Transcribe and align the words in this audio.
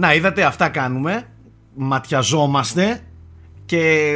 Να 0.00 0.14
είδατε 0.14 0.44
αυτά 0.44 0.68
κάνουμε, 0.68 1.26
ματιαζόμαστε 1.74 3.00
και 3.66 4.14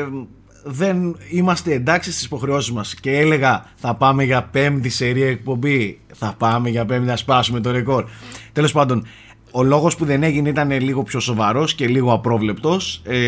δεν 0.65 1.17
είμαστε 1.31 1.73
εντάξει 1.73 2.13
στις 2.13 2.25
υποχρεώσεις 2.25 2.73
μας. 2.73 2.95
Και 2.95 3.19
έλεγα 3.19 3.65
θα 3.75 3.95
πάμε 3.95 4.25
για 4.25 4.43
πέμπτη 4.43 4.89
σερία 4.89 5.29
εκπομπή. 5.29 6.01
Θα 6.15 6.35
πάμε 6.39 6.69
για 6.69 6.85
πέμπτη 6.85 7.07
να 7.07 7.17
σπάσουμε 7.17 7.61
το 7.61 7.71
ρεκόρ. 7.71 8.05
Τέλος 8.53 8.73
πάντων 8.73 9.07
ο 9.51 9.63
λόγος 9.63 9.97
που 9.97 10.05
δεν 10.05 10.23
έγινε 10.23 10.49
ήταν 10.49 10.71
λίγο 10.71 11.03
πιο 11.03 11.21
σοβαρός 11.21 11.75
και 11.75 11.87
λίγο 11.87 12.13
απρόβλεπτος. 12.13 13.03
Ε, 13.05 13.19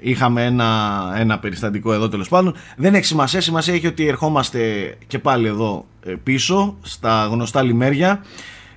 είχαμε 0.00 0.44
ένα, 0.44 1.00
ένα 1.16 1.38
περιστατικό 1.38 1.92
εδώ 1.92 2.08
τέλος 2.08 2.28
πάντων. 2.28 2.54
Δεν 2.76 2.94
έχει 2.94 3.04
σημασία, 3.04 3.40
σημασία 3.40 3.74
έχει 3.74 3.86
ότι 3.86 4.06
ερχόμαστε 4.06 4.60
και 5.06 5.18
πάλι 5.18 5.46
εδώ 5.46 5.86
ε, 6.04 6.14
πίσω 6.22 6.76
στα 6.82 7.28
γνωστά 7.30 7.62
λιμέρια 7.62 8.22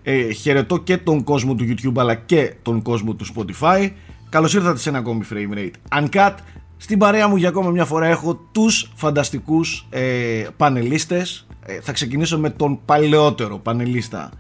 ε, 0.04 0.32
χαιρετώ 0.32 0.78
και 0.78 0.98
τον 0.98 1.24
κόσμο 1.24 1.56
του 1.56 1.66
YouTube 1.70 1.98
αλλά 1.98 2.16
και 2.16 2.54
τον 2.62 2.82
κόσμο 2.82 3.14
του 3.14 3.26
Spotify 3.36 3.90
Καλώς 4.32 4.54
ήρθατε 4.54 4.78
σε 4.78 4.90
ένα 4.90 4.98
ακόμη 4.98 5.26
frame 5.32 5.58
rate 5.58 6.02
Uncut 6.02 6.36
στην 6.78 6.98
παρέα 6.98 7.28
μου 7.28 7.36
για 7.36 7.50
ακόμα 7.50 7.70
μια 7.70 7.86
φορά 7.86 8.08
έχω 8.08 8.36
τους 8.36 8.92
φανταστικούς 8.96 9.88
ε, 9.90 10.48
πανελίστες. 10.58 11.48
Ε, 11.66 11.80
θα 11.82 11.92
ξεκινήσω 11.92 12.40
με 12.40 12.50
τον 12.50 12.80
παλαιότερο 12.86 13.58
πανελίστα 13.58 14.32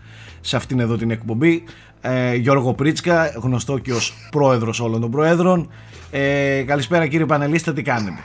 σε 0.41 0.55
αυτήν 0.55 0.79
εδώ 0.79 0.97
την 0.97 1.11
εκπομπή. 1.11 1.63
Ε, 2.01 2.35
Γιώργο 2.35 2.73
Πρίτσκα, 2.73 3.27
γνωστό 3.27 3.77
και 3.77 3.93
ως 3.93 4.13
πρόεδρος 4.31 4.79
όλων 4.79 5.01
των 5.01 5.11
προέδρων. 5.11 5.69
Ε, 6.11 6.63
καλησπέρα 6.67 7.07
κύριε 7.07 7.25
πανελίστα, 7.25 7.73
τι 7.73 7.81
κάνετε; 7.81 8.23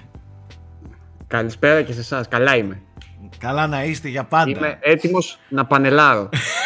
Καλησπέρα 1.27 1.83
και 1.83 1.93
σε 1.93 2.01
εσάς. 2.01 2.29
καλά 2.29 2.57
είμαι. 2.57 2.83
Καλά 3.39 3.67
να 3.67 3.85
είστε 3.85 4.09
για 4.09 4.25
πάντα. 4.25 4.51
Είμαι 4.51 4.79
έτοιμος 4.81 5.39
να 5.49 5.65
πανελάρω. 5.65 6.29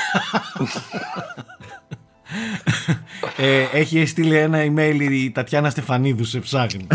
ε, 3.36 3.66
έχει 3.72 4.06
στείλει 4.06 4.36
ένα 4.36 4.58
email 4.64 4.97
η 5.11 5.30
Τατιάνα 5.30 5.70
Στεφανίδου 5.70 6.25
σε 6.25 6.39
ψάχνει. 6.39 6.86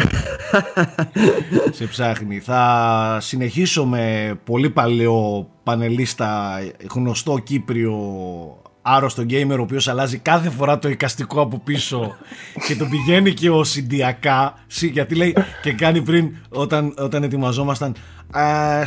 σε 1.78 1.86
ψάχνει. 1.86 2.40
Θα 2.40 3.18
συνεχίσω 3.22 3.86
με 3.86 4.36
πολύ 4.44 4.70
παλαιό 4.70 5.50
πανελίστα 5.64 6.60
γνωστό 6.94 7.38
Κύπριο 7.38 7.94
άρρωστο 8.88 9.24
γκέιμερ 9.24 9.60
ο 9.60 9.62
οποίος 9.62 9.88
αλλάζει 9.88 10.18
κάθε 10.18 10.50
φορά 10.50 10.80
το 10.80 10.90
εικαστικό 10.90 11.42
από 11.42 11.60
πίσω 11.60 12.16
και 12.68 12.76
τον 12.76 12.90
πηγαίνει 12.90 13.34
και 13.34 13.50
ο 13.50 13.64
συντιακά 13.64 14.54
γιατί 14.68 15.34
και 15.62 15.74
κάνει 15.74 16.02
πριν 16.02 16.36
όταν, 16.50 16.94
όταν 16.98 17.24
ετοιμαζόμασταν 17.24 17.96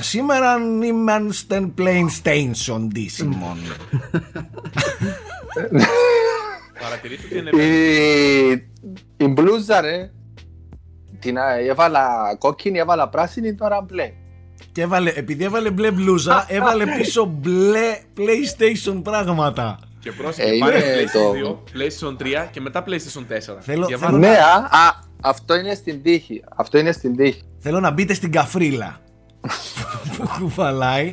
σήμερα 0.00 0.56
είμαστε 0.84 1.72
plain 1.78 2.06
station 2.22 2.88
Simon 3.18 3.58
Παρατηρείτε 6.82 7.22
ότι 7.24 7.38
είναι 7.38 7.62
η, 7.62 8.68
η 9.16 9.26
μπλούζα 9.26 9.80
ρε 9.80 10.10
την 11.18 11.36
έβαλα 11.68 12.36
κόκκινη, 12.38 12.78
έβαλα 12.78 13.08
πράσινη, 13.08 13.54
τώρα 13.54 13.80
μπλε. 13.80 14.12
Και 14.72 14.82
έβαλε, 14.82 15.10
επειδή 15.10 15.44
έβαλε 15.44 15.70
μπλε 15.70 15.90
μπλούζα, 15.90 16.46
έβαλε 16.56 16.86
πίσω 16.86 17.24
μπλε 17.24 17.98
PlayStation 18.16 19.00
πράγματα. 19.02 19.78
Και 20.00 20.12
πρόσεχε, 20.12 20.48
ε, 20.48 20.58
πάρε 20.58 20.80
PlayStation 20.80 21.46
2, 21.46 21.52
PlayStation 21.52 22.16
3 22.44 22.48
και 22.50 22.60
μετά 22.60 22.84
PlayStation 22.86 23.20
4. 23.20 23.56
Θέλω, 23.60 23.88
θέλω 23.98 24.18
ναι, 24.18 24.28
α, 24.28 24.56
α, 24.56 25.06
αυτό 25.20 25.54
είναι 25.54 25.74
στην 25.74 26.02
τύχη. 26.02 26.44
Αυτό 26.56 26.78
είναι 26.78 26.92
στην 26.92 27.16
τύχη. 27.16 27.42
Θέλω 27.58 27.80
να 27.80 27.90
μπείτε 27.90 28.14
στην 28.14 28.32
καφρίλα 28.32 29.00
που 30.16 30.28
κουβαλάει. 30.38 31.10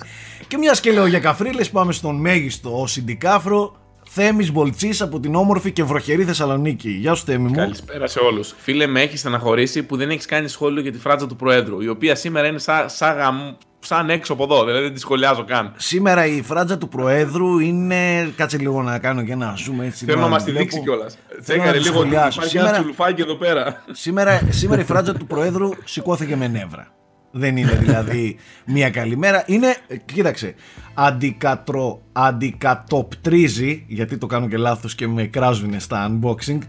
Και 0.48 0.58
μιας 0.58 0.80
και 0.80 0.92
λέω 0.92 1.06
για 1.06 1.20
καφρίλες 1.20 1.70
πάμε 1.70 1.94
στον 1.94 2.16
μέγιστο 2.16 2.84
συντικάφρο 2.88 3.76
Θέμης 4.10 4.52
Μπολτσής 4.52 5.02
από 5.02 5.20
την 5.20 5.36
όμορφη 5.36 5.72
και 5.72 5.84
βροχερή 5.84 6.24
Θεσσαλονίκη. 6.24 6.90
Γεια 6.90 7.14
σου 7.14 7.26
Θέμη 7.26 7.48
μου. 7.48 7.56
Καλησπέρα 7.56 8.08
σε 8.08 8.20
όλους. 8.20 8.56
Φίλε 8.58 8.88
με 8.88 9.02
έχεις 9.02 9.20
στεναχωρήσει 9.20 9.84
που 9.84 9.98
δεν 9.98 10.10
έχεις 10.10 10.26
κάνει 10.26 10.48
σχόλιο 10.48 10.82
για 10.82 10.92
τη 10.92 10.98
φράτζα 10.98 11.28
του 11.28 11.36
Προέδρου, 11.36 11.82
η 11.82 11.88
οποία 11.88 12.16
σήμερα 12.16 12.48
είναι 12.48 12.60
σαν, 12.60 12.90
σαν, 12.90 13.58
σαν 13.86 14.10
έξω 14.10 14.34
από 14.34 14.44
εδώ, 14.44 14.66
δηλαδή 14.66 14.84
δεν 14.84 14.94
τη 14.94 15.00
σχολιάζω 15.00 15.44
καν. 15.46 15.74
Σήμερα 15.78 16.26
η 16.26 16.42
φράτζα 16.42 16.78
του 16.78 16.88
Προέδρου 16.88 17.60
είναι. 17.60 18.32
Κάτσε 18.36 18.58
λίγο 18.58 18.82
να 18.82 19.00
κάνω 19.00 19.24
και 19.24 19.32
ένα 19.32 19.54
zoom 19.58 19.84
έτσι. 19.84 20.06
Θέλω 20.06 20.20
να 20.20 20.28
μας 20.28 20.44
τη 20.44 20.52
δείξει 20.52 20.82
κιόλας. 20.82 21.18
Τσέκαρε 21.44 21.80
λίγο 21.80 22.00
ότι 22.00 22.08
υπάρχει 22.08 22.42
σήμερα... 22.42 22.70
ένα 22.70 22.78
τσουλουφάκι 22.78 23.22
εδώ 23.22 23.36
πέρα. 23.36 23.84
Σήμερα, 23.92 24.42
σήμερα 24.50 24.82
η 24.82 24.86
φράτζα 24.86 25.14
του 25.14 25.26
Προέδρου 25.26 25.70
σηκώθηκε 25.84 26.36
με 26.36 26.48
νεύρα. 26.48 26.88
Δεν 27.32 27.58
είναι 27.58 27.72
δηλαδή 27.72 28.38
μια 28.66 28.90
καλή 28.90 29.18
μέρα. 29.18 29.44
Είναι, 29.48 29.76
κοίταξε, 30.06 30.56
αντικατρο, 30.94 32.02
αντικατοπτρίζει, 32.12 33.86
γιατί 33.88 34.18
το 34.18 34.26
κάνω 34.26 34.48
και 34.48 34.58
λάθος 34.58 34.96
και 34.96 35.08
με 35.08 35.24
κράζουν 35.26 35.80
στα 35.80 36.12
unboxing, 36.12 36.60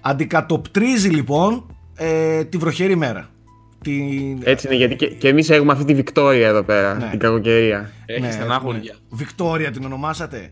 αντικατοπτρίζει 0.00 1.08
λοιπόν 1.08 1.76
ε, 1.96 2.44
τη 2.44 2.56
βροχερή 2.56 2.96
μέρα. 2.96 3.28
Την... 3.86 4.40
Έτσι 4.44 4.66
είναι, 4.66 4.76
γιατί 4.76 4.96
και, 4.96 5.06
και 5.06 5.28
εμείς 5.28 5.50
έχουμε 5.50 5.72
αυτή 5.72 5.84
τη 5.84 5.94
Βικτόρια 5.94 6.48
εδώ 6.48 6.62
πέρα, 6.62 6.94
ναι. 6.94 7.08
την 7.10 7.18
κακοκαιρία. 7.18 7.90
Έχει 8.06 8.20
ναι, 8.20 8.30
στενάχωρια. 8.30 8.94
Βικτόρια 9.08 9.70
την 9.70 9.84
ονομάσατε; 9.84 10.50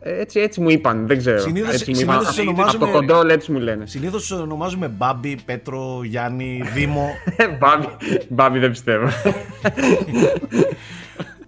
Ε, 0.00 0.20
έτσι, 0.20 0.40
έτσι 0.40 0.60
μου 0.60 0.70
είπαν, 0.70 1.06
δεν 1.06 1.18
ξέρω. 1.18 1.38
Συνήθως, 1.40 1.72
έτσι 1.72 1.94
συνήθως 1.94 2.38
είπαν. 2.38 2.68
Από 2.68 2.78
το 2.78 2.88
κοντόλ 2.88 3.28
έτσι 3.28 3.52
μου 3.52 3.58
λένε. 3.58 3.86
Συνήθως 3.86 4.20
τους 4.26 4.30
ονομάζουμε 4.30 4.88
Μπάμπι, 4.88 5.36
Πέτρο, 5.44 6.00
Γιάννη, 6.04 6.62
Δήμο. 6.74 7.08
Μπάμπι, 7.58 7.86
Μπάμπι 8.28 8.58
δεν 8.58 8.70
πιστεύω. 8.70 9.08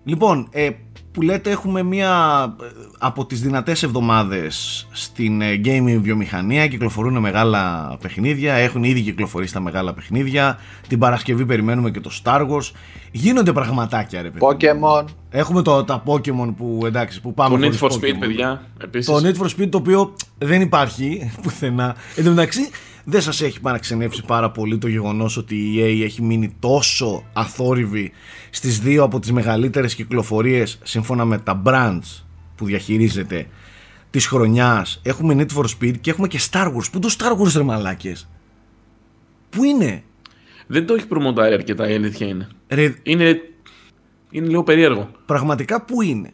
λοιπόν, 0.05 0.49
ε, 0.53 0.71
που 1.13 1.23
λέτε 1.23 1.51
έχουμε 1.51 1.83
μία 1.83 2.11
ε, 2.63 2.67
από 2.99 3.27
τις 3.27 3.41
δυνατές 3.41 3.83
εβδομάδες 3.83 4.87
στην 4.93 5.41
ε, 5.41 5.61
gaming 5.65 5.99
βιομηχανία 6.03 6.67
κυκλοφορούν 6.67 7.19
μεγάλα 7.19 7.97
παιχνίδια 8.01 8.55
έχουν 8.55 8.85
ήδη 8.85 9.01
κυκλοφορήσει 9.01 9.53
τα 9.53 9.61
μεγάλα 9.61 9.95
παιχνίδια. 9.95 10.59
Την 10.89 10.99
Παρασκευή 10.99 11.47
περιμένουμε 11.47 11.91
και 11.91 12.01
το 12.01 12.11
Star 12.23 12.41
Wars. 12.41 12.71
Γίνονται 13.11 13.53
πραγματάκια 13.53 14.23
ρε 14.23 14.31
παιδιά 14.31 14.77
Pokemon 14.81 15.05
έχουμε 15.31 15.63
το, 15.63 15.85
τα 15.85 16.03
Pokemon 16.07 16.55
που 16.57 16.83
εντάξει 16.85 17.21
που 17.21 17.35
πάμε 17.35 17.69
το 17.69 17.77
Need 17.81 17.87
for 17.87 17.93
Speed 17.93 18.15
παιδιά 18.19 18.63
επίσης. 18.83 19.07
το 19.07 19.21
Need 19.25 19.43
for 19.43 19.51
Speed 19.59 19.69
το 19.71 19.79
οποίο 19.79 20.15
δεν 20.39 20.61
υπάρχει 20.61 21.31
πουθενά. 21.43 21.97
Εν 22.17 22.25
τω 22.25 22.31
μεταξύ 22.31 22.71
δεν 23.11 23.21
σας 23.21 23.41
έχει 23.41 23.61
παραξενέψει 23.61 24.25
πάρα 24.27 24.51
πολύ 24.51 24.79
το 24.79 24.89
γεγονός 24.89 25.37
ότι 25.37 25.55
η 25.57 25.75
EA 25.79 26.05
έχει 26.05 26.23
μείνει 26.23 26.55
τόσο 26.59 27.25
αθόρυβη 27.33 28.13
στις 28.51 28.81
δύο 28.81 29.03
από 29.03 29.21
τις 29.21 29.33
μεγαλύτερες 29.33 29.95
κυκλοφορίες 29.95 30.79
σύμφωνα 30.83 31.25
με 31.25 31.39
τα 31.39 31.63
brands 31.65 32.25
που 32.57 32.65
διαχειρίζεται 32.65 33.47
της 34.11 34.27
χρονιάς; 34.27 35.01
Έχουμε 35.03 35.35
Need 35.39 35.59
for 35.59 35.65
Speed 35.65 35.99
και 36.01 36.11
έχουμε 36.11 36.29
και 36.29 36.41
Star 36.51 36.67
Wars. 36.67 36.91
Πού 36.93 36.99
το 36.99 37.15
Star 37.19 37.41
Wars 37.41 37.53
ρε 37.57 37.63
μαλάκες; 37.63 38.29
Πού 39.51 39.65
είναι; 39.65 40.03
Δεν 40.67 40.87
το 40.87 40.95
έχει 40.95 41.07
προμοντάρει 41.07 41.55
αρκετά 41.55 41.89
η 41.91 41.95
αλήθεια 41.95 42.27
είναι. 42.27 42.49
Ρε... 42.69 42.95
είναι 43.03 43.41
είναι 44.31 44.47
λίγο 44.47 44.63
περίεργο. 44.63 45.11
Πραγματικά 45.27 45.83
πού 45.83 46.03
είναι; 46.03 46.31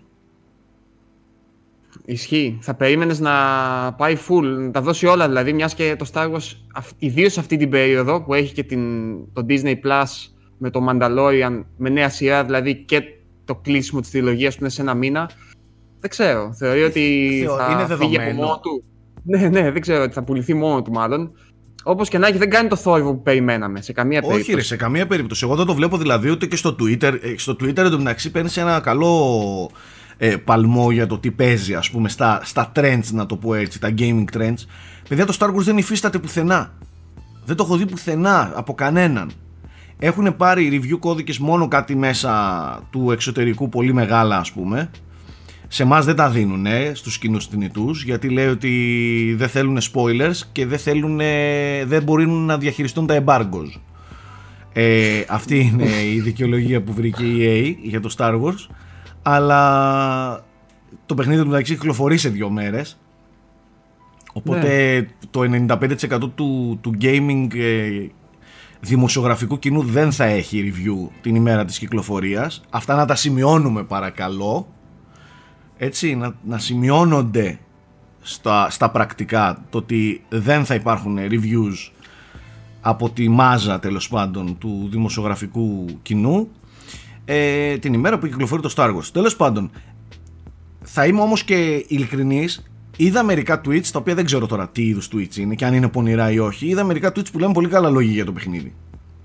Ισχύει. 2.06 2.58
Θα 2.60 2.74
περίμενες 2.74 3.20
να 3.20 3.32
πάει 3.96 4.16
full, 4.28 4.42
να 4.42 4.70
τα 4.70 4.80
δώσει 4.80 5.06
όλα 5.06 5.26
δηλαδή, 5.26 5.52
μιας 5.52 5.74
και 5.74 5.96
το 5.98 6.06
Star 6.12 6.32
Wars, 6.32 6.52
ιδίως 6.98 7.38
αυτή 7.38 7.56
την 7.56 7.70
περίοδο 7.70 8.22
που 8.22 8.34
έχει 8.34 8.54
και 8.54 8.62
την, 8.62 9.14
το 9.32 9.46
Disney 9.48 9.74
Plus 9.74 10.04
με 10.58 10.70
το 10.70 10.86
Mandalorian, 10.88 11.64
με 11.76 11.88
νέα 11.88 12.08
σειρά 12.08 12.44
δηλαδή 12.44 12.76
και 12.76 13.02
το 13.44 13.54
κλείσιμο 13.54 14.00
της 14.00 14.10
τριλογίας 14.10 14.54
που 14.54 14.60
είναι 14.60 14.70
σε 14.70 14.82
ένα 14.82 14.94
μήνα. 14.94 15.30
Δεν 16.00 16.10
ξέρω. 16.10 16.52
Θεωρεί 16.52 16.82
ότι 16.82 17.46
θα 17.56 17.86
είναι 17.86 17.96
φύγει 17.96 18.18
από 18.18 18.32
μόνο 18.32 18.60
του. 18.62 18.84
Ναι, 19.22 19.48
ναι, 19.48 19.70
δεν 19.70 19.80
ξέρω 19.80 20.02
ότι 20.02 20.12
θα 20.12 20.22
πουληθεί 20.22 20.54
μόνο 20.54 20.82
του 20.82 20.92
μάλλον. 20.92 21.32
Όπως 21.84 22.08
και 22.08 22.18
να 22.18 22.26
έχει, 22.26 22.38
δεν 22.38 22.50
κάνει 22.50 22.68
το 22.68 22.76
θόρυβο 22.76 23.14
που 23.14 23.22
περιμέναμε 23.22 23.82
σε 23.82 23.92
καμία 23.92 24.18
Όχι, 24.18 24.28
περίπτωση. 24.28 24.56
Όχι, 24.56 24.66
σε 24.66 24.76
καμία 24.76 25.06
περίπτωση. 25.06 25.44
Εγώ 25.44 25.56
δεν 25.56 25.66
το 25.66 25.74
βλέπω 25.74 25.98
δηλαδή 25.98 26.30
ούτε 26.30 26.46
και 26.46 26.56
στο 26.56 26.76
Twitter. 26.80 27.18
Ε, 27.22 27.34
στο 27.36 27.56
Twitter 27.60 27.78
εντωμεταξύ 27.78 28.30
παίρνει 28.30 28.50
ένα 28.56 28.80
καλό 28.80 29.70
ε, 30.16 30.36
παλμό 30.36 30.90
για 30.90 31.06
το 31.06 31.18
τι 31.18 31.30
παίζει 31.30 31.74
ας 31.74 31.90
πούμε 31.90 32.08
στα, 32.08 32.40
στα 32.44 32.72
trends 32.76 33.08
να 33.12 33.26
το 33.26 33.36
πω 33.36 33.54
έτσι, 33.54 33.80
τα 33.80 33.94
gaming 33.98 34.24
trends. 34.36 34.64
Παιδιά 35.08 35.26
το 35.26 35.36
Star 35.38 35.48
Wars 35.48 35.62
δεν 35.62 35.78
υφίσταται 35.78 36.18
πουθενά. 36.18 36.72
Δεν 37.44 37.56
το 37.56 37.64
έχω 37.64 37.76
δει 37.76 37.86
πουθενά 37.86 38.52
από 38.54 38.74
κανέναν. 38.74 39.30
Έχουν 39.98 40.36
πάρει 40.36 40.80
review 40.82 40.98
κώδικες 40.98 41.38
μόνο 41.38 41.68
κάτι 41.68 41.96
μέσα 41.96 42.32
του 42.90 43.10
εξωτερικού 43.10 43.68
πολύ 43.68 43.92
μεγάλα 43.92 44.36
ας 44.38 44.52
πούμε. 44.52 44.90
Σε 45.68 45.82
εμάς 45.82 46.04
δεν 46.04 46.16
τα 46.16 46.30
δίνουν 46.30 46.66
στους 46.92 47.18
κοινούς 47.18 47.46
θνητούς 47.46 48.04
γιατί 48.04 48.28
λέει 48.28 48.46
ότι 48.46 49.34
δεν 49.38 49.48
θέλουν 49.48 49.78
spoilers 49.78 50.40
και 50.52 50.66
δεν, 50.66 50.78
θέλουν, 50.78 51.16
δεν 51.84 52.02
μπορούν 52.02 52.44
να 52.44 52.58
διαχειριστούν 52.58 53.06
τα 53.06 53.24
embargoes. 53.24 53.80
Ε, 54.72 55.24
αυτή 55.28 55.58
είναι 55.60 55.88
η 56.14 56.20
δικαιολογία 56.20 56.82
που 56.82 56.92
βρήκε 56.92 57.24
η 57.24 57.38
EA 57.42 57.76
για 57.82 58.00
το 58.00 58.14
Star 58.18 58.40
Wars 58.40 58.66
αλλά 59.26 60.44
το 61.06 61.14
παιχνίδι 61.14 61.42
του 61.42 61.48
μεταξύ 61.48 61.74
κυκλοφορεί 61.74 62.16
σε 62.16 62.28
δύο 62.28 62.50
μέρες. 62.50 62.98
Οπότε 64.32 65.00
ναι. 65.00 65.28
το 65.30 65.40
95% 66.20 66.30
του, 66.34 66.78
του 66.80 66.94
gaming 67.00 67.48
ε, 67.54 68.06
δημοσιογραφικού 68.80 69.58
κοινού 69.58 69.82
δεν 69.82 70.12
θα 70.12 70.24
έχει 70.24 70.72
review 70.72 71.10
την 71.20 71.34
ημέρα 71.34 71.64
της 71.64 71.78
κυκλοφορίας. 71.78 72.62
Αυτά 72.70 72.94
να 72.94 73.04
τα 73.04 73.14
σημειώνουμε 73.14 73.82
παρακαλώ. 73.82 74.66
Έτσι 75.76 76.14
να, 76.14 76.34
να 76.44 76.58
σημειώνονται 76.58 77.58
στα, 78.20 78.70
στα 78.70 78.90
πρακτικά 78.90 79.64
το 79.70 79.78
ότι 79.78 80.24
δεν 80.28 80.64
θα 80.64 80.74
υπάρχουν 80.74 81.18
reviews 81.18 81.92
από 82.80 83.10
τη 83.10 83.28
μάζα 83.28 83.78
τέλος 83.78 84.08
πάντων 84.08 84.58
του 84.58 84.88
δημοσιογραφικού 84.90 85.86
κοινού 86.02 86.48
ε, 87.24 87.78
την 87.78 87.92
ημέρα 87.92 88.18
που 88.18 88.26
κυκλοφορεί 88.26 88.62
το 88.62 88.72
Star 88.76 88.96
Wars. 88.96 89.06
Τέλος 89.12 89.36
πάντων, 89.36 89.70
θα 90.82 91.06
είμαι 91.06 91.20
όμως 91.20 91.44
και 91.44 91.84
ειλικρινής 91.88 92.62
Είδα 92.96 93.22
μερικά 93.22 93.60
tweets, 93.64 93.86
τα 93.86 93.98
οποία 93.98 94.14
δεν 94.14 94.24
ξέρω 94.24 94.46
τώρα 94.46 94.68
τι 94.68 94.82
είδους 94.82 95.08
tweets 95.12 95.36
είναι 95.36 95.54
και 95.54 95.64
αν 95.64 95.74
είναι 95.74 95.88
πονηρά 95.88 96.30
ή 96.30 96.38
όχι. 96.38 96.66
Είδα 96.66 96.84
μερικά 96.84 97.08
tweets 97.08 97.32
που 97.32 97.38
λένε 97.38 97.52
πολύ 97.52 97.68
καλά 97.68 97.90
λόγια 97.90 98.12
για 98.12 98.24
το 98.24 98.32
παιχνίδι. 98.32 98.74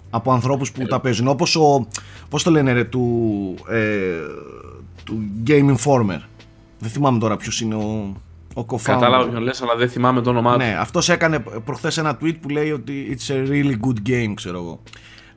Από 0.10 0.32
ανθρώπους 0.32 0.72
που 0.72 0.82
ε, 0.82 0.86
τα 0.86 1.00
παίζουν. 1.00 1.28
Όπως 1.28 1.56
ο. 1.56 1.88
Πώς 2.30 2.44
το 2.44 2.52
λένε, 2.52 2.72
ρε, 2.72 2.84
του. 2.84 3.56
Ε, 3.70 4.18
του 5.04 5.20
Game 5.48 5.76
Informer. 5.76 6.20
Δεν 6.80 6.90
θυμάμαι 6.90 7.20
τώρα 7.20 7.38
ποιος 7.38 7.62
είναι 7.62 7.76
ο. 7.76 8.16
Ο 8.54 8.64
Κατάλαβα 8.64 9.30
ποιον 9.30 9.42
λες, 9.42 9.62
αλλά 9.62 9.76
δεν 9.76 9.90
θυμάμαι 9.90 10.22
το 10.22 10.30
όνομά 10.30 10.52
του. 10.52 10.58
Ναι, 10.58 10.76
αυτός 10.80 11.10
έκανε 11.10 11.40
προχθές 11.40 11.98
ένα 11.98 12.18
tweet 12.22 12.36
που 12.42 12.50
λέει 12.50 12.72
ότι 12.72 13.18
it's 13.18 13.34
a 13.34 13.50
really 13.50 13.76
good 13.88 14.10
game, 14.10 14.34
ξέρω 14.34 14.58
εγώ. 14.58 14.80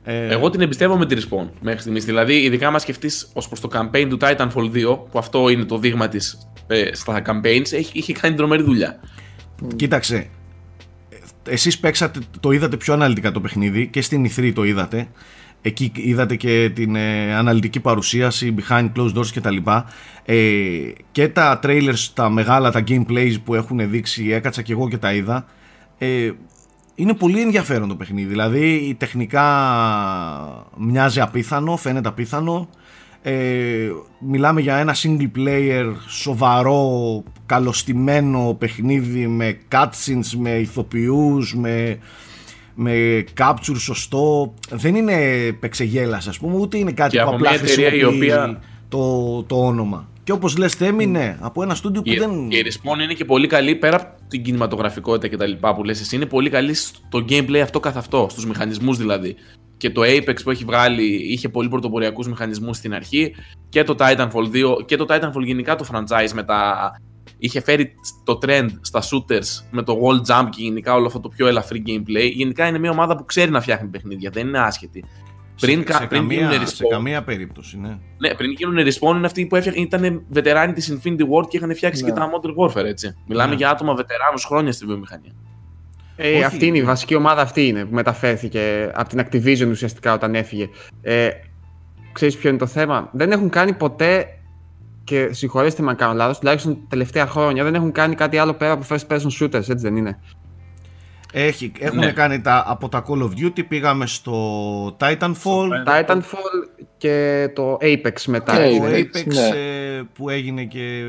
Ε... 0.03 0.27
Εγώ 0.27 0.49
την 0.49 0.61
εμπιστεύομαι 0.61 1.05
τη 1.05 1.15
Respawn 1.19 1.47
μέχρι 1.61 1.79
στιγμής. 1.79 2.05
Δηλαδή, 2.05 2.33
ειδικά 2.33 2.71
μα 2.71 2.79
σκεφτείς 2.79 3.29
ως 3.33 3.47
προς 3.47 3.59
το 3.59 3.69
campaign 3.73 4.07
του 4.09 4.17
Titanfall 4.21 4.71
2, 4.73 4.99
που 5.11 5.19
αυτό 5.19 5.49
είναι 5.49 5.63
το 5.63 5.77
δείγμα 5.77 6.07
της 6.07 6.47
ε, 6.67 6.89
στα 6.93 7.21
campaigns, 7.25 7.71
έχει, 7.71 7.91
είχε 7.93 8.13
κάνει 8.13 8.35
τρομερή 8.35 8.63
δουλειά. 8.63 8.99
Κοίταξε. 9.75 10.29
Εσείς 11.47 11.79
παίξατε, 11.79 12.19
το 12.39 12.51
είδατε 12.51 12.77
πιο 12.77 12.93
αναλυτικά 12.93 13.31
το 13.31 13.41
παιχνίδι 13.41 13.87
και 13.87 14.01
στην 14.01 14.27
E3 14.27 14.51
το 14.55 14.63
είδατε. 14.63 15.07
Εκεί 15.61 15.91
είδατε 15.95 16.35
και 16.35 16.71
την 16.75 16.95
ε, 16.95 17.33
αναλυτική 17.35 17.79
παρουσίαση 17.79 18.55
behind 18.57 18.91
closed 18.95 19.13
doors 19.13 19.27
κτλ. 19.33 19.57
Ε, 20.25 20.37
και 21.11 21.27
τα 21.27 21.59
trailers, 21.63 22.09
τα 22.13 22.29
μεγάλα, 22.29 22.71
τα 22.71 22.83
gameplays 22.87 23.35
που 23.43 23.55
έχουν 23.55 23.89
δείξει, 23.89 24.29
έκατσα 24.31 24.61
και 24.61 24.71
εγώ 24.71 24.89
και 24.89 24.97
τα 24.97 25.13
είδα. 25.13 25.45
Ε, 25.97 26.31
είναι 26.95 27.13
πολύ 27.13 27.41
ενδιαφέρον 27.41 27.87
το 27.87 27.95
παιχνίδι. 27.95 28.27
Δηλαδή 28.27 28.95
τεχνικά 28.99 29.45
μοιάζει 30.77 31.19
απίθανο, 31.19 31.77
φαίνεται 31.77 32.07
απίθανο. 32.07 32.69
Ε, 33.21 33.89
μιλάμε 34.19 34.61
για 34.61 34.75
ένα 34.75 34.95
single 35.03 35.29
player 35.37 35.93
σοβαρό, 36.07 37.23
καλοστημένο 37.45 38.55
παιχνίδι 38.59 39.27
με 39.27 39.57
cutscenes, 39.71 40.37
με 40.37 40.49
ηθοποιούς, 40.49 41.55
με, 41.55 41.97
με 42.75 43.23
capture 43.39 43.77
σωστό. 43.77 44.53
Δεν 44.69 44.95
είναι 44.95 45.15
πεξεγέλας 45.59 46.27
ας 46.27 46.39
πούμε, 46.39 46.57
ούτε 46.57 46.77
είναι 46.77 46.91
κάτι 46.91 47.17
που 47.17 47.29
απλά 47.29 47.49
χρησιμοποιεί 47.49 48.03
οποία... 48.03 48.61
το, 48.89 49.43
το 49.43 49.65
όνομα. 49.65 50.07
Και 50.23 50.31
όπως 50.31 50.57
λες, 50.57 50.73
Θέμη, 50.73 51.05
ναι, 51.05 51.37
από 51.39 51.63
ένα 51.63 51.75
στούντιο 51.75 52.01
που 52.01 52.11
η, 52.11 52.17
δεν. 52.17 52.51
Η 52.51 52.63
Respawn 52.65 53.03
είναι 53.03 53.13
και 53.13 53.25
πολύ 53.25 53.47
καλή 53.47 53.75
πέρα 53.75 54.17
από 54.33 54.41
την 54.41 54.43
κινηματογραφικότητα 54.43 55.27
και 55.27 55.37
τα 55.37 55.45
λοιπά 55.45 55.75
που 55.75 55.83
λες 55.83 56.01
εσύ. 56.01 56.15
Είναι 56.15 56.25
πολύ 56.25 56.49
καλή 56.49 56.73
στο 56.73 57.25
gameplay 57.29 57.57
αυτό 57.57 57.79
καθ' 57.79 57.97
αυτό, 57.97 58.27
στους 58.29 58.45
μηχανισμούς 58.45 58.97
δηλαδή. 58.97 59.35
Και 59.77 59.89
το 59.89 60.01
Apex 60.05 60.35
που 60.43 60.49
έχει 60.49 60.63
βγάλει 60.63 61.03
είχε 61.03 61.49
πολύ 61.49 61.69
πρωτοποριακούς 61.69 62.27
μηχανισμούς 62.27 62.77
στην 62.77 62.93
αρχή. 62.93 63.35
Και 63.69 63.83
το 63.83 63.95
Titanfall 63.99 64.51
2 64.53 64.85
και 64.85 64.95
το 64.95 65.05
Titanfall 65.09 65.43
γενικά 65.43 65.75
το 65.75 65.85
franchise 65.91 66.31
με 66.33 66.43
τα. 66.43 66.91
Είχε 67.37 67.61
φέρει 67.61 67.93
το 68.23 68.37
trend 68.45 68.67
στα 68.81 69.01
shooters 69.01 69.65
με 69.71 69.83
το 69.83 69.97
wall 70.03 70.31
jump 70.31 70.47
και 70.49 70.63
γενικά 70.63 70.93
όλο 70.93 71.05
αυτό 71.05 71.19
το 71.19 71.29
πιο 71.29 71.47
ελαφρύ 71.47 71.83
gameplay. 71.85 72.31
Γενικά 72.33 72.67
είναι 72.67 72.79
μια 72.79 72.91
ομάδα 72.91 73.15
που 73.15 73.25
ξέρει 73.25 73.51
να 73.51 73.61
φτιάχνει 73.61 73.89
παιχνίδια, 73.89 74.29
δεν 74.29 74.47
είναι 74.47 74.59
άσχετη. 74.59 75.03
Πριν, 75.59 75.83
σε, 75.87 75.93
σε, 75.93 76.07
πριν 76.07 76.21
καμία, 76.21 76.49
respawn, 76.51 76.67
σε 76.67 76.83
καμία 76.89 77.23
περίπτωση, 77.23 77.79
ναι. 77.79 77.97
Ναι, 78.17 78.33
πριν 78.33 78.51
γίνουν 78.51 78.77
respawn 78.77 79.15
είναι 79.15 79.25
αυτοί 79.25 79.45
που 79.45 79.55
έφτιαχαν, 79.55 79.81
ήταν 79.81 80.23
βετεράνοι 80.29 80.73
της 80.73 80.93
Infinity 80.93 81.21
Ward 81.21 81.47
και 81.49 81.57
είχαν 81.57 81.75
φτιάξει 81.75 82.03
ναι. 82.03 82.09
και 82.09 82.15
τα 82.15 82.29
Modern 82.29 82.65
Warfare, 82.65 82.85
έτσι. 82.85 83.15
Μιλάμε 83.27 83.49
ναι. 83.49 83.55
για 83.55 83.69
άτομα 83.69 83.93
βετεράνους 83.93 84.45
χρόνια 84.45 84.71
στη 84.71 84.85
βιομηχανία. 84.85 85.31
Ε, 86.15 86.43
αυτή 86.43 86.65
είναι 86.65 86.77
η 86.77 86.83
βασική 86.83 87.15
ομάδα 87.15 87.41
αυτή 87.41 87.67
είναι 87.67 87.85
που 87.85 87.95
μεταφέρθηκε 87.95 88.91
από 88.93 89.09
την 89.09 89.25
Activision 89.25 89.67
ουσιαστικά 89.69 90.13
όταν 90.13 90.35
έφυγε. 90.35 90.69
Ε, 91.01 91.29
ξέρεις 92.11 92.37
ποιο 92.37 92.49
είναι 92.49 92.57
το 92.57 92.67
θέμα; 92.67 93.09
Δεν 93.11 93.31
έχουν 93.31 93.49
κάνει 93.49 93.73
ποτέ 93.73 94.27
και 95.03 95.33
συγχωρέστε 95.33 95.83
με 95.83 95.89
αν 95.89 95.95
κάνω 95.95 96.13
λάθος, 96.13 96.39
τουλάχιστον 96.39 96.77
τελευταία 96.89 97.27
χρόνια 97.27 97.63
δεν 97.63 97.75
έχουν 97.75 97.91
κάνει 97.91 98.15
κάτι 98.15 98.37
άλλο 98.37 98.53
πέρα 98.53 98.71
από 98.71 98.85
first 98.89 99.07
person 99.07 99.39
shooters, 99.39 99.53
έτσι 99.53 99.73
δεν 99.73 99.95
είναι; 99.95 100.19
Έχει, 101.35 101.71
έχουν 101.79 101.97
ναι. 101.97 102.11
κάνει 102.11 102.41
τα, 102.41 102.63
από 102.67 102.89
τα 102.89 103.05
Call 103.07 103.21
of 103.21 103.29
Duty, 103.29 103.67
πήγαμε 103.67 104.07
στο 104.07 104.97
Titanfall. 104.99 105.69
Titanfall 105.87 106.67
και 106.97 107.49
το 107.55 107.77
Apex 107.81 108.21
μετά. 108.25 108.67
Και 108.67 108.77
το 108.79 108.85
Apex 108.85 109.25
ναι. 109.25 109.47
Ε, 109.47 110.01
που 110.13 110.29
έγινε 110.29 110.63
και 110.63 111.03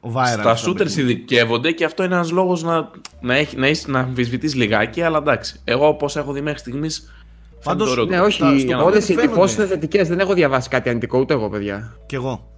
viral. 0.00 0.26
Στα 0.26 0.56
shooters 0.56 0.96
ειδικεύονται 0.96 1.72
και 1.72 1.84
αυτό 1.84 2.04
είναι 2.04 2.14
ένας 2.14 2.30
λόγος 2.30 2.62
να, 2.62 2.90
να, 3.20 3.34
έχει, 3.34 3.56
να, 3.56 3.66
έχει, 3.66 3.90
να 3.90 3.98
αμφισβητείς 3.98 4.54
λιγάκι, 4.54 5.02
αλλά 5.02 5.18
εντάξει. 5.18 5.60
Εγώ 5.64 5.88
όπως 5.88 6.16
έχω 6.16 6.32
δει 6.32 6.40
μέχρι 6.40 6.58
στιγμής 6.58 7.12
Πάντως, 7.64 8.06
ναι, 8.06 8.20
όχι. 8.20 8.42
Όλες 8.82 9.08
οι 9.08 9.12
εντυπώσει 9.12 9.54
είναι 9.54 9.66
θετικές. 9.66 10.08
Δεν 10.08 10.20
έχω 10.20 10.34
διαβάσει 10.34 10.68
κάτι 10.68 10.88
αρνητικό 10.88 11.18
ούτε 11.18 11.34
εγώ, 11.34 11.48
παιδιά. 11.48 11.96
Κι 12.06 12.14
εγώ. 12.14 12.48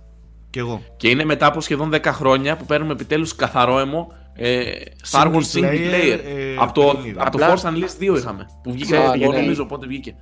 Κι 0.50 0.58
εγώ. 0.58 0.82
Και 0.96 1.08
είναι 1.08 1.25
μετά 1.25 1.46
από 1.46 1.60
σχεδόν 1.60 1.90
10 1.92 2.00
χρόνια 2.04 2.56
που 2.56 2.64
παίρνουμε 2.64 2.92
επιτέλους 2.92 3.37
καθαρό 3.37 3.78
αιμο 3.78 4.12
ε, 4.12 4.19
Star 5.10 5.26
Wars 5.26 5.52
single 5.52 5.78
player. 5.90 6.19
Ε, 6.25 6.54
από 6.58 6.72
το, 6.72 6.96
από 7.16 7.38
το 7.38 7.46
Force 7.46 7.69
Unleashed 7.69 8.12
2 8.12 8.16
είχαμε. 8.16 8.46
Που 8.62 8.72
βγήκε 8.72 8.96
από 8.96 9.19
το 9.19 9.32
νομίζω 9.32 9.64
πότε 9.64 9.87
βγήκε. 9.87 10.14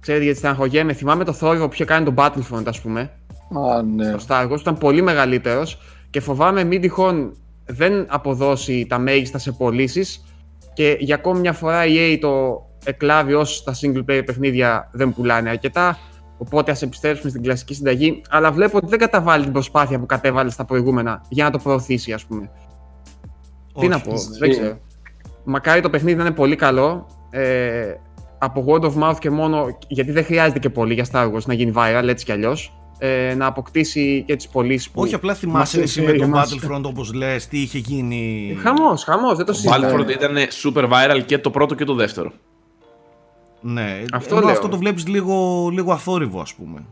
Ξέρετε 0.00 0.24
γιατί 0.24 0.38
στεναχωριέμαι. 0.38 0.92
Θυμάμαι 0.92 1.24
το 1.24 1.32
θόρυβο 1.32 1.66
που 1.66 1.74
είχε 1.74 1.84
κάνει 1.84 2.04
τον 2.04 2.14
Battlefront, 2.18 2.62
ας 2.66 2.80
πούμε. 2.80 3.00
Α, 3.00 3.82
ναι. 3.82 4.10
Το 4.10 4.24
Star 4.28 4.50
Wars 4.50 4.60
ήταν 4.60 4.78
πολύ 4.78 5.02
μεγαλύτερος 5.02 5.78
και 6.10 6.20
φοβάμαι 6.20 6.64
μην 6.64 6.80
τυχόν 6.80 7.36
δεν 7.66 8.06
αποδώσει 8.08 8.86
τα 8.88 8.98
μέγιστα 8.98 9.38
σε 9.38 9.52
πωλήσεις 9.52 10.24
και 10.74 10.96
για 11.00 11.14
ακόμη 11.14 11.40
μια 11.40 11.52
φορά 11.52 11.86
η 11.86 11.94
EA 11.96 12.18
το 12.20 12.62
εκλάβει 12.84 13.34
όσο 13.34 13.62
τα 13.64 13.74
single 13.80 14.04
player 14.10 14.22
παιχνίδια 14.26 14.88
δεν 14.92 15.14
πουλάνε 15.14 15.50
αρκετά. 15.50 15.98
Οπότε 16.38 16.70
ας 16.70 16.82
επιστρέψουμε 16.82 17.30
στην 17.30 17.42
κλασική 17.42 17.74
συνταγή. 17.74 18.22
Αλλά 18.28 18.52
βλέπω 18.52 18.76
ότι 18.76 18.86
δεν 18.86 18.98
καταβάλει 18.98 19.42
την 19.42 19.52
προσπάθεια 19.52 19.98
που 19.98 20.06
κατέβαλες 20.06 20.52
στα 20.52 20.64
προηγούμενα 20.64 21.24
για 21.28 21.44
να 21.44 21.50
το 21.50 21.58
προωθήσει, 21.58 22.12
ας 22.12 22.24
πούμε. 22.24 22.50
Τι 23.80 23.88
να 23.88 24.00
πω, 24.00 24.14
δεν 24.38 24.50
ξέρω. 24.50 24.78
Μακάρι 25.44 25.80
το 25.80 25.90
παιχνίδι 25.90 26.16
να 26.16 26.24
είναι 26.24 26.34
πολύ 26.34 26.56
καλό. 26.56 27.06
Ε, 27.30 27.94
από 28.38 28.64
word 28.68 28.82
of 28.82 28.92
mouth 29.02 29.18
και 29.18 29.30
μόνο, 29.30 29.78
γιατί 29.88 30.12
δεν 30.12 30.24
χρειάζεται 30.24 30.58
και 30.58 30.70
πολύ 30.70 30.94
για 30.94 31.06
Star 31.12 31.32
Wars 31.32 31.44
να 31.44 31.54
γίνει 31.54 31.72
viral 31.76 32.04
έτσι 32.08 32.24
κι 32.24 32.32
αλλιώς. 32.32 32.78
Ε, 32.98 33.34
να 33.36 33.46
αποκτήσει 33.46 34.24
και 34.26 34.36
τις 34.36 34.48
πωλήσεις 34.48 34.90
που. 34.90 35.00
Όχι, 35.00 35.14
απλά 35.14 35.34
θυμάσαι 35.34 35.80
εσύ 35.80 36.02
με 36.02 36.12
το 36.12 36.30
Battlefront 36.34 36.82
όπως 36.82 37.12
λες, 37.12 37.46
τι 37.46 37.58
είχε 37.58 37.78
γίνει. 37.78 38.54
Χαμός, 38.62 39.04
χαμός, 39.04 39.36
δεν 39.36 39.46
το 39.46 39.52
συζητάω. 39.52 39.80
Το 39.80 39.86
Battlefront 39.86 40.10
ήταν 40.10 40.36
super 40.62 40.84
viral 40.84 41.22
και 41.26 41.38
το 41.38 41.50
πρώτο 41.50 41.74
και 41.74 41.84
το 41.84 41.94
δεύτερο. 41.94 42.32
Ναι, 43.60 44.02
αυτό, 44.12 44.36
αυτό 44.36 44.68
το 44.68 44.76
βλέπεις 44.76 45.06
λίγο, 45.06 45.68
λίγο 45.72 45.92
αθόρυβο, 45.92 46.40
ας 46.40 46.54
πούμε. 46.54 46.84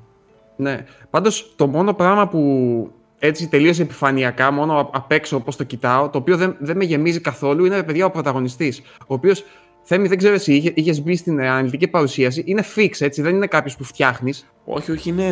Ναι. 0.57 0.85
Πάντως 1.11 1.53
το 1.57 1.67
μόνο 1.67 1.95
πράγμα 1.95 2.29
που 2.29 2.93
έτσι 3.25 3.49
τελείως 3.49 3.79
επιφανειακά, 3.79 4.51
μόνο 4.51 4.91
απ' 4.93 5.13
έξω 5.13 5.37
όπως 5.37 5.57
το 5.57 5.65
κοιτάω, 5.65 6.09
το 6.09 6.19
οποίο 6.19 6.37
δεν, 6.37 6.57
δεν 6.59 6.77
με 6.77 6.85
γεμίζει 6.85 7.21
καθόλου, 7.21 7.65
είναι 7.65 7.83
παιδιά 7.83 8.07
ο 8.07 8.11
πρωταγωνιστής. 8.11 8.83
Ο 8.99 9.15
οποίος 9.15 9.45
Θέμη, 9.85 10.09
δεν 10.09 10.19
ξέρω 10.19 10.35
εσύ, 10.35 10.53
είχε, 10.53 10.73
είχες 10.75 11.03
μπει 11.03 11.17
στην 11.17 11.41
αναλυτική 11.41 11.89
παρουσίαση. 11.89 12.43
Είναι 12.47 12.65
fix, 12.77 12.91
έτσι, 12.99 13.23
δεν 13.23 13.35
είναι 13.35 13.47
κάποιος 13.47 13.77
που 13.77 13.85
φτιάχνεις. 13.85 14.47
Όχι, 14.65 14.91
όχι, 14.91 15.09
είναι. 15.09 15.31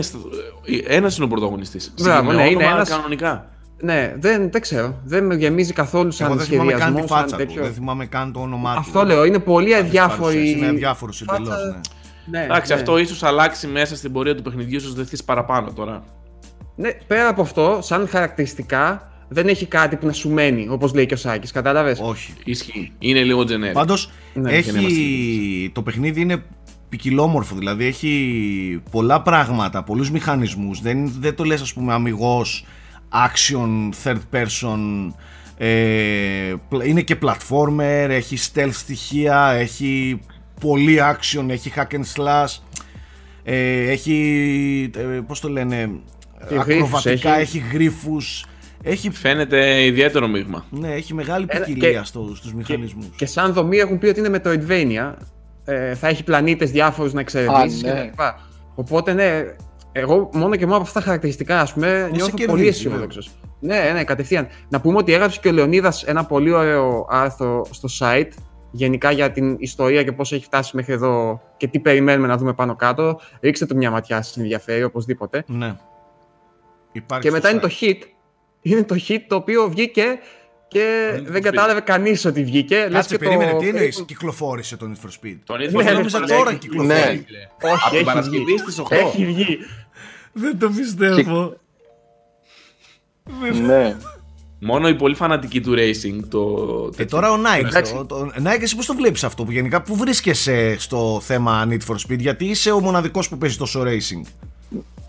Ένας 0.86 1.16
είναι 1.16 1.24
ο 1.24 1.28
πρωταγωνιστής. 1.28 1.94
Μπράβο, 2.02 2.32
ναι, 2.32 2.50
είναι 2.50 2.64
ένας. 2.64 2.88
Κανονικά. 2.88 3.50
Ναι, 3.80 4.14
δεν, 4.18 4.50
δεν 4.50 4.60
ξέρω. 4.60 5.00
Δεν 5.04 5.26
με 5.26 5.34
γεμίζει 5.34 5.72
καθόλου 5.72 6.10
σαν 6.10 6.28
δεν 6.28 6.40
σχεδιασμό. 6.40 6.70
Δεν 6.70 6.78
θυμάμαι 6.78 6.92
καν 6.92 7.06
τη 7.06 7.12
φάτσα 7.12 7.36
του. 7.36 7.62
Δεν 7.62 7.72
θυμάμαι 7.72 8.06
καν 8.06 8.32
το 8.32 8.40
όνομά 8.40 8.72
του. 8.72 8.78
Αυτό 8.78 9.04
λέω. 9.04 9.24
Είναι 9.24 9.38
πολύ 9.38 9.74
αδιάφορη. 9.74 10.50
Είναι 10.50 10.66
αδιάφορος 10.66 11.22
εντελώς. 11.22 11.48
Ναι. 11.48 11.80
Ναι, 12.38 12.44
Εντάξει, 12.44 12.72
ναι. 12.72 12.78
αυτό 12.78 12.98
ίσως 12.98 13.22
αλλάξει 13.22 13.66
μέσα 13.66 13.96
στην 13.96 14.12
πορεία 14.12 14.34
του 14.34 14.42
παιχνιδιού, 14.42 14.76
ίσως 14.76 14.94
δεθεί 14.94 15.24
παραπάνω 15.24 15.72
τώρα. 15.72 16.02
Ναι, 16.80 16.90
πέρα 17.06 17.28
από 17.28 17.42
αυτό, 17.42 17.78
σαν 17.82 18.08
χαρακτηριστικά, 18.08 19.12
δεν 19.28 19.48
έχει 19.48 19.66
κάτι 19.66 19.96
που 19.96 20.06
να 20.06 20.12
σου 20.12 20.30
μένει, 20.30 20.66
όπως 20.70 20.94
λέει 20.94 21.06
και 21.06 21.14
ο 21.14 21.16
Σάκης. 21.16 21.50
Κατάλαβες; 21.50 21.98
Όχι. 22.02 22.32
Ισχύει. 22.44 22.92
Είναι 22.98 23.22
λίγο 23.22 23.40
generic. 23.40 23.72
Πάντως, 23.72 24.10
ναι, 24.34 24.52
έχει... 24.52 25.70
το 25.74 25.82
παιχνίδι 25.82 26.20
είναι 26.20 26.42
ποικιλόμορφο. 26.88 27.54
Δηλαδή 27.54 27.84
έχει 27.84 28.82
πολλά 28.90 29.22
πράγματα, 29.22 29.82
πολλούς 29.82 30.10
μηχανισμούς. 30.10 30.80
Δεν, 30.80 31.12
δεν 31.18 31.34
το 31.34 31.44
λες, 31.44 31.60
ας 31.60 31.72
πούμε, 31.72 31.92
αμυγός 31.92 32.66
action, 33.10 33.90
third 34.04 34.20
person. 34.32 35.12
Ε, 35.56 36.54
είναι 36.84 37.02
και 37.02 37.18
platformer, 37.22 38.08
έχει 38.08 38.36
stealth 38.52 38.72
στοιχεία, 38.72 39.50
έχει 39.50 40.20
πολύ 40.60 40.98
action, 41.00 41.48
έχει 41.48 41.72
hack 41.76 41.94
and 41.94 42.16
slash. 42.16 42.58
Ε, 43.42 43.90
έχει, 43.90 44.90
ε, 44.96 45.00
πώς 45.00 45.40
το 45.40 45.48
λένε, 45.48 45.90
ακροβατικά, 46.58 47.38
έχει, 47.38 47.58
έχει 47.58 47.64
γρίφους. 47.72 48.44
Έχει... 48.82 49.10
Φαίνεται 49.10 49.84
ιδιαίτερο 49.84 50.28
μείγμα. 50.28 50.64
Ναι, 50.70 50.92
έχει 50.92 51.14
μεγάλη 51.14 51.46
ποικιλία 51.46 52.04
στο, 52.04 52.32
στους 52.36 52.54
μηχανισμούς. 52.54 53.04
Και, 53.04 53.12
και, 53.16 53.26
σαν 53.26 53.52
δομή 53.52 53.76
έχουν 53.76 53.98
πει 53.98 54.06
ότι 54.06 54.18
είναι 54.18 54.28
με 54.28 54.38
το 54.38 54.50
Advania. 54.50 55.14
Ε, 55.64 55.94
θα 55.94 56.08
έχει 56.08 56.24
πλανήτες 56.24 56.70
διάφορους 56.70 57.12
να 57.12 57.20
εξερευνήσεις 57.20 57.82
ναι. 57.82 58.10
Οπότε 58.74 59.12
ναι, 59.12 59.44
εγώ 59.92 60.30
μόνο 60.32 60.56
και 60.56 60.64
μόνο 60.64 60.76
από 60.76 60.86
αυτά 60.86 60.98
τα 60.98 61.04
χαρακτηριστικά, 61.04 61.60
ας 61.60 61.72
πούμε, 61.72 61.86
σε 61.86 62.16
νιώθω 62.16 62.36
κερδίζεις, 62.36 62.46
πολύ 62.46 62.68
αισιόδοξος. 62.68 63.30
Ναι, 63.60 63.90
ναι, 63.94 64.04
κατευθείαν. 64.04 64.46
Να 64.68 64.80
πούμε 64.80 64.96
ότι 64.96 65.12
έγραψε 65.12 65.40
και 65.42 65.48
ο 65.48 65.52
Λεωνίδας 65.52 66.02
ένα 66.02 66.24
πολύ 66.24 66.50
ωραίο 66.50 67.06
άρθρο 67.10 67.66
στο 67.70 67.88
site 67.98 68.30
γενικά 68.70 69.10
για 69.10 69.30
την 69.30 69.56
ιστορία 69.58 70.02
και 70.02 70.12
πώς 70.12 70.32
έχει 70.32 70.44
φτάσει 70.44 70.76
μέχρι 70.76 70.92
εδώ 70.92 71.40
και 71.56 71.66
τι 71.66 71.78
περιμένουμε 71.78 72.26
να 72.26 72.36
δούμε 72.36 72.52
πάνω 72.52 72.76
κάτω. 72.76 73.20
Ρίξτε 73.40 73.66
του 73.66 73.76
μια 73.76 73.90
ματιά, 73.90 74.22
σας 74.22 74.36
ενδιαφέρει 74.36 74.82
οπωσδήποτε. 74.82 75.44
Ναι. 75.46 75.76
Υπάρχει 76.92 77.22
Και 77.26 77.30
μετά 77.30 77.48
στο 77.48 77.56
είναι 77.56 77.66
το 77.66 77.74
hit. 77.80 78.06
Είναι 78.62 78.82
το 78.84 78.96
hit 79.08 79.18
το 79.28 79.34
οποίο 79.36 79.68
βγήκε 79.68 80.04
και 80.68 81.10
Need 81.14 81.18
for 81.18 81.22
δεν 81.24 81.36
Speed. 81.36 81.40
κατάλαβε 81.42 81.80
κανείς 81.80 82.24
ότι 82.24 82.44
βγήκε. 82.44 82.76
Λες 82.76 82.90
Κάτσε, 82.92 83.16
και 83.16 83.24
περίμενε, 83.24 83.50
το... 83.52 83.56
τι 83.58 83.68
εννοείς, 83.68 84.04
κυκλοφόρησε 84.06 84.76
το 84.76 84.86
Need 84.92 85.06
for 85.06 85.10
Speed; 85.10 85.36
Τον 85.44 85.58
Ναι, 85.58 85.64
είδε 85.64 85.82
ναι, 85.82 85.90
νόμιζα 85.90 86.18
ναι, 86.18 86.26
τώρα 86.26 86.50
έχει- 86.50 86.58
κυκλοφορεί. 86.58 86.88
Ναι. 86.88 87.02
Όχι, 87.62 87.74
Από 87.74 87.88
την 87.88 87.96
έχει 87.96 88.04
Παρασκευή 88.04 88.44
βγει. 88.44 88.58
στις 88.58 88.78
8. 88.80 88.90
Έχει 88.90 89.24
βγει. 89.26 89.58
Δεν 90.32 90.58
το 90.58 90.70
πιστεύω. 90.70 91.56
ναι. 93.66 93.96
Μόνο 94.62 94.88
οι 94.88 94.94
πολύ 94.94 95.14
φανατικοί 95.14 95.60
του 95.60 95.74
racing 95.76 96.20
το. 96.28 96.40
Ε, 96.92 96.96
τέτοιο. 96.96 97.18
τώρα 97.20 97.32
ο 97.32 97.36
Nike, 97.36 97.66
Εντάξει. 97.66 97.92
το, 97.94 98.04
το, 98.04 98.30
Nike, 98.44 98.60
εσύ 98.62 98.76
πώς 98.76 98.86
το 98.86 98.94
βλέπεις 98.94 99.24
αυτό 99.24 99.44
που 99.44 99.50
γενικά, 99.52 99.82
πού 99.82 99.96
βρίσκεσαι 99.96 100.76
στο 100.78 101.20
θέμα 101.24 101.66
Need 101.70 101.92
for 101.92 101.94
Speed, 102.08 102.18
γιατί 102.18 102.44
είσαι 102.44 102.70
ο 102.70 102.80
μοναδικός 102.80 103.28
που 103.28 103.38
παίζει 103.38 103.56
τόσο 103.56 103.82
racing; 103.86 104.22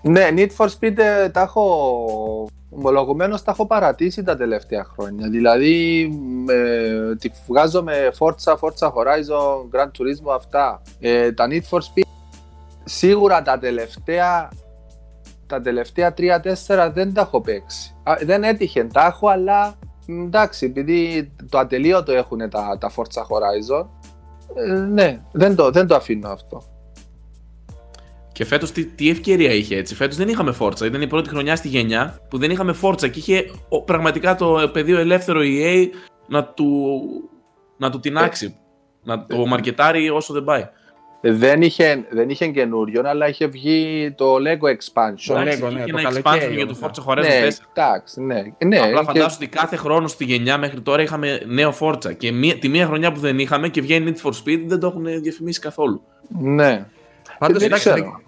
Ναι, 0.01 0.27
Need 0.35 0.49
for 0.57 0.67
Speed 0.67 0.97
ε, 0.97 1.29
τα 1.29 1.41
έχω 1.41 2.49
ομολογουμένως 2.69 3.43
τα 3.43 3.51
έχω 3.51 3.65
παρατήσει 3.67 4.23
τα 4.23 4.37
τελευταία 4.37 4.83
χρόνια. 4.83 5.29
Δηλαδή, 5.29 6.01
ε, 6.49 7.15
τη 7.15 7.29
βγάζω 7.47 7.83
με 7.83 8.11
Forza, 8.19 8.53
Forza 8.53 8.87
Horizon, 8.87 9.75
Gran 9.75 9.85
Turismo, 9.85 10.35
αυτά. 10.35 10.81
Ε, 10.99 11.31
τα 11.31 11.47
Need 11.49 11.69
for 11.69 11.79
Speed, 11.79 12.03
σίγουρα 12.83 13.41
τα 13.41 13.59
τελευταία 13.59 14.49
τα 15.51 15.61
τελευταία 15.61 16.13
3-4 16.17 16.91
δεν 16.93 17.13
τα 17.13 17.21
έχω 17.21 17.41
παίξει. 17.41 17.95
Α, 18.03 18.13
δεν 18.21 18.43
έτυχε, 18.43 18.83
τα 18.83 19.05
έχω, 19.05 19.27
αλλά 19.27 19.73
μ, 20.07 20.23
εντάξει, 20.23 20.65
επειδή 20.65 21.31
το 21.49 21.57
ατελείωτο 21.57 22.11
έχουν 22.11 22.49
τα, 22.49 22.77
τα 22.79 22.91
Forza 22.95 23.21
Horizon, 23.21 23.85
ε, 24.55 24.71
ναι, 24.73 25.21
δεν 25.31 25.55
το, 25.55 25.71
δεν 25.71 25.87
το 25.87 25.95
αφήνω 25.95 26.29
αυτό. 26.29 26.61
Και 28.31 28.45
φέτος 28.45 28.71
τι, 28.71 28.85
τι 28.85 29.09
ευκαιρία 29.09 29.51
είχε 29.51 29.75
έτσι. 29.75 29.95
Φέτος 29.95 30.15
δεν 30.15 30.27
είχαμε 30.27 30.55
Forza. 30.59 30.81
Ήταν 30.85 31.01
η 31.01 31.07
πρώτη 31.07 31.29
χρονιά 31.29 31.55
στη 31.55 31.67
γενιά 31.67 32.19
που 32.29 32.37
δεν 32.37 32.51
είχαμε 32.51 32.75
Forza 32.81 33.09
και 33.11 33.19
είχε 33.19 33.51
ο, 33.69 33.83
πραγματικά 33.83 34.35
το 34.35 34.69
πεδίο 34.73 34.99
ελεύθερο 34.99 35.39
EA 35.43 35.87
να 36.27 36.43
του, 36.45 37.01
να 37.77 37.89
του 37.89 37.99
τεινάξει. 37.99 38.55
να 39.03 39.25
το 39.25 39.45
μαρκετάρει 39.45 40.09
όσο 40.09 40.33
δεν 40.33 40.43
πάει. 40.43 40.69
Δεν 41.23 41.61
είχε, 41.61 42.05
δεν 42.09 42.29
είχε 42.29 42.47
καινούριο, 42.47 43.01
αλλά 43.05 43.27
είχε 43.27 43.47
βγει 43.47 44.11
το 44.17 44.35
Lego 44.35 44.67
Expansion. 44.67 45.23
Το 45.27 45.39
Εντάξει, 45.39 45.61
Lego, 45.63 45.71
ναι, 45.71 45.79
είχε 45.79 45.91
το 45.91 45.97
ένα 45.97 46.21
καλοκαίρι 46.21 46.51
expansion 46.51 46.55
για 46.55 46.65
το 46.65 46.75
όμως, 46.81 46.91
Forza 46.97 47.11
Horizon 47.11 47.19
4. 47.19 47.21
Ναι, 47.21 47.47
εντάξει, 47.73 48.21
ναι. 48.21 48.41
ναι 48.65 48.79
Απλά 48.79 48.99
και- 48.99 49.05
φαντάσου 49.05 49.37
ότι 49.39 49.47
κάθε 49.47 49.75
χρόνος 49.75 50.11
στη 50.11 50.23
γενιά 50.23 50.57
μέχρι 50.57 50.81
τώρα 50.81 51.01
είχαμε 51.01 51.41
νέο 51.45 51.73
Forza. 51.79 52.17
Και 52.17 52.31
μία, 52.31 52.57
τη 52.57 52.67
μία 52.67 52.85
χρονιά 52.85 53.11
που 53.11 53.19
δεν 53.19 53.39
είχαμε 53.39 53.69
και 53.69 53.81
βγαίνει 53.81 54.13
Need 54.13 54.27
for 54.29 54.33
Speed 54.33 54.63
δεν 54.65 54.79
το 54.79 54.87
έχουν 54.87 55.21
διαφημίσει 55.21 55.59
καθόλου. 55.59 56.01
Ναι. 56.39 56.85
Πάντως, 57.41 57.57
δεν 57.61 57.67
εντάξει, 57.67 57.89
ξέρω. 57.89 58.19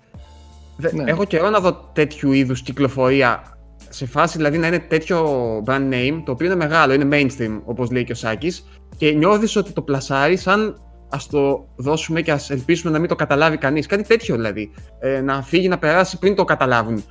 δεν- 0.77 0.95
Ναι. 0.95 1.11
Έχω 1.11 1.23
καιρό 1.25 1.49
να 1.49 1.59
δω 1.59 1.89
τέτοιου 1.93 2.31
είδους 2.31 2.61
κυκλοφορία 2.61 3.57
σε 3.89 4.05
φάση 4.05 4.37
δηλαδή 4.37 4.57
να 4.57 4.67
είναι 4.67 4.79
τέτοιο 4.79 5.27
brand 5.65 5.93
name 5.93 6.21
το 6.25 6.31
οποίο 6.31 6.45
είναι 6.45 6.55
μεγάλο, 6.55 6.93
είναι 6.93 7.07
mainstream 7.11 7.61
όπως 7.65 7.91
λέει 7.91 8.03
και 8.03 8.11
ο 8.11 8.15
Σάκης 8.15 8.65
και 8.97 9.11
νιώθεις 9.11 9.55
ότι 9.55 9.71
το 9.71 9.81
πλασάρεις 9.81 10.41
σαν 10.41 10.81
ας 11.09 11.27
το 11.27 11.67
δώσουμε 11.75 12.21
και 12.21 12.31
ας 12.31 12.49
ελπίσουμε 12.49 12.91
να 12.91 12.99
μην 12.99 13.07
το 13.09 13.15
καταλάβει 13.15 13.57
κανείς. 13.57 13.85
Κάτι 13.85 14.03
τέτοιο 14.03 14.35
δηλαδή. 14.35 14.71
Ε, 14.99 15.21
να 15.21 15.41
φύγει 15.43 15.67
να 15.67 15.77
περάσει 15.79 16.17
πριν 16.19 16.35
το 16.35 16.43
καταλάβουν. 16.43 17.03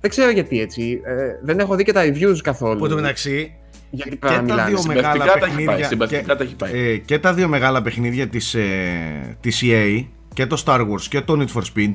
Δεν 0.00 0.10
ξέρω 0.10 0.30
γιατί 0.30 0.60
έτσι. 0.60 1.00
Ε, 1.04 1.14
δεν 1.42 1.58
έχω 1.58 1.74
δει 1.74 1.84
και 1.84 1.92
τα 1.92 2.02
reviews 2.04 2.36
καθόλου. 2.42 2.78
Που 2.78 2.84
εν 2.84 2.90
τω 2.90 2.96
μεταξύ, 2.96 3.54
Γιατί 3.90 4.10
και 4.10 4.16
πράγμα 4.16 4.36
τα 4.38 4.42
μιλάνε. 4.44 4.68
δύο 4.68 4.78
Συμπαθητικά 4.78 5.16
μεγάλα 5.16 5.32
τα 5.32 5.46
έχει 5.46 5.54
πάει, 5.54 5.64
παιχνίδια. 5.64 5.86
συμπαθητικά 5.88 6.36
τα 6.36 6.44
έχει 6.44 6.54
πάει. 6.56 6.72
ε, 6.78 6.96
και 6.96 7.18
τα 7.18 7.34
δύο 7.34 7.48
μεγάλα 7.48 7.82
παιχνίδια 7.82 8.28
της, 8.28 8.54
ε, 8.54 9.36
της 9.40 9.62
EA 9.64 10.04
και 10.34 10.46
το 10.46 10.62
Star 10.66 10.80
Wars 10.80 11.02
και 11.08 11.20
το 11.20 11.36
Need 11.38 11.58
for 11.58 11.62
Speed 11.74 11.92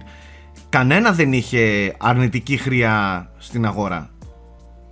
κανένα 0.70 1.12
δεν 1.12 1.34
είχε 1.34 1.94
αρνητική 1.98 2.58
χρειά 2.58 3.30
στην 3.38 3.66
αγορά. 3.66 4.10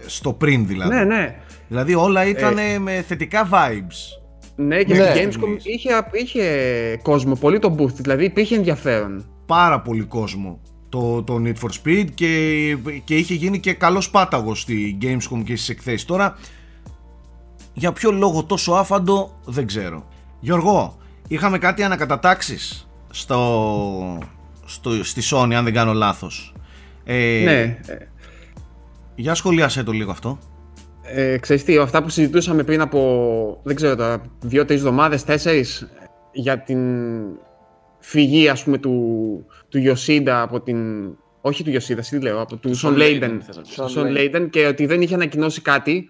Στο 0.05 0.33
πριν 0.33 0.67
δηλαδή. 0.67 0.95
Ναι, 0.95 1.03
ναι. 1.03 1.35
Δηλαδή 1.67 1.95
όλα 1.95 2.25
ήταν 2.25 2.57
με 2.81 3.03
θετικά 3.07 3.50
vibes. 3.51 4.21
Ναι, 4.55 4.83
και 4.83 4.93
Ναι. 4.93 5.15
στην 5.15 5.29
Gamescom 5.29 5.57
είχε, 5.63 5.89
είχε 6.12 7.00
κόσμο, 7.01 7.35
πολύ 7.35 7.59
το 7.59 7.75
booth, 7.79 7.93
δηλαδή 7.93 8.25
υπήρχε 8.25 8.55
ενδιαφέρον. 8.55 9.25
Πάρα 9.45 9.81
πολύ 9.81 10.03
κόσμο 10.03 10.59
το, 10.89 11.23
το 11.23 11.41
Need 11.45 11.53
for 11.63 11.69
Speed 11.83 12.05
και, 12.13 12.38
και 13.03 13.15
είχε 13.15 13.33
γίνει 13.33 13.59
και 13.59 13.73
καλός 13.73 14.09
πάταγος 14.09 14.62
στη 14.62 14.97
Gamescom 15.01 15.41
και 15.45 15.55
στις 15.55 15.69
εκθέσεις. 15.69 16.05
Τώρα 16.05 16.38
για 17.73 17.91
ποιο 17.93 18.12
λόγο 18.12 18.43
τόσο 18.43 18.71
άφαντο 18.71 19.39
δεν 19.45 19.67
ξέρω. 19.67 20.07
Γιώργο, 20.39 20.97
είχαμε 21.27 21.57
κάτι 21.57 21.83
ανακατατάξεις; 21.83 22.89
Στο, 23.13 24.17
στο, 24.65 25.03
στη 25.03 25.22
Sony 25.32 25.53
αν 25.53 25.63
δεν 25.63 25.74
κάνω 25.74 25.93
λάθος. 25.93 26.53
Ε, 27.03 27.41
Ναι. 27.46 27.77
Για 29.15 29.34
σχολιάσέ 29.34 29.84
το 29.84 29.91
λίγο 29.91 30.12
αυτό. 30.12 30.39
Ε, 31.03 31.38
ξέρεις 31.38 31.63
τι, 31.63 31.77
αυτά 31.77 32.03
που 32.03 32.10
συζητούσαμε 32.10 32.63
πριν 32.63 32.82
από, 32.82 33.60
δεν 33.63 33.75
ξέρω 33.75 33.96
τώρα, 33.96 34.22
δύο-τρεις 34.41 34.79
εβδομάδες, 34.79 35.24
τέσσερις, 35.24 35.88
για 36.32 36.60
την 36.60 36.79
φυγή, 38.00 38.50
ας 38.50 38.63
πούμε, 38.63 38.77
του, 38.77 39.46
του 39.70 39.79
Yoshida 39.86 40.27
από 40.27 40.62
την... 40.62 40.77
Όχι 41.41 41.63
του 41.63 41.72
Yoshida, 41.72 42.00
τι 42.10 42.20
λέω, 42.20 42.41
από 42.41 42.55
του 42.55 42.79
Son 42.79 42.98
Layden. 42.98 43.38
θες 43.46 43.55
να 43.55 43.62
πεις. 43.62 43.75
Του 43.75 43.84
Son 43.84 44.00
Son 44.00 44.17
Layden 44.17 44.48
και 44.50 44.65
ότι 44.65 44.86
δεν 44.86 45.01
είχε 45.01 45.13
ανακοινώσει 45.13 45.62
κάτι. 45.62 46.10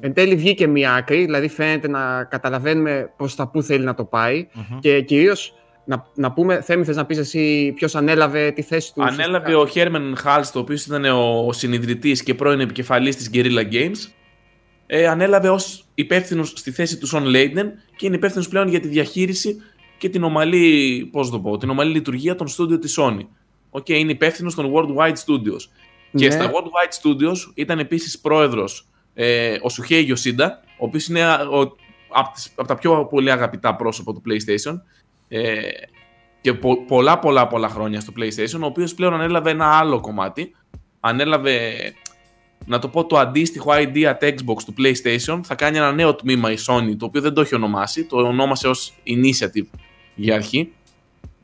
Εν 0.00 0.12
τέλει 0.12 0.36
βγήκε 0.36 0.66
μία 0.66 0.92
άκρη, 0.92 1.24
δηλαδή 1.24 1.48
φαίνεται 1.48 1.88
να 1.88 2.24
καταλαβαίνουμε 2.24 3.12
προς 3.16 3.34
τα 3.34 3.48
πού 3.48 3.62
θέλει 3.62 3.84
να 3.84 3.94
το 3.94 4.04
πάει. 4.04 4.46
Και 4.80 5.00
κυρίως 5.00 5.54
να, 5.84 6.06
να 6.14 6.32
πούμε, 6.32 6.60
Θέμη, 6.60 6.84
θες 6.84 6.96
να 6.96 7.06
πεις 7.06 7.18
εσύ 7.18 7.72
ποιος 7.76 7.94
ανέλαβε 7.94 8.50
τη 8.50 8.62
θέση 8.62 8.94
τους; 8.94 9.04
Ανέλαβε 9.04 9.54
ο 9.54 9.66
Χέρμεν 9.66 10.16
Χουλστ, 10.16 10.56
ο 10.56 10.58
οποίος 10.58 10.86
ήταν 10.86 11.04
ο 11.04 11.52
συνιδρυτής 11.52 12.22
και 12.22 12.34
πρώην 12.34 12.60
επικεφαλής 12.60 13.16
της 13.16 13.30
Guerrilla 13.32 13.72
Games. 13.72 14.10
Ε, 14.86 15.06
ανέλαβε 15.06 15.48
ως 15.48 15.84
υπεύθυνος 15.94 16.48
στη 16.48 16.70
θέση 16.70 16.98
του 16.98 17.06
Σον 17.06 17.24
Λέιντεν 17.24 17.72
και 17.96 18.06
είναι 18.06 18.16
υπεύθυνος 18.16 18.48
πλέον 18.48 18.68
για 18.68 18.80
τη 18.80 18.88
διαχείριση 18.88 19.62
και 19.98 20.08
την 20.08 20.22
ομαλή, 20.22 21.08
πώς 21.12 21.30
το 21.30 21.40
πω, 21.40 21.56
την 21.56 21.70
ομαλή 21.70 21.92
λειτουργία 21.92 22.34
των 22.34 22.48
στούντιο 22.48 22.78
της 22.78 22.98
Sony. 23.00 23.26
Οκ, 23.70 23.88
είναι 23.88 24.10
υπεύθυνος 24.10 24.54
των 24.54 24.72
Worldwide 24.74 25.14
Studios. 25.26 25.68
Και 26.14 26.26
Ναι. 26.26 26.30
στα 26.30 26.50
Worldwide 26.50 27.02
Studios 27.02 27.52
ήταν 27.54 27.78
επίσης 27.78 28.18
πρόεδρος 28.18 28.86
ε, 29.14 29.56
ο 29.62 29.68
Σουχέι 29.68 30.00
Γιωσίντα, 30.02 30.60
ο 30.78 30.84
οποίος 30.84 31.06
είναι 31.06 31.22
από 32.54 32.66
τα 32.66 32.74
πιο 32.74 33.06
πολύ 33.10 33.30
αγαπητά 33.30 33.76
πρόσωπα 33.76 34.12
του 34.12 34.22
PlayStation. 34.26 34.80
Ε, 35.28 35.60
και 36.40 36.52
πο- 36.54 36.84
πολλά 36.86 37.18
πολλά 37.18 37.46
πολλά 37.46 37.68
χρόνια 37.68 38.00
στο 38.00 38.12
PlayStation, 38.18 38.60
ο 38.62 38.64
οποίος 38.66 38.94
πλέον 38.94 39.14
ανέλαβε 39.14 39.50
ένα 39.50 39.66
άλλο 39.78 40.00
κομμάτι. 40.00 40.54
Ανέλαβε, 41.00 41.72
να 42.66 42.78
το 42.78 42.88
πω, 42.88 43.06
το 43.06 43.18
αντίστοιχο 43.18 43.70
ID 43.74 43.94
at 43.96 44.24
Xbox 44.24 44.62
του 44.66 44.74
PlayStation. 44.78 45.40
Θα 45.44 45.54
κάνει 45.54 45.76
ένα 45.76 45.92
νέο 45.92 46.14
τμήμα 46.14 46.50
η 46.52 46.56
Sony, 46.66 46.94
το 46.98 47.04
οποίο 47.06 47.20
δεν 47.20 47.34
το 47.34 47.40
έχει 47.40 47.54
ονομάσει. 47.54 48.04
Το 48.04 48.16
ονόμασε 48.16 48.68
ως 48.68 48.92
Initiative 49.06 49.66
για 50.14 50.34
αρχή. 50.34 50.72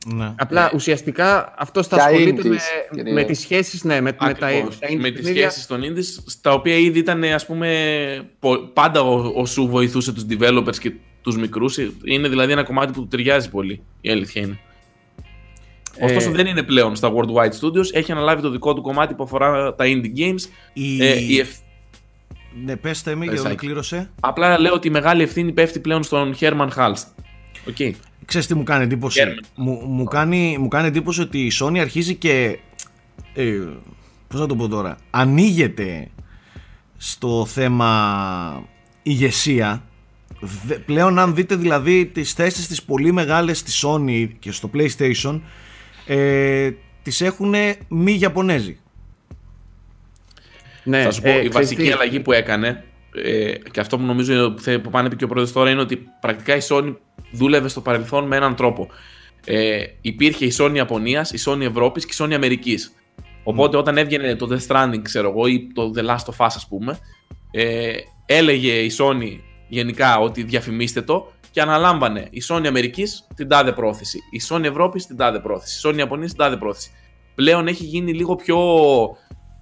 Ναι. 0.05 0.33
Απλά 0.37 0.71
ουσιαστικά 0.73 1.53
αυτό 1.57 1.83
θα 1.83 1.97
Τα 1.97 2.03
ασχολείται 2.03 2.41
indies, 2.41 2.47
με, 2.49 2.57
κυρίως. 2.91 3.13
με 3.13 3.23
τις 3.23 3.39
σχέσεις, 3.39 3.83
ναι, 3.83 3.93
με, 3.93 4.01
με 4.01 4.11
τα, 4.11 4.25
Ακριβώς. 4.47 4.79
τα 4.79 4.87
indie 4.87 4.95
με 4.95 5.09
τις 5.09 5.19
παιχνίδια. 5.21 5.49
σχέσεις 5.49 5.67
των 5.67 5.81
indies, 5.81 6.23
στα 6.25 6.53
οποία 6.53 6.75
ήδη 6.75 6.99
ήταν, 6.99 7.23
ας 7.23 7.45
πούμε, 7.45 8.29
πο- 8.39 8.57
πάντα 8.73 9.01
ο, 9.01 9.31
ο 9.35 9.45
Σου 9.45 9.67
βοηθούσε 9.67 10.13
τους 10.13 10.25
developers 10.29 10.77
και 10.79 10.93
τους 11.21 11.37
μικρούς. 11.37 11.77
Είναι 12.03 12.27
δηλαδή 12.27 12.51
ένα 12.51 12.63
κομμάτι 12.63 12.91
που 12.91 13.01
του 13.01 13.07
ταιριάζει 13.07 13.49
πολύ, 13.49 13.81
η 14.01 14.09
αλήθεια 14.09 14.41
είναι. 14.41 14.59
Ε, 15.95 16.05
Ωστόσο 16.05 16.31
δεν 16.31 16.45
είναι 16.45 16.63
πλέον 16.63 16.95
στα 16.95 17.11
Worldwide 17.13 17.59
Studios, 17.61 17.85
έχει 17.93 18.11
αναλάβει 18.11 18.41
το 18.41 18.49
δικό 18.49 18.73
του 18.73 18.81
κομμάτι 18.81 19.13
που 19.13 19.23
αφορά 19.23 19.75
τα 19.75 19.85
indie 19.87 20.17
games. 20.19 20.41
Η... 20.73 21.03
Ε, 21.05 21.19
η 21.19 21.39
ευθ- 21.39 21.61
Ναι, 22.65 22.75
πες 22.75 23.01
Θέμη, 23.01 23.25
Πες, 23.25 23.33
για 23.33 23.41
Άκη. 23.41 23.47
ολοκλήρωσε. 23.49 24.09
Απλά 24.19 24.59
λέω 24.59 24.73
ότι 24.73 24.87
η 24.87 24.91
μεγάλη 24.91 25.23
ευθύνη 25.23 25.51
πέφτει 25.51 25.79
πλέον 25.79 26.03
στον 26.03 26.35
Herman 26.39 26.67
Halst. 26.75 27.03
Οκ. 27.67 27.95
Ξέρεις 28.25 28.47
τι 28.47 28.55
μου 28.55 28.63
κάνει 28.63 28.83
εντύπωση; 28.83 29.19
Γέρμεν. 29.19 29.45
Μου, 29.55 29.71
μου, 29.87 30.03
κάνει, 30.03 30.57
μου 30.59 30.67
κάνει 30.67 30.87
εντύπωση 30.87 31.21
ότι 31.21 31.39
η 31.45 31.51
Sony 31.61 31.77
αρχίζει 31.77 32.15
και. 32.15 32.59
Ε, 33.33 33.59
πώς 34.27 34.39
να 34.39 34.47
το 34.47 34.55
πω 34.55 34.67
τώρα. 34.67 34.97
Ανοίγεται 35.09 36.07
στο 36.97 37.45
θέμα 37.45 38.67
ηγεσία. 39.03 39.83
Δε- 40.65 40.75
πλέον 40.75 41.19
αν 41.19 41.35
δείτε 41.35 41.55
δηλαδή 41.55 42.05
τις 42.05 42.33
θέσεις 42.33 42.67
τις 42.67 42.83
πολύ 42.83 43.11
μεγάλες 43.11 43.57
στη 43.57 43.71
Sony 43.83 44.29
και 44.39 44.51
στο 44.51 44.69
PlayStation 44.73 45.41
ε, 46.05 46.71
τις 47.03 47.21
έχουν 47.21 47.53
μη 47.87 48.17
Ιαπωνέζοι. 48.21 48.79
Ναι, 50.83 51.03
Θα 51.03 51.11
σου 51.11 51.21
πω, 51.21 51.27
ε, 51.29 51.31
η 51.31 51.35
ξέρεις 51.35 51.53
βασική 51.53 51.81
τι, 51.81 51.91
αλλαγή 51.91 52.19
που 52.19 52.31
έκανε 52.31 52.83
ε, 53.23 53.53
και 53.71 53.79
αυτό 53.79 53.97
που 53.97 54.03
νομίζω 54.03 54.51
που 54.51 54.61
θε- 54.61 54.81
που 54.81 54.89
πάνε 54.89 55.09
πει 55.09 55.15
και 55.15 55.23
ο 55.23 55.27
πρόεδρος 55.27 55.53
τώρα 55.53 55.69
είναι 55.69 55.81
ότι 55.81 56.03
πρακτικά 56.21 56.55
η 56.55 56.59
Sony 56.69 56.95
δούλευε 57.31 57.67
στο 57.67 57.81
παρελθόν 57.81 58.27
με 58.27 58.35
έναν 58.35 58.55
τρόπο. 58.55 58.87
Ε, 59.45 59.83
υπήρχε 60.01 60.45
η 60.45 60.53
Sony 60.57 60.71
Ιαπωνίας, 60.75 61.31
η 61.31 61.37
Sony 61.45 61.61
Ευρώπης 61.61 62.05
και 62.05 62.13
η 62.13 62.25
Sony 62.25 62.33
Αμερικής. 62.33 62.93
Οπότε 63.43 63.77
όταν 63.77 63.97
έβγαινε 63.97 64.35
το 64.35 64.47
Death 64.51 64.67
Stranding, 64.67 65.01
ξέρω 65.01 65.29
εγώ, 65.29 65.47
ή 65.47 65.67
το 65.73 65.91
The 65.95 65.99
Last 65.99 66.33
of 66.33 66.45
Us, 66.45 66.51
ας 66.55 66.67
πούμε, 66.69 66.99
ε, 67.51 67.91
έλεγε 68.25 68.71
η 68.71 68.91
Sony 68.97 69.39
γενικά 69.71 70.17
ότι 70.19 70.43
διαφημίστε 70.43 71.01
το 71.01 71.31
και 71.51 71.61
αναλάμβανε 71.61 72.27
η 72.29 72.41
Sony 72.49 72.65
Αμερικής 72.67 73.27
την 73.35 73.47
τάδε 73.47 73.71
πρόθεση, 73.71 74.17
η 74.31 74.41
Sony 74.49 74.63
Ευρώπης 74.63 75.05
την 75.05 75.17
τάδε 75.17 75.39
πρόθεση, 75.39 75.87
η 75.87 75.89
Sony 75.91 75.97
Ιαπωνίας 75.97 76.29
την 76.29 76.39
τάδε 76.39 76.57
πρόθεση. 76.57 76.91
Πλέον 77.35 77.67
έχει 77.67 77.83
γίνει 77.83 78.13
λίγο 78.13 78.35
πιο 78.35 78.57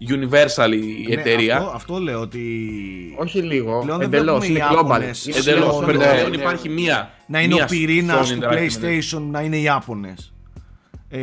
universal 0.10 0.72
η 0.74 1.06
Ναι, 1.08 1.13
εταιρεία. 1.13 1.58
αυτό, 1.58 1.70
αυτό 1.75 1.98
λέω 1.98 2.20
ότι. 2.20 2.39
Όχι 3.18 3.39
λίγο, 3.42 3.80
Πλέον 3.84 3.98
δεν 3.98 4.08
εντελώς, 4.08 4.39
βλέπουμε 4.39 4.46
είναι 4.46 4.60
οι 4.60 4.78
global. 4.80 4.86
Ιάπωνες. 4.86 5.25
Είναι 5.25 5.38
Εντελώς. 5.38 5.80
Ναι, 5.80 5.86
Πλέον 5.86 6.30
ναι. 6.30 6.36
υπάρχει 6.36 6.70
μία. 6.70 7.10
Να 7.28 7.42
είναι 7.42 7.54
μία 7.54 7.63
ο 7.63 7.68
πυρήνας 7.68 8.32
Sony 8.32 8.38
του 8.39 8.48
Interactive 8.48 8.84
PlayStation 8.84 9.22
να 9.32 9.42
είναι 9.42 9.58
οι 9.58 9.62
Ιάπωνες. 9.63 10.34
Ε, 11.10 11.18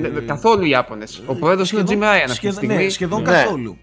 Ναι, 0.00 0.08
ναι, 0.08 0.20
Καθόλου 0.20 0.64
οι 0.64 0.68
Ιάπωνες. 0.70 1.22
Ο 1.26 1.34
πρόεδρος 1.34 1.70
είναι 1.72 1.80
ο 1.80 1.84
Jim 1.84 1.88
σχεδόν- 1.88 2.08
Ryan 2.08 2.14
αυτή 2.14 2.28
τη 2.30 2.34
σχεδόν- 2.34 2.56
στιγμή. 2.56 2.74
Ναι, 2.84 2.88
σχεδόν 2.88 3.22
Ναι. 3.22 3.30
καθόλου. 3.30 3.76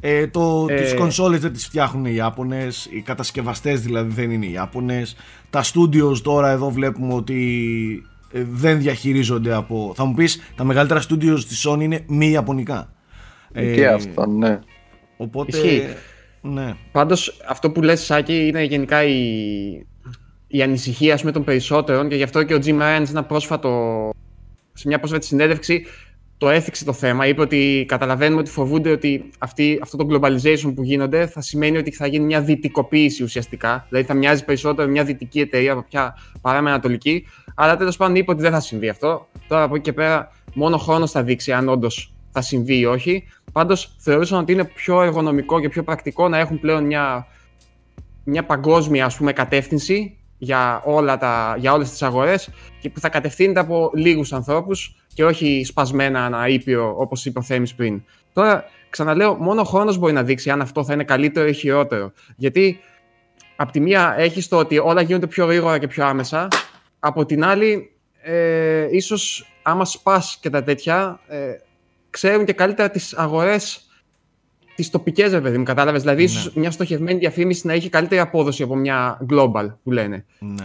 Ε, 0.00 0.26
το, 0.26 0.66
Ε, 0.68 0.80
Τις 0.80 0.94
κονσόλες 0.94 1.40
δεν 1.40 1.52
τις 1.52 1.64
φτιάχνουν 1.66 2.04
οι 2.04 2.12
Ιάπωνες, 2.14 2.88
οι 2.90 3.00
κατασκευαστές 3.00 3.80
δηλαδή 3.80 4.12
δεν 4.14 4.30
είναι 4.30 4.46
οι 4.46 4.52
Ιάπωνες. 4.52 5.16
Τα 5.50 5.62
studios 5.64 6.16
τώρα 6.22 6.50
εδώ 6.50 6.70
βλέπουμε 6.70 7.14
ότι 7.14 8.06
ε, 8.32 8.44
δεν 8.50 8.78
διαχειρίζονται 8.78 9.54
από... 9.54 9.92
Θα 9.96 10.04
μου 10.04 10.14
πεις, 10.14 10.40
τα 10.56 10.64
μεγαλύτερα 10.64 11.02
studios 11.02 11.40
της 11.48 11.66
Sony 11.68 11.80
είναι 11.80 12.04
μη 12.08 12.30
Ιαπωνικά. 12.30 12.92
Ε, 13.52 13.74
Και 13.74 13.86
αυτό, 13.86 14.26
ναι. 14.26 14.58
Οπότε, 15.16 15.56
Ισχύει. 15.56 15.82
ναι. 16.40 16.74
Πάντως 16.92 17.40
αυτό 17.48 17.70
που 17.70 17.82
λες 17.82 18.00
Σάκη 18.04 18.46
είναι 18.46 18.62
γενικά 18.62 19.04
η, 19.04 19.22
η 20.46 20.62
ανησυχία 20.62 21.14
ας 21.14 21.20
πούμε, 21.20 21.32
των 21.32 21.44
περισσότερων 21.44 22.08
και 22.08 22.16
γι' 22.16 22.22
αυτό 22.22 22.42
και 22.42 22.54
ο 22.54 22.58
Jim 22.64 22.80
Ryan 22.80 23.02
σε, 23.02 23.10
ένα 23.10 23.24
πρόσφατο, 23.24 24.10
σε 24.72 24.88
μια 24.88 24.98
πρόσφατη 24.98 25.26
συνέντευξη 25.26 25.84
το 26.38 26.48
έθιξε 26.48 26.84
το 26.84 26.92
θέμα. 26.92 27.26
Είπε 27.26 27.40
ότι 27.40 27.84
καταλαβαίνουμε 27.88 28.40
ότι 28.40 28.50
φοβούνται 28.50 28.90
ότι 28.90 29.30
αυτή, 29.38 29.78
αυτό 29.82 29.96
το 29.96 30.06
globalization 30.10 30.72
που 30.74 30.82
γίνονται 30.82 31.26
θα 31.26 31.40
σημαίνει 31.40 31.78
ότι 31.78 31.90
θα 31.92 32.06
γίνει 32.06 32.24
μια 32.24 32.40
δυτικοποίηση 32.40 33.22
ουσιαστικά. 33.22 33.86
Δηλαδή 33.88 34.06
θα 34.06 34.14
μοιάζει 34.14 34.44
περισσότερο 34.44 34.88
μια 34.88 35.04
δυτική 35.04 35.40
εταιρεία 35.40 35.72
από 35.72 35.84
πια 35.88 36.16
παρά 36.40 36.60
με 36.60 36.70
ανατολική. 36.70 37.26
Αλλά 37.54 37.76
τέλος 37.76 37.96
πάντων 37.96 38.14
είπε 38.16 38.30
ότι 38.30 38.42
δεν 38.42 38.52
θα 38.52 38.60
συμβεί 38.60 38.88
αυτό. 38.88 39.28
Τώρα 39.48 39.62
από 39.62 39.74
εκεί 39.74 39.84
και 39.84 39.92
πέρα 39.92 40.32
μόνο 40.54 40.76
χρόνος 40.76 41.10
θα 41.10 41.22
δείξει 41.22 41.52
αν 41.52 41.68
όντως 41.68 42.12
θα 42.30 42.40
συμβεί 42.40 42.78
ή 42.78 42.84
όχι. 42.84 43.24
Πάντως 43.52 43.94
θεωρούσαν 43.98 44.38
ότι 44.38 44.52
είναι 44.52 44.64
πιο 44.64 45.02
εργονομικό 45.02 45.60
και 45.60 45.68
πιο 45.68 45.82
πρακτικό 45.82 46.28
να 46.28 46.38
έχουν 46.38 46.60
πλέον 46.60 46.84
μια, 46.84 47.26
μια 48.24 48.44
παγκόσμια 48.44 49.04
ας 49.04 49.16
πούμε, 49.16 49.32
κατεύθυνση 49.32 50.17
για, 50.38 50.82
όλα 50.84 51.16
τα, 51.18 51.56
για 51.58 51.72
όλες 51.72 51.90
τις 51.90 52.02
αγορές 52.02 52.50
και 52.80 52.90
που 52.90 53.00
θα 53.00 53.08
κατευθύνεται 53.08 53.60
από 53.60 53.90
λίγους 53.94 54.32
ανθρώπους 54.32 54.96
και 55.14 55.24
όχι 55.24 55.64
σπασμένα 55.64 56.24
ένα 56.26 56.48
ήπιο 56.48 56.94
όπως 56.96 57.24
είπε 57.24 57.38
ο 57.38 57.42
Θέμης 57.42 57.74
πριν. 57.74 58.02
Τώρα, 58.32 58.64
ξαναλέω, 58.90 59.34
μόνο 59.34 59.60
ο 59.60 59.64
χρόνος 59.64 59.98
μπορεί 59.98 60.12
να 60.12 60.22
δείξει 60.22 60.50
αν 60.50 60.60
αυτό 60.60 60.84
θα 60.84 60.92
είναι 60.92 61.04
καλύτερο 61.04 61.48
ή 61.48 61.52
χειρότερο. 61.52 62.12
Γιατί 62.36 62.80
από 63.56 63.72
τη 63.72 63.80
μία 63.80 64.14
έχεις 64.18 64.48
το 64.48 64.56
ότι 64.56 64.78
όλα 64.78 65.02
γίνονται 65.02 65.26
πιο 65.26 65.46
γρήγορα 65.46 65.78
και 65.78 65.86
πιο 65.86 66.06
άμεσα, 66.06 66.48
από 66.98 67.26
την 67.26 67.44
άλλη, 67.44 67.92
ε, 68.22 68.86
ίσως 68.90 69.52
άμα 69.62 69.84
σπάς 69.84 70.38
και 70.40 70.50
τα 70.50 70.62
τέτοια, 70.62 71.20
ε, 71.28 71.56
ξέρουν 72.10 72.44
και 72.44 72.52
καλύτερα 72.52 72.90
τις 72.90 73.14
αγορές 73.14 73.87
τις 74.78 74.90
τοπικές, 74.90 75.32
ρε 75.32 75.40
παιδί 75.40 75.58
μου, 75.58 75.64
κατάλαβες. 75.64 76.00
Δηλαδή, 76.00 76.18
Ναι. 76.18 76.24
ίσως 76.30 76.52
μια 76.54 76.70
στοχευμένη 76.70 77.18
διαφήμιση 77.18 77.66
να 77.66 77.72
έχει 77.72 77.88
καλύτερη 77.88 78.20
απόδοση 78.20 78.62
από 78.62 78.76
μια 78.76 79.26
global 79.30 79.74
που 79.82 79.90
λένε. 79.92 80.24
ναι. 80.38 80.64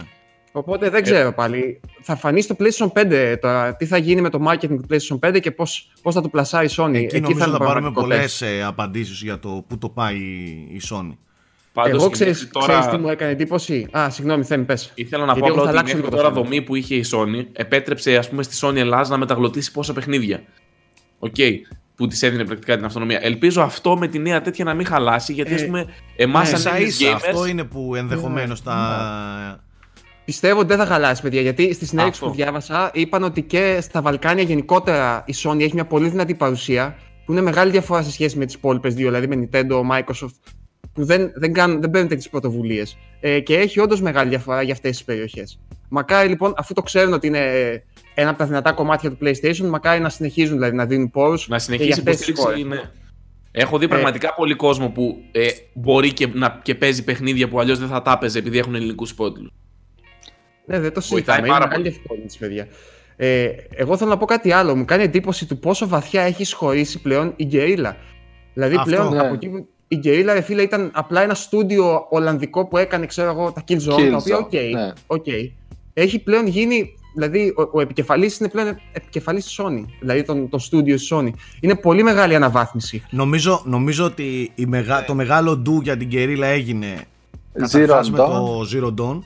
Οπότε 0.56 0.90
δεν 0.90 1.02
ξέρω 1.02 1.32
πάλι. 1.32 1.80
Θα 2.02 2.16
φανεί 2.16 2.40
στο 2.40 2.56
PlayStation 2.58 2.88
5 2.92 3.36
τώρα 3.40 3.76
τι 3.76 3.86
θα 3.86 3.96
γίνει 3.96 4.20
με 4.20 4.28
το 4.30 4.38
marketing 4.48 4.68
του 4.68 4.84
PlayStation 4.90 5.18
5 5.28 5.40
και 5.40 5.50
πώς 5.50 5.92
πώς 6.02 6.14
θα 6.14 6.20
το 6.20 6.28
πλασάρει 6.28 6.66
η 6.66 6.70
Sony. 6.76 6.94
Εκεί, 6.94 7.20
νομίζω 7.20 7.30
είναι 7.30 7.44
θα 7.44 7.50
το 7.50 7.64
πάρουμε 7.64 7.64
πραγματικό 7.90 8.06
τεστ. 8.06 8.38
πολλές 8.40 8.42
ε, 8.42 8.62
απαντήσεις 8.64 9.22
για 9.22 9.38
το 9.38 9.64
πού 9.68 9.78
το 9.78 9.88
πάει 9.88 10.16
η 10.72 10.80
Sony. 10.90 11.16
Πάντως 11.72 11.92
Εγώ 11.92 12.06
και 12.06 12.12
ξέρεις, 12.12 12.32
μέχρι 12.36 12.50
τώρα- 12.52 12.66
ξέρεις 12.78 12.96
τι 12.96 12.96
μου 13.02 13.08
έκανε 13.08 13.30
εντύπωση; 13.30 13.86
Α, 13.90 14.10
συγγνώμη, 14.10 14.44
Θέμη, 14.44 14.64
πες. 14.64 14.92
Ήθελα 14.94 15.24
να 15.24 15.32
Γιατί 15.32 15.40
πω 15.40 15.46
εγώ 15.46 15.54
απλά 15.60 15.64
θα 15.64 15.70
ότι 15.70 15.78
αλλάξω 15.78 15.96
μέχρι 15.96 16.10
λίγο 16.10 16.10
το 16.10 16.16
τώρα 16.22 16.28
θέμα. 16.34 16.42
δομή 16.48 16.62
που 16.62 16.74
είχε 16.74 16.94
η 16.94 17.04
Sony 17.12 17.46
επέτρεψε 17.52 18.16
ας 18.16 18.28
πούμε 18.28 18.42
στη 18.42 18.58
Sony 18.66 18.76
Ελλάς 18.76 19.08
να 19.08 19.16
μεταγλωττίσει 19.16 19.72
πόσα 19.72 19.92
παιχνίδια. 19.92 20.42
Οκ. 21.18 21.34
Που 21.96 22.06
της 22.06 22.22
έδινε 22.22 22.44
πρακτικά 22.44 22.76
την 22.76 22.84
αυτονομία. 22.84 23.18
Ελπίζω 23.22 23.62
αυτό 23.62 23.96
με 23.96 24.06
τη 24.08 24.18
νέα 24.18 24.40
τέτοια 24.40 24.64
να 24.64 24.74
μην 24.74 24.86
χαλάσει 24.86 25.32
γιατί 25.32 25.52
Ε, 25.52 25.54
ας 25.54 25.64
πούμε 25.64 25.86
εμάς 26.16 26.50
ναι, 26.52 26.58
σαν 26.58 26.82
Ίσα 26.82 26.88
ίσα, 26.88 27.12
gamers 27.12 27.14
αυτό 27.14 27.46
είναι 27.46 27.64
που 27.64 27.94
ενδεχομένως 27.94 28.64
Ναι. 28.64 28.72
θα... 28.72 29.64
Πιστεύω 30.24 30.58
ότι 30.58 30.68
δεν 30.68 30.78
θα 30.78 30.86
χαλάσει, 30.86 31.22
παιδιά, 31.22 31.40
γιατί 31.40 31.72
στη 31.72 31.86
συνέντευξη 31.86 32.20
Αυτό. 32.20 32.30
που 32.30 32.42
διάβασα 32.42 32.90
είπαν 32.94 33.22
ότι 33.22 33.42
και 33.42 33.78
στα 33.80 34.02
Βαλκάνια 34.02 34.42
γενικότερα 34.42 35.24
η 35.26 35.34
Sony 35.42 35.60
έχει 35.60 35.74
μια 35.74 35.84
πολύ 35.84 36.08
δυνατή 36.08 36.34
παρουσία 36.34 36.96
που 37.24 37.32
είναι 37.32 37.40
μεγάλη 37.40 37.70
διαφορά 37.70 38.02
σε 38.02 38.10
σχέση 38.10 38.38
με 38.38 38.44
τις 38.44 38.54
υπόλοιπες 38.54 38.94
δύο, 38.94 39.10
δηλαδή 39.10 39.36
με 39.36 39.48
Nintendo, 39.50 39.80
Microsoft, 39.90 40.34
που 40.92 41.04
δεν, 41.04 41.32
δεν, 41.34 41.52
κάνουν, 41.52 41.80
δεν 41.80 41.90
παίρνουν 41.90 42.08
τέτοιες 42.08 42.28
πρωτοβουλίες. 42.28 42.96
Ε, 43.20 43.40
και 43.40 43.56
έχει 43.56 43.80
όντως 43.80 44.00
μεγάλη 44.00 44.28
διαφορά 44.28 44.62
για 44.62 44.72
αυτές 44.72 44.90
τις 44.90 45.04
περιοχές. 45.04 45.60
Μακάρι 45.88 46.28
λοιπόν, 46.28 46.54
αφού 46.56 46.74
το 46.74 46.82
ξέρουν 46.82 47.12
ότι 47.12 47.26
είναι 47.26 47.42
ένα 48.14 48.28
από 48.28 48.38
τα 48.38 48.46
δυνατά 48.46 48.72
κομμάτια 48.72 49.10
του 49.10 49.18
PlayStation, 49.22 49.66
μακάρι 49.68 50.00
να 50.00 50.08
συνεχίζουν 50.08 50.54
δηλαδή 50.56 50.76
να 50.76 50.86
δίνουν 50.86 51.10
πόρους. 51.10 51.48
να 51.48 51.58
συνεχίσει 51.58 51.98
η 51.98 52.02
υποστήριξη. 52.06 52.62
Ναι. 52.62 52.90
Έχω 53.50 53.78
δει 53.78 53.88
πραγματικά 53.88 54.34
πολύ 54.34 54.54
κόσμο 54.54 54.88
που 54.88 55.22
ε, 55.32 55.48
μπορεί 55.72 56.12
και, 56.12 56.28
να, 56.32 56.60
και 56.62 56.74
παίζει 56.74 57.04
παιχνίδια 57.04 57.48
που 57.48 57.60
αλλιώς 57.60 57.78
δεν 57.78 57.88
θα 57.88 58.02
τα 58.02 58.12
έπαιζε 58.12 58.38
επειδή 58.38 58.58
έχουν 58.58 58.74
ελληνικούς 58.74 59.10
υπότιτλους. 59.10 59.50
Ναι, 60.66 60.80
δεν 60.80 60.92
το 60.92 61.00
Βοηθάει 61.00 61.18
συζητάμε. 61.18 61.38
Είναι 61.38 61.48
πάρα 61.48 61.66
μεγάλη 61.66 61.82
πολύ. 61.82 61.94
διευκόλυνση, 61.94 62.38
παιδιά. 62.38 62.68
Ε, 63.16 63.48
εγώ 63.70 63.96
θέλω 63.96 64.10
να 64.10 64.16
πω 64.16 64.24
κάτι 64.26 64.52
άλλο. 64.52 64.74
Μου 64.74 64.84
κάνει 64.84 65.02
εντύπωση 65.02 65.46
του 65.46 65.58
πόσο 65.58 65.88
βαθιά 65.88 66.22
έχει 66.22 66.44
εισχωρήσει 66.44 67.02
πλέον 67.02 67.32
η 67.36 67.44
Guerrilla. 67.44 67.96
Δηλαδή 68.54 68.74
Αυτό. 68.76 68.90
πλέον 68.90 69.14
Ναι. 69.14 69.20
από 69.20 69.34
εκεί 69.34 69.48
που 69.48 69.68
η 69.88 69.96
Guerrilla, 69.96 70.32
ρε 70.32 70.40
φίλε, 70.40 70.62
ήταν 70.62 70.90
απλά 70.94 71.22
ένα 71.22 71.34
στούντιο 71.34 72.06
Ολλανδικό 72.10 72.66
που 72.66 72.78
έκανε, 72.78 73.06
ξέρω 73.06 73.30
εγώ, 73.30 73.52
τα 73.52 73.64
Killzone, 73.68 74.08
τα 74.10 74.16
οποία, 74.16 74.38
Killzone, 74.38 74.44
οκ, 74.44 74.52
ναι. 74.52 74.92
οκ. 75.06 75.26
Έχει 75.92 76.18
πλέον 76.18 76.46
γίνει, 76.46 76.94
δηλαδή, 77.14 77.54
ο, 77.56 77.68
ο 77.72 77.80
επικεφαλής 77.80 78.38
είναι 78.38 78.48
πλέον 78.48 78.78
επικεφαλής 78.92 79.44
της 79.44 79.60
Sony, 79.60 79.84
δηλαδή 80.00 80.22
τον, 80.22 80.48
το 80.48 80.58
στούντιο 80.58 80.94
της 80.94 81.12
Sony. 81.12 81.30
Είναι 81.60 81.74
πολύ 81.74 82.02
μεγάλη 82.02 82.34
αναβάθμιση. 82.34 83.02
Νομίζω, 83.10 83.62
νομίζω 83.64 84.04
ότι 84.04 84.52
η 84.54 84.66
μεγα... 84.66 85.04
το 85.04 85.14
μεγάλο 85.14 85.56
ντου 85.56 85.80
για 85.82 85.96
την 85.96 86.08
Κερίλα 86.08 86.46
έγινε 86.46 87.06
Zero 87.54 87.68
καταρχάς 87.70 88.10
με 88.10 88.18
Dawn 88.18 88.26
το 88.26 88.66
Zero 88.72 88.94
Dawn 89.00 89.18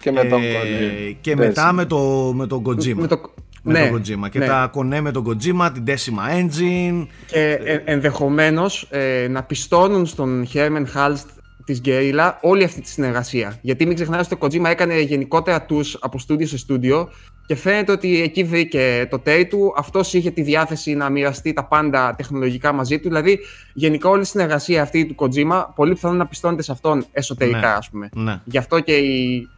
και 0.00 0.12
με 0.12 0.24
τον 0.24 0.42
ε, 0.42 0.46
Kojima. 0.46 1.16
και 1.20 1.36
μετά 1.36 1.72
με, 1.72 1.84
το, 1.84 2.32
με 2.34 2.46
τον 2.46 2.62
Kojima. 2.66 2.94
Με 2.94 3.06
το, 3.06 3.20
Με 3.62 3.72
ναι, 3.72 3.90
τον 3.90 4.00
Kojima. 4.00 4.30
Και 4.30 4.38
ναι. 4.38 4.46
τα 4.46 4.68
κονέ 4.72 5.00
με 5.00 5.10
τον 5.10 5.24
Kojima, 5.26 5.70
την 5.74 5.84
Decima 5.86 6.40
Engine. 6.40 7.06
Και 7.26 7.60
ε, 7.64 7.82
ενδεχομένως 7.84 8.86
ε, 8.90 9.26
να 9.30 9.42
πιστώνουν 9.42 10.06
στον 10.06 10.46
Herman 10.54 10.84
Halst 10.94 11.26
της 11.68 11.80
Guerrilla 11.84 12.32
όλη 12.40 12.64
αυτή 12.64 12.80
τη 12.80 12.88
συνεργασία. 12.88 13.58
Γιατί 13.60 13.86
μην 13.86 13.94
ξεχνάμε 13.94 14.24
ότι 14.30 14.34
ο 14.34 14.38
Kojima 14.40 14.70
έκανε 14.70 15.00
γενικότερα 15.00 15.62
τους 15.64 15.98
από 16.00 16.18
στούντιο 16.18 16.46
σε 16.46 16.58
στούντιο 16.58 17.08
και 17.46 17.54
φαίνεται 17.54 17.92
ότι 17.92 18.22
εκεί 18.22 18.44
βρήκε 18.44 19.06
το 19.10 19.18
τέι 19.18 19.46
του, 19.46 19.74
αυτός 19.76 20.12
είχε 20.14 20.30
τη 20.30 20.42
διάθεση 20.42 20.94
να 20.94 21.10
μοιραστεί 21.10 21.52
τα 21.52 21.64
πάντα 21.64 22.14
τεχνολογικά 22.16 22.72
μαζί 22.72 22.98
του. 23.00 23.08
Δηλαδή, 23.08 23.38
γενικά 23.74 24.08
όλη 24.08 24.22
η 24.22 24.24
συνεργασία 24.24 24.82
αυτή 24.82 25.06
του 25.06 25.14
Kojima 25.18 25.64
πολύ 25.74 25.92
πιθανόν 25.92 26.16
να 26.16 26.26
πιστώνεται 26.26 26.62
σε 26.62 26.72
αυτόν 26.72 27.06
εσωτερικά, 27.12 27.58
Ναι. 27.58 27.66
ας 27.66 27.88
πούμε. 27.90 28.08
Ναι. 28.12 28.40
Γι' 28.44 28.58
αυτό 28.58 28.80
και 28.80 28.92
η, 28.96 29.48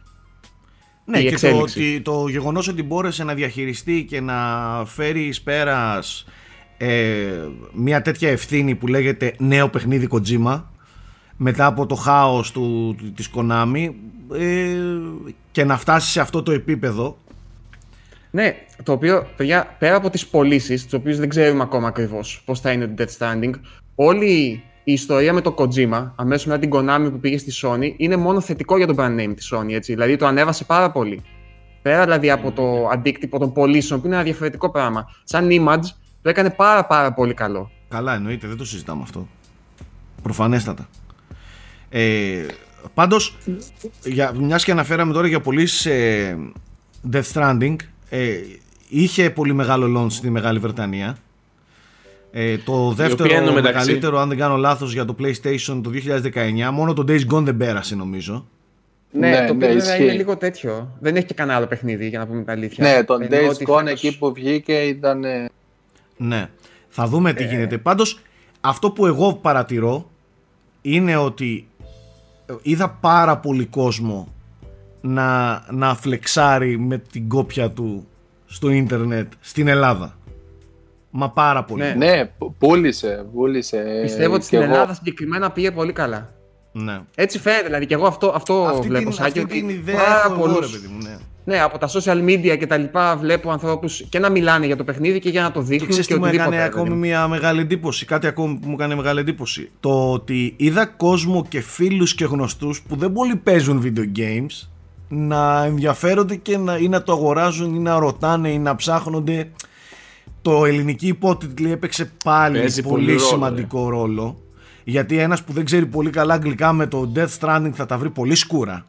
Ναι, 1.05 1.17
η 1.19 1.21
και 1.23 1.27
το, 1.29 1.33
εξέλιξη. 1.33 1.79
ότι, 1.79 2.01
το 2.01 2.27
γεγονός 2.27 2.67
ότι 2.67 2.83
μπόρεσε 2.83 3.23
να 3.23 3.33
διαχειριστεί 3.33 4.05
και 4.09 4.21
να 4.21 4.37
φέρει 4.85 5.21
εις 5.21 5.41
πέρας 5.41 6.25
ε, 6.77 7.25
μια 7.73 8.01
τέτοια 8.01 8.29
ευθύνη 8.29 8.75
που 8.75 8.87
λέγεται 8.87 9.33
νέο 9.37 9.69
παιχνίδι 9.69 10.07
Kojima 10.11 10.61
μετά 11.43 11.65
από 11.65 11.85
το 11.85 11.95
χάος 11.95 12.51
του, 12.51 12.95
του- 12.97 13.11
της 13.11 13.29
Konami 13.35 13.89
ε, 14.33 14.77
και 15.51 15.63
να 15.63 15.77
φτάσει 15.77 16.11
σε 16.11 16.19
αυτό 16.21 16.43
το 16.43 16.51
επίπεδο 16.51 17.17
Ναι, 18.31 18.55
το 18.83 18.91
οποίο, 18.91 19.27
παιδιά, 19.37 19.75
πέρα 19.79 19.95
από 19.95 20.09
τις 20.09 20.27
πωλήσεις, 20.27 20.83
τις 20.83 20.93
οποίες 20.93 21.19
δεν 21.19 21.29
ξέρουμε 21.29 21.63
ακόμα 21.63 21.87
ακριβώς 21.87 22.41
πώς 22.45 22.59
θα 22.59 22.71
είναι 22.71 22.87
το 22.87 22.93
Death 23.03 23.17
Stranding, 23.17 23.51
όλη 23.95 24.63
η 24.83 24.91
ιστορία 24.93 25.33
με 25.33 25.41
το 25.41 25.55
Kojima, 25.57 26.11
αμέσως 26.15 26.45
μετά 26.45 26.59
την 26.59 26.69
Konami 26.73 27.07
που 27.11 27.19
πήγε 27.19 27.37
στη 27.37 27.51
Sony, 27.63 27.93
είναι 27.97 28.15
μόνο 28.15 28.41
θετικό 28.41 28.77
για 28.77 28.87
το 28.87 28.95
brand 28.97 29.19
name 29.19 29.33
της 29.35 29.53
Sony, 29.53 29.69
έτσι. 29.71 29.93
Δηλαδή 29.93 30.15
το 30.15 30.25
ανέβασε 30.25 30.63
πάρα 30.63 30.91
πολύ. 30.91 31.21
Πέρα 31.81 32.03
δηλαδή 32.03 32.29
από 32.31 32.51
το 32.51 32.87
αντίκτυπο 32.91 33.39
των 33.39 33.53
πωλήσεων, 33.53 33.99
που 34.01 34.05
είναι 34.05 34.15
ένα 34.15 34.23
διαφορετικό 34.23 34.69
πράγμα. 34.71 35.05
Σαν 35.23 35.47
image, 35.51 35.85
το 36.21 36.29
έκανε 36.29 36.49
πάρα 36.49 36.85
πάρα 36.85 37.13
πολύ 37.13 37.33
καλό. 37.33 37.71
Καλά 37.89 38.13
εννοείται, 38.15 38.47
δεν 38.47 38.57
το 38.57 38.65
συζητάμε 38.65 39.01
αυτό. 39.03 39.27
Προφανέστατα. 40.23 40.87
Ε, 41.93 42.45
πάντως, 42.93 43.37
για, 44.03 44.33
μιας 44.39 44.63
και 44.63 44.71
αναφέραμε 44.71 45.13
τώρα 45.13 45.27
για 45.27 45.39
πωλήσεις 45.39 45.85
ε, 45.85 46.37
Death 47.11 47.23
Stranding, 47.33 47.75
ε, 48.09 48.29
είχε 48.89 49.29
πολύ 49.29 49.53
μεγάλο 49.53 50.01
launch 50.01 50.11
στη 50.11 50.29
Μεγάλη 50.29 50.59
Βρετανία. 50.59 51.17
Ε, 52.31 52.57
το 52.57 52.91
δεύτερο 52.91 53.23
οποία 53.23 53.37
εντωμεταξύ- 53.37 53.75
μεγαλύτερο, 53.85 54.19
αν 54.19 54.29
δεν 54.29 54.37
κάνω 54.37 54.55
λάθος, 54.55 54.93
για 54.93 55.05
το 55.05 55.15
PlayStation 55.19 55.81
το 55.83 55.89
2019. 55.89 56.71
Μόνο 56.71 56.93
το 56.93 57.03
Days 57.07 57.21
Gone 57.33 57.43
δεν 57.43 57.57
πέρασε 57.57 57.95
νομίζω. 57.95 58.45
Ναι, 59.11 59.29
Ναι, 59.29 59.35
το 59.47 59.53
οποίο 59.53 59.67
ναι, 59.67 59.73
βέβαια 59.73 59.77
ισχύει. 59.93 60.03
είναι 60.03 60.13
λίγο 60.13 60.37
τέτοιο. 60.37 60.97
Δεν 60.99 61.15
έχει 61.15 61.25
και 61.25 61.33
κανένα 61.33 61.57
άλλο 61.57 61.65
παιχνίδι, 61.67 62.07
για 62.07 62.19
να 62.19 62.27
πούμε 62.27 62.41
την 62.41 62.51
αλήθεια. 62.51 62.91
Ναι, 62.91 63.03
τον 63.03 63.21
Ενώ 63.21 63.35
Days 63.37 63.49
ότι 63.49 63.65
Gone 63.67 63.75
φέτος- 63.77 63.91
εκεί 63.91 64.17
που 64.17 64.33
βγήκε 64.33 64.73
ήταν. 64.81 65.23
ε, 65.23 65.49
Ναι. 66.17 66.49
Θα 66.89 67.07
δούμε 67.07 67.33
τι 67.33 67.43
γίνεται. 67.45 67.77
Πάντως 67.77 68.19
αυτό 68.61 68.91
που 68.91 69.05
εγώ 69.05 69.33
παρατηρώ 69.33 70.09
είναι 70.81 71.15
ότι 71.15 71.67
είδα 72.61 72.89
πάρα 72.89 73.37
πολύ 73.37 73.65
κόσμο 73.65 74.27
να, 75.01 75.63
να 75.71 75.95
φλεξάρει 75.95 76.77
με 76.79 76.97
την 76.97 77.27
κόπια 77.29 77.69
του 77.71 78.07
στο 78.45 78.69
ίντερνετ 78.69 79.31
στην 79.39 79.67
Ελλάδα. 79.67 80.15
Μα 81.09 81.29
πάρα 81.29 81.63
πολύ. 81.63 81.83
Ναι. 81.83 81.93
Ναι, 81.93 82.25
π- 82.25 82.43
πούλησε, 82.57 83.25
πούλησε. 83.33 83.99
Πιστεύω 84.01 84.31
ότι 84.31 84.39
Και 84.39 84.45
στην 84.45 84.61
εγώ- 84.61 84.73
Ελλάδα 84.73 84.93
συγκεκριμένα 84.93 85.51
πήγε 85.51 85.71
πολύ 85.71 85.93
καλά. 85.93 86.29
Ναι. 86.71 86.99
Έτσι 87.15 87.39
φαίνεται, 87.39 87.65
δηλαδή 87.65 87.85
και 87.85 87.93
εγώ 87.93 88.05
αυτό, 88.07 88.31
αυτό 88.35 88.63
Αυτή, 88.63 88.87
βλέπω. 88.87 89.03
την, 89.03 89.13
Σάκη, 89.13 89.27
αυτή 89.27 89.39
ότι 89.39 89.59
την 89.59 89.69
ιδέα 89.69 89.95
πάρα 89.95 90.23
έχω 90.25 90.33
εγώ, 90.33 90.45
ρε 90.45 90.51
πολλούς- 90.53 90.71
παιδί 90.71 90.87
μου. 90.87 90.97
Ναι. 91.03 91.17
Ναι, 91.43 91.61
από 91.61 91.77
τα 91.77 91.89
social 91.89 92.23
media 92.25 92.57
και 92.59 92.67
τα 92.67 92.77
λοιπά 92.77 93.17
βλέπω 93.17 93.51
ανθρώπους 93.51 94.05
και 94.09 94.19
να 94.19 94.29
μιλάνε 94.29 94.65
για 94.65 94.75
το 94.75 94.83
παιχνίδι 94.83 95.19
και 95.19 95.29
για 95.29 95.41
να 95.41 95.51
το 95.51 95.59
Και 95.59 95.65
δείχνουν 95.65 95.89
ξέρεις 95.89 96.07
και, 96.07 96.13
τι 96.13 96.19
μου 96.19 96.25
οτιδήποτε. 96.25 96.49
έκανε 96.55 96.63
ρε 96.63 96.69
παιδί 96.69 96.79
ακόμη 96.79 96.95
μου. 96.95 96.99
μια 97.07 97.27
μεγάλη 97.27 97.59
εντύπωση. 97.61 98.05
Κάτι 98.05 98.27
ακόμη 98.27 98.55
που 98.61 98.67
μου 98.67 98.73
έκανε 98.73 98.95
μεγάλη 98.95 99.19
εντύπωση. 99.19 99.69
Το 99.79 100.11
ότι 100.11 100.53
είδα 100.57 100.85
κόσμο 100.85 101.45
και 101.49 101.61
φίλους 101.61 102.15
και 102.15 102.25
γνωστούς 102.25 102.81
που 102.81 102.95
δεν 102.95 103.13
πολύ 103.13 103.35
παίζουν 103.35 103.83
video 103.85 104.17
games 104.19 104.67
να 105.07 105.63
ενδιαφέρονται 105.65 106.35
και 106.35 106.57
να, 106.57 106.77
ή 106.77 106.87
να 106.87 107.03
το 107.03 107.11
αγοράζουν 107.11 107.75
ή 107.75 107.79
να 107.79 107.99
ρωτάνε 107.99 108.49
ή 108.49 108.59
να 108.59 108.75
ψάχνονται. 108.75 109.49
Το 110.41 110.65
ελληνική 110.65 111.07
υπότιτλη 111.07 111.71
έπαιξε 111.71 112.11
πάλι 112.23 112.57
Παίζει 112.59 112.81
πολύ, 112.81 112.93
πολύ 112.93 113.05
ρόλο, 113.05 113.19
σημαντικό 113.27 113.89
ρόλο. 113.89 114.41
Γιατί 114.83 115.17
ένας 115.17 115.43
που 115.43 115.53
δεν 115.53 115.65
ξέρει 115.65 115.85
πολύ 115.85 116.09
καλά 116.09 116.33
αγγλικά 116.33 116.73
με 116.73 116.87
το 116.87 117.11
Death 117.15 117.39
Stranding 117.39 117.71
θα 117.73 117.85
τα 117.85 117.97
βρει 117.97 118.09
πολύ 118.09 118.35
σκούρα. 118.35 118.85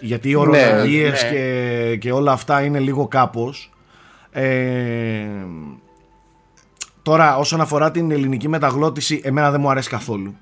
Γιατί 0.00 0.30
οι 0.30 0.34
ορολογίες 0.34 1.22
ναι. 1.22 1.30
και, 1.30 1.96
και 1.96 2.12
όλα 2.12 2.32
αυτά 2.32 2.62
είναι 2.62 2.78
λίγο 2.78 3.08
κάπως. 3.08 3.70
Ε, 4.30 5.26
τώρα 7.02 7.36
όσον 7.36 7.60
αφορά 7.60 7.90
την 7.90 8.10
ελληνική 8.10 8.48
μεταγλώττιση 8.48 9.20
εμένα 9.24 9.50
δεν 9.50 9.60
μου 9.60 9.70
αρέσει 9.70 9.88
καθόλου. 9.88 10.34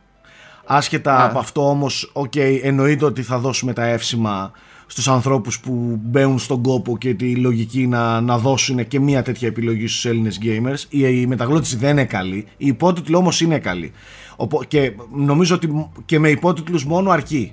Άσχετα 0.67 1.17
Α. 1.17 1.25
από 1.25 1.38
αυτό 1.38 1.69
όμως, 1.69 2.11
οκ, 2.12 2.37
εννοείται 2.62 3.05
ότι 3.05 3.23
θα 3.23 3.38
δώσουμε 3.38 3.73
τα 3.73 3.85
εύσημα 3.85 4.53
στους 4.87 5.09
ανθρώπους 5.09 5.61
που 5.61 6.01
μπαίνουν 6.03 6.38
στον 6.38 6.62
κόπο 6.62 6.99
και 6.99 7.14
τη 7.14 7.37
λογική 7.37 7.87
να, 7.87 8.21
να 8.21 8.38
δώσουν 8.38 8.88
και 8.88 9.01
μια 9.01 9.23
τέτοια 9.23 9.49
επιλογή 9.49 9.87
στους 9.87 10.05
Έλληνες 10.05 10.38
gamers. 10.43 10.85
Η, 10.88 11.21
η 11.21 11.27
μεταγλώττιση 11.27 11.77
δεν 11.77 11.90
είναι 11.90 12.05
καλή, 12.05 12.47
οι 12.57 12.67
υπότιτλοι 12.67 13.14
όμως 13.14 13.40
είναι 13.40 13.59
καλή. 13.59 13.93
Οπό- 14.37 14.64
και 14.64 14.93
νομίζω 15.14 15.55
ότι 15.55 15.88
και 16.05 16.19
με 16.19 16.29
υπότιτλους 16.29 16.85
μόνο 16.85 17.11
αρκεί 17.11 17.53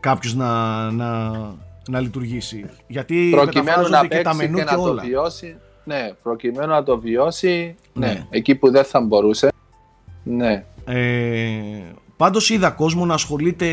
κάποιος 0.00 0.34
να, 0.34 0.90
να, 0.90 1.30
να 1.88 2.00
λειτουργήσει. 2.00 2.64
Γιατί 2.86 3.28
προκειμένου 3.30 3.88
να 3.88 4.02
μεταφράζονται 4.02 4.16
και 4.16 4.22
τα 4.22 4.30
παίξει 4.30 4.46
μενού 4.46 4.56
και, 4.56 4.64
και, 4.64 4.70
να 4.70 4.76
το 4.76 4.82
όλα. 4.82 5.02
βιώσει. 5.02 5.56
Ναι, 5.84 6.12
προκειμένου 6.22 6.72
να 6.72 6.82
το 6.82 6.98
βιώσει. 6.98 7.76
Ναι. 7.92 8.06
Ναι. 8.06 8.26
εκεί 8.30 8.54
που 8.54 8.70
δεν 8.70 8.84
θα 8.84 9.00
μπορούσε. 9.00 9.48
Ναι. 10.22 10.64
Ε, 10.84 11.82
πάντως 12.16 12.50
είδα 12.50 12.70
κόσμο 12.70 13.06
να 13.06 13.14
ασχολείται 13.14 13.66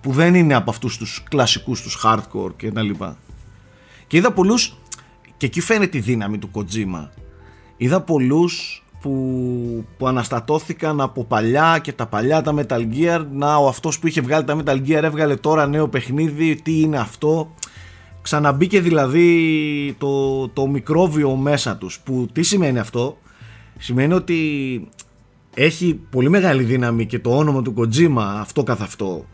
που 0.00 0.12
δεν 0.12 0.34
είναι 0.34 0.54
από 0.54 0.70
αυτούς 0.70 0.96
τους 0.96 1.22
κλασικούς 1.28 1.82
τους 1.82 2.04
hardcore 2.04 2.50
και 2.56 2.72
τα 2.72 2.82
λοιπά. 2.82 3.16
Και 4.06 4.16
είδα 4.16 4.32
πολλούς, 4.32 4.76
και 5.36 5.46
εκεί 5.46 5.60
φαίνεται 5.60 5.96
η 5.96 6.00
δύναμη 6.00 6.38
του 6.38 6.50
Kojima, 6.54 7.08
είδα 7.76 8.00
πολλούς 8.00 8.84
που, 9.06 9.84
που 9.96 10.06
αναστατώθηκαν 10.06 11.00
από 11.00 11.24
παλιά 11.24 11.78
και 11.82 11.92
τα 11.92 12.06
παλιά 12.06 12.42
τα 12.42 12.54
Metal 12.56 12.88
Gear. 12.94 13.24
Να 13.32 13.56
ο 13.56 13.68
αυτός 13.68 13.98
που 13.98 14.06
είχε 14.06 14.20
βγάλει 14.20 14.44
τα 14.44 14.56
Metal 14.62 14.76
Gear 14.86 15.02
έβγαλε 15.02 15.36
τώρα 15.36 15.66
νέο 15.66 15.88
παιχνίδι, 15.88 16.56
τι 16.62 16.80
είναι 16.80 16.98
αυτό; 16.98 17.54
Ξαναμπήκε 18.22 18.80
δηλαδή 18.80 19.94
το, 19.98 20.48
το 20.48 20.66
μικρόβιο 20.66 21.36
μέσα 21.36 21.76
τους. 21.76 22.00
Που 22.00 22.28
τι 22.32 22.42
σημαίνει 22.42 22.78
αυτό; 22.78 23.18
Σημαίνει 23.78 24.12
ότι 24.12 24.88
έχει 25.54 26.00
πολύ 26.10 26.28
μεγάλη 26.28 26.62
δύναμη 26.62 27.06
και 27.06 27.18
το 27.18 27.36
όνομα 27.36 27.62
του 27.62 27.74
Kojima 27.76 28.38
αυτό 28.40 28.62
καθ' 28.62 28.82
αυτό 28.82 29.24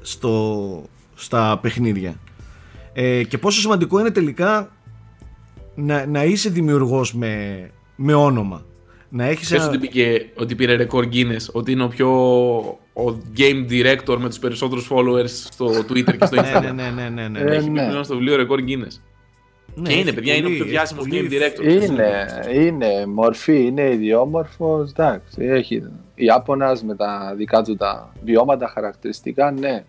στο, 0.00 0.84
στα 1.14 1.58
παιχνίδια. 1.62 2.14
Ε, 2.92 3.22
και 3.22 3.38
πόσο 3.38 3.60
σημαντικό 3.60 4.00
είναι 4.00 4.10
τελικά 4.10 4.70
να, 5.74 6.06
να 6.06 6.24
είσαι 6.24 6.50
δημιουργός 6.50 7.14
με, 7.14 7.70
με 7.96 8.14
όνομα 8.14 8.62
να 9.14 9.24
έχεις 9.24 9.48
Πες 9.48 9.58
ένα... 9.58 9.68
ότι, 9.68 9.78
πήγε, 9.78 10.26
ότι 10.36 10.54
πήρε 10.54 10.74
ρεκόρ 10.74 11.06
Guinness, 11.12 11.46
ότι 11.52 11.72
είναι 11.72 11.82
ο 11.82 11.88
πιο 11.88 12.08
ο 12.94 13.18
game 13.36 13.70
director 13.70 14.16
με 14.18 14.28
τους 14.28 14.38
περισσότερους 14.38 14.90
followers 14.92 15.28
στο 15.28 15.66
Twitter 15.66 16.16
και 16.18 16.26
στο 16.26 16.36
ναι, 16.40 16.42
Instagram. 16.54 16.62
ναι, 16.74 16.90
ναι, 16.90 17.08
ναι, 17.08 17.08
ναι, 17.08 17.28
ναι. 17.28 17.38
Ε, 17.50 17.56
Έχει 17.56 17.70
μπει 17.70 17.80
ναι. 17.80 17.86
πλέον 17.88 18.04
στο 18.04 18.14
βιβλίο 18.14 18.36
ρεκόρ 18.36 18.60
Guinness. 18.66 19.00
Ναι, 19.74 19.88
και 19.88 19.92
είναι, 19.92 20.02
έχει 20.02 20.14
παιδιά, 20.14 20.34
είναι 20.34 20.46
ο 20.46 20.48
πολύ- 20.48 20.60
πιο 20.62 20.70
διάσημος 20.70 21.08
πολύ- 21.08 21.28
game 21.30 21.32
director. 21.32 21.82
Είναι, 21.82 22.10
είναι 22.64 23.06
μορφή, 23.06 23.64
είναι 23.64 23.90
ιδιόμορφος. 23.90 24.90
Εντάξει, 24.90 25.44
έχει 25.44 25.82
Ιάπωνας 26.14 26.82
με 26.84 26.94
τα 26.96 27.34
δικά 27.36 27.62
του 27.62 27.76
τα 27.76 28.12
βιώματα, 28.24 28.68
χαρακτηριστικά, 28.74 29.50
ναι. 29.50 29.84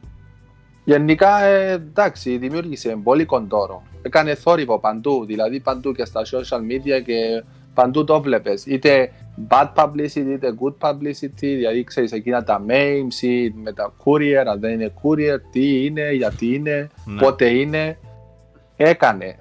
Γενικά, 0.86 1.44
ε, 1.44 1.72
εντάξει, 1.72 2.38
δημιούργησε 2.38 2.98
πολύ 3.04 3.26
κοντόρο. 3.26 3.84
Έκανε 4.02 4.36
θόρυβο 4.36 4.80
παντού, 4.80 5.26
δηλαδή 5.26 5.60
παντού 5.60 5.92
και 5.94 6.06
στα 6.06 6.22
social 6.26 6.60
media 6.60 7.04
και 7.06 7.44
παντού 7.74 8.04
το 8.04 8.22
βλέπεις. 8.22 8.66
Είτε 8.66 9.12
bad 9.50 9.74
publicity, 9.76 10.16
είτε 10.16 10.56
good 10.62 10.90
publicity, 10.90 11.40
δηλαδή 11.40 11.84
ξέρεις 11.84 12.12
εκείνα 12.12 12.44
τα 12.44 12.66
memes 12.68 13.22
ή 13.22 13.50
με 13.50 13.74
τα 13.74 13.94
courier, 14.04 14.44
αν 14.48 14.60
δεν 14.60 14.72
είναι 14.72 14.94
courier, 15.04 15.40
τι 15.52 15.86
είναι, 15.86 16.12
γιατί 16.12 16.54
είναι, 16.54 16.90
Ναι. 17.06 17.22
πότε 17.22 17.50
είναι. 17.50 17.98
Έκανε. 18.76 19.38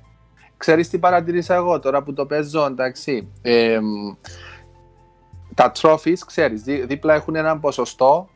Ξέρεις 0.57 0.89
τι 0.89 0.99
παρατηρήσα 0.99 1.55
εγώ 1.55 1.79
τώρα 1.81 2.03
που 2.03 2.13
το 2.13 2.27
παίζω, 2.27 2.65
εντάξει. 2.65 3.29
Ε, 3.43 3.79
τα 5.55 5.73
trophies, 5.81 6.19
ξέρεις, 6.27 6.63
δί, 6.63 6.87
δίπλα 6.87 7.15
έχουν 7.15 7.35
έναν 7.37 7.61
ποσοστό 7.61 8.29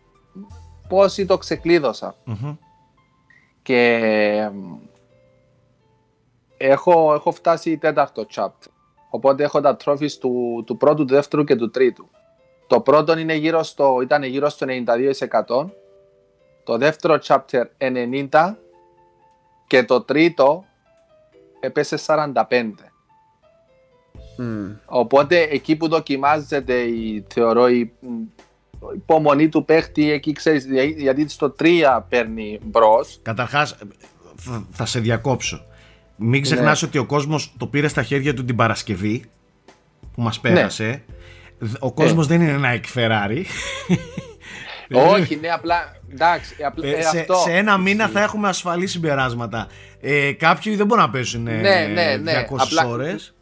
πόσοι 0.89 1.27
το 1.27 1.39
ξεκλείδωσα. 1.39 2.15
Μμμ. 2.25 2.57
Και 3.63 3.81
εμ, 4.41 4.77
έχω, 6.57 7.15
έχω 7.15 7.33
φτάσει 7.33 7.79
τέταρτο 7.79 8.27
chapter. 8.35 8.71
Οπότε 9.17 9.43
έχω 9.45 9.61
τα 9.61 9.77
trophies 9.85 10.11
του, 10.21 10.63
του 10.67 10.77
πρώτου, 10.77 11.05
του 11.05 11.15
δεύτερου 11.15 11.45
και 11.45 11.57
του 11.57 11.71
τρίτου. 11.71 12.09
Το 12.67 12.81
πρώτο 12.81 13.19
είναι 13.19 13.35
γύρω 13.35 13.63
στο, 13.63 13.99
ήταν 14.03 14.23
γύρω 14.23 14.49
στο 14.49 14.67
92%. 14.69 15.67
Το 16.65 16.79
δεύτερο 16.79 17.19
chapter 17.27 17.63
90% 17.79 18.55
και 19.67 19.85
το 19.85 20.01
τρίτο 20.01 20.65
έπεσε 21.61 21.97
45%. 22.07 22.33
Μμ. 24.39 24.71
Οπότε 24.87 25.41
εκεί 25.41 25.77
που 25.77 25.89
δοκιμάζεται 25.89 26.75
η, 26.81 27.25
θεωρώ 27.29 27.69
η, 27.69 27.93
μ, 28.01 28.07
η 28.07 28.95
υπομονή 28.95 29.49
του 29.49 29.65
παίχτη, 29.65 30.11
εκεί 30.11 30.33
ξέρεις, 30.33 30.65
για- 30.67 30.85
γιατί 30.85 31.29
στο 31.29 31.55
3 31.59 32.01
παίρνει 32.09 32.59
μπρος. 32.63 33.19
Καταρχάς 33.23 33.77
θα, 34.37 34.67
θα 34.71 34.87
σε 34.87 35.01
διακόψω. 35.01 35.65
Μην 36.17 36.43
ξεχνάς 36.43 36.83
ότι 36.83 36.99
ο 36.99 37.05
κόσμος 37.05 37.55
το 37.59 37.67
πήρε 37.67 37.89
στα 37.89 38.03
χέρια 38.03 38.35
του 38.35 38.45
την 38.45 38.57
Παρασκευή 38.57 39.25
που 40.15 40.23
μας 40.23 40.41
πέρασε. 40.41 41.03
Ο 41.79 41.93
κόσμος 41.93 42.27
δεν 42.27 42.41
είναι 42.41 42.51
ένα 42.51 42.69
εκφεράρι. 42.69 43.47
Όχι, 44.93 45.37
ναι, 45.37 45.49
απλά. 45.49 45.97
Εντάξει, 46.13 46.55
απλά, 46.65 46.87
ε, 46.89 47.03
σε, 47.03 47.19
αυτό. 47.19 47.35
σε 47.35 47.53
ένα 47.53 47.79
μήνα 47.79 48.09
θα 48.09 48.23
έχουμε 48.23 48.49
ασφαλή 48.49 48.87
συμπεράσματα. 48.87 49.67
Ε, 50.01 50.33
κάποιοι 50.33 50.77
δεν 50.77 50.87
μπορούν 50.87 51.05
να 51.05 51.11
παίζουν 51.11 51.47
ε, 51.47 51.61
Ναι, 51.61 51.87
ναι, 51.93 52.17
ναι. 52.17 52.47
200 52.51 52.57
Απλά- 52.59 52.87
ώρες. 52.87 53.35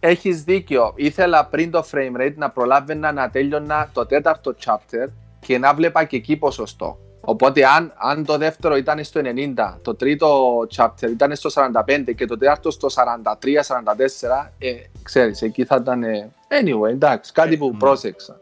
Έχεις 0.00 0.42
δίκιο. 0.42 0.92
Ήθελα 0.96 1.46
πριν 1.46 1.70
το 1.70 1.86
frame 1.92 2.20
rate 2.20 2.34
να 2.36 2.50
προλάβαινα 2.50 3.12
να 3.12 3.30
τέλειωνα 3.30 3.90
το 3.92 4.06
τέταρτο 4.06 4.54
chapter 4.64 5.10
και 5.40 5.58
να 5.58 5.74
βλέπα 5.74 6.04
και 6.04 6.16
εκεί 6.16 6.36
ποσοστό. 6.36 6.98
Οπότε 7.24 7.66
αν, 7.66 7.92
αν 7.96 8.24
το 8.24 8.38
δεύτερο 8.38 8.76
ήταν 8.76 9.04
στο 9.04 9.20
90, 9.24 9.78
το 9.82 9.94
τρίτο 9.94 10.58
chapter 10.76 11.08
ήταν 11.10 11.36
στο 11.36 11.50
45 11.54 12.14
και 12.16 12.26
το 12.26 12.38
τέταρτο 12.38 12.70
στο 12.70 12.88
43-44, 12.88 14.50
ε, 14.58 14.68
ξέρεις, 15.02 15.42
εκεί 15.42 15.64
θα 15.64 15.78
ήταν... 15.80 16.02
ε, 16.02 16.30
Anyway, 16.62 16.90
εντάξει, 16.90 17.32
κάτι 17.32 17.56
που 17.56 17.70
ναι. 17.72 17.78
πρόσεξα. 17.78 18.40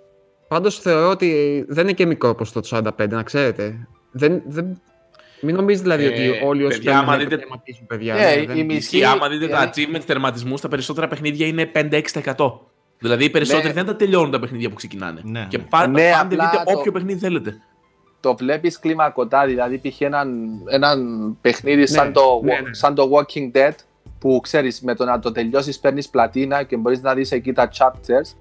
Πάντως 0.48 0.78
θεωρώ 0.78 1.08
ότι 1.10 1.64
δεν 1.68 1.84
είναι 1.84 1.92
και 1.92 2.06
μικρό 2.06 2.34
ποσοστό 2.34 2.80
το 2.80 2.92
45, 2.98 3.08
να 3.08 3.22
ξέρετε. 3.22 3.86
Δεν, 4.10 4.42
δεν... 4.46 4.80
Μην 5.44 5.54
νομίζετε 5.54 5.96
δηλαδή 5.96 6.22
Ε, 6.24 6.28
ότι 6.28 6.44
όλοι 6.44 6.64
όσοι 6.64 6.76
παιδιά, 6.76 6.92
θέλουν 6.92 7.06
άμα 7.08 7.16
να 7.16 7.22
δείτε- 7.22 7.38
τερματίσουν 7.38 7.86
παιδιά. 7.86 8.14
Ε, 8.14 8.36
ναι, 8.40 8.46
δεν- 8.46 8.56
η 8.58 8.64
μισή- 8.64 8.78
Ισχύει, 8.80 9.04
άμα 9.04 9.28
δείτε 9.28 9.48
τα 9.48 9.62
ε, 9.62 9.70
achievements 9.74 10.02
τερματισμού, 10.06 10.54
τα 10.56 10.68
περισσότερα 10.68 11.08
παιχνίδια 11.08 11.46
είναι 11.46 11.70
5-6%. 11.74 12.52
Δηλαδή 12.98 13.24
οι 13.24 13.30
περισσότεροι 13.30 13.66
Ναι. 13.68 13.72
δεν 13.72 13.84
τα 13.86 13.96
τελειώνουν 13.96 14.30
τα 14.30 14.38
παιχνίδια 14.40 14.68
που 14.68 14.74
ξεκινάνε. 14.74 15.20
Ναι. 15.24 15.46
Και 15.48 15.58
πά, 15.58 15.86
Ναι, 15.86 16.10
πάντε 16.10 16.12
απλά 16.20 16.50
δείτε 16.50 16.62
το- 16.72 16.78
όποιο 16.78 16.92
παιχνίδι 16.92 17.18
θέλετε. 17.18 17.60
Το 18.22 18.34
βλέπεις 18.36 18.78
κλιμακωτά, 18.78 19.46
δηλαδή 19.46 19.78
π.χ. 19.78 20.00
έναν, 20.00 20.48
έναν 20.68 20.98
παιχνίδι 21.40 21.86
σαν, 21.86 22.06
Ναι, 22.06 22.12
το, 22.12 22.40
ναι, 22.42 22.52
ναι. 22.60 22.74
σαν 22.74 22.94
το 22.94 23.10
Walking 23.12 23.56
Dead 23.56 23.74
που 24.18 24.40
ξέρεις 24.42 24.80
με 24.80 24.94
το 24.94 25.04
να 25.04 25.18
το 25.18 25.32
τελειώσεις 25.32 25.78
παίρνεις 25.78 26.08
πλατίνα 26.08 26.62
και 26.62 26.76
μπορείς 26.76 27.00
να 27.02 27.14
δεις 27.14 27.32
εκεί 27.32 27.52
τα 27.52 27.68
chapters 27.78 28.36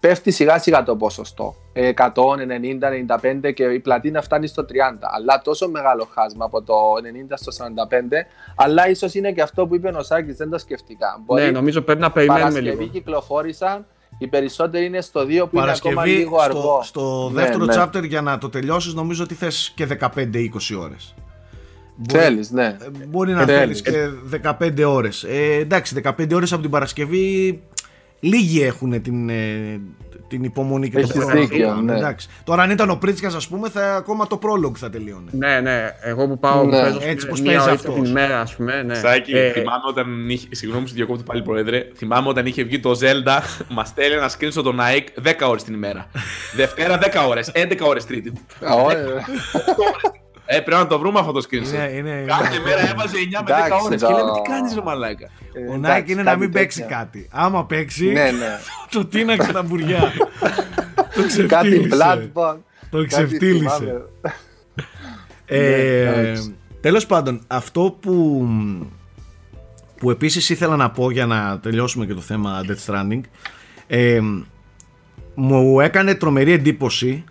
πέφτει 0.00 0.30
σιγά 0.30 0.58
σιγά 0.58 0.82
το 0.82 0.96
ποσοστό 0.96 1.54
100, 1.74 1.82
90, 2.04 3.46
95 3.46 3.52
και 3.54 3.64
η 3.64 3.78
πλατίνα 3.80 4.22
φτάνει 4.22 4.46
στο 4.46 4.62
30 4.62 4.72
αλλά 5.00 5.40
τόσο 5.44 5.68
μεγάλο 5.68 6.08
χάσμα 6.14 6.44
από 6.44 6.62
το 6.62 6.74
90 7.30 7.32
στο 7.34 7.64
45 7.64 7.64
αλλά 8.56 8.88
ίσως 8.88 9.14
είναι 9.14 9.32
και 9.32 9.42
αυτό 9.42 9.66
που 9.66 9.74
είπε 9.74 9.88
ο 9.88 10.02
Σάκης 10.02 10.36
δεν 10.36 10.50
το 10.50 10.58
σκεφτικά 10.58 11.14
ναι, 11.18 11.22
Μπορεί 11.26 11.52
νομίζω 11.52 11.82
πρέπει 11.82 12.00
να 12.00 12.10
περιμένουμε 12.10 12.48
Παρασκευή 12.48 12.76
λίγο. 12.78 12.92
κυκλοφόρησαν 12.92 13.86
Οι 14.22 14.26
περισσότεροι 14.26 14.84
είναι 14.84 15.00
στο 15.00 15.20
2 15.20 15.24
που 15.24 15.28
είναι 15.32 15.40
ακόμα 15.40 15.54
Παρασκευή 15.60 16.10
λίγο 16.10 16.36
στο, 16.38 16.42
αργό. 16.42 16.80
στο 16.82 17.30
Ναι, 17.32 17.40
δεύτερο 17.42 17.64
ναι. 17.64 17.74
chapter 17.76 18.06
για 18.08 18.20
να 18.22 18.38
το 18.38 18.48
τελειώσεις 18.48 18.94
νομίζω 18.94 19.22
ότι 19.24 19.34
θες 19.34 19.72
και 19.74 19.86
15-20 20.00 20.08
ώρες. 20.78 21.14
Θέλεις, 22.12 22.50
ναι. 22.50 22.64
Ε, 22.64 22.76
Μπορεί 23.08 23.32
να 23.32 23.44
Θέλεις. 23.44 23.80
θέλεις 23.80 23.82
και 23.82 24.38
15 24.58 24.84
ώρες. 24.86 25.22
Ε, 25.24 25.54
εντάξει, 25.60 25.94
15 26.04 26.34
ώρες 26.34 26.52
από 26.52 26.62
την 26.62 26.70
Παρασκευή 26.70 27.60
λίγοι 28.20 28.62
έχουν 28.62 29.02
την, 29.02 29.28
ε, 29.28 29.80
την 30.36 30.44
υπομονή 30.44 30.88
και 30.90 30.98
Έχεις 30.98 31.12
το 31.12 31.18
χρόνο. 31.20 31.34
να 31.34 31.40
το 31.40 31.46
δίκιο, 31.46 31.66
κάνουν, 31.66 31.84
ναι. 31.84 31.96
εντάξει. 31.96 32.28
Τώρα 32.44 32.62
αν 32.62 32.70
ήταν 32.70 32.90
ο 32.90 32.96
Πρίτσκας 32.96 33.34
ας 33.34 33.48
πούμε 33.48 33.68
θα 33.68 33.94
ακόμα 33.96 34.26
το 34.26 34.38
prologue 34.42 34.76
θα 34.76 34.90
τελείωνε. 34.90 35.30
Ναι, 35.30 35.60
ναι. 35.60 35.90
Εγώ 36.00 36.28
που 36.28 36.38
πάω 36.38 36.64
Ναι. 36.64 36.76
που 36.76 36.82
παίζω 36.82 36.98
Έτσι 37.02 37.26
πως 37.26 37.40
μία 37.40 37.50
παίζει 37.50 37.64
ώρα 37.64 37.72
αυτός. 37.74 37.94
την 37.94 38.04
ημέρα, 38.04 38.40
ας 38.40 38.54
πούμε. 38.54 38.82
Ναι. 38.82 38.94
Σάκη, 38.94 39.32
Ε, 39.36 39.50
θυμάμαι 39.52 39.82
όταν 39.88 40.28
είχε. 40.28 40.46
Συγγνώμη, 40.50 40.88
σου 40.88 40.94
διακόπτω 40.94 41.22
πάλι, 41.22 41.42
Πρόεδρε. 41.42 41.88
Θυμάμαι 41.96 42.28
όταν 42.28 42.46
είχε 42.46 42.62
βγει 42.62 42.80
το 42.80 42.90
Zelda, 43.00 43.38
μας 43.76 43.88
στέλνει 43.88 44.16
ένα 44.16 44.30
screenshot 44.38 44.62
το 44.62 44.74
Nike 44.78 45.26
10 45.28 45.48
ώρες 45.48 45.62
την 45.62 45.74
ημέρα. 45.74 46.06
Δευτέρα 46.56 46.98
10 46.98 47.28
ώρες, 47.28 47.50
11 47.54 47.86
ώρες 47.86 48.06
Τρίτη. 48.06 48.32
Α, 48.70 48.74
ωραία. 48.74 49.24
Ε, 50.46 50.60
πρέπει 50.60 50.80
να 50.82 50.86
το 50.86 50.98
βρούμε 50.98 51.18
αυτό 51.18 51.32
το 51.32 51.46
screenshot. 51.50 51.72
Είναι, 51.72 51.90
είναι, 51.94 52.24
Κάθε 52.26 52.58
μέρα 52.64 52.80
έβαζε 52.90 53.16
9 53.18 53.42
με 53.44 53.52
10 53.52 53.56
Εντάξει, 53.56 53.84
ώρες. 53.84 54.00
το- 54.00 54.06
Και 54.06 54.12
λέμε 54.14 54.30
τι 54.32 54.50
κάνεις, 54.50 54.74
ρε 54.74 54.80
Μαλάκα. 54.82 55.24
Ε, 55.24 55.58
Ο 55.58 55.62
εντάξει, 55.62 55.80
Νάικ 55.80 56.08
είναι 56.08 56.22
να 56.22 56.30
κάτι 56.30 56.40
μην 56.40 56.52
παίξει 56.52 56.80
τέτοια. 56.80 56.96
κάτι. 56.96 57.28
Άμα 57.30 57.66
παίξει, 57.66 58.04
Ναι, 58.06 58.12
ναι. 58.30 58.58
το 58.92 59.04
τίναξε 59.06 59.52
τα 59.52 59.62
μπουριά. 59.62 60.00
το 61.14 61.22
Κάτι 61.22 61.26
ξεφτύλισε. 61.26 61.96
Bloodborne. 61.96 62.56
Το 62.90 62.96
κάτι 62.96 63.06
ξεφτύλισε. 63.06 63.76
θυμάμαι. 63.76 64.02
Ε, 65.46 65.58
Ναι, 65.58 66.20
εντάξει. 66.20 66.54
τέλος 66.80 67.06
πάντων, 67.06 67.40
αυτό 67.46 67.96
που, 68.00 68.46
που 69.98 70.10
επίσης 70.10 70.50
ήθελα 70.50 70.76
να 70.76 70.90
πω 70.90 71.10
για 71.10 71.26
να 71.26 71.58
τελειώσουμε 71.60 72.06
και 72.06 72.14
το 72.14 72.20
θέμα 72.20 72.60
Death 72.66 72.92
Stranding 72.92 73.20
ε, 73.86 74.20
μου 75.34 75.80
έκανε 75.80 76.14
τρομερή 76.14 76.52
εντύπωση 76.52 77.24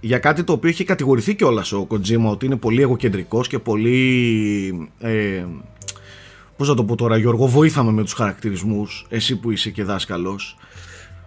για 0.00 0.18
κάτι 0.18 0.44
το 0.44 0.52
οποίο 0.52 0.70
είχε 0.70 0.84
κατηγορηθεί 0.84 1.34
κιόλας 1.34 1.72
ο 1.72 1.86
Kojima 1.90 2.24
ότι 2.30 2.46
είναι 2.46 2.56
πολύ 2.56 2.82
εγωκεντρικός 2.82 3.48
και 3.48 3.58
πολύ 3.58 4.88
ε, 4.98 5.44
πώς 6.56 6.68
να 6.68 6.74
το 6.74 6.84
πω 6.84 6.94
τώρα 6.96 7.16
Γιώργο 7.16 7.46
βοήθαμε 7.46 7.92
με 7.92 8.02
τους 8.02 8.12
χαρακτηρισμούς 8.12 9.06
εσύ 9.08 9.36
που 9.36 9.50
είσαι 9.50 9.70
και 9.70 9.82
δάσκαλος 9.84 10.56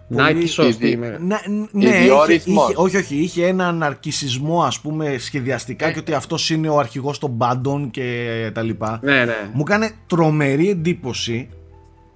Να, 0.08 0.26
πολύ- 0.26 0.40
τι 0.40 0.46
σωστή 0.48 0.84
Ήδη. 0.86 0.90
είμαι. 0.94 1.18
να, 1.20 1.40
ναι, 1.72 1.84
είχε, 1.88 1.98
Ιδιορυθμός. 1.98 2.64
είχε- 2.68 2.78
όχι, 2.78 2.96
όχι, 2.96 3.16
είχε 3.16 3.46
έναν 3.46 3.82
αρκισισμό 3.82 4.62
ας 4.62 4.80
πούμε 4.80 5.16
σχεδιαστικά 5.18 5.92
και 5.92 5.98
ότι 5.98 6.12
αυτός 6.12 6.50
είναι 6.50 6.68
ο 6.68 6.78
αρχηγός 6.78 7.18
των 7.18 7.36
πάντων 7.38 7.90
και 7.90 8.50
τα 8.54 8.62
λοιπά. 8.62 9.00
Ναι, 9.02 9.24
ναι. 9.24 9.50
Μου 9.52 9.62
έκανε 9.66 9.90
τρομερή 10.06 10.68
εντύπωση 10.70 11.48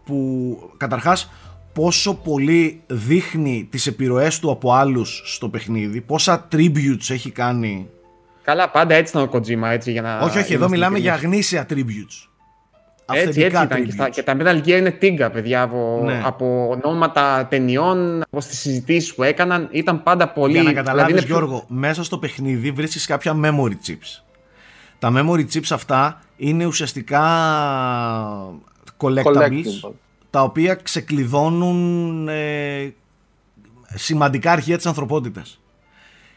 που 0.04 0.58
καταρχάς 0.76 1.30
πόσο 1.76 2.14
πολύ 2.14 2.82
δείχνει 2.86 3.68
τις 3.70 3.86
επιρροές 3.86 4.38
του 4.38 4.50
από 4.50 4.72
άλλους 4.72 5.22
στο 5.24 5.48
παιχνίδι, 5.48 6.00
πόσα 6.00 6.48
tributes 6.52 7.08
έχει 7.10 7.30
κάνει. 7.30 7.88
Καλά, 8.42 8.70
πάντα 8.70 8.94
έτσι 8.94 9.12
ήταν 9.16 9.28
ο 9.28 9.30
Kojima, 9.32 9.70
έτσι 9.72 9.92
για 9.92 10.02
να. 10.02 10.18
όχι, 10.18 10.38
όχι, 10.38 10.38
εδώ 10.38 10.54
είμαστε 10.54 10.68
μιλάμε 10.68 10.98
για 10.98 11.10
ειλικρινείς. 11.10 11.36
γνήσια 11.52 11.66
tributes. 11.70 12.28
Έτσι, 13.12 13.28
έτσι 13.28 13.44
Αυθεντικά 13.44 13.62
ήταν. 13.64 13.84
Και, 13.84 13.90
στα, 13.90 14.06
tributes. 14.06 14.10
και 14.10 14.22
τα 14.22 14.36
Metal 14.40 14.58
Gear 14.64 14.66
είναι 14.78 14.90
τίγκα, 14.90 15.30
παιδιά. 15.30 15.62
Από, 15.62 16.00
Ναι. 16.04 16.22
από 16.24 16.68
ονόματα 16.70 17.46
ταινιών, 17.50 18.22
από 18.22 18.38
τι 18.38 18.56
συζητήσεις 18.56 19.14
που 19.14 19.22
έκαναν, 19.22 19.68
ήταν 19.70 20.02
πάντα 20.02 20.28
πολύ. 20.28 20.52
Για 20.52 20.62
να 20.62 20.68
δηλαδή 20.68 20.86
καταλάβεις 20.86 21.12
είναι 21.12 21.22
πιο- 21.26 21.36
Γιώργο, 21.36 21.64
μέσα 21.68 22.04
στο 22.04 22.18
παιχνίδι 22.18 22.70
βρίσκεις 22.70 23.06
κάποια 23.06 23.36
memory 23.44 23.72
chips. 23.88 24.22
Τα 24.98 25.12
memory 25.14 25.44
chips 25.52 25.68
αυτά 25.70 26.20
είναι 26.36 26.66
ουσιαστικά 26.66 27.20
collectables, 28.96 29.24
Collectible. 29.24 29.90
Τα 30.36 30.42
οποία 30.42 30.74
ξεκλειδώνουν 30.74 32.28
ε, 32.28 32.94
σημαντικά 33.94 34.52
αρχεία 34.52 34.76
της 34.76 34.86
ανθρωπότητας. 34.86 35.60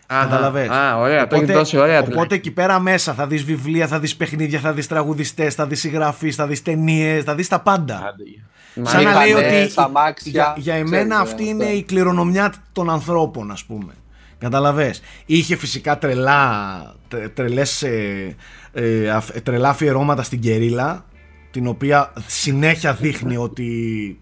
Αχα. 0.07 0.23
Καταλαβες; 0.23 0.69
Α, 0.69 0.97
ωραία, 0.97 1.27
το 1.27 1.35
έχεις 1.35 1.47
δώσει 1.47 1.77
ωραία. 1.77 2.01
οπότε 2.01 2.35
εκεί 2.35 2.51
πέρα 2.51 2.79
μέσα 2.79 3.13
θα 3.13 3.27
δεις 3.27 3.43
βιβλία, 3.43 3.87
θα 3.87 3.99
δεις 3.99 4.15
παιχνίδια, 4.15 4.59
θα 4.59 4.73
δεις 4.73 4.87
τραγουδιστές, 4.87 5.55
θα 5.55 5.67
δεις 5.67 5.79
συγγραφείς, 5.79 6.35
θα 6.35 6.47
δεις 6.47 6.61
ταινίες, 6.61 7.23
θα 7.23 7.35
δεις 7.35 7.47
τα 7.47 7.59
πάντα. 7.59 7.95
Άντε. 7.95 8.89
Σαν 8.89 9.03
να 9.03 9.11
λέει 9.19 9.33
Μηχανές, 9.33 9.65
ότι 9.71 9.81
αμάξια, 9.81 10.31
για, 10.31 10.53
για 10.57 10.75
εμένα 10.75 11.15
ξέρεις, 11.15 11.31
αυτή 11.31 11.43
ε, 11.45 11.49
είναι 11.49 11.63
αυτό. 11.63 11.75
η 11.77 11.83
κληρονομιά 11.83 12.53
των 12.71 12.89
ανθρώπων 12.89 13.51
ας 13.51 13.63
πούμε. 13.63 13.93
Καταλαβες; 14.37 15.01
Είχε 15.25 15.55
φυσικά 15.55 15.97
τρελά, 15.97 16.81
τρε- 17.07 17.29
τρελές, 17.29 17.83
ε, 17.83 18.35
ε, 18.73 19.09
αφ- 19.09 19.39
τρελά 19.39 19.69
αφιερώματα 19.69 20.23
στην 20.23 20.39
Κερίλα 20.39 21.05
την 21.51 21.67
οποία 21.67 22.13
συνέχεια 22.27 22.93
δείχνει 22.93 23.37
ότι 23.37 24.19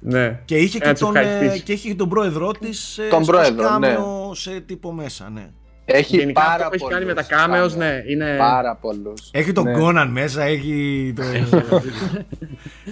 Ναι. 0.00 0.40
και 0.44 0.56
είχε 0.56 0.76
Ε, 0.76 0.80
και, 0.80 0.86
να 0.86 0.92
τους 0.92 1.00
τον, 1.00 1.16
ε, 1.16 1.20
ευχαριστήσει. 1.20 1.62
και 1.62 1.72
είχε 1.72 1.88
και 1.88 1.94
τον 1.94 2.08
πρόεδρό 2.08 2.52
της 2.52 2.98
ε, 2.98 3.02
Τον 3.10 3.22
στο 3.24 3.32
πρόεδρο, 3.32 3.64
σκάμιο 3.64 4.30
σε 4.34 4.60
τύπο 4.60 4.92
μέσα 4.92 5.30
ναι. 5.30 5.50
Έχει 5.84 6.16
Γενικά 6.16 6.40
πάρα 6.40 6.52
αυτό 6.66 6.68
που 6.68 6.74
έχει 6.74 6.86
κάνει 6.88 7.04
με 7.04 7.14
τα 7.14 7.26
πολλούς 7.26 7.72
cameos, 7.72 7.74
cameos. 7.74 7.78
ναι, 7.78 8.02
είναι. 8.10 8.36
Πάρα 8.38 8.76
πολλούς. 8.76 9.28
Έχει 9.30 9.52
τον 9.52 9.64
Ναι. 9.64 9.72
Κόναν 9.78 10.10
μέσα, 10.10 10.42
έχει 10.42 11.12
το... 11.16 11.22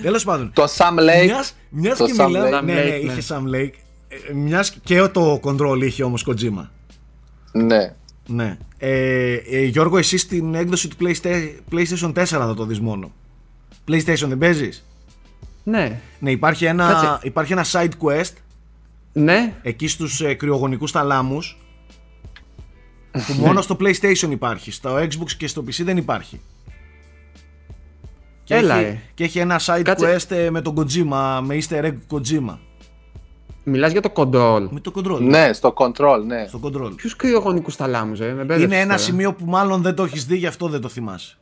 Τέλος 0.02 0.24
πάντων 0.24 0.50
Το 0.54 0.64
Sam 0.76 0.98
Lake. 0.98 1.24
Μιας, 1.26 1.54
μιας 1.68 1.98
Το 1.98 2.04
και 2.04 2.12
Sam 2.16 2.26
μιλάμε. 2.26 2.58
Lake. 2.60 2.64
Ναι, 2.64 2.72
ναι, 2.72 2.82
Sam 2.82 2.94
Lake, 2.94 3.02
είχε 3.02 3.14
ναι. 3.14 3.20
Sam 3.28 3.54
Lake. 3.56 3.72
Ε, 4.28 4.32
Μιας 4.32 4.70
και 4.84 5.02
το 5.08 5.40
control 5.44 5.82
είχε 5.82 6.04
όμως 6.04 6.26
Kojima. 6.28 6.66
Ναι. 7.52 7.94
Ναι. 8.26 8.56
Ε, 8.78 9.34
ε, 9.34 9.64
Γιώργο, 9.64 9.98
εσύ 9.98 10.18
στην 10.18 10.54
έκδοση 10.54 10.88
του 10.88 10.96
PlayStation, 11.00 11.50
PlayStation 11.72 12.12
4 12.12 12.24
θα 12.24 12.54
το 12.54 12.64
δεις 12.64 12.80
μόνο. 12.80 13.12
PlayStation 13.90 14.26
δεν 14.28 14.38
παίζεις; 14.38 14.84
Ναι. 15.64 16.00
Ναι, 16.18 16.30
υπάρχει 16.30 16.64
ένα, 16.64 16.88
Κάτσε. 16.88 17.18
υπάρχει 17.22 17.52
ένα 17.52 17.64
side 17.72 17.90
quest 18.02 18.32
Ναι. 19.12 19.54
εκεί 19.62 19.88
στους 19.88 20.20
ε, 20.20 20.34
κρυογονικούς 20.34 20.90
θαλάμους 20.90 21.58
που 23.26 23.32
μόνο 23.38 23.60
στο 23.62 23.76
PlayStation 23.80 24.28
υπάρχει. 24.30 24.70
Στο 24.70 24.96
Xbox 24.96 25.30
και 25.36 25.46
στο 25.46 25.62
PC 25.66 25.82
δεν 25.84 25.96
υπάρχει. 25.96 26.40
Και, 28.44 28.54
Έλα, 28.54 28.74
έχει, 28.74 28.86
ε. 28.86 29.00
και 29.14 29.24
έχει 29.24 29.38
ένα 29.38 29.60
side 29.64 29.80
Κάτσε. 29.84 30.16
quest 30.16 30.30
ε, 30.36 30.50
με 30.50 30.60
τον 30.60 30.74
Kojima, 30.78 31.40
με 31.44 31.58
easter 31.60 31.84
egg 31.84 31.94
Kojima. 32.10 32.58
Μιλάς 33.64 33.92
για 33.92 34.00
το 34.00 34.12
control. 34.14 34.66
Με 34.70 34.80
το 34.80 34.92
control. 34.94 35.20
Ναι, 35.20 35.52
στο 35.52 35.72
control, 35.76 36.22
ναι. 36.26 36.44
Στο 36.48 36.60
control. 36.62 36.92
Ποιους 36.96 37.16
κρυογονικούς 37.16 37.74
θαλάμους, 37.76 38.20
ε, 38.20 38.24
με 38.24 38.32
μπέρδεψες 38.32 38.64
Είναι 38.64 38.76
ένα 38.76 38.84
τώρα. 38.84 38.98
σημείο 38.98 39.32
που 39.34 39.44
μάλλον 39.44 39.82
δεν 39.82 39.94
το 39.94 40.02
έχεις 40.04 40.24
δει, 40.26 40.36
γι' 40.36 40.46
αυτό 40.46 40.68
δεν 40.68 40.80
το 40.80 40.88
θυμάσαι. 40.88 41.36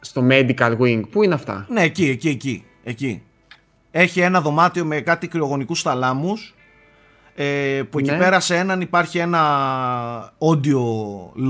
Στο 0.00 0.26
medical 0.30 0.76
wing. 0.78 1.02
Πού 1.10 1.22
είναι 1.22 1.34
αυτά; 1.34 1.66
Ναι, 1.68 1.82
εκεί, 1.82 2.04
εκεί, 2.04 2.28
εκεί. 2.28 2.64
εκεί. 2.84 3.22
Έχει 3.90 4.20
ένα 4.20 4.40
δωμάτιο 4.40 4.84
με 4.84 5.00
κάτι 5.00 5.28
κρυογονικούς 5.28 5.82
θαλάμους 5.82 6.54
ε, 7.38 7.82
που 7.90 7.98
εκεί 7.98 8.10
Ναι. 8.10 8.16
πέρα 8.18 8.40
σε 8.40 8.56
έναν 8.56 8.80
υπάρχει 8.80 9.18
ένα 9.18 9.42
audio 10.38 10.80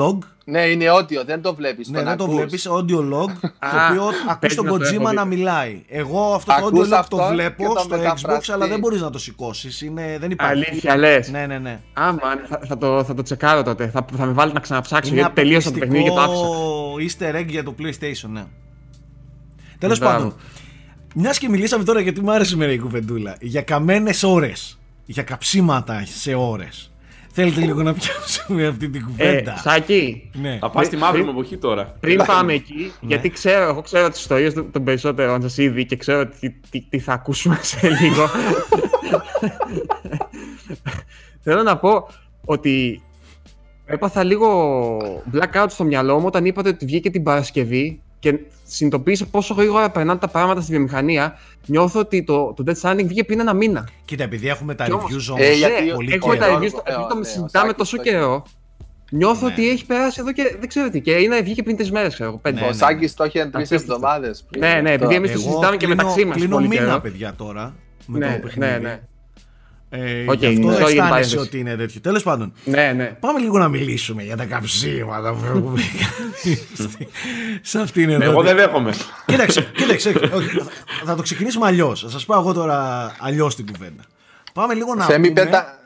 log. 0.01 0.19
Ναι, 0.49 0.61
είναι 0.61 0.85
audio, 0.99 1.25
δεν 1.27 1.43
το 1.43 1.55
βλέπεις. 1.55 1.89
Ναι, 1.89 1.97
τον 1.99 2.07
δεν 2.07 2.17
το 2.17 2.25
ακούς. 2.25 2.37
βλέπεις, 2.37 2.69
audio 2.71 2.99
log, 2.99 3.31
το 3.71 3.77
Α, 3.77 3.91
οποίο 3.91 4.03
ακούς 4.29 4.39
παίζει 4.41 4.57
τον 4.57 4.65
να 4.65 4.71
το 4.71 4.85
έχω 4.85 4.95
Kojima 5.05 5.09
δει. 5.09 5.15
να 5.15 5.25
μιλάει. 5.25 5.83
Εγώ 5.89 6.35
αυτό 6.35 6.53
το 6.61 6.67
Ακούς 6.67 6.79
audio 6.79 6.83
log 6.85 6.89
το 6.91 6.97
αυτόν 6.97 7.19
και 7.29 7.33
βλέπω 7.35 7.65
τον 7.65 7.79
στο 7.79 7.97
Xbox, 7.97 7.99
μεταφραστεί. 7.99 8.53
αλλά 8.53 8.67
δεν 8.67 8.79
μπορείς 8.79 9.01
να 9.01 9.11
το 9.11 9.19
σηκώσεις. 9.19 9.81
Είναι, 9.81 10.17
δεν 10.21 10.31
υπάρχει. 10.31 10.65
Αλήθεια 10.69 10.97
λες. 10.97 11.31
Ναι, 11.31 11.47
ναι, 11.47 11.59
ναι. 11.59 11.81
Άμα, 11.93 12.19
θα, 12.49 12.61
θα, 12.67 12.79
το, 12.79 13.05
θα 13.05 13.15
το 13.15 13.23
τσεκάρω 13.23 13.63
τότε. 13.63 13.89
Θα, 13.89 14.07
θα 14.17 14.27
με 14.27 14.33
βάλει 14.33 14.53
να 14.53 14.61
ξαναψάξω 14.61 15.11
Είναι 15.11 15.21
γιατί 15.21 15.35
τελείωσα 15.35 15.71
το 15.73 15.79
παιχνίδι 15.79 16.03
και 16.05 16.11
το 16.11 16.21
άφησα. 16.21 16.43
αποκλειστικό 16.45 17.33
easter 17.33 17.41
egg 17.41 17.47
για 17.49 17.63
το 17.65 17.75
PlayStation, 17.79 18.29
ναι. 18.29 18.45
Τέλος 19.79 19.99
Μπράβο. 19.99 20.17
πάντων, 20.17 20.35
μιας 21.15 21.39
και 21.39 21.49
μιλήσαμε 21.49 21.85
τώρα 21.85 22.01
γιατί 22.01 22.21
μου 22.21 22.31
άρεσε 22.33 22.51
σήμερα 22.51 22.73
η 22.73 22.79
κουβεντούλα, 22.79 23.37
για 23.41 23.63
καμένες 23.63 24.23
ώρες, 24.23 24.79
για 25.07 25.23
καψίματα 25.23 26.03
σε 26.07 26.35
ώρες. 26.35 26.91
Θέλετε 27.33 27.61
λίγο 27.61 27.83
να 27.83 27.95
πιάσουμε 27.95 28.67
αυτή 28.67 28.89
την 28.91 29.01
Ε, 29.01 29.05
κουβέντα. 29.05 29.57
Σάκη, 29.57 30.31
ναι. 30.35 30.59
Θα 30.61 30.71
πας 30.71 30.87
στη 30.87 30.97
μαύρη 30.97 31.13
Πριν- 31.21 31.33
μου 31.33 31.39
εποχή 31.39 31.57
τώρα. 31.57 31.97
πριν 32.01 32.23
πάμε 32.27 32.53
εκεί, 32.53 32.75
Ναι. 33.01 33.07
γιατί 33.09 33.31
ξέρω, 33.31 33.69
εγώ 33.69 33.83
ξέρω 33.83 34.09
τις 34.11 34.21
ιστορίες 34.21 34.55
των 34.55 34.71
των 34.73 34.85
περισσότερων 34.85 35.43
σας 35.43 35.57
ήδη 35.59 35.87
και 35.87 35.97
ξέρω 35.97 36.27
τι, 36.27 36.51
τι, 36.71 36.81
τι 36.81 36.99
θα 36.99 37.13
ακούσουμε 37.13 37.59
σε 37.63 37.89
λίγο. 38.01 38.29
Θέλω 41.41 41.63
να 41.63 41.77
πω 41.79 42.09
ότι 42.45 43.03
έπαθα 43.87 44.25
λίγο 44.25 44.49
blackout 45.33 45.67
στο 45.69 45.85
μυαλό 45.85 46.19
μου 46.19 46.27
όταν 46.27 46.45
είπατε 46.45 46.69
ότι 46.69 46.85
βγήκε 46.87 47.11
την 47.11 47.23
Παρασκευή 47.23 48.03
και 48.31 48.39
συνειδητοποίησα 48.65 49.27
πόσο 49.27 49.55
γρήγορα 49.55 49.91
περνάνε 49.91 50.19
τα 50.19 50.29
πράγματα 50.29 50.61
στη 50.61 50.71
βιομηχανία. 50.71 51.39
Νιώθω 51.67 52.01
ότι 52.01 52.25
το, 52.25 52.53
το 52.57 52.65
Death 52.67 52.81
Stranding 52.91 53.05
βγήκε 53.05 53.25
πριν 53.25 53.41
ένα 53.41 53.55
μήνα. 53.55 53.89
Κοίτα, 54.05 54.23
επειδή 54.25 54.49
έχουμε 54.49 54.75
τα 54.75 54.85
Κι 54.85 54.93
όμως- 54.93 55.05
reviews 55.13 55.31
όμως 55.33 55.47
Ε, 55.47 55.53
γιατί 55.53 55.85
Ναι, 55.85 55.93
πολύ 55.93 56.13
έχουμε 56.13 56.37
καιρό. 56.37 56.47
τα 56.47 56.59
reviews, 56.59 56.61
Γιώργο, 56.61 56.83
επειδή 56.87 57.03
ε, 57.03 57.07
το 57.09 57.15
ναι, 57.15 57.21
ο 57.21 57.25
συζητάμε 57.25 57.49
Σάκης 57.51 57.75
τόσο 57.77 57.97
το 57.97 58.03
έχει. 58.05 58.11
καιρό. 58.11 58.45
Νιώθω 59.11 59.47
Ναι. 59.47 59.53
ότι 59.53 59.69
έχει 59.71 59.87
περάσει 59.87 60.19
εδώ 60.21 60.33
και 60.33 60.57
δεν 60.61 60.69
ξέρω 60.69 60.91
τι. 60.91 61.01
Και 61.01 61.11
είναι, 61.13 61.41
βγήκε 61.41 61.63
πριν 61.63 61.77
τρεις 61.77 61.91
μέρες, 61.91 62.15
ξέρω 62.15 62.29
εγώ. 62.29 62.39
Πέντε. 62.39 62.61
Ναι, 62.61 62.67
Ο 62.67 62.69
ναι. 62.69 62.75
Σάκης 62.75 63.15
το 63.15 63.25
είχε 63.25 63.39
τρεις 63.41 63.55
Απίστευτο. 63.55 63.93
εβδομάδες 63.93 64.45
πριν. 64.51 64.63
Ναι, 64.63 64.81
ναι, 64.81 64.93
επειδή 64.93 65.15
εμείς 65.15 65.31
το 65.33 65.39
Εγώ 65.39 65.49
συζητάμε 65.49 65.77
και 65.77 65.87
κλείνω- 65.87 66.03
μεταξύ 66.03 66.25
μας 66.25 66.37
Κλείνω 66.37 66.55
πολύ 66.55 66.69
μήνα, 66.69 66.85
καιρό. 66.85 67.01
παιδιά, 67.01 67.35
τώρα. 67.37 67.75
Με 68.07 68.19
Ναι, 68.19 68.33
το 68.33 68.39
παιχνίδι. 68.47 69.01
Ναι, 69.97 70.03
ναι. 70.05 70.11
Ε, 70.11 70.25
Οκ, 70.31 70.39
γι' 70.39 70.47
αυτό 70.47 70.69
sorry 70.69 70.71
για 70.71 70.71
την 70.71 70.71
αισθάνεσαι 70.71 70.97
παρένθεση. 71.09 71.37
ότι 71.39 71.59
είναι 71.59 71.77
τέτοιο. 71.77 72.01
Τέλος 72.01 72.23
πάντων, 72.23 72.53
Ναι, 72.65 72.93
ναι. 72.97 73.05
πάμε 73.21 73.39
λίγο 73.39 73.59
να 73.59 73.69
μιλήσουμε 73.69 74.23
για 74.23 74.37
τα 74.37 74.45
καψίματα 74.45 75.33
που 75.35 75.45
έχουμε 75.45 75.81
κάνει 75.81 76.57
στη- 76.75 77.09
σε 77.63 77.81
αυτήν 77.81 78.11
εδώ. 78.11 78.25
Εγώ 78.25 78.43
δεν 78.43 78.57
δέχομαι. 78.57 78.93
Κοίταξε, 79.27 79.71
κοίταξε. 79.77 80.09
όχι, 80.35 80.49
θα- 80.59 80.67
θα 81.05 81.15
το 81.15 81.23
ξεκινήσουμε 81.23 81.67
αλλιώς. 81.67 82.01
Θα 82.01 82.09
σας 82.09 82.25
πάω 82.25 82.41
εγώ 82.41 82.53
τώρα 82.53 83.11
αλλιώς 83.21 83.57
την 83.57 83.67
κουβέντα. 83.73 84.03
Πάμε 84.53 84.75
λίγο 84.75 84.95
να 84.95 85.05
Θέμη, 85.05 85.29
πούμε... 85.29 85.45
πέτα... 85.45 85.79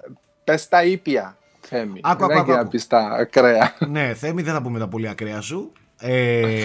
πες 0.44 0.68
τα 0.68 0.84
ήπια. 0.84 1.36
Θέμη. 1.60 2.00
Άκου, 2.02 2.26
Δεν 2.26 2.36
άκου, 2.36 2.40
έχει 2.46 2.50
να 2.56 2.60
άκου. 2.60 2.70
πεις 2.70 2.86
τα 2.86 2.98
ακραία. 3.20 3.74
Ναι, 3.88 4.14
Θέμη, 4.14 4.42
δεν 4.42 4.52
θα 4.54 4.62
πούμε 4.62 4.78
τα 4.78 4.88
πολύ 4.88 5.08
ακραία 5.08 5.40
σου. 5.40 5.72
Ε, 6.02 6.64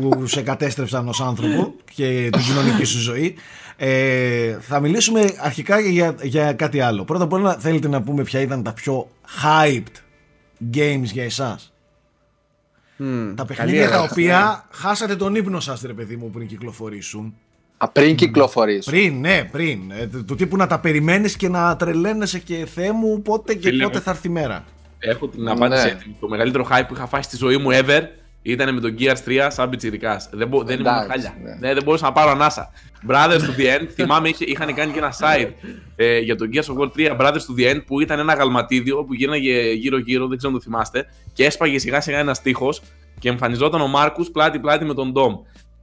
που, 0.00 0.08
που 0.08 0.26
σε 0.26 0.42
κατέστρεψαν 0.42 1.08
ως 1.08 1.20
άνθρωπο 1.20 1.74
και 1.94 2.28
την 2.32 2.42
κοινωνική 2.42 2.84
σου 2.84 2.98
ζωή. 2.98 3.34
Ε, 3.76 4.56
θα 4.60 4.80
μιλήσουμε 4.80 5.24
αρχικά 5.40 5.80
για, 5.80 6.14
για 6.22 6.52
κάτι 6.52 6.80
άλλο. 6.80 7.04
Πρώτα 7.04 7.24
απ' 7.24 7.32
όλα 7.32 7.56
θέλετε 7.58 7.88
να 7.88 8.02
πούμε 8.02 8.22
ποια 8.22 8.40
ήταν 8.40 8.62
τα 8.62 8.72
πιο 8.72 9.08
hyped 9.42 9.96
games 10.76 11.02
για 11.02 11.24
εσάς; 11.24 11.72
Μμμ, 12.96 13.34
Τα 13.34 13.44
καλή 13.44 13.46
παιχνίδια 13.56 13.88
τα 13.88 13.94
ερώτηση. 13.94 14.12
οποία 14.20 14.64
χάσατε 14.70 15.16
τον 15.16 15.34
ύπνο 15.34 15.60
σας 15.60 15.80
ρε 15.82 15.92
παιδί 15.92 16.16
μου 16.16 16.30
πριν 16.30 16.46
κυκλοφορήσουν. 16.46 17.34
Α, 17.76 17.88
πριν 17.88 18.16
κυκλοφορήσω. 18.16 18.90
Πριν, 18.90 19.20
ναι, 19.20 19.44
πριν. 19.52 19.90
Ε, 19.90 20.06
του- 20.06 20.24
του 20.24 20.34
τύπου 20.34 20.56
να 20.56 20.66
τα 20.66 20.78
περιμένεις 20.80 21.36
και 21.36 21.48
να 21.48 21.76
τρελαίνεσαι 21.76 22.38
και 22.38 22.66
Θεέ 22.74 22.92
μου 22.92 23.22
πότε 23.22 23.54
και 23.54 23.68
Φίλε 23.68 23.84
πότε 23.84 23.96
μου. 23.98 24.02
θα 24.04 24.10
έρθει 24.10 24.28
η 24.28 24.30
μέρα. 24.30 24.64
Έχω 24.98 25.28
την 25.28 25.48
απάντηση 25.48 25.84
Ναι. 25.84 25.90
έτοιμη. 25.90 26.16
Το 26.20 26.28
μεγαλύτερο 26.28 26.66
hype 26.70 26.84
που 26.88 26.94
είχα 26.94 27.06
φάει 27.06 27.22
στη 27.22 27.36
ζωή 27.36 27.56
μου 27.56 27.68
ever 27.72 28.00
ήταν 28.46 28.74
με 28.74 28.80
τον 28.80 28.96
Gears 28.98 29.28
3 29.28 29.46
σαν 29.50 29.70
πιτσιρικάς. 29.70 30.28
Δεν, 30.32 30.48
μπο- 30.48 30.62
δεν 30.62 30.80
ήμουν 30.80 30.86
Εντάξει, 30.92 31.08
χάλια. 31.10 31.34
ναι. 31.42 31.54
Ναι, 31.68 31.74
δεν 31.74 31.82
μπορούσα 31.84 32.04
να 32.04 32.12
πάρω 32.12 32.30
ανάσα. 32.30 32.70
Brothers 33.08 33.38
to 33.40 33.60
the 33.60 33.78
End, 33.80 33.86
θυμάμαι 33.94 34.28
είχε, 34.28 34.44
είχαν 34.44 34.74
κάνει 34.74 34.92
και 34.92 34.98
ένα 34.98 35.12
site 35.20 35.50
ε, 35.96 36.18
για 36.18 36.36
τον 36.36 36.50
Gears 36.52 36.64
of 36.74 36.78
War 36.78 36.88
3 36.96 37.20
Brothers 37.20 37.32
to 37.32 37.58
the 37.60 37.74
End 37.74 37.80
που 37.86 38.00
ήταν 38.00 38.18
ένα 38.18 38.34
γαλματίδιο 38.34 39.04
που 39.04 39.14
γύρναγε 39.14 39.72
γύρω-γύρω, 39.72 40.26
δεν 40.26 40.36
ξέρω 40.38 40.52
αν 40.52 40.58
το 40.58 40.64
θυμάστε, 40.64 41.06
και 41.32 41.44
έσπαγε 41.44 41.78
σιγά 41.78 42.00
σιγά 42.00 42.18
ένας 42.18 42.40
τείχο 42.42 42.68
και 43.18 43.28
εμφανιζόταν 43.28 43.80
ο 43.80 43.86
Μάρκους 43.86 44.30
πλάτη-πλάτη 44.30 44.84
με 44.84 44.94
τον 44.94 45.12
Ντόμ. 45.12 45.34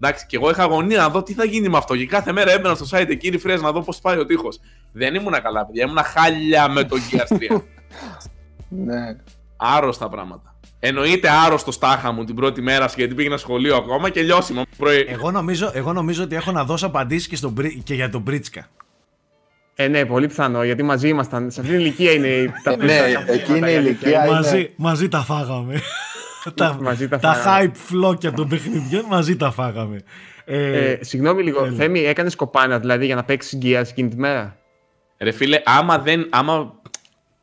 Εντάξει, 0.04 0.26
και 0.26 0.36
εγώ 0.36 0.50
είχα 0.50 0.64
αγωνία 0.64 0.98
να 0.98 1.10
δω 1.10 1.24
τι 1.24 1.34
θα 1.34 1.44
γίνει 1.44 1.70
με 1.70 1.78
αυτό. 1.78 1.96
Και 1.98 2.06
κάθε 2.06 2.32
μέρα 2.32 2.52
έμπαινα 2.52 2.76
στο 2.76 2.98
site 2.98 3.10
εκεί 3.10 3.32
refresh 3.34 3.60
να 3.62 3.72
δω 3.72 3.82
πώς 3.82 4.00
πάει 4.00 4.18
ο 4.18 4.26
τείχος. 4.26 4.60
Δεν 4.92 5.16
ήμουνα 5.16 5.40
καλά, 5.40 5.66
παιδιά. 5.66 5.84
Ήμουνα 5.86 6.04
χάλια 6.04 6.70
με 6.70 6.84
τον 6.84 7.00
Gears 7.12 7.38
3. 7.58 7.62
Ναι. 8.70 9.16
Άρρωστα 9.58 10.10
πράγματα. 10.10 10.51
Εννοείται 10.84 11.30
άρρωστος 11.46 11.76
στάχα 11.76 12.12
μου 12.12 12.24
την 12.24 12.36
πρώτη 12.36 12.62
μέρα 12.62 12.90
γιατί 12.96 13.14
πήγαινα 13.14 13.38
σχολείο 13.38 13.76
ακόμα 13.76 14.10
και 14.10 14.22
λιώσιμο. 14.22 14.64
Πρωί. 14.78 15.06
Εγώ 15.10 15.32
νομίζω, 15.32 15.72
εγώ 15.74 15.94
νομίζω 15.94 16.24
ότι 16.24 16.36
έχω 16.36 16.52
να 16.52 16.64
δώσω 16.64 16.86
απαντήσεις 16.86 17.28
και, 17.28 17.36
στον, 17.36 17.52
Μπρι- 17.52 17.84
και 17.84 17.94
για 17.94 18.10
τον 18.10 18.22
Μπρίτσκα. 18.22 18.68
Ε, 19.76 19.88
ναι, 19.88 20.06
πολύ 20.06 20.28
πιθανό, 20.28 20.64
γιατί 20.64 20.84
μαζί 20.84 21.08
ήμασταν. 21.08 21.52
Σε 21.52 21.60
αυτήν 21.62 21.76
την 21.78 21.86
ηλικία 21.86 22.12
είναι 22.12 22.54
τα 22.64 22.72
Ναι, 22.72 22.78
περισσότερα 22.78 23.34
εκείνη 23.34 23.58
η 23.58 23.62
πράγματα, 23.62 23.70
ηλικία 23.80 24.10
είναι- 24.26 24.34
μαζί, 24.34 24.74
μαζί 24.76 25.08
τα 25.08 25.20
φάγαμε. 25.24 25.82
τα, 26.56 26.78
Μαζί 26.82 27.08
τα 27.08 27.20
τα 27.20 27.34
φάγαμε. 27.34 27.72
hype 27.74 27.76
φλόκια 27.86 28.32
των 28.32 28.48
παιχνιδιών 28.48 29.06
μαζί 29.10 29.36
τα 29.38 29.52
φάγαμε. 29.52 30.02
Ε, 30.46 30.90
Ε, 30.92 30.98
συγγνώμη 31.04 31.44
λίγο, 31.44 31.64
έλα. 31.66 31.76
Θέμη, 31.76 32.00
έκανες 32.00 32.36
κοπάνα 32.36 32.80
δηλαδή 32.80 33.06
για 33.06 33.16
να 33.16 33.24
παίξεις 33.24 33.60
Gears 33.62 33.84
εκείνη 33.90 34.10
τη 34.10 34.16
μέρα; 34.18 34.58
Ρε 35.20 35.32
φίλε, 35.32 35.62
άμα 35.66 35.98
δεν. 36.00 36.28
Άμα, 36.30 36.74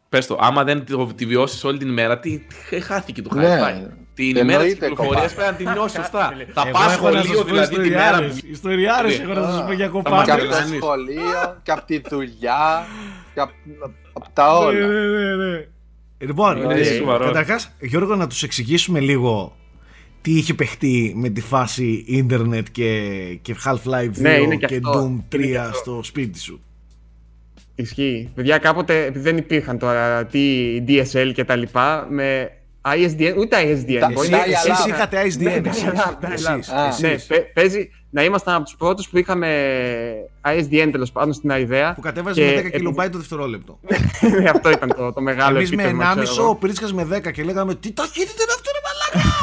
πες 0.09 0.27
το, 0.27 0.37
άμα 0.41 0.65
δεν 0.65 0.87
το, 0.87 1.07
τη 1.17 1.27
βιώσεις 1.27 1.65
όλη 1.65 1.79
την 1.79 1.89
ημέρα, 1.89 2.19
τι, 2.19 2.41
τι 2.71 2.81
χάθηκε 2.81 3.23
το 3.23 3.31
hype. 3.33 3.37
Ναι. 3.39 3.59
πάει. 3.61 3.87
Την 4.15 4.37
ημέρα 4.37 4.63
της 4.65 4.73
Εννοείται, 4.73 4.89
κυκλοφορίας 4.89 5.35
κοπά. 5.35 5.43
πρέπει 5.45 5.51
να 5.51 5.57
την 5.57 5.71
νιώσεις 5.81 5.97
σωστά. 5.99 6.33
θα 6.53 6.63
εγώ 6.67 6.79
πας 6.79 6.95
έχω 6.95 7.11
να 7.11 7.17
σας 7.17 7.25
σχολείο 7.25 7.39
πω 7.45 7.45
δηλαδή 7.45 7.75
τη 7.81 7.89
μέρα 7.91 8.19
που. 8.19 8.25
ιστοριάρες. 8.25 8.43
Ιστοριάρες 8.51 9.19
Ναι. 9.19 9.25
έχω 9.25 9.33
να 9.41 9.51
σας 9.51 9.65
πω 9.67 9.73
για 9.73 9.87
Θα 9.87 9.93
Και 9.93 9.99
κοπάδες. 9.99 10.35
από 10.35 10.45
το 10.45 10.49
Κάνεις. 10.51 10.77
σχολείο, 10.77 11.61
και 11.63 11.71
από 11.71 11.85
τη 11.87 12.01
δουλειά, 12.09 12.87
και 13.35 13.41
από, 13.41 13.53
από 14.13 14.27
τα 14.33 14.45
Ναι, 14.53 14.59
όλα. 14.59 14.87
ναι, 14.87 15.01
ναι, 15.01 15.35
ναι. 15.51 15.67
Λοιπόν, 16.19 16.57
Είναι 16.57 16.75
ε, 16.75 16.85
σοβαρό. 16.97 17.25
καταρχάς, 17.25 17.71
Γιώργο, 17.81 18.15
να 18.17 18.27
τους 18.27 18.43
εξηγήσουμε 18.43 19.01
λίγο 19.01 19.57
τι 20.21 20.31
είχε 20.37 20.55
παιχτεί 20.55 21.13
με 21.17 21.29
τη 21.29 21.41
φάση 21.41 22.05
ίντερνετ 22.07 22.67
και, 22.73 23.11
και 23.43 23.57
Half-Life 23.65 24.05
2 24.09 24.11
Ναι, 24.21 24.31
είναι 24.35 24.57
και, 24.57 24.67
και 24.67 24.75
αυτό. 24.85 24.93
Doom 25.31 25.35
3 25.35 25.39
Είναι 25.39 25.47
και 25.47 25.59
αυτό. 25.59 25.79
στο 25.79 26.01
σπίτι 26.03 26.39
σου. 26.41 26.61
Ισχύει. 27.81 28.31
Παιδιά, 28.35 28.59
κάποτε, 28.59 29.05
επειδή 29.05 29.25
δεν 29.25 29.37
υπήρχαν 29.37 29.79
τώρα 29.79 30.25
τι 30.27 30.41
DSL 30.89 31.31
και 31.35 31.45
τα 31.45 31.57
λοιπά, 31.57 32.07
με 32.11 32.51
ISDN, 32.83 33.35
ούτε 33.39 33.57
ISDN. 33.63 33.99
Τα- 34.01 34.11
μπορεί 34.13 34.29
Εσύ, 34.29 34.31
να- 34.31 34.39
Dial-up. 34.45 34.71
εσείς 34.71 34.87
είχατε 34.87 35.23
ISDN. 35.23 35.43
Ναι, 35.63 35.69
εσείς, 35.69 35.85
dial-up, 35.85 36.25
dial-up. 36.25 36.33
εσείς, 36.33 36.69
Α. 36.69 36.87
εσείς. 36.87 37.01
Ναι, 37.03 37.17
παι- 37.37 37.53
παίζει 37.53 37.91
να 38.11 38.23
ήμασταν 38.25 38.55
από 38.55 38.65
τους 38.65 38.77
πρώτους 38.77 39.09
που 39.09 39.19
είχαμε 39.19 39.49
ISDN 40.45 40.89
τέλος 40.93 41.13
πάντων 41.13 41.33
στην 41.33 41.51
ιδέα. 41.51 41.95
Που 41.95 42.01
κατέβαζε 42.01 42.41
Και 42.41 42.47
με 42.47 42.53
10 42.53 42.59
επειδή- 42.59 42.77
κιλομπάιτ 42.77 43.13
το 43.13 43.19
δευτερόλεπτο. 43.19 43.79
Ναι, 44.43 44.49
αυτό 44.51 44.71
ήταν 44.71 44.95
το, 44.97 45.13
το 45.13 45.21
μεγάλο 45.21 45.57
Εμείς 45.57 45.71
με 45.71 45.83
επίτευγμα, 45.83 46.13
1,5, 46.15 46.23
ξέρω 46.23 46.43
εγώ. 46.43 46.51
ο 46.51 46.55
Πρίτσκα 46.57 46.89
με 46.95 47.05
10 47.05 47.31
και 47.33 47.43
λέγαμε 47.43 47.75
Τι 47.75 47.93
ταχύτητα 47.93 48.43
είναι 48.43 48.53
αυτό, 48.57 48.71
ρε 48.75 48.81
μαλάκα! 48.89 49.37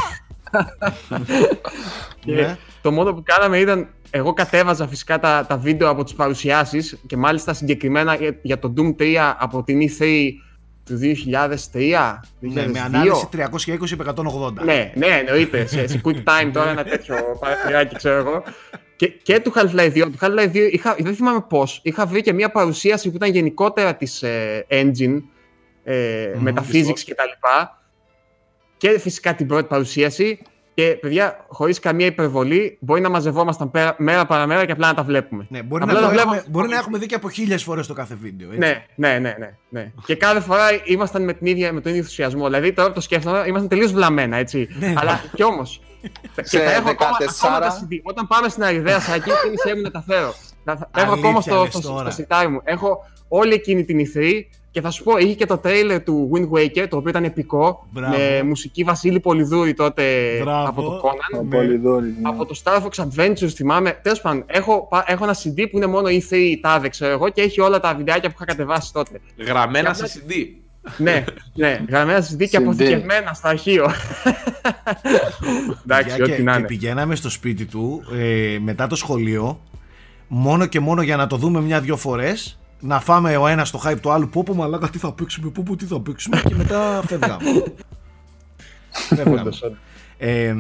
Και 2.25 2.31
Ναι. 2.33 2.57
Το 2.81 2.91
μόνο 2.91 3.13
που 3.13 3.23
κάναμε 3.25 3.57
ήταν. 3.57 3.87
Εγώ 4.15 4.33
κατέβαζα 4.33 4.87
φυσικά 4.87 5.19
τα, 5.19 5.45
τα 5.47 5.57
βίντεο 5.57 5.89
από 5.89 6.03
τις 6.03 6.13
παρουσιάσεις 6.13 7.01
και 7.07 7.17
μάλιστα 7.17 7.53
συγκεκριμένα 7.53 8.15
για, 8.15 8.39
για 8.41 8.59
το 8.59 8.73
Doom 8.77 9.01
3 9.01 9.15
από 9.37 9.63
την 9.63 9.79
E3 9.81 10.31
του 10.85 10.99
2003. 10.99 12.17
Ναι, 12.39 12.65
2002. 12.65 12.71
με 12.71 12.79
ανάλυση 12.79 13.27
320-180. 13.33 14.53
Ναι, 14.63 14.91
ναι, 14.95 15.07
εννοείται. 15.07 15.65
σε, 15.65 15.87
σε 15.87 16.01
quick 16.05 16.17
time 16.23 16.49
τώρα 16.53 16.69
ένα 16.69 16.83
τέτοιο 16.83 17.15
παραθυράκι, 17.39 17.95
ξέρω 17.95 18.15
εγώ. 18.15 18.43
Και, 18.95 19.07
και 19.07 19.39
του 19.39 19.53
Half-Life 19.55 19.93
2. 19.93 20.01
Του 20.11 20.17
Half-Life 20.19 20.51
2 20.51 20.69
είχα, 20.71 20.95
δεν 20.99 21.15
θυμάμαι 21.15 21.45
πώς. 21.49 21.79
Είχα 21.83 22.05
βρει 22.05 22.21
και 22.21 22.33
μια 22.33 22.51
παρουσίαση 22.51 23.09
που 23.09 23.15
ήταν 23.15 23.31
γενικότερα 23.31 23.95
της 23.95 24.23
engine 24.69 25.21
ε, 25.83 26.33
με 26.39 26.53
τα 26.53 26.61
της 26.61 26.87
physics 26.87 26.99
και 26.99 27.15
τα 27.15 27.25
λοιπά. 27.25 27.81
Και 28.77 28.99
φυσικά 28.99 29.35
την 29.35 29.47
πρώτη 29.47 29.67
παρουσίαση. 29.67 30.39
Και 30.75 30.97
παιδιά, 31.01 31.45
χωρίς 31.47 31.79
καμία 31.79 32.05
υπερβολή, 32.05 32.77
μπορεί 32.81 33.01
να 33.01 33.09
μαζευόμασταν 33.09 33.71
πέρα, 33.71 33.95
μέρα 33.97 34.25
παραμέρα 34.25 34.65
και 34.65 34.71
απλά 34.71 34.87
να 34.87 34.93
τα 34.93 35.03
βλέπουμε. 35.03 35.45
Ναι, 35.49 35.61
μπορεί, 35.61 35.83
Απλά 35.83 35.93
να, 35.95 35.99
τα 36.01 36.05
το 36.07 36.13
βλέπουμε- 36.13 36.37
έχουμε, 36.37 36.51
μπορεί 36.51 36.67
να 36.69 36.77
έχουμε 36.77 36.97
δει 36.97 37.05
και 37.05 37.15
από 37.15 37.29
χίλιες 37.29 37.63
φορές 37.63 37.87
το 37.87 37.93
κάθε 37.93 38.17
βίντεο. 38.21 38.47
Έτσι. 38.47 38.59
Ναι, 38.59 38.83
ναι, 38.95 39.19
ναι, 39.19 39.35
ναι, 39.39 39.53
ναι. 39.69 39.91
και 40.05 40.15
κάθε 40.15 40.39
φορά 40.39 40.63
ήμασταν 40.83 41.23
με, 41.23 41.33
την 41.33 41.47
ίδια, 41.47 41.65
με 41.73 41.79
τον 41.81 41.89
ίδιο 41.89 41.97
ενθουσιασμό. 41.97 42.45
Δηλαδή 42.45 42.73
τώρα 42.73 42.87
που 42.87 42.93
το 42.93 43.01
σκέφτομαι, 43.01 43.43
ήμασταν 43.47 43.69
τελείως 43.69 43.91
βλαμμένα, 43.91 44.37
έτσι. 44.37 44.67
Ναι. 44.79 44.93
Αλλά 44.97 45.23
κι 45.35 45.43
όμως. 45.43 45.81
Σε 46.41 46.57
και 46.59 46.65
τα 46.65 46.71
έχω 46.71 46.89
ακόμα, 46.89 47.11
14. 47.19 47.23
ακόμα 47.43 47.59
τα 47.59 47.79
CD. 47.89 47.99
Όταν 48.03 48.27
πάμε 48.27 48.49
στην 48.49 48.63
Αριδέα, 48.63 48.99
Σάκη, 48.99 49.29
θύμισέ 49.43 49.75
μου 49.75 49.81
να 49.81 49.91
τα 49.91 50.03
φέρω. 50.07 50.33
Τα, 50.63 50.75
τα 50.91 51.01
έχω 51.01 51.13
ακόμα 51.13 51.27
Αλήθεια 51.33 51.51
στο, 51.51 51.61
λες 51.63 51.69
στο, 51.71 51.81
στο, 51.81 51.91
τώρα. 51.91 52.11
σιτάρι 52.11 52.47
μου. 52.47 52.61
Έχω 52.63 53.05
όλη 53.27 53.53
εκείνη 53.53 53.83
την 53.85 53.99
ηθρή 53.99 54.49
και 54.75 54.81
θα 54.81 54.89
σου 54.91 55.03
πω, 55.03 55.17
είχε 55.17 55.33
και 55.33 55.45
το 55.45 55.57
τρέιλερ 55.57 56.03
του 56.03 56.29
Wind 56.33 56.57
Waker, 56.57 56.85
το 56.89 56.97
οποίο 56.97 57.09
ήταν 57.09 57.23
επικό. 57.23 57.87
Μπράβο. 57.91 58.15
Με 58.17 58.43
μουσική 58.43 58.83
Βασίλη 58.83 59.19
Πολυδούρη 59.19 59.73
τότε 59.73 60.03
Μπράβο. 60.43 60.67
από 60.69 60.81
το 60.81 61.01
Conan. 61.03 61.39
Ο 61.39 61.43
Ναι. 61.43 61.55
Πολυδόρης, 61.55 62.13
ναι. 62.21 62.29
Από 62.29 62.45
το 62.45 62.59
Star 62.63 62.77
Fox 62.81 63.03
Adventures 63.05 63.47
θυμάμαι. 63.55 63.99
Τέλος 64.01 64.21
πάντων, 64.21 64.43
έχω, 64.47 64.87
πα- 64.89 65.03
έχω 65.07 65.23
ένα 65.23 65.33
CD 65.43 65.67
που 65.71 65.77
είναι 65.77 65.85
μόνο 65.85 66.07
E3 66.07 66.35
τάδε, 66.61 66.89
ξέρω 66.89 67.11
εγώ, 67.11 67.29
και 67.29 67.41
έχει 67.41 67.61
όλα 67.61 67.79
τα 67.79 67.95
βιντεάκια 67.95 68.29
που 68.29 68.35
είχα 68.35 68.45
κατεβάσει 68.45 68.93
τότε. 68.93 69.21
Γραμμένα 69.37 69.89
Και 69.91 70.05
σε 70.05 70.23
CD. 70.27 70.31
ναι, 70.97 71.23
ναι, 71.53 71.83
γραμμένα 71.89 72.19
CD 72.23 72.37
και 72.37 72.57
CD. 72.57 72.61
αποθηκευμένα 72.61 73.33
στο 73.33 73.47
αρχείο. 73.47 73.85
Εντάξει, 75.83 76.15
και, 76.15 76.23
ό,τι 76.23 76.43
να 76.43 76.51
και 76.51 76.57
είναι. 76.57 76.67
πηγαίναμε 76.67 77.15
στο 77.15 77.29
σπίτι 77.29 77.65
του 77.65 78.03
ε, 78.13 78.57
μετά 78.59 78.87
το 78.87 78.95
σχολείο 78.95 79.59
μόνο 80.27 80.65
και 80.65 80.79
μόνο 80.79 81.01
για 81.01 81.15
να 81.15 81.27
το 81.27 81.37
δούμε 81.37 81.61
μια-δυο 81.61 81.97
φορές. 81.97 82.59
Να 82.79 82.99
φάμε 82.99 83.37
ο 83.37 83.47
ένας 83.47 83.71
το 83.71 83.81
hype 83.85 83.99
του 84.01 84.11
άλλου. 84.11 84.29
Πω 84.29 84.43
πω 84.43 84.53
μαλάκα 84.53 84.89
τι 84.89 84.97
θα 84.97 85.13
παίξουμε, 85.13 85.49
πω 85.49 85.63
πω 85.65 85.75
τι 85.75 85.85
θα 85.85 85.99
παίξουμε. 86.01 86.41
και 86.47 86.55
μετά 86.55 87.01
φεύγαμε. 87.07 87.43
φεύγαμε. 89.15 89.39
Όντως, 89.39 89.61
όντως. 89.61 89.77
Ε, 90.17 90.55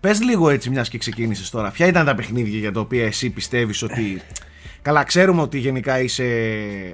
πες 0.00 0.22
λίγο 0.22 0.48
έτσι 0.50 0.70
μιας 0.70 0.88
και 0.88 0.98
ξεκίνησες 0.98 1.50
τώρα. 1.50 1.70
Ποια 1.70 1.86
ήταν 1.86 2.04
τα 2.06 2.14
παιχνίδια 2.14 2.58
για 2.58 2.72
τα 2.72 2.80
οποία 2.80 3.04
εσύ 3.06 3.30
πιστεύεις 3.30 3.82
ότι... 3.82 4.22
Καλά, 4.82 5.02
ξέρουμε 5.04 5.42
ότι 5.42 5.58
γενικά 5.58 6.00
είσαι 6.00 6.24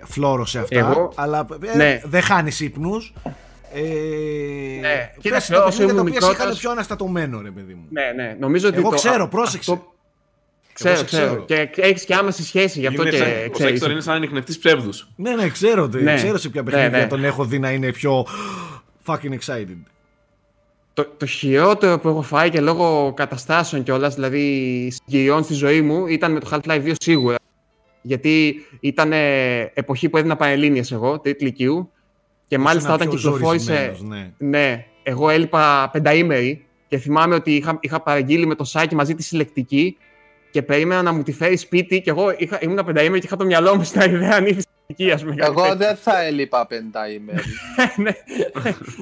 φλόρο 0.05 0.45
σε 0.45 0.59
αυτά, 0.59 0.79
Εγώ- 0.79 1.13
αλλά 1.15 1.47
ε, 1.73 1.77
Ναι. 1.77 2.01
δεν 2.05 2.23
χάνεις 2.23 2.61
ύπνους. 2.61 3.13
Ε, 3.73 3.81
Ναι, 4.81 4.89
πες 4.89 5.11
κοίταξε, 5.21 5.53
τα 5.53 5.59
όσο 5.59 5.67
παιχνίδια 5.69 5.87
τα 5.95 6.01
ήμουν 6.01 6.07
οποία 6.09 6.13
σε 6.13 6.17
είχαν 6.19 6.29
μικρότερος- 6.29 6.59
πιο 6.61 6.71
αναστατωμένο, 6.71 7.41
ρε 7.41 7.51
παιδί 7.51 7.75
μου. 7.75 7.85
Ναι, 7.91 8.03
ναι, 8.23 8.37
νομίζω 8.41 8.69
ότι. 8.69 8.79
Εγώ 8.79 8.89
το- 8.91 8.95
ξέρω, 8.97 9.25
α- 9.25 9.29
πρόσεξε. 9.29 9.73
αυτό- 9.73 9.96
Ξέρω, 10.77 10.97
σε 10.97 11.05
ξέρω. 11.05 11.45
ξέρω. 11.45 11.67
Και 11.67 11.81
έχεις 11.83 12.05
και 12.05 12.15
άμεση 12.15 12.45
σχέση 12.45 12.81
γι' 12.81 12.87
αυτό 12.87 13.03
Είναι 13.03 13.11
και 13.11 13.17
σαν- 13.17 13.27
Ο 13.27 13.51
ξέρεις. 13.51 13.57
Σέξτορ 13.57 13.91
είναι 13.91 14.01
σαν 14.01 14.15
ανοιχνευτή 14.15 14.59
ψεύδους. 14.59 15.09
Ναι, 15.17 15.35
ναι, 15.35 15.49
ξέρω, 15.49 15.89
τε- 15.89 16.03
Ναι. 16.03 16.15
ξέρω 16.15 16.39
σε 16.39 16.49
ποια 16.49 16.63
Ναι, 16.63 16.71
παιχνίδια 16.71 16.99
ναι. 16.99 17.07
τον 17.07 17.25
έχω 17.25 17.45
δει 17.45 17.59
να 17.59 17.71
είναι 17.71 17.93
πιο 17.93 18.27
fucking 19.07 19.39
excited. 19.45 19.77
Το, 20.95 21.05
το 21.17 21.27
χειρότερο 21.27 21.99
που 21.99 22.09
έχω 22.09 22.23
φάει 22.23 22.51
και 22.51 22.61
λόγω 22.61 23.13
καταστάσεων 23.17 23.83
κιόλας, 23.83 24.15
δηλαδή 24.15 24.89
συγκυριών 24.91 25.45
στη 25.45 25.55
ζωή 25.55 25.81
μου, 25.81 26.07
ήταν 26.07 26.33
με 26.33 26.41
το 26.41 26.49
Half-Life 26.53 26.83
2 26.85 26.93
σίγουρα. 27.01 27.37
Γιατί 28.03 28.55
ήταν 28.81 29.13
ε, 29.13 29.61
εποχή 29.75 30.09
που 30.09 30.17
έδινα 30.17 30.37
πανελλήνιες 30.37 30.93
εγώ, 30.93 31.19
τρίτη 31.21 31.45
λυκείου. 31.45 31.91
Και 32.49 32.59
μάλιστα 32.59 32.89
Ήσουν 32.89 33.01
όταν 33.03 33.09
πιο 33.09 33.31
κυκλοφόρησε. 33.31 33.75
ζορισμένος, 33.75 34.03
ναι. 34.39 34.49
Ναι, 34.59 34.87
εγώ 35.03 35.31
έλειπα 35.31 35.89
πενταήμερη 35.93 36.65
και 36.89 36.99
θυμάμαι 36.99 37.35
ότι 37.35 37.55
είχα, 37.55 37.79
είχα 37.81 38.01
παραγγείλει 38.03 38.47
με 38.47 38.55
το 38.55 38.65
σάκι 38.65 38.95
μαζί 38.95 39.15
τη 39.15 39.23
συλλεκτική 39.23 39.97
και 40.57 40.63
περίμενα 40.63 41.03
να 41.03 41.13
μου 41.13 41.23
τη 41.23 41.33
φέρει 41.33 41.57
σπίτι 41.57 42.01
και 42.01 42.11
εγώ 42.11 42.35
είχα, 42.39 42.59
ήμουν 42.61 42.85
πενταήμερη 42.85 43.21
και 43.21 43.27
είχα 43.27 43.37
το 43.37 43.45
μυαλό 43.45 43.77
μου 43.77 43.83
στην 43.85 44.01
ιδέα 44.01 44.35
αν 44.35 44.47
ήρθε 44.47 44.61
συλλεκτική, 44.61 45.11
ας 45.11 45.23
πούμε. 45.23 45.35
κάτι 45.35 45.51
Εγώ 45.51 45.63
τέτοιο. 45.63 45.77
δεν 45.77 45.97
θα 45.97 46.23
έλειπα 46.23 46.67
πενταήμερη. 46.67 47.39
Ναι. 48.05 48.11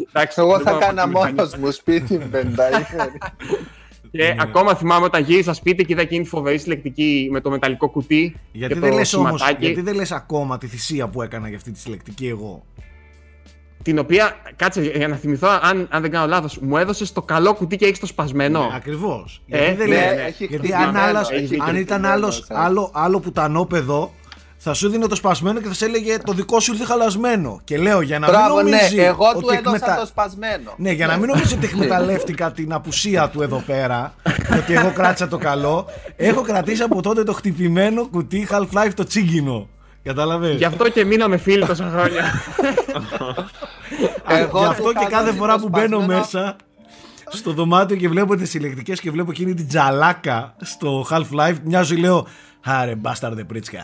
Εντάξει, 0.08 0.40
Εγώ 0.40 0.56
δεν 0.56 0.60
θα 0.66 0.72
μπορώ 0.72 0.86
να 0.86 0.86
κάνα 0.86 1.02
πω 1.02 1.08
τη 1.08 1.14
μηχανή. 1.18 1.34
μόνος 1.34 1.56
μου 1.56 1.70
σπίτι 1.70 2.16
πενταήμερη. 2.30 3.18
Και 4.10 4.36
ακόμα 4.38 4.74
θυμάμαι 4.74 5.04
όταν 5.04 5.22
γύρισα 5.22 5.52
σπίτι 5.52 5.84
και 5.84 5.92
είδα 5.92 6.02
εκείνη 6.02 6.22
τη 6.22 6.28
φοβερή 6.28 6.58
συλλεκτική 6.58 7.28
με 7.30 7.40
το 7.40 7.50
μεταλλικό 7.50 7.88
κουτί. 7.88 8.36
Γιατί 8.52 8.74
και 8.74 8.80
δεν, 8.80 8.90
το 8.90 8.96
λες 8.96 9.14
όμως, 9.14 9.40
σηματάκι, 9.40 9.66
γιατί 9.66 9.80
δεν 9.80 9.94
λες 9.94 10.12
ακόμα 10.12 10.58
τη 10.58 10.66
θυσία 10.66 11.08
που 11.08 11.22
έκανα 11.22 11.48
για 11.48 11.56
αυτή 11.56 11.70
τη 11.70 11.78
συλλεκτική 11.78 12.28
εγώ; 12.28 12.64
Την 13.84 13.98
οποία, 13.98 14.36
κάτσε 14.56 14.80
για 14.82 15.08
να 15.08 15.16
θυμηθώ, 15.16 15.48
αν, 15.62 15.86
αν 15.90 16.02
δεν 16.02 16.10
κάνω 16.10 16.26
λάθος, 16.26 16.58
μου 16.58 16.76
έδωσες 16.76 17.12
το 17.12 17.22
καλό 17.22 17.54
κουτί 17.54 17.76
και 17.76 17.84
έχεις 17.84 17.98
το 17.98 18.06
σπασμένο. 18.06 18.58
Ναι, 18.60 18.74
ακριβώς. 18.76 19.42
Ε, 19.48 19.58
γιατί 19.58 19.74
δεν 19.76 19.88
ναι, 19.88 19.94
λες- 19.94 20.14
ναι, 20.14 20.22
έχει 20.22 20.44
γιατί 20.44 20.66
χτυπημένο, 20.66 20.88
αν, 20.88 20.96
άλλας- 20.96 21.30
έχει 21.30 21.42
αν 21.42 21.48
ήταν 21.58 21.74
χτυπημένο, 21.76 22.08
άλλος, 22.12 22.44
σαν. 22.48 22.56
άλλο, 22.56 22.90
άλλο 22.94 23.20
πουτανόπεδο, 23.20 24.12
θα 24.56 24.74
σου 24.74 24.88
δίνει 24.88 25.06
το 25.06 25.14
σπασμένο 25.14 25.60
και 25.60 25.68
θα 25.68 25.74
σε 25.74 25.84
έλεγε 25.84 26.18
το 26.24 26.32
δικό 26.32 26.60
σου 26.60 26.72
ήρθε 26.72 26.84
χαλασμένο. 26.84 27.60
Και 27.64 27.78
λέω 27.78 28.00
για 28.00 28.18
να 28.18 28.26
Μπράβο, 28.28 28.54
μην 28.56 28.64
ναι, 28.64 28.70
νομίζεις 28.70 28.98
εγώ 28.98 29.14
του 29.32 29.40
ότι 29.44 29.56
έδωσα 29.56 29.76
εκμετα- 29.76 29.96
το 30.00 30.06
σπασμένο. 30.06 30.72
Ναι, 30.76 30.90
για 30.90 31.06
να 31.06 31.16
μην 31.16 31.26
νομίζεις 31.28 31.52
ότι 31.52 31.64
εκμεταλλεύτηκα 31.66 32.52
την 32.52 32.72
απουσία 32.72 33.28
του 33.28 33.42
εδώ 33.42 33.62
πέρα, 33.66 34.14
ότι 34.58 34.72
εγώ 34.74 34.92
κράτησα 34.92 35.28
το 35.28 35.38
καλό, 35.38 35.86
έχω 36.16 36.40
κρατήσει 36.40 36.82
από 36.82 37.02
τότε 37.02 37.22
το 37.22 37.32
χτυπημένο 37.32 38.06
κουτί 38.08 38.46
Half-Life 38.50 38.90
το 38.94 39.04
τσίγκινο. 39.04 39.68
Κατάλαβες; 40.04 40.56
Γι' 40.56 40.64
αυτό 40.64 40.88
και 40.88 41.04
μείναμε 41.04 41.36
φίλοι 41.36 41.66
τόσα 41.66 41.90
χρόνια. 41.94 42.42
Εγώ 44.28 44.58
Γι' 44.58 44.64
του 44.64 44.70
αυτό 44.70 44.90
είχα 44.90 45.00
και 45.00 45.06
κάθε 45.10 45.24
δώσει 45.26 45.36
φορά 45.38 45.54
το 45.54 45.60
που 45.60 45.68
μπαίνω 45.68 45.86
σπασμένο. 45.96 46.18
μέσα 46.18 46.56
στο 47.28 47.52
δωμάτιο 47.52 47.96
και 47.96 48.08
βλέπω 48.08 48.36
τις 48.36 48.50
συλλεκτικές 48.50 49.00
και 49.00 49.10
βλέπω 49.10 49.30
εκείνη 49.30 49.54
την 49.54 49.68
τζαλάκα 49.68 50.54
στο 50.60 51.06
Half-Life, 51.10 51.56
μοιάζω 51.64 51.96
λέω 51.96 52.26
Άρε 52.64 52.94
μπάσταρδε 52.94 53.44
πρίτσκα. 53.44 53.82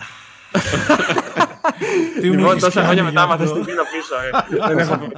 Τι 2.20 2.28
μου 2.30 2.34
λοιπόν, 2.36 2.50
έχεις 2.50 2.62
τόσα 2.62 2.84
χρόνια 2.84 3.02
κάνει 3.02 3.12
μετά 3.14 3.24
γι' 3.26 3.32
αυτό; 3.32 3.44
μάθες 3.44 3.52
την 3.52 3.64
πίνω 3.64 3.82
πίσω. 3.92 4.14
ε. 4.66 4.68
Δεν 4.74 4.78
έχω- 4.78 5.08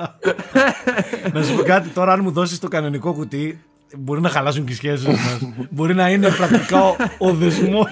Να 1.32 1.42
σου 1.42 1.54
πω 1.56 1.62
κάτι, 1.62 1.88
τώρα 1.88 2.12
αν 2.12 2.20
μου 2.22 2.30
δώσεις 2.30 2.58
το 2.58 2.68
κανονικό 2.68 3.12
κουτί, 3.12 3.62
μπορεί 3.96 4.20
να 4.20 4.28
χαλάσουν 4.28 4.64
και 4.64 4.72
οι 4.72 4.76
σχέσεις 4.76 5.06
μας. 5.06 5.38
μπορεί 5.70 5.94
να 5.94 6.08
είναι 6.10 6.30
πρακτικά 6.30 6.82
ο, 6.84 6.96
ο 7.18 7.32
δεσμός, 7.32 7.88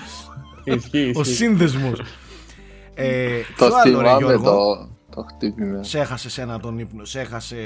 Ισχύει, 0.64 1.12
ο 1.16 1.20
ισχύει. 1.20 1.32
Σύνδεσμος. 3.00 3.48
Ε, 3.48 3.54
Το 3.58 3.66
ποιο 3.66 3.76
άλλο, 3.76 4.00
ρε, 4.00 4.08
θυμάμαι 4.08 4.18
Γιώργο, 4.24 4.50
το, 4.50 4.88
το 5.16 5.26
χτύπημα. 5.28 5.82
σε 5.82 5.98
έχασε 5.98 6.30
σένα 6.30 6.60
τον 6.60 6.78
ύπνο, 6.78 7.04
σε 7.04 7.20
έχασε... 7.20 7.56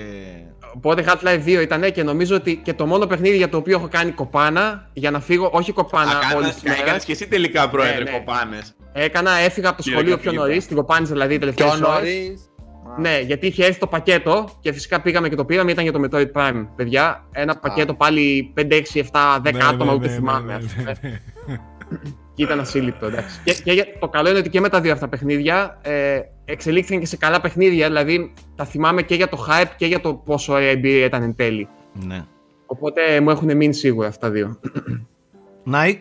Οπότε 0.76 1.05
Half-Life 1.07 1.45
2 1.45 1.62
ήταν 1.62 1.93
και 1.93 2.03
νομίζω 2.03 2.37
ότι 2.37 2.57
και 2.57 2.74
το 2.74 2.87
μόνο 2.87 3.07
παιχνίδι 3.07 3.37
για 3.37 3.49
το 3.49 3.57
οποίο 3.57 3.76
έχω 3.76 3.89
κάνει 3.89 4.11
κοπάνα 4.11 4.91
για 4.93 5.11
να 5.11 5.20
φύγω, 5.20 5.51
όχι 5.53 5.72
κοπάνα 5.72 6.11
όλη 6.37 6.47
τη 6.53 6.61
μέρα. 6.68 6.80
Έκανες 6.82 7.05
και 7.05 7.12
εσύ 7.12 7.28
τελικά 7.28 7.68
πρόεδρε 7.70 8.03
Ναι, 8.03 8.11
ναι. 8.11 8.18
κοπάνες. 8.18 8.74
Έκανα, 8.93 9.30
έφυγα 9.30 9.68
από 9.68 9.76
το 9.76 9.82
Κύριε 9.82 9.99
σχολείο 9.99 10.16
πιο 10.16 10.24
καθηγητά. 10.24 10.47
νωρίς, 10.49 10.66
την 10.66 10.76
κοπάνιζα 10.76 11.12
δηλαδή 11.12 11.39
τελευταίε 11.39 11.64
Πιο 11.64 11.76
νωρίς. 11.76 12.49
Ναι, 12.99 13.20
γιατί 13.20 13.47
είχε 13.47 13.64
έρθει 13.64 13.78
το 13.78 13.87
πακέτο 13.87 14.49
και 14.61 14.72
φυσικά 14.72 15.01
πήγαμε 15.01 15.28
και 15.28 15.35
το 15.37 15.45
πήραμε. 15.45 15.70
Ήταν 15.70 15.85
για 15.85 15.93
το 15.93 16.01
Metroid 16.05 16.32
Prime, 16.32 16.66
παιδιά. 16.76 17.24
Ένα 17.32 17.57
πακέτο 17.57 17.95
πάλι 17.95 18.53
5, 18.57 18.61
6, 18.61 18.80
7, 18.95 19.41
10 19.45 19.53
Ναι, 19.53 19.64
άτομα, 19.64 19.85
ναι, 19.85 19.93
ούτε 19.93 20.07
ναι, 20.09 20.12
θυμάμαι. 20.14 20.61
ναι, 22.37 22.47
ναι, 22.47 22.55
ναι. 22.55 22.55
Και 22.55 22.55
ήταν 22.55 22.61
ασύλληπτο, 22.61 23.07
εντάξει. 23.07 23.41
Και, 23.45 23.53
και 23.64 23.72
για- 23.72 23.87
το 23.99 24.09
καλό 24.09 24.28
είναι 24.28 24.39
ότι 24.39 24.49
και 24.51 24.61
με 24.61 24.68
τα 24.68 24.80
δύο 24.80 24.93
αυτά 24.93 25.09
παιχνίδια 25.09 25.78
ε, 25.82 26.20
εξελίχθηκαν 26.45 27.01
και 27.01 27.07
σε 27.07 27.16
καλά 27.16 27.41
παιχνίδια. 27.41 27.87
Δηλαδή 27.87 28.32
τα 28.57 28.64
θυμάμαι 28.64 29.03
και 29.03 29.14
για 29.14 29.28
το 29.28 29.47
hype 29.49 29.70
και 29.76 29.87
για 29.87 30.01
το 30.01 30.14
πόσο 30.14 30.53
ωραία 30.53 30.70
εμπειρία 30.70 31.05
ήταν 31.05 31.22
εν 31.22 31.37
τέλει. 31.37 31.68
Ναι. 31.93 32.24
Οπότε 32.66 33.20
μου 33.20 33.30
έχουν 33.30 33.57
μείνει 33.57 33.74
σίγουρα 33.74 34.09
αυτά 34.09 34.30
δύο. 34.30 34.61
Nike, 35.72 35.99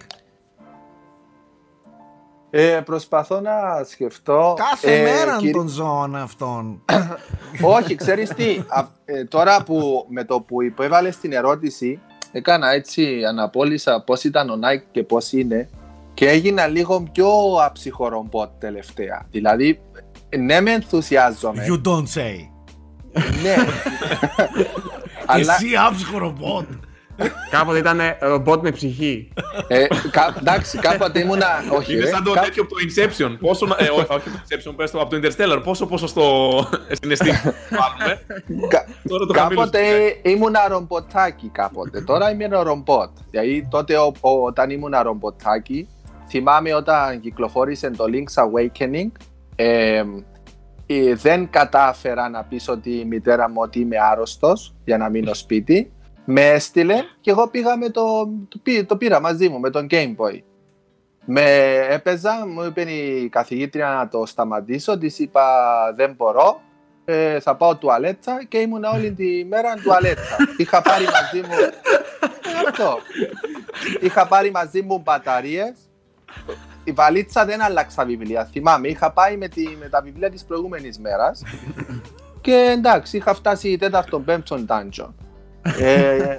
Ε, 2.56 2.82
προσπαθώ 2.86 3.40
να 3.40 3.84
σκεφτώ. 3.84 4.56
κάθε 4.58 5.00
ε, 5.00 5.04
μέρα 5.04 5.36
κύριε- 5.38 5.54
των 5.54 5.68
ζώων 5.68 6.16
αυτών. 6.16 6.82
Όχι, 7.78 7.96
ξέρεις 7.96 8.30
τι. 8.30 8.64
α- 8.68 8.88
ε, 9.06 9.24
τώρα 9.24 9.64
που 9.64 10.06
με 10.10 10.24
το 10.24 10.42
που 10.42 10.62
υπέβαλες 10.64 11.18
την 11.18 11.32
ερώτηση, 11.32 12.00
έκανα 12.32 12.72
έτσι, 12.72 13.24
αναπόλυσα 13.30 14.04
πώς 14.06 14.24
ήταν 14.24 14.50
ο 14.50 14.54
Nike 14.54 14.84
και 14.92 15.04
πώς 15.04 15.32
είναι 15.32 15.70
και 16.14 16.30
έγινα 16.30 16.68
λίγο 16.68 17.03
πιο 17.11 17.28
αψυχορομπότ 17.66 18.49
τελευταία. 18.59 19.26
Δηλαδή, 19.32 19.80
ναι 20.39 20.61
με 20.61 20.72
ενθουσιάζομαι. 20.72 21.66
You 21.70 21.82
don't 21.88 22.07
say. 22.20 22.36
ναι. 23.43 23.55
Αλλά 25.26 25.55
Εσύ 25.55 25.68
άψυχο 25.88 26.18
ρομπότ. 26.18 26.66
Κάποτε 27.49 27.78
ήταν 27.78 27.99
ρομπότ 28.20 28.61
με 28.61 28.72
ψυχή. 28.72 29.30
ε, 29.68 29.86
κα, 30.11 30.36
εντάξει, 30.39 30.78
κάποτε 30.78 31.20
ήμουνα. 31.20 31.47
Όχι, 31.78 31.93
Είναι 31.93 32.03
ρε, 32.03 32.09
σαν 32.09 32.24
το 32.24 32.32
κα- 32.32 32.41
τέτοιο 32.41 32.64
από 32.64 32.74
το 32.74 32.80
Inception. 32.88 33.38
Πόσο, 33.39 33.66
να- 33.66 33.76
ε, 33.80 33.89
ό- 33.89 33.95
όχι 33.95 34.01
από 34.09 34.20
το 34.20 34.32
Inception, 34.49 34.74
πες 34.76 34.91
το 34.91 34.99
από 35.01 35.09
το 35.09 35.18
Interstellar. 35.24 35.61
Πόσο 35.64 35.86
ποσοστό 35.86 36.24
συναισθήμα 37.01 37.39
βάλουμε. 37.70 38.22
κα- 38.68 38.86
Τώρα 39.09 39.26
το 39.26 39.34
χαμήλωσε. 39.34 39.70
Κάποτε 39.72 40.16
ήμουνα 40.22 40.68
ρομποτάκι 40.68 41.49
κάποτε. 41.53 42.01
Τώρα 42.01 42.32
είμαι 42.32 42.43
ένα 42.43 42.64
ρομπότ. 42.64 43.09
Δηλαδή 43.30 43.68
τότε 43.72 43.97
ο- 43.97 44.14
ο- 44.22 44.43
όταν 44.45 44.70
ήμουν 44.70 44.93
ρομποτάκι, 45.03 45.88
θυμάμαι 46.28 46.74
όταν 46.74 47.19
κυκλοφόρησε 47.19 47.89
το 47.89 48.05
Link's 48.07 48.43
Awakening, 48.43 49.11
ε, 49.55 50.03
ε, 50.86 51.13
δεν 51.15 51.49
κατάφερα 51.49 52.30
να 52.30 52.43
πείσω 52.43 52.78
τη 52.78 53.05
μητέρα 53.05 53.49
μου 53.49 53.61
ότι 53.61 53.80
είμαι 53.80 53.97
άρρωστος 54.11 54.76
για 54.86 54.97
να 54.97 55.09
μείνω 55.09 55.34
σπίτι. 55.34 55.91
Με 56.26 56.47
έστειλε 56.49 56.95
και 57.21 57.32
εγώ 57.32 57.47
πήγα 57.47 57.78
με 57.78 57.89
το, 57.89 58.30
το, 58.49 58.57
πή- 58.63 58.86
το 58.88 58.97
πήρα 58.97 59.19
μαζί 59.19 59.49
μου 59.49 59.59
με 59.59 59.69
τον 59.69 59.88
Game 59.89 60.15
Boy. 60.15 60.39
Με 61.26 61.71
έπαιζα, 61.89 62.47
μου 62.47 62.63
είπε 62.63 62.82
η 62.82 63.30
καθηγήτρια 63.30 63.88
να 63.89 64.07
το 64.07 64.26
σταματήσω, 64.26 64.97
της 64.97 65.19
είπα 65.19 65.43
δεν 65.95 66.13
μπορώ, 66.17 66.61
ε, 67.05 67.39
θα 67.39 67.55
πάω 67.55 67.76
τουαλέτσα 67.76 68.43
και 68.47 68.57
ήμουν 68.57 68.84
όλη 68.84 69.11
τη 69.11 69.45
μέρα 69.45 69.74
τουαλέτσα. 69.84 70.36
Είχα 70.57 70.82
πάρει 70.82 71.03
μαζί 71.03 71.47
μου. 71.47 71.53
Ε, 71.53 71.69
αυτό. 72.69 72.97
Είχα 74.01 74.28
πάρει 74.28 74.51
μαζί 74.51 74.82
μου 74.82 74.99
μπαταρίες. 75.03 75.74
Η 76.84 76.92
βαλίτσα 76.92 77.46
δεν 77.46 77.62
άλλαξα 77.62 78.06
βιβλία. 78.06 78.46
Θυμάμαι, 78.46 78.88
είχα 78.88 79.12
πάει 79.12 79.38
με, 79.38 79.48
τη, 79.48 79.64
με 79.80 79.90
τα 79.90 80.02
βιβλία 80.02 80.30
της 80.30 80.44
προηγούμενης 80.44 81.00
μέρας. 81.00 81.44
Και 82.42 82.74
εντάξει, 82.78 83.18
είχα 83.18 83.34
φτάσει 83.34 83.78
τέταρτο 83.78 84.20
πέμπτο 84.20 84.66
dungeon. 84.68 85.10
Ε, 85.80 86.38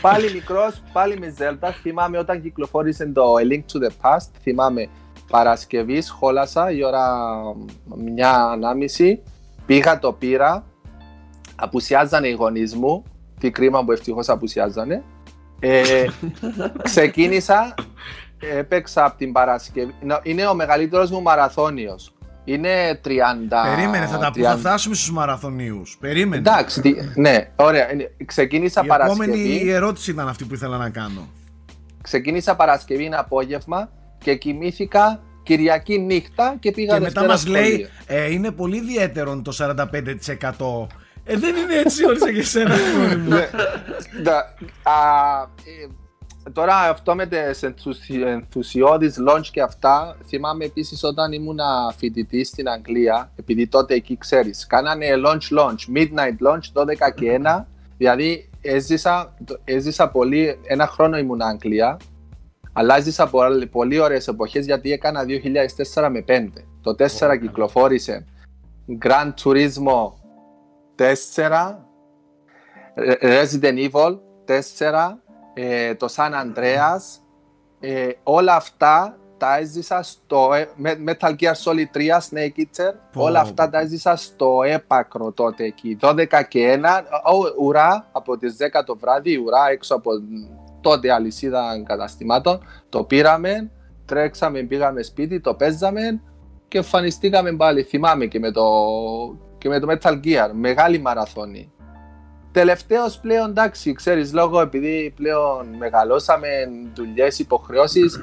πάλι 0.00 0.32
μικρός, 0.32 0.82
πάλι 0.92 1.18
με 1.18 1.34
Zelda. 1.38 1.70
Θυμάμαι 1.82 2.18
όταν 2.18 2.42
κυκλοφόρησε 2.42 3.06
το 3.06 3.34
A 3.34 3.52
Link 3.52 3.62
to 3.72 3.86
the 3.86 3.90
Past. 4.00 4.28
Θυμάμαι 4.42 4.88
Παρασκευή, 5.30 6.00
σχόλασα 6.00 6.70
η 6.70 6.84
ώρα 6.84 7.06
μια 7.96 8.34
ανάμιση. 8.34 9.22
Πήγα, 9.66 9.98
το 9.98 10.12
πήρα. 10.12 10.64
Απουσιάζανε 11.56 12.28
οι 12.28 12.32
γονείς 12.32 12.74
μου. 12.74 13.04
Τι 13.40 13.50
κρίμα 13.50 13.84
που 13.84 13.92
ευτυχώς 13.92 14.28
απουσιάζανε. 14.28 15.02
Ε, 15.60 16.06
ξεκίνησα, 16.82 17.74
έπαιξα 18.58 19.04
από 19.04 19.18
την 19.18 19.32
Παρασκευή. 19.32 19.94
Νο- 20.02 20.20
Είναι 20.22 20.46
ο 20.46 20.54
μεγαλύτερος 20.54 21.10
μου 21.10 21.22
μαραθώνιος. 21.22 22.14
Είναι 22.44 23.00
30. 23.04 23.66
Περίμενε, 23.76 24.06
θα, 24.06 24.18
τα, 24.18 24.30
30. 24.34 24.40
θα 24.42 24.56
φτάσουμε 24.56 24.94
στους 24.94 25.10
μαραθωνίους. 25.12 25.96
Περίμενε. 26.00 26.36
Εντάξει, 26.50 26.80
τι- 26.80 26.94
ναι, 27.14 27.48
ωραία. 27.56 27.92
Είναι- 27.92 28.10
Ξεκίνησα 28.24 28.80
Η 28.84 28.86
Παρασκευή. 28.86 29.30
επόμενη 29.32 29.70
ερώτηση 29.70 30.10
ήταν 30.10 30.28
αυτή 30.28 30.44
που 30.44 30.54
ήθελα 30.54 30.76
να 30.76 30.90
κάνω. 30.90 31.28
Ξεκίνησα 32.02 32.56
Παρασκευή 32.56 33.04
ένα 33.04 33.18
απόγευμα 33.18 33.90
και 34.18 34.34
κοιμήθηκα 34.34 35.22
Κυριακή 35.42 35.98
νύχτα 35.98 36.56
και 36.60 36.70
πήγα 36.70 36.94
Και 36.94 37.00
μετά 37.00 37.04
Δευτέρα 37.20 37.26
μας 37.26 37.46
λέει, 37.46 37.62
σχολείο. 37.70 37.88
ε, 38.06 38.32
είναι 38.32 38.50
πολύ 38.50 38.76
ιδιαίτερο 38.76 39.42
το 39.42 39.52
45%. 39.52 40.86
Ε, 41.24 41.36
δεν 41.36 41.56
είναι 41.56 41.74
έτσι 41.84 42.04
όλοι 42.04 42.18
σαν 42.18 42.32
και 42.32 42.40
εσένα. 42.40 42.74
αγόρι 46.46 46.52
μου. 46.52 46.52
Ναι. 46.52 46.52
Τα- 46.52 46.62
α, 46.62 46.74
ε, 46.74 46.82
Τώρα 46.84 46.90
αυτό 46.90 47.14
με 47.14 47.26
τις 47.26 47.62
ενθουσι- 47.62 48.22
ενθουσιώδεις 48.22 49.16
launch 49.28 49.46
και 49.52 49.62
αυτά 49.62 50.16
θυμάμαι 50.26 50.64
επίσης 50.64 51.02
όταν 51.04 51.32
ήμουν 51.32 51.58
φοιτητής 51.96 52.48
στην 52.48 52.68
Αγγλία 52.68 53.32
επειδή 53.36 53.66
τότε 53.66 53.94
εκεί 53.94 54.16
ξέρεις 54.18 54.66
κάνανε 54.66 55.06
launch 55.26 55.58
launch, 55.58 55.96
midnight 55.96 56.48
launch 56.48 56.72
12 56.72 57.10
και 57.14 57.30
1 57.42 57.66
δηλαδή 57.96 58.50
έζησα, 58.60 59.34
το- 59.44 59.58
έζησα 59.64 60.08
πολύ, 60.08 60.58
ένα 60.66 60.86
χρόνο 60.86 61.18
ήμουν 61.18 61.42
Αγγλία 61.42 61.96
αλλά 62.72 62.96
έζησα 62.96 63.26
πολύ, 63.26 63.66
πολύ 63.66 63.98
ωραίες 63.98 64.28
εποχές 64.28 64.64
γιατί 64.66 64.92
έκανα 64.92 65.24
2004 65.24 66.10
με 66.10 66.20
5 66.22 66.64
το 66.82 66.94
4 66.94 67.36
κυκλοφόρησε 67.40 68.24
Grand 69.02 69.32
Turismo 69.44 70.12
4 70.96 71.78
Resident 73.20 73.90
Evil 73.90 74.18
4, 74.44 75.22
ε, 75.54 75.94
το 75.94 76.06
San 76.16 76.30
Andreas, 76.32 77.20
ε, 77.80 78.08
όλα 78.22 78.54
αυτά 78.54 79.18
τα 79.38 79.56
έζησα 79.58 80.02
στο 80.02 80.52
ε, 80.54 80.68
με- 80.76 80.98
Metal 81.06 81.30
Gear 81.30 81.52
Solid 81.64 81.96
3, 81.96 82.20
Snake 82.30 82.58
Eater, 82.60 82.92
Πω, 83.12 83.22
όλα 83.22 83.40
πω. 83.42 83.48
αυτά 83.48 83.70
τα 83.70 83.78
έζησα 83.80 84.16
στο 84.16 84.60
έπακρο 84.64 85.32
τότε 85.32 85.64
εκεί, 85.64 85.98
12 86.00 86.24
και 86.48 86.80
1, 86.82 87.02
ο, 87.32 87.64
ουρά 87.64 88.08
από 88.12 88.36
τις 88.38 88.56
10 88.78 88.82
το 88.86 88.96
βράδυ, 88.96 89.36
ουρά 89.36 89.68
έξω 89.70 89.94
από 89.94 90.10
τότε 90.80 91.12
αλυσίδα 91.12 91.82
καταστημάτων, 91.86 92.60
το 92.88 93.04
πήραμε, 93.04 93.70
τρέξαμε, 94.04 94.62
πήγαμε 94.62 95.02
σπίτι, 95.02 95.40
το 95.40 95.54
παίζαμε 95.54 96.20
και 96.68 96.78
εμφανιστήκαμε 96.78 97.52
πάλι, 97.56 97.82
θυμάμαι 97.82 98.26
και 98.26 98.38
με 98.38 98.50
το, 98.50 98.64
και 99.58 99.68
με 99.68 99.78
το 99.80 99.86
Metal 99.90 100.20
Gear, 100.24 100.50
μεγάλη 100.52 100.98
μαραθώνη. 100.98 101.72
Τελευταίος 102.54 103.18
πλέον 103.18 103.50
εντάξει, 103.50 103.92
ξέρεις, 103.92 104.32
λόγω 104.32 104.60
επειδή 104.60 105.12
πλέον 105.16 105.66
μεγαλώσαμε 105.78 106.48
δουλειές, 106.94 107.38
υποχρεώσεις. 107.38 108.20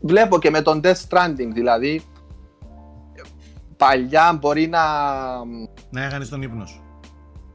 βλέπω 0.00 0.38
και 0.38 0.50
με 0.50 0.62
τον 0.62 0.80
Death 0.84 1.00
Stranding, 1.08 1.50
δηλαδή. 1.52 2.02
Παλιά 3.76 4.38
μπορεί 4.40 4.68
να. 4.68 4.80
Να 5.90 6.04
έκανε 6.04 6.24
τον 6.24 6.42
ύπνο 6.42 6.66
σου. 6.66 6.82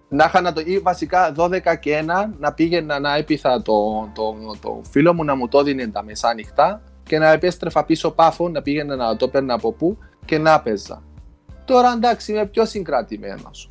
Να 0.09 0.25
είχα 0.25 0.53
το. 0.53 0.61
ή 0.65 0.79
βασικά 0.79 1.33
12 1.37 1.59
και 1.79 2.03
1 2.05 2.33
να 2.39 2.53
πήγαινα 2.53 2.99
να 2.99 3.15
έπειθα 3.15 3.61
το, 3.61 4.09
το, 4.13 4.35
το 4.61 4.81
φίλο 4.89 5.13
μου 5.13 5.23
να 5.23 5.35
μου 5.35 5.47
το 5.47 5.63
δίνει 5.63 5.91
τα 5.91 6.03
μεσάνυχτα 6.03 6.81
και 7.03 7.19
να 7.19 7.31
επέστρεφα 7.31 7.85
πίσω 7.85 8.11
πάφο 8.11 8.49
να 8.49 8.61
πήγαινα 8.61 8.95
να 8.95 9.15
το 9.15 9.29
παίρνω 9.29 9.55
από 9.55 9.71
πού 9.71 9.97
και 10.25 10.37
να 10.37 10.61
παίζα. 10.61 11.03
Τώρα 11.65 11.91
εντάξει 11.91 12.31
είμαι 12.31 12.45
πιο 12.45 12.65
συγκρατημένος. 12.65 13.69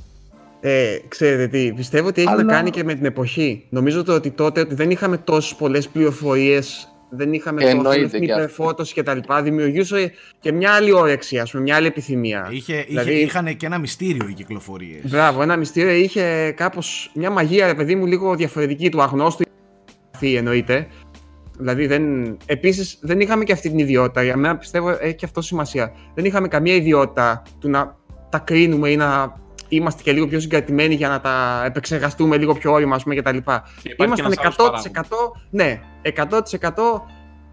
Ε, 0.60 0.96
ξέρετε 1.08 1.46
τι, 1.46 1.72
πιστεύω 1.72 2.08
ότι 2.08 2.20
έχει 2.20 2.30
Αλλά- 2.30 2.42
να 2.42 2.52
κάνει 2.52 2.70
και 2.70 2.84
με 2.84 2.94
την 2.94 3.04
εποχή. 3.04 3.66
Νομίζω 3.68 4.04
το 4.04 4.14
ότι 4.14 4.30
τότε 4.30 4.60
ότι 4.60 4.74
δεν 4.74 4.90
είχαμε 4.90 5.16
τόσες 5.16 5.54
πολλές 5.54 5.88
πληροφορίες, 5.88 6.94
δεν 7.10 7.32
είχαμε 7.32 7.60
τόσο 7.60 7.76
Εννοείται 7.76 8.04
ευθύνη 8.04 8.26
και 8.26 8.32
αυτό. 8.32 8.44
υπερφόρτωση 8.44 8.94
κτλ. 8.94 9.18
Δημιουργούσε 9.42 10.12
και 10.40 10.52
μια 10.52 10.72
άλλη 10.72 10.92
όρεξη, 10.92 11.38
ας 11.38 11.50
πούμε, 11.50 11.62
μια 11.62 11.76
άλλη 11.76 11.86
επιθυμία. 11.86 12.48
Είχε, 12.50 12.84
Δηλαδή- 12.88 13.12
είχε, 13.12 13.20
είχαν 13.20 13.56
και 13.56 13.66
ένα 13.66 13.78
μυστήριο 13.78 14.28
οι 14.28 14.32
κυκλοφορίες. 14.32 15.10
Μπράβο, 15.10 15.42
ένα 15.42 15.56
μυστήριο 15.56 15.92
είχε 15.92 16.54
κάπως 16.56 17.10
μια 17.14 17.30
μαγεία, 17.30 17.66
ρε 17.66 17.74
παιδί 17.74 17.94
μου, 17.94 18.06
λίγο 18.06 18.34
διαφορετική 18.34 18.88
του 18.88 19.02
αγνώστου. 19.02 19.44
εννοείται. 20.20 20.86
Δηλαδή, 21.58 21.86
δεν... 21.86 22.36
επίσης 22.46 22.98
δεν 23.02 23.20
είχαμε 23.20 23.44
και 23.44 23.52
αυτή 23.52 23.68
την 23.68 23.78
ιδιότητα. 23.78 24.22
Για 24.22 24.36
μένα 24.36 24.56
πιστεύω 24.56 24.90
έχει 25.00 25.14
και 25.14 25.24
αυτό 25.24 25.40
σημασία. 25.40 25.92
Δεν 26.14 26.24
είχαμε 26.24 26.48
καμία 26.48 26.74
ιδιότητα 26.74 27.42
του 27.60 27.68
να 27.70 27.96
τα 28.28 28.38
κρίνουμε 28.38 28.88
ή 28.90 28.96
να 28.96 29.39
είμαστε 29.70 30.02
και 30.02 30.12
λίγο 30.12 30.26
πιο 30.26 30.40
συγκρατημένοι 30.40 30.94
για 30.94 31.08
να 31.08 31.20
τα 31.20 31.62
επεξεργαστούμε 31.66 32.36
λίγο 32.36 32.54
πιο 32.54 32.72
όρημα, 32.72 32.94
ας 32.94 33.02
πούμε, 33.02 33.14
κτλ. 33.14 33.36
Και 33.36 33.42
υπάρχει 33.82 34.04
Ήμασταν 34.04 34.30
και 34.30 34.40
ένας 34.42 34.56
άλλος 34.58 34.84
100%, 34.84 35.32
ναι, 35.50 35.80
100% 36.02 37.02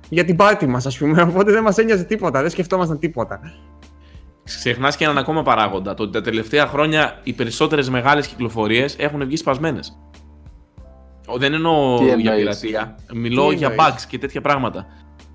για 0.09 0.25
την 0.25 0.35
πάρτι 0.35 0.67
μας, 0.67 0.85
ας 0.85 0.97
πούμε. 0.97 1.21
Οπότε 1.31 1.51
δεν 1.51 1.63
μας 1.63 1.77
ένοιαζε 1.77 2.03
τίποτα, 2.03 2.41
δεν 2.41 2.49
σκεφτόμασταν 2.49 2.99
τίποτα. 2.99 3.39
Ξεχνάς 4.43 4.97
και 4.97 5.03
έναν 5.03 5.17
ακόμα 5.17 5.43
παράγοντα. 5.43 5.93
Το 5.93 6.03
ότι 6.03 6.11
τα 6.11 6.21
τελευταία 6.21 6.67
χρόνια 6.67 7.19
οι 7.23 7.33
περισσότερες 7.33 7.89
μεγάλες 7.89 8.27
κυκλοφορίες 8.27 8.95
έχουν 8.99 9.25
βγει 9.25 9.35
σπασμένες. 9.35 9.97
Δεν 11.37 11.53
εννοώ 11.53 11.97
Τι 11.97 12.03
για 12.05 12.13
εννοείς; 12.13 12.39
πειρατεία. 12.39 12.95
Μιλώ 13.13 13.49
Τι 13.49 13.55
για 13.55 13.67
εννοείς; 13.69 13.93
bugs 13.93 14.01
και 14.07 14.17
τέτοια 14.17 14.41
πράγματα. 14.41 14.85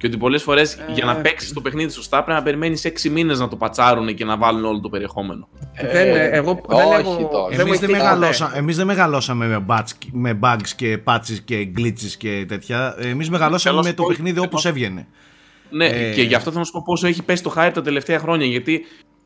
Και 0.03 0.09
ότι 0.09 0.16
πολλές 0.16 0.42
φορές 0.42 0.78
για 0.94 1.05
να 1.05 1.12
Ε, 1.12 1.20
παίξεις 1.20 1.53
το 1.53 1.61
παιχνίδι 1.61 1.92
σωστά 1.92 2.22
πρέπει 2.24 2.38
να 2.38 2.44
περιμένεις 2.44 2.84
6 2.84 3.11
μήνες 3.11 3.38
να 3.38 3.48
το 3.48 3.57
πατσάρουν 3.57 4.14
και 4.14 4.24
να 4.24 4.36
βάλουν 4.36 4.64
όλο 4.64 4.80
το 4.80 4.88
περιεχόμενο. 4.88 5.48
δεν, 5.92 6.09
ε, 6.16 6.28
εγώ, 6.28 6.61
δεν 6.68 6.78
όχι 6.78 7.00
έχω, 7.00 7.28
τόσο. 7.32 7.48
δεν 7.50 7.61
μου 7.61 7.61
Εμείς 7.61 7.61
δεν, 7.61 7.66
έχει 7.66 7.78
τύχει 7.78 7.86
ποτέ. 7.86 8.03
μεγαλώσα, 8.03 8.53
εμείς 8.55 8.76
δεν 8.76 8.86
μεγαλώσαμε 8.86 9.46
με, 9.46 9.64
bugs, 9.68 9.90
με 10.12 10.38
bugs 10.42 10.68
και 10.76 10.98
patches 11.05 11.38
και 11.44 11.68
glitches 11.78 12.12
και 12.18 12.44
τέτοια. 12.48 12.94
Εμείς 12.98 13.30
μεγαλώσαμε 13.30 13.74
Καλώς 13.76 13.90
με 13.90 13.96
το 13.96 14.03
πω, 14.03 14.09
παιχνίδι 14.09 14.36
εγώ- 14.36 14.44
όπως 14.46 14.64
έβγαινε. 14.66 15.07
Ναι, 15.70 15.86
Ε. 15.86 16.12
και 16.14 16.22
γι' 16.22 16.34
αυτό 16.34 16.48
θέλω 16.48 16.61
να 16.61 16.66
σου 16.66 16.72
πω 16.72 16.82
πόσο 16.84 17.07
έχει 17.07 17.22
πέσει 17.22 17.42
το 17.42 17.55
hype 17.57 17.70
τα 17.74 17.82
τελευταία 17.82 18.18
χρόνια. 18.18 18.46
Γιατί 18.46 18.84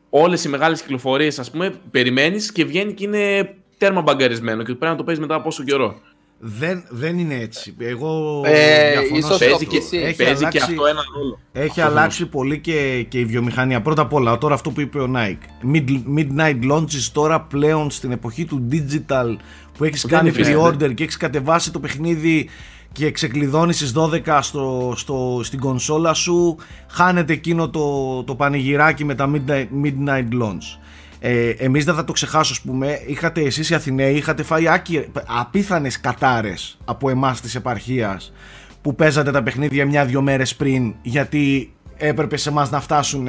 όλες 0.09 0.43
οι 0.43 0.49
μεγάλες 0.49 0.81
κυκλοφορίες, 0.81 1.39
ας 1.39 1.51
πούμε, 1.51 1.73
περιμένεις 1.91 2.51
και 2.51 2.65
βγαίνει 2.65 2.93
και 2.93 3.03
είναι 3.03 3.55
τέρμα 3.77 4.01
μπαγκαρισμένο 4.01 4.63
και 4.63 4.73
πρέπει 4.73 4.85
να 4.91 4.95
το 4.95 5.03
παίζεις 5.03 5.21
μετά 5.23 5.35
από 5.35 5.43
πόσο 5.43 5.63
καιρό. 5.63 5.99
Δεν, 6.39 6.83
δεν 6.89 7.17
είναι 7.19 7.35
έτσι. 7.35 7.75
Εγώ 7.77 8.41
Ε, 8.45 8.91
διαφωνώ 8.91 9.17
ίσως 9.17 9.37
σε 9.37 9.45
το 9.47 9.55
αυτό. 9.55 9.65
Παίζει, 9.65 9.65
και, 9.65 9.77
PC. 9.97 10.01
Έχει 10.05 10.15
παίζει 10.15 10.33
και 10.33 10.45
αλλάξει- 10.45 10.61
αυτό 10.61 10.85
ένα 10.85 11.01
ρόλο. 11.17 11.39
Έχει 11.51 11.67
Αυτό 11.69 11.81
αλλάξει 11.83 12.25
πολύ 12.25 12.59
και, 12.59 13.05
και 13.09 13.19
η 13.19 13.25
βιομηχανία. 13.25 13.81
Πρώτα 13.81 14.01
απ' 14.01 14.13
όλα, 14.13 14.37
τώρα 14.37 14.53
αυτό 14.53 14.69
που 14.71 14.81
είπε 14.81 14.99
ο 14.99 15.11
Nike. 15.15 15.73
Mid, 15.75 15.85
midnight 16.17 16.71
launches 16.71 17.09
τώρα 17.11 17.41
πλέον 17.41 17.91
στην 17.91 18.11
εποχή 18.11 18.45
του 18.45 18.67
digital 18.71 19.35
που 19.77 19.83
έχεις 19.83 20.01
Δεν 20.01 20.11
κάνει 20.11 20.29
υφίσταται. 20.29 20.59
pre-order 20.87 20.93
και 20.93 21.03
έχεις 21.03 21.17
κατεβάσει 21.17 21.71
το 21.71 21.79
παιχνίδι 21.79 22.49
και 22.91 23.11
ξεκλειδώνεις 23.11 23.75
στις 23.75 23.93
12 23.95 24.39
στο, 24.41 24.93
στο, 24.97 25.39
στην 25.43 25.59
κονσόλα 25.59 26.13
σου 26.13 26.55
χάνεται 26.89 27.33
εκείνο 27.33 27.69
το, 27.69 28.23
το 28.23 28.35
πανηγυράκι 28.35 29.05
με 29.05 29.15
τα 29.15 29.31
midnight, 29.33 29.65
midnight 29.83 30.41
launch. 30.41 30.79
Ε, 31.19 31.49
εμείς 31.49 31.85
δεν 31.85 31.95
θα 31.95 32.03
το 32.03 32.11
ξεχάσω 32.11 32.53
ας 32.53 32.61
πούμε 32.61 32.99
είχατε 33.07 33.41
εσείς 33.41 33.69
οι 33.69 33.75
Αθηναίοι 33.75 34.15
είχατε 34.15 34.43
φάει 34.43 34.67
άκυ, 34.67 35.07
απίθανες 35.25 35.99
κατάρες 35.99 36.77
από 36.85 37.09
εμάς 37.09 37.41
της 37.41 37.55
επαρχίας 37.55 38.33
που 38.81 38.95
παίζατε 38.95 39.31
τα 39.31 39.43
παιχνίδια 39.43 39.85
μια-δυο 39.85 40.21
μέρες 40.21 40.55
πριν 40.55 40.95
γιατί 41.01 41.73
έπρεπε 41.97 42.37
σε 42.37 42.49
εμάς 42.49 42.69
να 42.69 42.79
φτάσουν 42.79 43.27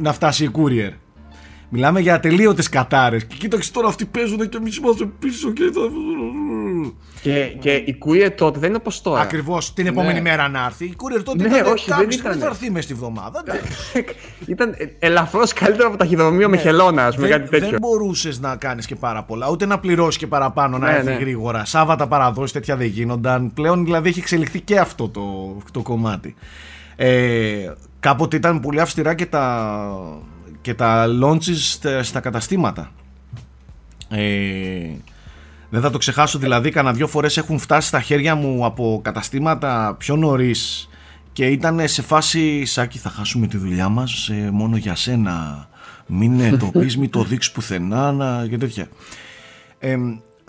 να 0.00 0.12
φτάσει 0.12 0.44
η 0.44 0.50
courier. 0.52 0.92
Μιλάμε 1.70 2.00
για 2.00 2.14
ατελείωτες 2.14 2.68
κατάρες 2.68 3.24
και 3.24 3.34
κοίταξε 3.38 3.72
τώρα 3.72 3.88
αυτοί 3.88 4.04
παίζουν 4.04 4.48
και 4.48 4.56
εμείς 4.56 4.76
είμαστε 4.76 5.04
πίσω 5.18 5.50
και 5.52 5.62
θα... 5.74 5.80
Και, 7.22 7.44
και 7.60 7.70
η 7.72 7.98
courier 8.06 8.30
τότε 8.36 8.58
δεν 8.58 8.68
είναι 8.68 8.78
όπως 8.78 9.00
τώρα. 9.02 9.20
Ακριβώς 9.20 9.72
την 9.74 9.86
επόμενη 9.86 10.12
Ναι. 10.12 10.20
μέρα 10.20 10.48
να 10.48 10.64
έρθει. 10.64 10.84
Η 10.84 10.94
courier 10.96 11.22
τότε 11.24 11.48
Ναι, 11.48 11.56
ήταν, 11.56 11.72
όχι, 11.72 11.88
κάποια 11.88 11.96
δεν 12.04 12.12
στιγμή 12.12 12.14
ήτανε. 12.14 12.36
θα 12.36 12.46
έρθει 12.46 12.70
μες 12.70 12.84
στη 12.84 12.94
βδομάδα. 12.94 13.42
Δεν- 13.44 14.04
Ήταν 14.46 14.74
ελαφρώς 14.98 15.52
καλύτερο 15.52 15.88
από 15.88 15.96
ταχυδρομείο 15.96 16.48
με 16.48 16.56
χελώνα, 16.56 17.06
ας 17.06 17.14
πούμε, 17.14 17.26
Ναι. 17.28 17.32
δεν, 17.32 17.40
κάτι 17.42 17.50
τέτοιο. 17.50 17.68
δεν 17.70 17.78
μπορούσες 17.80 18.40
να 18.40 18.56
κάνεις 18.56 18.86
και 18.86 18.94
πάρα 18.94 19.22
πολλά, 19.22 19.50
ούτε 19.50 19.66
να 19.66 19.78
πληρώσεις 19.78 20.18
και 20.18 20.26
παραπάνω 20.26 20.78
να 20.78 20.86
Ναι, 20.90 20.92
έρθει 20.96 21.04
ναι. 21.10 21.14
γρήγορα. 21.16 21.64
Σάββατα 21.64 22.06
παραδόσεις, 22.06 22.52
τέτοια 22.52 22.76
δεν 22.76 22.86
γίνονταν. 22.86 23.52
Πλέον 23.54 23.84
δηλαδή 23.84 24.08
έχει 24.08 24.18
εξελιχθεί 24.18 24.60
και 24.60 24.78
αυτό 24.78 25.08
το, 25.08 25.56
το 25.72 25.82
κομμάτι. 25.82 26.34
Ε, 26.96 27.72
κάποτε 28.00 28.36
ήταν 28.36 28.60
πολύ 28.60 28.80
αυστηρά 28.80 29.14
και 29.14 29.26
τα, 29.26 29.74
και 30.60 30.74
τα 30.74 31.06
launches 31.22 31.54
στα, 31.54 32.02
στα 32.02 32.20
καταστήματα. 32.20 32.90
Ε, 34.08 34.90
δεν 35.70 35.80
θα 35.80 35.90
το 35.90 35.98
ξεχάσω 35.98 36.38
δηλαδή, 36.38 36.70
κανένα 36.70 36.94
δυο 36.94 37.06
φορές 37.06 37.36
έχουν 37.36 37.58
φτάσει 37.58 37.88
στα 37.88 38.00
χέρια 38.00 38.34
μου 38.34 38.64
από 38.64 39.00
καταστήματα 39.04 39.94
πιο 39.98 40.16
νωρίς. 40.16 40.88
Και 41.32 41.46
ήταν 41.46 41.88
σε 41.88 42.02
φάση 42.02 42.64
Σάκη 42.64 42.98
θα 42.98 43.10
χάσουμε 43.10 43.46
τη 43.46 43.56
δουλειά 43.56 43.88
μας 43.88 44.28
ε, 44.28 44.50
μόνο 44.52 44.76
για 44.76 44.94
σένα. 44.94 45.68
Μην 46.06 46.40
ε, 46.40 46.56
το 46.56 46.66
πεις, 46.66 46.96
μην 46.96 47.10
το 47.10 47.22
δείξεις 47.22 47.52
πουθενά 47.52 48.12
να... 48.12 48.46
και 48.46 48.56
τέτοια 48.56 48.88
ε, 49.78 49.96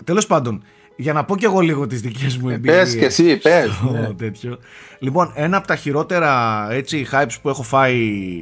τέλος 0.04 0.26
πάντων 0.26 0.62
για 1.00 1.12
να 1.12 1.24
πω 1.24 1.36
κι 1.36 1.44
εγώ 1.44 1.60
λίγο 1.60 1.86
τις 1.86 2.00
δικές 2.00 2.36
μου 2.36 2.48
εμπειρίες 2.48 2.82
Πες 2.82 2.94
και 2.94 3.04
εσύ, 3.04 3.36
πες. 3.36 3.72
στο 3.72 3.90
ναι. 3.92 4.12
τέτοιο. 4.16 4.58
Λοιπόν, 4.98 5.32
ένα 5.34 5.56
από 5.56 5.66
τα 5.66 5.76
χειρότερα 5.76 6.66
έτσι, 6.70 7.06
hypes 7.12 7.34
που 7.42 7.48
έχω 7.48 7.62
φάει 7.62 7.98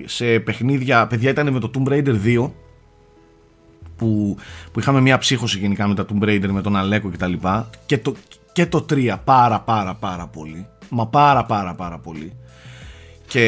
σε 0.07 0.39
παιχνίδια, 0.39 1.07
παιδιά 1.07 1.31
ήταν 1.31 1.53
με 1.53 1.61
το 1.61 1.71
Tomb 1.75 1.89
Raider 1.89 2.17
2 2.25 2.51
που, 3.97 4.37
που 4.73 4.81
είχαμε 4.81 5.01
μια 5.01 5.19
ψύχωση 5.19 5.59
γενικά 5.59 5.89
με 5.89 5.95
τα 5.95 6.07
Tomb 6.09 6.25
Raider 6.25 6.49
με 6.49 6.63
τον 6.63 6.77
Αλέκο 6.77 7.11
κτλ. 7.11 7.33
Και 7.87 7.99
το, 7.99 8.15
και 8.53 8.67
το 8.67 8.87
3 8.91 9.15
πάρα 9.25 9.61
πάρα 9.61 9.95
πάρα 9.95 10.27
πολύ. 10.27 10.67
Μα 10.89 11.07
πάρα 11.07 11.45
πάρα 11.45 11.75
πάρα 11.75 11.99
πολύ. 11.99 12.33
Και 13.27 13.45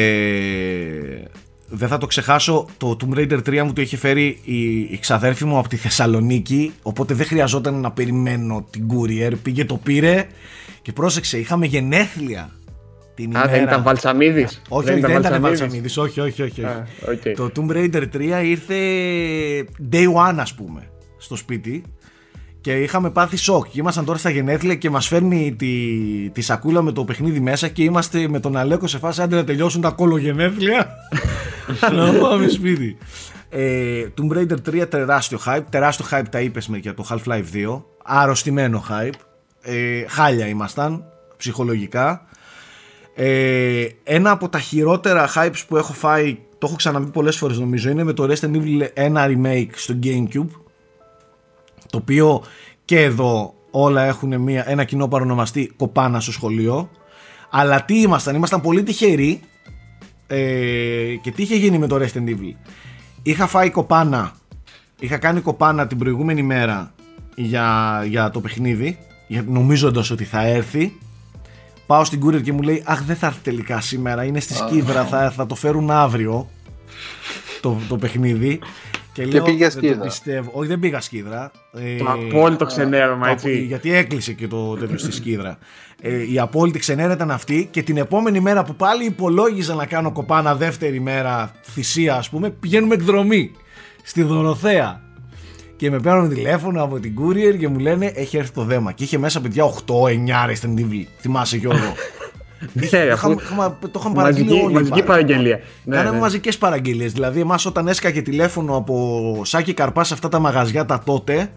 δεν 1.73 1.87
θα 1.87 1.97
το 1.97 2.05
ξεχάσω, 2.05 2.65
το 2.77 2.97
Tomb 3.01 3.17
Raider 3.17 3.39
3 3.49 3.61
μου 3.63 3.73
το 3.73 3.81
είχε 3.81 3.97
φέρει 3.97 4.39
η, 4.43 4.79
η 4.79 4.97
ξαδέρφη 4.99 5.45
μου 5.45 5.57
από 5.57 5.67
τη 5.67 5.75
Θεσσαλονίκη, 5.75 6.73
οπότε 6.81 7.13
δεν 7.13 7.25
χρειαζόταν 7.25 7.81
να 7.81 7.91
περιμένω 7.91 8.65
την 8.69 8.87
courier. 8.89 9.33
Πήγε, 9.43 9.65
το 9.65 9.75
πήρε 9.75 10.27
και 10.81 10.91
πρόσεξε, 10.91 11.37
είχαμε 11.37 11.65
γενέθλια 11.65 12.49
την 13.15 13.25
Α, 13.25 13.29
ημέρα. 13.29 13.47
δεν 13.47 13.63
ήταν 13.63 13.83
Βαλσαμίδης. 13.83 14.61
Όχι, 14.69 14.85
δεν, 14.85 15.01
δεν 15.01 15.19
ήταν 15.19 15.41
Βαλσαμίδης, 15.41 15.97
όχι, 15.97 16.19
όχι, 16.19 16.41
όχι. 16.41 16.63
όχι. 16.63 16.63
Α, 16.63 16.87
οκ. 17.11 17.35
Το 17.35 17.51
Tomb 17.55 17.71
Raider 17.75 18.03
3 18.13 18.41
ήρθε 18.43 18.75
day 19.91 20.05
one 20.13 20.35
ας 20.37 20.53
πούμε 20.53 20.89
στο 21.17 21.35
σπίτι 21.35 21.83
και 22.61 22.73
είχαμε 22.73 23.09
πάθει 23.09 23.37
σοκ. 23.37 23.65
Και 23.65 23.79
ήμασταν 23.79 24.05
τώρα 24.05 24.17
στα 24.17 24.29
γενέθλια 24.29 24.75
και 24.75 24.89
μας 24.89 25.07
φέρνει 25.07 25.55
τη, 25.55 25.69
τη 26.29 26.41
σακούλα 26.41 26.81
με 26.81 26.91
το 26.91 27.03
παιχνίδι 27.03 27.39
μέσα 27.39 27.67
και 27.67 27.83
είμαστε 27.83 28.27
με 28.27 28.39
τον 28.39 28.57
Αλέκο 28.57 28.87
σε 28.87 28.97
φάση 28.97 29.21
άντε 29.21 29.35
να 29.35 29.43
τελειώσουν 29.43 29.81
τα 29.81 29.89
κολογενέθλια 29.89 30.95
να 31.95 32.13
πάμε 32.13 32.47
σπίτι. 32.47 32.97
Ε, 33.49 34.05
Tomb 34.17 34.37
Raider 34.37 34.81
3 34.81 34.89
τεράστιο 34.89 35.39
hype. 35.45 35.63
Τεράστιο 35.69 36.05
hype 36.11 36.25
τα 36.31 36.41
είπες 36.41 36.67
με 36.67 36.77
για 36.77 36.93
το 36.93 37.05
Half-Life 37.09 37.43
2 37.53 37.81
αρρωστημένο 38.03 38.83
hype. 38.89 39.19
Ε, 39.61 40.05
χάλια 40.07 40.47
ήμασταν 40.47 41.03
ψυχολογικά. 41.37 42.25
Ε, 43.15 43.87
ένα 44.03 44.31
από 44.31 44.49
τα 44.49 44.59
χειρότερα 44.59 45.29
hypes 45.35 45.61
που 45.67 45.77
έχω 45.77 45.93
φάει, 45.93 46.37
το 46.57 46.67
έχω 46.67 46.75
ξαναπεί 46.75 47.11
πολλές 47.11 47.37
φορές 47.37 47.59
νομίζω, 47.59 47.89
είναι 47.89 48.03
με 48.03 48.13
το 48.13 48.23
Resident 48.29 48.55
Evil 48.55 49.13
1 49.13 49.15
remake 49.15 49.69
στο 49.73 49.99
Gamecube, 50.03 50.49
το 51.91 51.97
οποίο 51.97 52.43
και 52.85 53.01
εδώ 53.03 53.53
όλα 53.71 54.03
έχουν 54.03 54.41
μια, 54.41 54.69
ένα 54.69 54.83
κοινό 54.83 55.07
παρονομαστή 55.07 55.71
κοπάνα 55.77 56.19
στο 56.19 56.31
σχολείο, 56.31 56.89
αλλά 57.49 57.85
τι 57.85 58.01
ήμασταν, 58.01 58.35
ήμασταν 58.35 58.61
πολύ 58.61 58.83
τυχεροί 58.83 59.39
ε, 60.27 61.15
και 61.21 61.31
τι 61.31 61.41
είχε 61.41 61.55
γίνει 61.55 61.77
με 61.77 61.87
το 61.87 61.95
Resident 61.95 62.29
Evil. 62.29 62.55
Είχα 63.23 63.47
φάει 63.47 63.69
κοπάνα, 63.69 64.31
είχα 64.99 65.17
κάνει 65.17 65.41
κοπάνα 65.41 65.87
την 65.87 65.97
προηγούμενη 65.97 66.41
μέρα 66.41 66.93
για, 67.35 68.01
για 68.07 68.29
το 68.29 68.39
παιχνίδι, 68.39 68.97
για- 69.27 69.43
νομίζοντας 69.47 70.09
ότι 70.11 70.23
θα 70.23 70.41
έρθει 70.47 70.93
Πάω 71.91 72.03
στην 72.03 72.25
courier 72.25 72.41
και 72.41 72.51
μου 72.53 72.61
λέει 72.61 72.83
Αχ, 72.85 73.03
δεν 73.03 73.15
θα 73.15 73.27
έρθει 73.27 73.39
τελικά 73.43 73.81
σήμερα. 73.81 74.23
Είναι 74.23 74.39
στη 74.39 74.53
σκύβρα, 74.53 75.05
θα, 75.05 75.31
θα 75.31 75.45
το 75.45 75.55
φέρουν 75.55 75.91
αύριο 75.91 76.49
το, 77.61 77.77
το 77.87 77.97
παιχνίδι. 77.97 78.59
Και, 79.13 79.25
λέω, 79.25 79.43
πήγες 79.43 79.73
δεν 79.73 79.81
το 79.81 79.87
σκίδα. 79.87 80.03
πιστεύω. 80.05 80.49
Όχι, 80.53 80.67
δεν 80.67 80.79
πήγα 80.79 81.01
σκίδρα. 81.01 81.51
Ε, 81.73 81.95
Το 81.97 82.05
απόλυτο 82.11 82.65
ξενέρωμα, 82.65 83.25
το- 83.25 83.31
έτσι. 83.31 83.61
Γιατί 83.61 83.93
έκλεισε 83.93 84.33
και 84.33 84.47
το 84.47 84.75
τέτοιο 84.75 84.97
στη 84.97 85.11
σκίδρα. 85.11 85.57
Ε, 86.01 86.31
η 86.31 86.39
απόλυτη 86.39 86.79
ξενέρα 86.79 87.13
ήταν 87.13 87.31
αυτή 87.31 87.67
και 87.71 87.83
την 87.83 87.97
επόμενη 87.97 88.39
μέρα 88.39 88.63
που 88.63 88.75
πάλι 88.75 89.05
υπολόγιζα 89.05 89.73
να 89.75 89.85
κάνω 89.85 90.11
κοπάνα 90.11 90.55
δεύτερη 90.55 90.99
μέρα 90.99 91.51
θυσία 91.61 92.15
ας 92.15 92.29
πούμε 92.29 92.49
πηγαίνουμε 92.49 92.93
εκδρομή 92.93 93.51
στη 94.03 94.23
Δωροθέα 94.23 95.01
και 95.75 95.89
με 95.91 95.99
παίρνουν 95.99 96.29
τηλέφωνο 96.29 96.83
από 96.83 96.99
την 96.99 97.15
courier 97.19 97.57
και 97.59 97.67
μου 97.67 97.79
λένε 97.79 98.05
έχει 98.15 98.37
έρθει 98.37 98.51
το 98.51 98.63
δέμα 98.63 98.91
και 98.91 99.03
είχε 99.03 99.17
μέσα 99.17 99.41
παιδιά 99.41 99.63
8-9 99.65 99.69
Resident 100.47 100.79
Evil 100.79 101.03
θυμάσαι 101.19 101.57
Γιώργο 101.57 101.93
Ναι, 102.73 102.89
ρε, 102.91 103.11
αφού- 103.11 103.29
Είχαμε- 103.29 103.41
είχαμε- 103.41 103.77
το 103.91 103.99
είχαν 103.99 104.13
παραγγείλει 104.13 104.45
Μαζική, 104.45 104.63
όλοι 104.65 104.73
μαζική 104.73 104.89
πάρα. 104.91 105.03
παραγγελία. 105.05 105.59
Ναι, 105.83 105.95
Κάναμε 105.95 106.15
ναι. 106.15 106.21
μαζικές 106.21 106.57
παραγγελίες. 106.57 107.11
Δηλαδή, 107.13 107.39
εμάς 107.39 107.65
όταν 107.65 107.87
έσκαγε 107.87 108.21
τηλέφωνο 108.21 108.75
από 108.75 109.41
Σάκη 109.45 109.73
Καρπάς 109.73 110.07
σε 110.07 110.13
αυτά 110.13 110.29
τα 110.29 110.39
μαγαζιά 110.39 110.85
τα 110.85 111.01
τότε, 111.05 111.51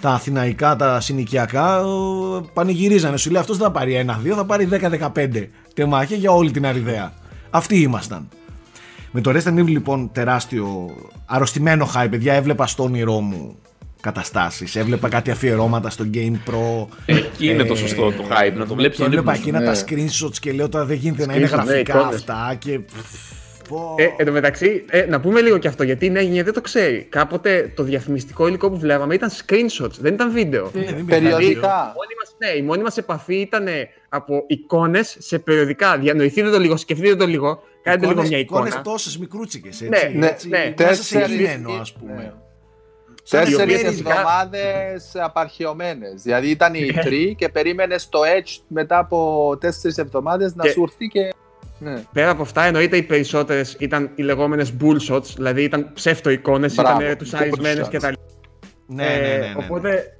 τα 0.00 0.10
αθηναϊκά, 0.10 0.76
τα 0.76 1.00
συνοικιακά, 1.00 1.84
ο, 1.84 2.40
πανηγυρίζανε. 2.52 3.16
Σου 3.16 3.30
λέει 3.30 3.40
αυτός 3.40 3.56
δεν 3.56 3.66
θα 3.66 3.72
πάρει 3.72 3.94
ένα-δύο, 3.94 4.34
θα 4.34 4.44
πάρει 4.44 4.64
10-15 4.70 5.50
τεμάχια 5.74 6.16
για 6.16 6.30
όλη 6.30 6.50
την 6.50 6.66
Αριδαία. 6.66 7.12
Αυτοί 7.50 7.80
ήμασταν. 7.80 8.28
Με 9.12 9.20
το 9.20 9.30
Resident 9.30 9.58
Evil 9.58 9.66
λοιπόν 9.66 10.10
τεράστιο 10.12 10.90
αρρωστημένο 11.26 11.88
hype, 11.94 12.06
παιδιά, 12.10 12.32
έβλεπα 12.34 12.66
στο 12.66 12.82
όνειρό 12.82 13.20
μου 13.20 13.56
καταστάσεις, 14.12 14.76
έβλεπα 14.76 15.08
κάτι 15.08 15.30
αφιερώματα 15.30 15.90
στο 15.90 16.04
Game 16.14 16.50
Pro. 16.50 16.86
Εκεί 17.06 17.48
είναι 17.48 17.64
το 17.64 17.74
σωστό 17.74 18.12
το 18.12 18.24
hype, 18.30 18.52
να 18.54 18.66
το 18.66 18.74
βλέπει 18.74 18.88
και 18.96 19.02
στον 19.02 19.06
ύπνο 19.12 19.18
έβλεπα 19.18 19.34
σου. 19.34 19.40
εκείνα 19.40 19.58
ναι. 19.60 19.64
τα 19.64 19.74
screenshots 19.74 20.36
και 20.40 20.52
λέω 20.52 20.68
τώρα 20.68 20.84
δεν 20.84 20.96
γίνεται 20.96 21.26
να 21.26 21.34
είναι 21.34 21.46
Screenshots, 21.46 21.64
ναι, 21.64 21.72
γραφικά 21.72 21.98
εικόνες. 21.98 22.14
αυτά 22.14 22.56
και... 22.58 22.80
Πω. 23.68 23.94
Ε, 23.98 24.08
εν 24.16 24.26
τω 24.26 24.32
μεταξύ, 24.32 24.84
ε, 24.90 25.06
να 25.08 25.20
πούμε 25.20 25.40
λίγο 25.40 25.58
και 25.58 25.68
αυτό, 25.68 25.82
γιατί 25.82 26.06
η 26.06 26.10
νέα 26.10 26.22
γενιά 26.22 26.42
δεν 26.44 26.52
το 26.52 26.60
ξέρει. 26.60 27.06
Κάποτε 27.08 27.72
το 27.76 27.82
διαφημιστικό 27.82 28.46
υλικό 28.46 28.70
που 28.70 28.78
βλέπαμε 28.78 29.14
ήταν 29.14 29.30
screenshots, 29.30 29.90
δεν 30.00 30.14
ήταν 30.14 30.32
βίντεο. 30.32 30.70
Ναι, 30.74 30.80
δεν 30.84 31.04
πειράζει. 31.04 31.04
Περιοδικά. 31.06 31.48
Η 31.48 31.96
μόνη 31.96 32.14
μας, 32.18 32.34
ναι, 32.38 32.58
η 32.58 32.62
μόνη 32.62 32.82
μας 32.82 32.96
επαφή 32.96 33.34
ήταν 33.34 33.66
από 34.08 34.44
εικόνες 34.46 35.16
σε 35.18 35.38
περιοδικά. 35.38 35.98
Διανοηθείτε 35.98 36.50
το 36.50 36.58
λίγο, 36.58 36.76
σκεφτείτε 36.76 37.16
το 37.16 37.26
λίγο, 37.26 37.62
κάντε 37.82 38.06
λίγο 38.06 38.22
μια 38.22 38.38
εικόνα. 38.38 38.66
Εικόνες 38.66 38.84
τόσες 38.84 39.18
μικρούτσικες, 39.18 39.80
έτσι. 39.82 40.08
Ναι, 40.08 40.18
ναι, 40.18 40.26
έτσι, 40.26 40.48
ναι. 40.48 40.74
μέσα 40.78 41.02
σε 41.02 41.18
Τέσσερις- 41.18 41.36
κείμενο, 41.36 41.72
ας 41.72 41.92
πούμε. 41.92 42.12
ναι. 42.14 42.32
Σαν 43.30 43.40
οι 43.40 43.54
οποίες 43.54 43.56
Τέσσερις 43.66 43.88
φυσικά- 43.90 44.10
εβδομάδες 44.10 45.10
απαρχαιωμένες. 45.14 46.22
Δηλαδή 46.22 46.48
ήταν 46.50 46.74
η 46.74 46.80
Ναι. 46.94 47.02
τρει 47.02 47.34
και 47.38 47.48
περίμενες 47.48 48.08
το 48.08 48.18
Edge 48.38 48.60
μετά 48.68 48.98
από 48.98 49.56
τέσσερις 49.60 49.98
εβδομάδες 49.98 50.54
να 50.54 50.62
Και- 50.62 50.70
σου 50.70 50.82
έρθει 50.82 51.06
και... 51.08 51.32
Ναι. 51.78 52.02
Πέρα 52.12 52.30
από 52.30 52.42
αυτά, 52.42 52.64
εννοείται 52.64 52.96
οι 52.96 53.02
περισσότερες 53.02 53.76
ήταν 53.78 54.10
οι 54.14 54.22
λεγόμενες 54.22 54.72
bullshots, 54.80 55.22
δηλαδή 55.36 55.62
ήταν 55.62 55.90
ψεύτο 55.94 56.30
εικόνες, 56.30 56.74
Μπράβο, 56.74 57.00
ήταν 57.00 57.16
του 57.16 57.36
αρισμένε 57.36 57.80
bullshots. 57.84 57.88
κτλ. 57.96 58.06
Ναι, 58.86 59.04
ναι, 59.04 59.10
ναι, 59.10 59.28
ναι, 59.28 59.36
ναι. 59.36 59.54
Οπότε. 59.56 60.17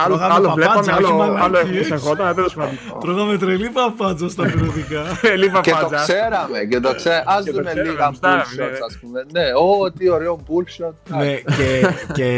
Άλλο, 0.00 0.16
Τρώγαμε 0.16 0.34
άλλο 0.34 0.48
παπάντζα, 0.48 0.80
βλέπαμε, 0.82 0.92
όχι 0.92 1.04
άλλο, 1.12 1.22
άλλο 1.22 1.32
μαλακίες. 1.32 1.80
εισαγόταν, 1.86 2.34
τέλο 2.34 2.50
πάντων. 2.54 2.78
Τρώγαμε 3.00 3.36
τρελή 3.38 3.68
παπάντζα 3.68 4.28
στα 4.28 4.42
περιοδικά. 4.50 5.02
Λίγα 5.36 5.60
Και 5.60 5.70
το 5.70 5.76
πάντζα. 5.80 5.96
ξέραμε, 5.96 6.58
και 6.70 6.80
το 6.80 6.94
ξέραμε. 6.94 7.22
Ας 7.26 7.44
Και 7.44 7.50
το 7.50 7.56
δούμε 7.56 7.70
ξέραμε, 7.70 7.90
λίγα 7.90 8.06
γουστάραμε, 8.08 8.42
bullshots, 8.44 8.70
ναι. 8.72 8.78
ας 8.88 8.98
πούμε. 9.00 9.26
Ναι, 9.32 9.42
ω, 9.54 9.92
τι 9.98 10.08
ωραίο 10.10 10.40
bullshot. 10.48 10.92
ναι, 11.18 11.34
και, 11.34 11.86
και 12.12 12.30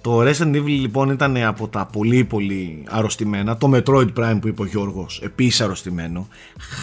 το 0.00 0.20
Resident 0.20 0.54
Evil 0.56 0.64
λοιπόν 0.80 1.10
ήταν 1.10 1.36
από 1.36 1.68
τα 1.68 1.88
πολύ 1.92 2.24
πολύ 2.24 2.84
αρρωστημένα. 2.88 3.56
Το 3.56 3.70
Metroid 3.74 4.08
Prime 4.18 4.38
που 4.40 4.48
είπε 4.48 4.62
ο 4.62 4.66
Γιώργος, 4.66 5.20
επίσης 5.24 5.60
αρρωστημένο. 5.60 6.28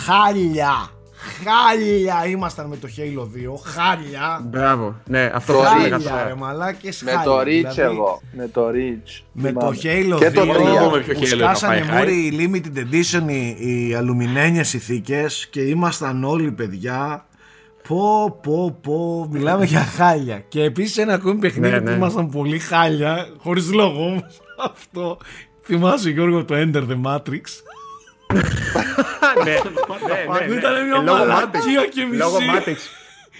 Χάλια! 0.05 0.89
Χάλια 1.43 2.25
ήμασταν 2.27 2.67
με 2.67 2.77
το 2.77 2.87
Halo 2.97 3.21
2. 3.21 3.27
Χάλια! 3.63 4.41
Μπράβο, 4.45 4.95
ναι, 5.07 5.31
αυτό 5.33 5.53
Το 5.53 5.59
θα 5.63 5.71
Reach. 5.73 5.79
έλεγα 5.79 5.95
Χάλια 5.95 6.15
ρε 6.15 6.21
τώρα. 6.23 6.35
μαλάκες 6.35 7.01
Με 7.03 7.11
χάλια. 7.11 7.23
το 7.25 7.39
Reach 7.39 7.43
Δηλαδή, 7.45 7.81
εγώ. 7.81 8.21
Με 8.31 8.47
το 8.47 8.67
Reach. 8.69 9.21
Με 9.31 9.51
το 9.51 9.59
Θυμάμαι. 9.73 9.75
Halo 10.15 10.17
Και 10.19 10.27
2 10.29 10.33
το 10.33 10.41
τρία. 10.41 10.53
τρία. 10.53 10.89
ποιο 11.03 11.13
που 11.13 11.19
Halo 11.19 11.23
είχα 11.23 11.35
σκάσανε 11.35 11.85
πάει, 11.89 11.97
μούρι 11.99 12.13
οι 12.25 12.35
limited 12.65 12.77
edition 12.79 13.29
οι, 13.29 13.55
οι 13.87 13.93
αλουμινένιες 13.93 14.73
ηθίκες 14.73 15.47
και 15.49 15.61
ήμασταν 15.61 16.23
όλοι 16.23 16.51
παιδιά 16.51 17.25
Πω 17.87 18.39
πω 18.43 18.71
πω 18.81 19.27
μιλάμε 19.31 19.65
για 19.65 19.79
χάλια 19.83 20.39
και 20.47 20.63
επίσης 20.63 20.97
ένα 20.97 21.13
ακόμη 21.13 21.35
παιχνίδι 21.39 21.73
Ναι, 21.73 21.79
που 21.79 21.89
ναι. 21.89 21.95
ήμασταν 21.95 22.29
πολύ 22.29 22.59
χάλια 22.59 23.27
χωρίς 23.37 23.73
λόγο 23.73 24.05
όμως 24.05 24.39
αυτό 24.71 25.17
θυμάσαι 25.63 26.09
Γιώργο 26.09 26.45
το 26.45 26.55
Enter 26.57 26.83
the 26.89 27.01
Matrix 27.05 27.41
ναι, 29.43 29.53
ναι, 29.53 29.57
ναι, 30.39 30.47
ναι. 30.47 30.53
Ήταν 30.55 30.73
μια 30.85 30.95
Ε, 30.99 31.03
λόγω 31.03 31.17
μαλακία 31.17 31.81
Matrix. 31.81 31.89
και 31.93 32.03
μισή. 32.05 32.17
Λόγω 32.17 32.37
Matrix. 32.37 32.77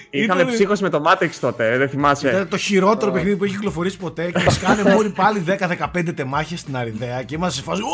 Είχαμε 0.09 0.41
Ήτανε- 0.41 0.53
ψύχος 0.55 0.79
με 0.79 0.89
το 0.89 1.03
Matrix 1.05 1.29
τότε, 1.39 1.71
ε, 1.71 1.77
δεν 1.77 1.89
θυμάσαι. 1.89 2.27
Ήταν 2.29 2.47
το 2.49 2.57
χειρότερο 2.57 3.11
παιχνίδι 3.11 3.35
που 3.35 3.43
έχει 3.43 3.53
κυκλοφορήσει 3.53 3.97
ποτέ 3.97 4.31
και 4.31 4.49
σκάνε 4.49 4.83
μόλι 4.93 5.09
πάλι 5.09 5.39
10-15 5.39 6.13
τεμάχια 6.15 6.57
στην 6.57 6.77
Αριδαία 6.77 7.23
και 7.23 7.35
είμαστε 7.35 7.57
σε 7.59 7.63
φάση 7.65 7.81
«Ουα, 7.81 7.89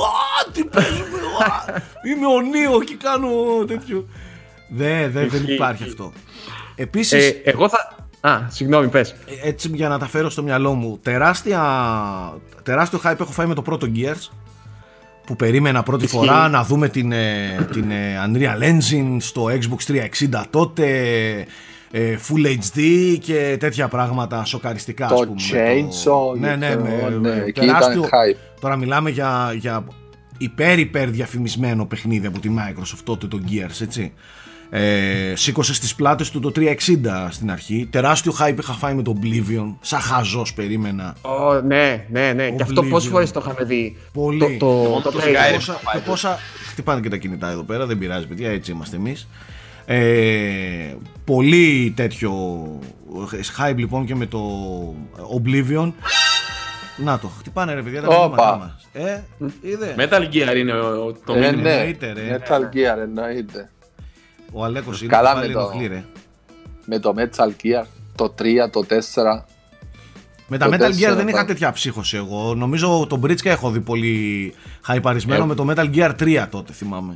ουα, 0.00 0.52
Τι 0.52 0.64
παίζουμε, 0.64 1.18
ουα, 1.38 1.64
Είμαι 2.06 2.26
ο 2.26 2.40
Νίο 2.40 2.80
και 2.84 2.96
κάνω 3.02 3.28
τέτοιο. 3.66 4.08
Δε, 4.68 5.08
δε, 5.08 5.26
δεν 5.26 5.40
Ισχύει, 5.40 5.52
υπάρχει 5.54 5.82
ισχύει. 5.82 5.88
αυτό. 5.90 6.12
Επίσης, 6.74 7.24
Ε, 7.28 7.40
εγώ 7.44 7.68
θα. 7.68 7.94
Α, 8.20 8.38
συγγνώμη, 8.48 8.88
πες. 8.88 9.14
έτσι 9.42 9.70
για 9.74 9.88
να 9.88 9.98
τα 9.98 10.06
φέρω 10.06 10.30
στο 10.30 10.42
μυαλό 10.42 10.74
μου, 10.74 10.98
τεράστια, 11.02 11.60
τεράστιο 12.62 13.00
hype 13.04 13.20
έχω 13.20 13.32
φάει 13.32 13.46
με 13.46 13.54
το 13.54 13.62
πρώτο 13.62 13.86
Gears 13.94 14.28
που 15.26 15.36
περίμενα 15.36 15.82
πρώτη 15.82 16.04
Ισχύει. 16.04 16.16
φορά 16.16 16.48
να 16.48 16.64
δούμε 16.64 16.88
την, 16.88 17.12
ε, 17.12 17.68
την 17.72 17.90
ε, 17.90 18.14
Unreal 18.28 18.62
Engine 18.62 19.16
στο 19.18 19.44
Xbox 19.44 19.92
360 20.38 20.44
τότε 20.50 20.86
ε, 21.90 22.16
Full 22.28 22.46
HD 22.58 22.80
και 23.20 23.56
τέτοια 23.60 23.88
πράγματα 23.88 24.44
σοκαριστικά 24.44 25.06
Το 25.06 25.14
ας 25.14 25.20
πούμε. 25.26 25.36
Chainsaw, 25.52 26.38
ναι, 26.38 26.56
ναι, 26.56 26.74
το- 26.74 26.80
με, 26.82 27.08
ναι, 27.10 27.18
με 27.18 27.42
εκεί 27.46 27.64
ήταν 27.64 27.66
τεράστιο, 27.66 28.02
hype. 28.02 28.36
τώρα 28.60 28.76
μιλάμε 28.76 29.10
για, 29.10 29.54
για 29.58 29.84
υπέρ 30.38 30.78
υπέρ 30.78 31.10
διαφημισμένο 31.10 31.86
παιχνίδι 31.86 32.26
από 32.26 32.38
τη 32.38 32.50
Microsoft 32.58 33.00
τότε 33.04 33.26
το 33.26 33.40
Gears 33.50 33.80
έτσι 33.82 34.12
ε, 34.76 35.32
σήκωσες 35.36 35.76
στις 35.76 35.94
πλάτες 35.94 36.30
του 36.30 36.40
το 36.40 36.52
360 36.56 36.64
στην 37.30 37.50
αρχή 37.50 37.88
τεράστιο 37.90 38.32
hype 38.40 38.56
είχα 38.60 38.72
φάει 38.72 38.94
με 38.94 39.02
το 39.02 39.14
Oblivion 39.22 39.74
σαν 39.80 40.00
χαζός 40.00 40.54
περίμενα 40.54 41.14
Ω, 41.22 41.60
ναι, 41.60 42.06
ναι, 42.10 42.32
ναι. 42.32 42.50
Και 42.50 42.62
αυτό 42.62 42.82
Oblivion. 42.82 42.88
πόσε 42.90 43.08
φορές 43.08 43.30
το 43.30 43.40
είχαμε 43.44 43.64
δει; 43.64 43.96
Πολύ. 44.12 44.38
Το, 44.38 44.46
το, 44.58 44.66
μόνο 44.66 45.00
το 45.00 45.10
το 45.10 45.18
trailer. 45.22 45.50
Skyrim. 45.50 45.54
πόσα, 45.54 45.80
και 45.92 45.98
πόσα 45.98 46.38
χτυπάνε 46.70 47.00
και 47.00 47.08
τα 47.08 47.16
κινητά 47.16 47.50
εδώ 47.50 47.62
πέρα 47.62 47.86
δεν 47.86 47.98
πειράζει 47.98 48.26
παιδιά 48.26 48.50
έτσι 48.50 48.70
είμαστε 48.72 48.96
εμείς 48.96 49.28
ε, 49.86 50.94
πολύ 51.24 51.92
τέτοιο 51.96 52.32
hype 53.58 53.74
λοιπόν 53.76 54.04
και 54.06 54.14
με 54.14 54.26
το 54.26 54.40
Oblivion 55.42 55.92
να 56.96 57.18
το 57.18 57.28
χτυπάνε 57.38 57.74
ρε 57.74 57.82
παιδιά 57.82 58.00
τα 58.02 58.08
Όπα. 58.08 58.26
μηνύματά 58.26 58.56
μας 58.58 58.88
ε, 58.92 59.22
είδε 59.62 59.94
Metal 59.98 60.22
Gear 60.34 60.56
είναι 60.56 60.72
ο- 60.72 61.12
το 61.24 61.34
Ε, 61.34 61.38
μήνυμα. 61.38 61.62
ναι, 61.62 61.70
εννοείται, 61.72 62.12
ρε. 62.12 62.38
Metal 62.48 62.60
Gear 62.60 62.98
εννοείται. 63.02 63.68
Ο 64.54 64.64
Αλέκος 64.64 65.00
είναι 65.00 65.10
Καλά 65.12 65.30
που 65.32 65.36
πάλι 65.38 65.48
με 65.48 65.54
το- 65.54 65.60
ενοχλεί, 65.60 65.86
ρε. 65.86 66.04
Με 66.86 66.98
το 66.98 67.14
Metal 67.16 67.48
Gear, 67.48 67.86
το 68.14 68.34
3, 68.38 68.68
το 68.70 68.84
4. 68.88 69.44
Με 70.46 70.58
τα 70.58 70.64
Το 70.68 70.70
Metal 70.72 70.74
Gear 70.76 70.78
τέσσερα 70.86 71.14
δεν 71.14 71.26
είχα 71.28 71.36
πάνω. 71.36 71.48
τέτοια 71.48 71.72
ψύχωση 71.72 72.16
εγώ. 72.16 72.54
Νομίζω 72.54 73.06
το 73.08 73.20
Bridge 73.24 73.44
έχω 73.46 73.70
δει 73.70 73.80
πολύ 73.80 74.54
χαϊπαρισμένο 74.82 75.44
Ε. 75.44 75.46
με 75.46 75.54
το 75.54 75.66
Metal 75.70 75.94
Gear 75.94 76.12
3 76.20 76.46
τότε 76.50 76.72
θυμάμαι. 76.72 77.14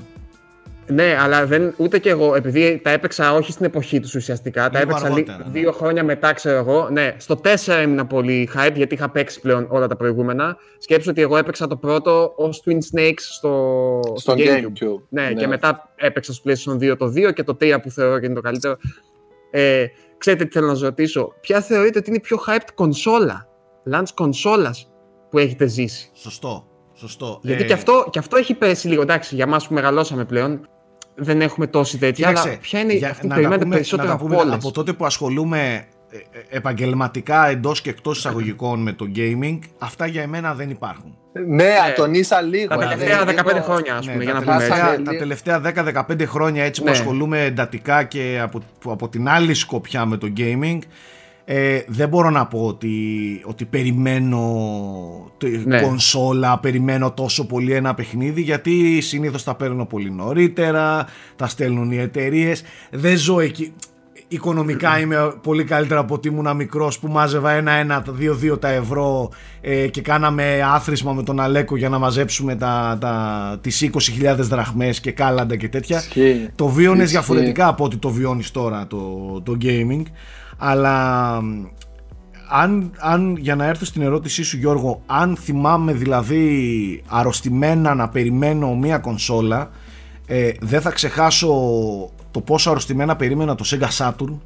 Ναι, 0.88 1.16
αλλά 1.20 1.46
δεν, 1.46 1.74
ούτε 1.76 1.98
και 1.98 2.08
εγώ, 2.10 2.34
επειδή 2.34 2.80
τα 2.84 2.90
έπαιξα 2.90 3.34
όχι 3.34 3.52
στην 3.52 3.64
εποχή 3.64 4.00
τους 4.00 4.14
ουσιαστικά, 4.14 4.70
τα 4.70 4.78
Λίγο 4.78 4.90
έπαιξα 4.90 5.08
λι- 5.08 5.12
αργότερα, 5.28 5.38
ναι. 5.50 5.60
δύο 5.60 5.72
χρόνια 5.72 6.04
μετά, 6.04 6.32
ξέρω 6.32 6.58
εγώ. 6.58 6.88
Ναι, 6.90 7.14
στο 7.18 7.40
4 7.44 7.72
έμεινα 7.74 8.06
πολύ 8.06 8.48
hype, 8.56 8.74
γιατί 8.74 8.94
είχα 8.94 9.10
παίξει 9.10 9.40
πλέον 9.40 9.66
όλα 9.70 9.86
τα 9.86 9.96
προηγούμενα. 9.96 10.56
Σκέψου 10.78 11.10
ότι 11.10 11.20
εγώ 11.20 11.36
έπαιξα 11.36 11.66
το 11.66 11.76
πρώτο 11.76 12.32
ως 12.36 12.62
Twin 12.66 12.78
Snakes 12.94 13.18
στο, 13.18 14.00
Στο 14.16 14.34
GameCube. 14.36 15.02
Ναι, 15.08 15.32
και 15.32 15.46
μετά 15.46 15.92
έπαιξα 15.96 16.32
στο 16.32 16.50
PlayStation 16.50 16.90
2 16.92 16.96
το 16.98 17.06
2 17.06 17.32
και 17.34 17.42
το 17.42 17.56
3 17.60 17.78
που 17.82 17.90
θεωρώ 17.90 18.18
και 18.18 18.26
είναι 18.26 18.34
το 18.34 18.40
καλύτερο. 18.40 18.76
Ε, 19.50 19.84
ξέρετε 20.18 20.44
τι 20.44 20.50
θέλω 20.52 20.66
να 20.66 20.72
σας 20.74 20.82
ρωτήσω, 20.82 21.32
ποια 21.40 21.60
θεωρείτε 21.60 21.98
ότι 21.98 22.08
είναι 22.08 22.18
η 22.18 22.20
πιο 22.20 22.38
hyped 22.46 22.68
κονσόλα, 22.74 23.48
launch 23.92 24.08
κονσόλας 24.14 24.90
που 25.30 25.38
έχετε 25.38 25.66
ζήσει; 25.66 26.10
Σωστό. 26.14 26.66
Σωστό. 26.94 27.38
Γιατί 27.42 27.62
Ε, 27.62 27.66
και, 27.66 27.72
αυτό, 27.72 28.06
και 28.10 28.18
αυτό 28.18 28.36
έχει 28.36 28.54
πέσει 28.54 28.88
λίγο. 28.88 29.02
Εντάξει, 29.02 29.34
για 29.34 29.44
εμά 29.44 29.56
που 29.68 29.74
μεγαλώσαμε 29.74 30.24
πλέον, 30.24 30.68
δεν 31.18 31.40
έχουμε 31.40 31.66
τόση 31.66 31.98
τέτοια. 31.98 32.28
κοίταξε, 32.28 32.48
αλλά 32.48 32.58
ποια 32.58 32.80
είναι 32.80 32.92
για- 32.92 33.08
αυτή 33.10 33.20
που 33.20 33.26
να 33.26 33.34
τα 33.34 33.34
περιμένετε 33.34 33.64
πούμε- 33.64 33.76
περισσότερο 33.76 34.08
να 34.08 34.14
τα 34.16 34.20
από 34.24 34.28
πούμε, 34.34 34.40
όλες. 34.40 34.54
Από 34.54 34.70
τότε 34.72 34.92
που 34.92 35.04
ασχολούμαι 35.06 35.86
ε, 36.10 36.16
ε, 36.16 36.56
επαγγελματικά 36.56 37.48
εντός 37.48 37.80
και 37.80 37.90
εκτός 37.90 38.18
εισαγωγικών 38.18 38.80
με 38.82 38.92
το 38.92 39.06
gaming, 39.16 39.58
αυτά 39.78 40.06
για 40.06 40.22
εμένα 40.22 40.54
δεν 40.54 40.70
υπάρχουν. 40.70 41.16
Ναι, 41.46 41.68
ατονίσα 41.90 42.40
λίγο. 42.40 42.66
Τα 42.68 42.76
ναι, 42.76 42.82
τελευταία 42.84 43.18
λίγο- 43.24 43.24
15 43.24 43.60
χρόνια, 43.62 43.94
ας 43.94 44.06
Ναι, 44.06 44.12
πούμε, 44.12 44.24
για 44.24 44.32
τα, 44.32 44.38
να 44.38 44.44
πούμε 44.44 44.56
έτσι. 44.56 44.68
τελευταία, 44.68 44.92
έτσι. 44.92 45.04
τα 45.04 45.16
τελευταία 45.16 45.60
10-15 45.60 46.26
χρόνια 46.26 46.64
έτσι 46.64 46.80
που 46.80 46.86
Ναι. 46.86 46.92
ασχολούμαι 46.92 47.44
εντατικά 47.44 48.02
και 48.02 48.38
από, 48.42 48.60
που 48.80 48.90
από 48.90 49.08
την 49.08 49.28
άλλη 49.28 49.54
σκοπιά 49.54 50.06
με 50.06 50.16
το 50.16 50.32
gaming 50.36 50.78
ε, 51.50 51.80
δεν 51.86 52.08
μπορώ 52.08 52.30
να 52.30 52.46
πω 52.46 52.60
ότι, 52.66 52.96
ότι 53.44 53.64
περιμένω 53.64 54.42
τη 55.38 55.48
Ναι. 55.48 55.80
κονσόλα, 55.80 56.58
περιμένω 56.58 57.10
τόσο 57.12 57.46
πολύ 57.46 57.72
ένα 57.72 57.94
παιχνίδι 57.94 58.40
γιατί 58.40 59.00
συνήθως 59.00 59.44
τα 59.44 59.54
παίρνω 59.54 59.84
πολύ 59.86 60.10
νωρίτερα, 60.10 61.06
τα 61.36 61.46
στέλνουν 61.46 61.90
οι 61.90 61.96
εταιρείες. 61.98 62.62
δεν 62.90 63.16
ζω 63.16 63.40
εκεί. 63.40 63.72
οικονομικά 64.28 65.00
είμαι 65.00 65.32
πολύ 65.42 65.64
καλύτερα 65.64 66.00
από 66.00 66.14
ότι 66.14 66.28
ήμουν 66.28 66.56
μικρός 66.56 66.98
που 66.98 67.08
μάζευα 67.08 67.50
ένα-ένα, 67.52 68.02
τα 68.02 68.12
δύο-δύο 68.12 68.58
τα 68.58 68.68
ευρώ 68.68 69.30
ε, 69.60 69.86
και 69.88 70.00
κάναμε 70.00 70.60
άθροισμα 70.64 71.12
με 71.12 71.22
τον 71.22 71.40
Αλέκο 71.40 71.76
για 71.76 71.88
να 71.88 71.98
μαζέψουμε 71.98 72.56
τα, 72.56 72.98
τα, 73.00 73.58
τις 73.60 73.90
20.000 74.20 74.36
δραχμές 74.38 75.00
και 75.00 75.10
κάλαντα 75.12 75.56
και 75.56 75.68
τέτοια. 75.68 75.98
Ισχύει. 75.98 76.48
Το 76.54 76.68
βίωνες 76.68 77.00
Ισχύει. 77.02 77.12
διαφορετικά 77.16 77.68
από 77.68 77.84
ότι 77.84 77.96
το 77.96 78.10
βιώνεις 78.10 78.50
τώρα 78.50 78.86
το, 78.86 79.00
το 79.44 79.56
gaming. 79.62 80.02
Αλλά 80.58 81.36
αν, 82.48 82.92
αν, 82.98 83.36
για 83.36 83.54
να 83.54 83.64
έρθω 83.64 83.84
στην 83.84 84.02
ερώτησή 84.02 84.42
σου 84.42 84.56
Γιώργο, 84.56 85.02
αν 85.06 85.36
θυμάμαι 85.36 85.92
δηλαδή 85.92 87.02
αρρωστημένα 87.06 87.94
να 87.94 88.08
περιμένω 88.08 88.74
μία 88.74 88.98
κονσόλα, 88.98 89.70
ε, 90.26 90.50
δεν 90.60 90.80
θα 90.80 90.90
ξεχάσω 90.90 91.48
το 92.30 92.40
πόσο 92.40 92.70
αρρωστημένα 92.70 93.16
περίμενα 93.16 93.54
το 93.54 93.64
Sega 93.66 93.88
Saturn, 93.96 94.38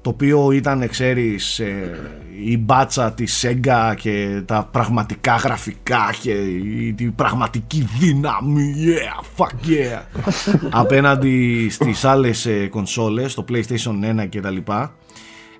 το 0.00 0.10
οποίο 0.10 0.50
ήταν, 0.52 0.88
ξέρεις, 0.88 1.58
ε, 1.58 1.98
η 2.44 2.58
μπάτσα 2.58 3.12
της 3.12 3.44
Sega 3.46 3.94
και 3.96 4.42
τα 4.46 4.68
πραγματικά 4.72 5.34
γραφικά 5.36 6.14
και 6.20 6.30
η, 6.30 6.94
η 6.98 7.10
πραγματική 7.10 7.88
δύναμη, 7.98 8.74
yeah, 8.78 9.42
fuck 9.42 9.68
yeah, 9.68 10.02
απέναντι 10.82 11.68
στις 11.70 12.04
άλλες 12.04 12.46
ε, 12.46 12.66
κονσόλες, 12.66 13.34
το 13.34 13.44
PlayStation 13.48 14.22
1 14.22 14.28
και 14.28 14.40
τα 14.40 14.50
λοιπά. 14.50 14.94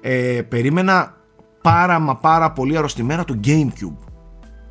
Ε, 0.05 0.41
περίμενα 0.49 1.17
πάρα 1.63 1.99
μα 1.99 2.17
πάρα 2.17 2.53
πολύ 2.53 2.77
αρρωστημένα 2.77 3.25
το 3.25 3.41
GameCube 3.45 3.97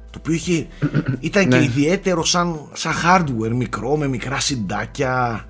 το 0.09 0.17
οποίο 0.19 0.33
είχε, 0.33 0.67
ήταν 1.19 1.47
και 1.47 1.57
Ναι. 1.57 1.63
ιδιαίτερο 1.63 2.23
σαν, 2.23 2.69
σαν 2.73 2.93
hardware 3.05 3.53
μικρό 3.55 3.95
με 3.97 4.07
μικρά 4.07 4.39
συντάκια 4.39 5.45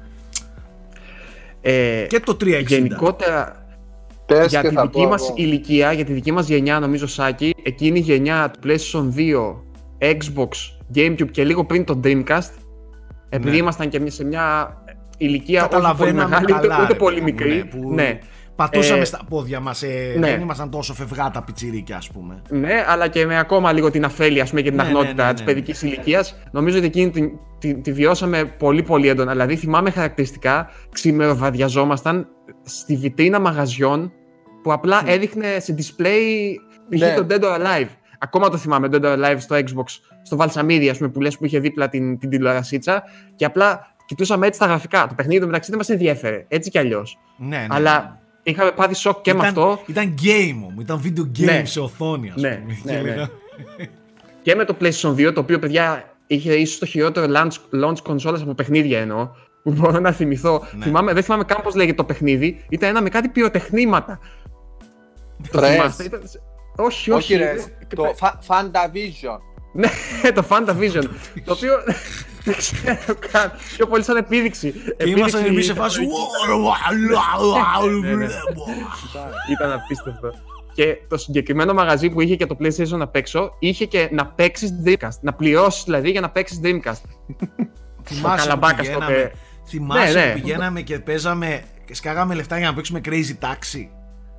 Ε, 1.62 2.06
και 2.10 2.20
το 2.20 2.38
360 2.42 2.64
γενικότερα, 2.68 3.66
Πες 4.26 4.48
για 4.50 4.62
και 4.62 4.68
τη 4.68 4.74
θα 4.76 4.82
δική 4.82 5.02
πω 5.02 5.08
μας 5.08 5.22
εγώ. 5.22 5.34
ηλικία, 5.38 5.92
για 5.92 6.06
τη 6.06 6.14
δική 6.14 6.32
μας 6.32 6.48
γενιά 6.48 6.80
νομίζω 6.80 7.08
Σάκη, 7.08 7.54
εκείνη 7.64 8.00
η 8.00 8.02
γενιά 8.02 8.52
του 8.52 8.60
PlayStation 8.64 9.10
2, 9.16 10.14
Xbox, 10.14 10.50
Gamecube 10.96 11.32
και 11.32 11.44
λίγο 11.44 11.66
πριν 11.66 11.86
το 11.86 12.00
Dreamcast, 12.04 12.50
επειδή 13.30 13.52
Ναι. 13.52 13.58
ήμασταν 13.58 13.90
και 13.90 13.98
εμείς 13.98 14.14
σε 14.14 14.24
μια 14.26 14.76
ηλικία 15.18 15.60
όχι 15.62 15.70
πολύ 15.70 15.82
Καταλαβαίναμε 15.82 16.30
μεγάλη, 16.30 16.44
ούτε, 16.54 16.68
καλά, 16.68 16.84
ούτε 16.84 16.92
ρε 16.94 16.98
πολύ 17.00 17.20
παιδί 17.22 17.32
μου, 17.32 17.38
μικρή. 17.38 17.56
ναι, 17.56 17.64
που 17.64 17.94
Ναι, 17.94 18.20
πατούσαμε 18.56 19.02
Ε, 19.02 19.04
στα 19.06 19.22
πόδια 19.30 19.60
μας 19.60 19.84
ε, 19.84 20.16
ναι. 20.18 20.28
δεν 20.30 20.42
ήμασταν 20.42 20.70
τόσο 20.70 20.94
φευγάτα 20.94 21.44
πιτσιρίκια 21.44 21.98
ας 21.98 22.10
πούμε 22.10 22.42
ναι, 22.50 22.86
αλλά 22.88 23.08
και 23.08 23.26
με 23.26 23.40
ακόμα 23.40 23.72
λίγο 23.72 23.92
την 23.92 24.06
αφέλεια 24.06 24.44
ας 24.44 24.50
πούμε, 24.50 24.62
και 24.62 24.70
την 24.70 24.78
Ναι, 24.78 24.84
ναι, 24.84 24.90
αγνότητα 24.90 25.24
ναι, 25.24 25.28
ναι, 25.28 25.34
της 25.34 25.42
ναι. 25.46 25.48
παιδικής 25.48 25.82
ηλικίας. 25.82 26.36
Νομίζω 26.52 26.78
ότι 26.78 26.86
εκείνη 26.86 27.10
τη, 27.10 27.32
τη, 27.60 27.82
τη 27.82 27.92
βιώσαμε 27.92 28.46
πολύ 28.46 28.84
πολύ 28.84 29.08
έντονα. 29.08 29.32
Δηλαδή 29.32 29.56
θυμάμαι 29.56 29.92
χαρακτηριστικά 29.92 30.70
ξημεροβαδιαζόμασταν 30.92 32.28
στη 32.64 32.96
βιτρίνα 32.96 33.40
μαγαζιών 33.40 34.12
που 34.64 34.74
απλά 34.74 35.02
έδειχνε 35.06 35.46
σε 35.60 35.76
display 35.78 36.54
π.χ. 36.90 37.00
Ναι. 37.00 37.14
το 37.14 37.26
Dead 37.30 37.42
or 37.44 37.58
Alive. 37.60 37.88
Ακόμα 38.20 38.50
το 38.50 38.58
θυμάμαι, 38.58 38.88
Dead 38.92 39.02
or 39.02 39.18
Alive 39.18 39.38
στο 39.40 39.56
Xbox, 39.56 39.86
στο 40.24 40.36
Βαλσαμίδι, 40.36 40.90
ας 40.90 40.98
πούμε, 40.98 41.10
που 41.10 41.22
λες 41.22 41.38
που 41.38 41.46
είχε 41.46 41.60
δίπλα 41.60 41.90
την, 41.90 42.18
την 42.20 42.30
τηλεορασίτσα 42.30 43.04
και 43.36 43.46
απλά 43.46 43.96
κοιτούσαμε 44.06 44.48
έτσι 44.48 44.60
τα 44.60 44.66
γραφικά. 44.66 45.08
Το 45.08 45.14
παιχνίδι 45.16 45.40
το 45.40 45.46
μεταξύ 45.46 45.70
δεν 45.70 45.80
μας 45.80 45.90
ενδιέφερε, 45.90 46.46
έτσι 46.48 46.70
κι 46.70 46.78
αλλιώς. 46.78 47.18
ναι, 47.38 47.58
ναι, 47.58 47.68
Αλλά 47.70 48.21
είχαμε 48.44 48.72
πάθει 48.72 48.94
σοκ 48.96 49.22
και 49.22 49.30
ήταν, 49.30 49.42
με 49.42 49.48
αυτό. 49.48 49.82
ήταν 49.86 50.16
game 50.24 50.56
όμως, 50.56 50.84
ήταν 50.84 51.02
video 51.04 51.40
game 51.40 51.44
Ναι. 51.46 51.66
σε 51.66 51.80
οθόνη 51.80 52.30
ας 52.36 52.42
Ναι, 52.42 52.56
πούμε 52.56 52.78
ναι, 52.84 52.92
Και 52.94 52.98
ναι. 53.02 53.10
λέγα- 53.10 53.30
και 54.42 54.56
με 54.56 54.66
το 54.66 54.76
PlayStation 54.82 55.14
2, 55.16 55.32
το 55.34 55.40
οποίο 55.40 55.60
παιδιά 55.60 56.04
είχε 56.28 56.54
ίσως 56.54 56.78
το 56.80 56.86
χειρότερο 56.86 57.28
launch, 57.36 57.84
launch 57.84 58.12
consoles 58.12 58.40
από 58.42 58.54
παιχνίδια 58.54 59.00
εννοώ. 59.00 59.30
Που 59.64 59.72
μπορώ 59.72 60.00
να 60.00 60.12
θυμηθώ. 60.12 60.64
Ναι. 60.78 60.84
Θυμάμαι, 60.86 61.14
δεν 61.14 61.24
θυμάμαι 61.24 61.44
καν 61.44 61.62
πώς 61.64 61.76
λέγεται 61.76 61.96
το 61.96 62.04
παιχνίδι. 62.04 62.66
Ήταν 62.70 62.90
ένα 62.90 63.02
με 63.02 63.10
κάτι 63.10 63.30
πυροτεχνήματα. 63.30 64.20
το 65.52 65.60
Press. 65.60 65.70
θυμάστε. 65.72 66.04
Ήταν... 66.04 66.22
Όχι, 66.76 67.12
όχι. 67.12 67.34
Όχι 67.34 67.36
ρε, 67.36 67.56
Και 67.88 67.96
το 67.96 68.02
πε- 68.04 68.16
Fa- 68.20 68.34
Fantavision. 68.48 69.38
Ναι, 69.74 70.32
το 70.34 70.44
Fantavision. 70.50 71.04
το 71.46 71.54
οποίο 71.54 71.74
δεν 72.44 72.56
ξέρω 72.58 73.16
καν. 73.32 73.52
Πιο 73.78 73.88
πολύ 73.88 74.04
σαν 74.04 74.16
επίδειξη. 74.18 74.72
και 74.72 75.10
ήμασταν 75.10 75.42
Επίδειξη 75.42 75.48
εμείς 75.48 75.66
σε 75.66 75.72
ήταν- 75.72 75.84
φάση 75.84 76.02
Ναι, 78.02 78.16
ναι. 78.16 78.28
Ήταν 79.52 79.72
απίστευτο. 79.72 80.34
Και 80.74 80.98
το 81.08 81.18
συγκεκριμένο 81.18 81.74
μαγαζί 81.74 82.10
που 82.10 82.22
είχε 82.22 82.36
και 82.36 82.46
το 82.46 82.58
PlayStation 82.60 83.00
απ' 83.00 83.16
έξω 83.16 83.56
είχε 83.60 83.86
και 83.86 84.10
να 84.12 84.26
παίξεις 84.26 84.72
Dreamcast. 84.86 85.20
Να 85.22 85.34
πληρώσεις 85.34 85.84
δηλαδή 85.84 86.10
για 86.10 86.22
να 86.22 86.30
παίξεις 86.30 86.60
Dreamcast. 86.64 87.02
Θυμάσαι 88.04 88.36
που 88.36 88.42
Καλαμπάκας 88.44 88.80
πηγαίναμε, 88.80 89.06
τότε. 89.06 89.32
θυμάσαι 89.68 90.14
Ναι, 90.20 90.26
ναι. 90.26 90.32
που 90.34 90.40
πηγαίναμε 90.42 90.82
και 90.82 91.00
παίζαμε 91.00 91.62
και 91.86 91.96
σκάγαμε 91.96 92.34
λεφτά 92.36 92.58
για 92.58 92.68
να 92.68 92.74
παίξουμε 92.74 93.02
Crazy 93.06 93.46
Taxi. 93.46 93.88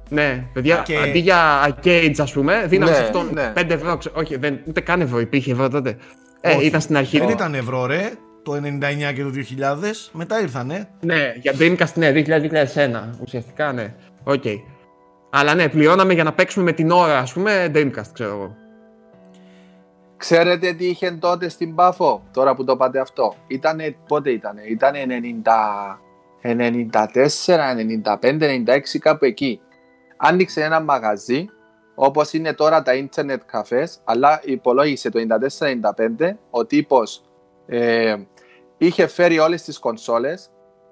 Ναι, 0.09 0.47
παιδιά, 0.53 0.83
Και- 0.87 0.97
αντί 0.97 1.19
για 1.19 1.69
arcades, 1.69 2.15
ας 2.19 2.33
πούμε, 2.33 2.65
δίναμε 2.69 2.91
Ναι, 2.91 2.97
σε 2.97 3.03
αυτόν 3.03 3.29
ναι. 3.33 3.53
5 3.57 3.71
ευρώ. 3.75 3.97
ξε- 3.97 4.17
Όχι, 4.17 4.37
δεν, 4.37 4.59
ούτε 4.69 4.81
καν 4.81 5.01
ευρώ 5.01 5.21
υπήρχε 5.21 5.53
ευρώ 5.53 5.69
τότε. 5.69 5.97
Ε, 6.45 6.55
Όχι, 6.55 6.67
ήταν 6.67 6.81
στην 6.81 6.97
αρχή. 6.97 7.19
Δεν 7.19 7.27
του. 7.27 7.33
ήταν 7.33 7.55
ευρώ 7.55 7.87
ρε, 7.87 8.13
το 8.43 8.53
99 8.53 9.13
και 9.15 9.23
το 9.23 9.31
2000, 9.31 10.11
μετά 10.13 10.41
ήρθανε. 10.41 10.89
Ναι, 11.01 11.33
για 11.41 11.53
Dreamcast, 11.59 11.93
ναι, 11.95 12.13
2000-2001. 12.15 13.11
Ουσιαστικά, 13.23 13.73
ναι. 13.73 13.95
Οκ. 14.25 14.45
Αλλά 15.31 15.55
ναι, 15.55 15.69
πληρώναμε 15.69 16.13
για 16.13 16.25
να 16.25 16.33
παίξουμε 16.33 16.65
με 16.65 16.73
την 16.73 16.91
ώρα, 16.91 17.19
ας 17.19 17.33
πούμε, 17.33 17.71
Dreamcast, 17.75 18.09
ξέρω 18.13 18.31
εγώ. 18.31 18.57
Ξέρετε 20.17 20.73
τι 20.73 20.87
είχε 20.87 21.11
τότε 21.11 21.49
στην 21.49 21.75
Πάφο, 21.75 22.23
τώρα 22.33 22.55
που 22.55 22.65
το 22.65 22.77
πάτε 22.77 23.01
αυτό; 23.01 23.35
Ήτανε, 23.47 23.97
πότε 24.09 24.31
ήτανε, 24.31 24.63
ήτανε 24.63 25.05
90, 25.07 26.01
94, 26.43 27.75
95, 28.21 28.21
96 28.21 28.99
κάπου 29.01 29.25
εκεί. 29.25 29.61
Άνοιξε 30.17 30.63
ένα 30.63 30.81
μαγαζί, 30.81 31.47
όπως 31.95 32.33
είναι 32.33 32.53
τώρα 32.53 32.83
τα 32.83 32.93
internet 32.93 33.39
cafés, 33.53 33.87
αλλά 34.05 34.41
υπολόγισε 34.45 35.11
το 35.11 35.21
94-95, 35.59 36.31
ο 36.51 36.67
τύπος 36.67 37.23
ε, 37.67 38.17
είχε 38.79 39.07
φέρει 39.07 39.39
όλες 39.39 39.63
τις 39.63 39.79
κονσόλες, 39.79 40.51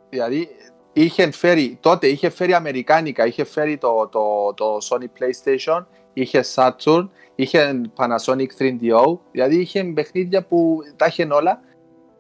δηλαδή 0.09 0.49
είχε 0.93 1.31
φέρει, 1.31 1.79
τότε 1.81 2.07
είχε 2.07 2.31
φέρει 2.31 2.55
αμερικάνικα, 2.55 3.27
είχε 3.27 3.45
φέρει 3.45 3.79
το, 3.79 4.09
το, 4.09 4.55
το 4.55 4.79
Sony 4.91 5.05
PlayStation, 5.05 5.85
είχε 6.13 6.45
Saturn, 6.55 7.09
είχε 7.35 7.81
Panasonic 7.97 8.49
3DO, 8.59 9.19
δηλαδή 9.31 9.57
είχε 9.61 9.85
παιχνίδια 9.85 10.45
που 10.45 10.79
τα 10.97 11.07
είχε 11.07 11.29
όλα 11.31 11.61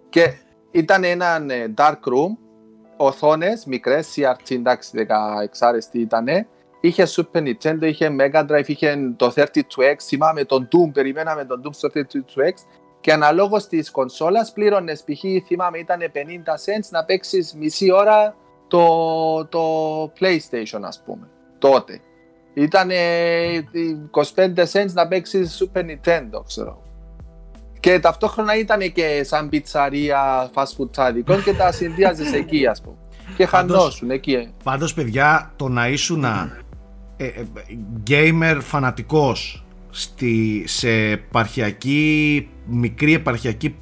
και 0.09 0.33
ήταν 0.71 1.05
ένα 1.05 1.45
ε, 1.49 1.75
dark 1.77 1.93
room, 1.93 2.37
οθόνες 2.97 3.65
μικρές, 3.65 4.15
CRT 4.17 4.51
εντάξει 4.51 5.07
16 5.63 5.79
τι 5.91 6.01
ήτανε, 6.01 6.49
είχε 6.81 7.07
Super 7.17 7.39
Nintendo, 7.43 7.83
είχε 7.83 8.17
Mega 8.21 8.47
Drive, 8.47 8.67
είχε 8.69 8.97
το 9.17 9.33
32X, 9.37 9.95
θυμάμαι 10.03 10.45
τον 10.45 10.69
Doom, 10.73 10.93
περιμέναμε 10.93 11.45
τον 11.45 11.63
Doom 11.65 11.71
στο 11.75 11.89
32X 11.95 12.53
και 13.01 13.13
αναλόγως 13.13 13.67
της 13.67 13.91
κονσόλας 13.91 14.53
πλήρωνες 14.53 15.03
π.χ. 15.05 15.47
θυμάμαι 15.47 15.79
ήταν 15.79 15.99
50 16.01 16.07
cents 16.51 16.89
να 16.91 17.05
παίξεις 17.05 17.55
μισή 17.55 17.93
ώρα 17.93 18.37
το, 18.69 19.45
το 19.47 19.63
PlayStation 20.21 20.81
ας 20.83 21.03
πούμε, 21.07 21.29
τότε. 21.59 22.01
Ήταν 22.55 22.89
25 24.35 24.55
cents 24.73 24.93
να 24.93 25.09
παίξεις 25.09 25.63
Super 25.75 25.81
Nintendo, 25.81 26.43
ξέρω. 26.47 26.83
Και 27.81 28.01
ταυτόχρονα 28.01 28.57
ήταν 28.57 28.93
και 28.93 29.23
σαν 29.25 29.49
πιτσαρία 29.49 30.51
fast 30.55 30.65
food 30.79 30.91
τσάδικων 30.91 31.43
και 31.43 31.53
τα 31.55 31.73
συνδυάζεις 31.73 32.33
εκεί, 32.43 32.67
ας 32.67 32.81
πούμε. 32.81 32.97
Και 33.37 33.47
Πάντως- 33.47 33.77
χανόσουν 33.77 34.11
εκεί. 34.11 34.55
Πάντως 34.65 34.95
παιδιά 34.95 35.53
το 35.57 35.69
να 35.69 35.89
ήσουν 35.89 36.25
ε, 37.25 37.27
ε, 37.27 37.43
gamer 38.11 38.59
φανατικός 38.61 39.65
στη, 39.91 40.63
σε 40.67 40.91
επαρχιακή, 40.91 42.49
μικρή 42.67 43.15
επαρχιακή 43.15 43.75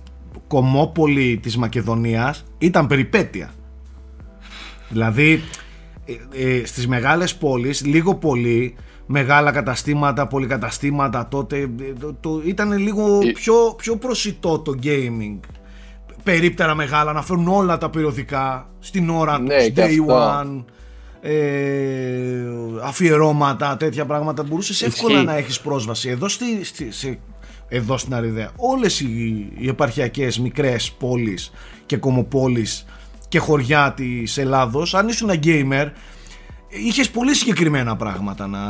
κομμόπολη 0.47 1.39
της 1.43 1.57
Μακεδονίας 1.57 2.45
ήταν 2.59 2.87
περιπέτεια. 2.87 3.51
Δηλαδή 4.89 5.43
ε, 6.35 6.49
ε, 6.59 6.67
στις 6.67 6.89
μεγάλες 6.89 7.37
πόλεις 7.37 7.85
λίγο 7.87 8.15
πολύ 8.15 8.75
μεγάλα 9.07 9.51
καταστήματα, 9.51 10.27
πολυκαταστήματα 10.27 11.29
τότε 11.29 11.59
ε, 11.59 11.69
το, 12.01 12.15
το- 12.21 12.43
ήταν 12.45 12.73
λίγο 12.79 13.19
Ε. 13.23 13.31
πιο, 13.33 13.55
πιο 13.77 13.97
προσιτό 13.97 14.59
το 14.59 14.75
gaming 14.83 15.39
περίπτερα 16.23 16.75
μεγάλα 16.75 17.13
να 17.13 17.23
φέρουν 17.23 17.49
όλα 17.49 17.79
τα 17.79 17.91
περιοδικά 17.91 18.71
στην 18.79 19.11
ώρα 19.11 19.39
Ναι, 19.39 19.57
τους, 19.57 19.65
και 19.67 19.73
day 19.77 19.83
αυτό. 20.01 20.05
one 20.41 20.65
ε, 21.21 22.45
αφιερώματα, 22.83 23.77
τέτοια 23.77 24.05
πράγματα 24.07 24.43
μπορούσες 24.43 24.83
εύκολα 24.83 25.15
Ισχύει. 25.15 25.27
να 25.27 25.37
έχεις 25.37 25.61
πρόσβαση 25.61 26.09
εδώ, 26.09 26.29
στη, 26.29 26.65
στη- 26.65 26.93
σε- 26.93 27.19
εδώ 27.69 27.97
στην 27.99 28.15
Αριδαία 28.15 28.51
όλες 28.57 29.01
οι, 29.01 29.47
οι 29.59 29.69
επαρχιακές 29.69 30.39
μικρές 30.39 30.91
πόλεις 30.99 31.51
και 31.87 31.97
κομοπόλεις 31.97 32.85
και 33.29 33.39
χωριά 33.39 33.93
της 33.97 34.39
Ελλάδος 34.39 34.95
αν 34.95 35.09
ήσουν 35.09 35.31
gamer 35.45 35.87
είχες 36.69 37.11
πολύ 37.11 37.35
συγκεκριμένα 37.35 37.97
πράγματα 37.97 38.47
να, 38.47 38.61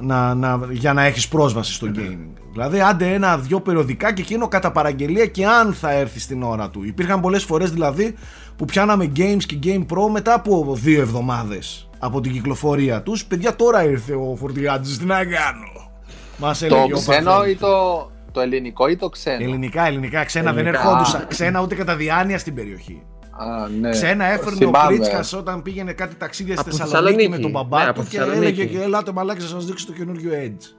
να, 0.00 0.34
να, 0.34 0.66
για 0.70 0.92
να 0.92 1.02
έχεις 1.04 1.28
πρόσβαση 1.28 1.72
στο 1.72 1.90
gaming. 1.96 2.28
Δηλαδή 2.52 2.80
άντε 2.80 3.12
ένα-δυο 3.14 3.60
περιοδικά 3.60 4.12
και 4.12 4.22
εκείνο 4.22 4.48
κατά 4.48 4.72
παραγγελία 4.72 5.26
και 5.26 5.46
αν 5.46 5.74
θα 5.74 5.90
έρθει 5.92 6.20
στην 6.20 6.42
ώρα 6.42 6.70
του. 6.70 6.84
Υπήρχαν 6.84 7.20
πολλές 7.20 7.44
φορές 7.44 7.70
δηλαδή 7.70 8.14
που 8.56 8.64
πιάναμε 8.64 9.12
games 9.16 9.42
και 9.46 9.58
game 9.62 9.80
pro 9.94 10.08
μετά 10.10 10.34
από 10.34 10.74
δύο 10.78 11.00
εβδομάδες 11.00 11.88
από 11.98 12.20
την 12.20 12.32
κυκλοφορία 12.32 13.02
τους. 13.02 13.24
Παιδιά 13.24 13.56
τώρα 13.56 13.84
ήρθε 13.84 14.12
ο 14.14 14.36
Φορτιάτζης, 14.38 14.98
τι 14.98 15.04
να 15.04 15.24
κάνω. 15.24 15.90
Μας 16.36 16.58
Το 16.58 16.64
έλεγε 16.66 16.94
ο 16.94 16.98
ξένο 16.98 17.30
Παθέλης. 17.30 17.54
ή 17.54 17.58
το, 17.58 18.10
το 18.32 18.40
ελληνικό 18.40 18.88
ή 18.88 18.96
το 18.96 19.08
ξένο; 19.08 19.44
Ελληνικά, 19.44 19.86
ελληνικά, 19.86 20.24
ξένα 20.24 20.52
δεν 20.52 20.66
Ελληνικά. 20.66 20.82
ερχόντουσαν. 20.88 21.26
Ξένα 21.28 21.60
ούτε 21.62 21.74
κατά 21.74 21.96
διάνοια 21.96 22.38
στην 22.38 22.54
περιοχή. 22.54 23.02
Α, 23.30 23.68
ναι. 23.80 23.90
Ξένα 23.90 24.24
έφερνε 24.24 24.64
ο 24.64 24.68
Θυμάμαι. 24.68 24.86
Κρίτσκα 24.98 25.38
όταν 25.38 25.62
πήγαινε 25.62 25.92
κάτι 25.92 26.14
ταξίδια 26.14 26.56
στη 26.56 26.68
Από 26.68 26.76
Θεσσαλονίκη 26.76 27.28
με 27.28 27.36
Θεσσαλονίκη. 27.36 27.42
τον 27.52 27.68
μπαμπά 27.68 27.78
Ναι, 27.78 27.84
του 27.84 27.90
από 28.00 28.02
και 28.08 28.16
Θεσσαλονίκη. 28.16 28.60
έλεγε 28.60 28.64
και 28.64 28.82
ελάτε 28.82 29.12
μαλάκι 29.12 29.42
να 29.42 29.48
σας 29.48 29.64
δείξω 29.66 29.86
το 29.86 29.92
καινούριο 29.92 30.30
Edge. 30.34 30.74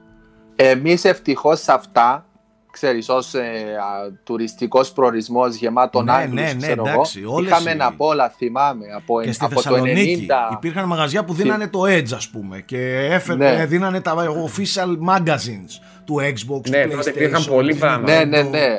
Εμείς 0.56 1.04
ευτυχώς 1.04 1.60
σε 1.60 1.72
αυτά, 1.72 2.26
ξέρεις, 2.74 3.08
ως 3.08 3.34
ε, 3.34 3.38
α, 3.40 4.12
τουριστικός 4.24 4.92
προορισμός 4.92 5.54
γεμάτων 5.54 6.04
Ναι, 6.04 6.12
Άγγλους, 6.12 6.34
ναι, 6.40 6.52
ναι, 6.52 6.56
ξέρω 6.66 6.82
εντάξει, 6.88 7.20
εγώ, 7.22 7.34
όλες 7.34 7.50
είχαμε 7.50 7.70
οι- 7.70 7.76
από 7.80 8.06
όλα, 8.06 8.28
θυμάμαι, 8.28 8.86
από, 8.96 9.20
Και 9.22 9.32
στη 9.32 9.44
από 9.44 9.54
το 9.54 9.60
Θεσσαλονίκη 9.60 10.26
90... 10.50 10.52
υπήρχαν 10.52 10.86
μαγαζιά 10.86 11.24
που 11.24 11.32
δίνανε 11.34 11.68
το 11.68 11.80
Edge 11.82 12.12
ας 12.14 12.28
πούμε 12.28 12.60
και 12.60 13.08
έφερνε, 13.10 13.54
Ναι. 13.56 13.66
δίνανε 13.66 14.00
τα 14.00 14.14
official 14.46 14.88
magazines 15.08 15.80
του 16.04 16.14
Xbox, 16.14 16.68
Ναι, 16.68 16.84
του 16.84 16.90
τότε 16.90 17.10
PlayStation. 17.10 17.14
υπήρχαν 17.14 17.44
πολλοί 17.44 17.70
της 17.70 17.80
πράγματα. 17.80 18.12
Ναι, 18.12 18.24
ναι, 18.24 18.40
Nintendo. 18.48 18.50
ναι. 18.50 18.76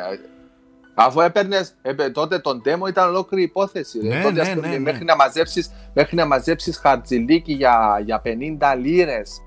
Αφού 0.98 1.22
έπαιρνες, 1.22 1.76
τότε 2.14 2.40
τον 2.40 2.62
demo 2.66 2.88
ήταν 2.90 3.08
ολόκληρη 3.08 3.44
υπόθεση. 3.44 4.00
ρε. 4.04 4.08
Ναι, 4.16 4.22
τότε, 4.22 4.42
ας 4.42 4.48
ναι, 4.48 4.54
πούμε, 4.56 4.68
ναι, 4.68 4.74
ναι. 4.74 4.80
Μέχρι 4.80 5.06
να 5.06 5.16
μαζέψεις, 5.16 5.72
μέχρι 5.94 6.16
να 6.16 6.26
μαζέψεις 6.26 6.78
χαρτζηλίκι 6.78 7.54
για, 7.54 8.02
για 8.06 8.22
50 8.26 8.76
λίρες 8.82 9.38
ε, 9.40 9.45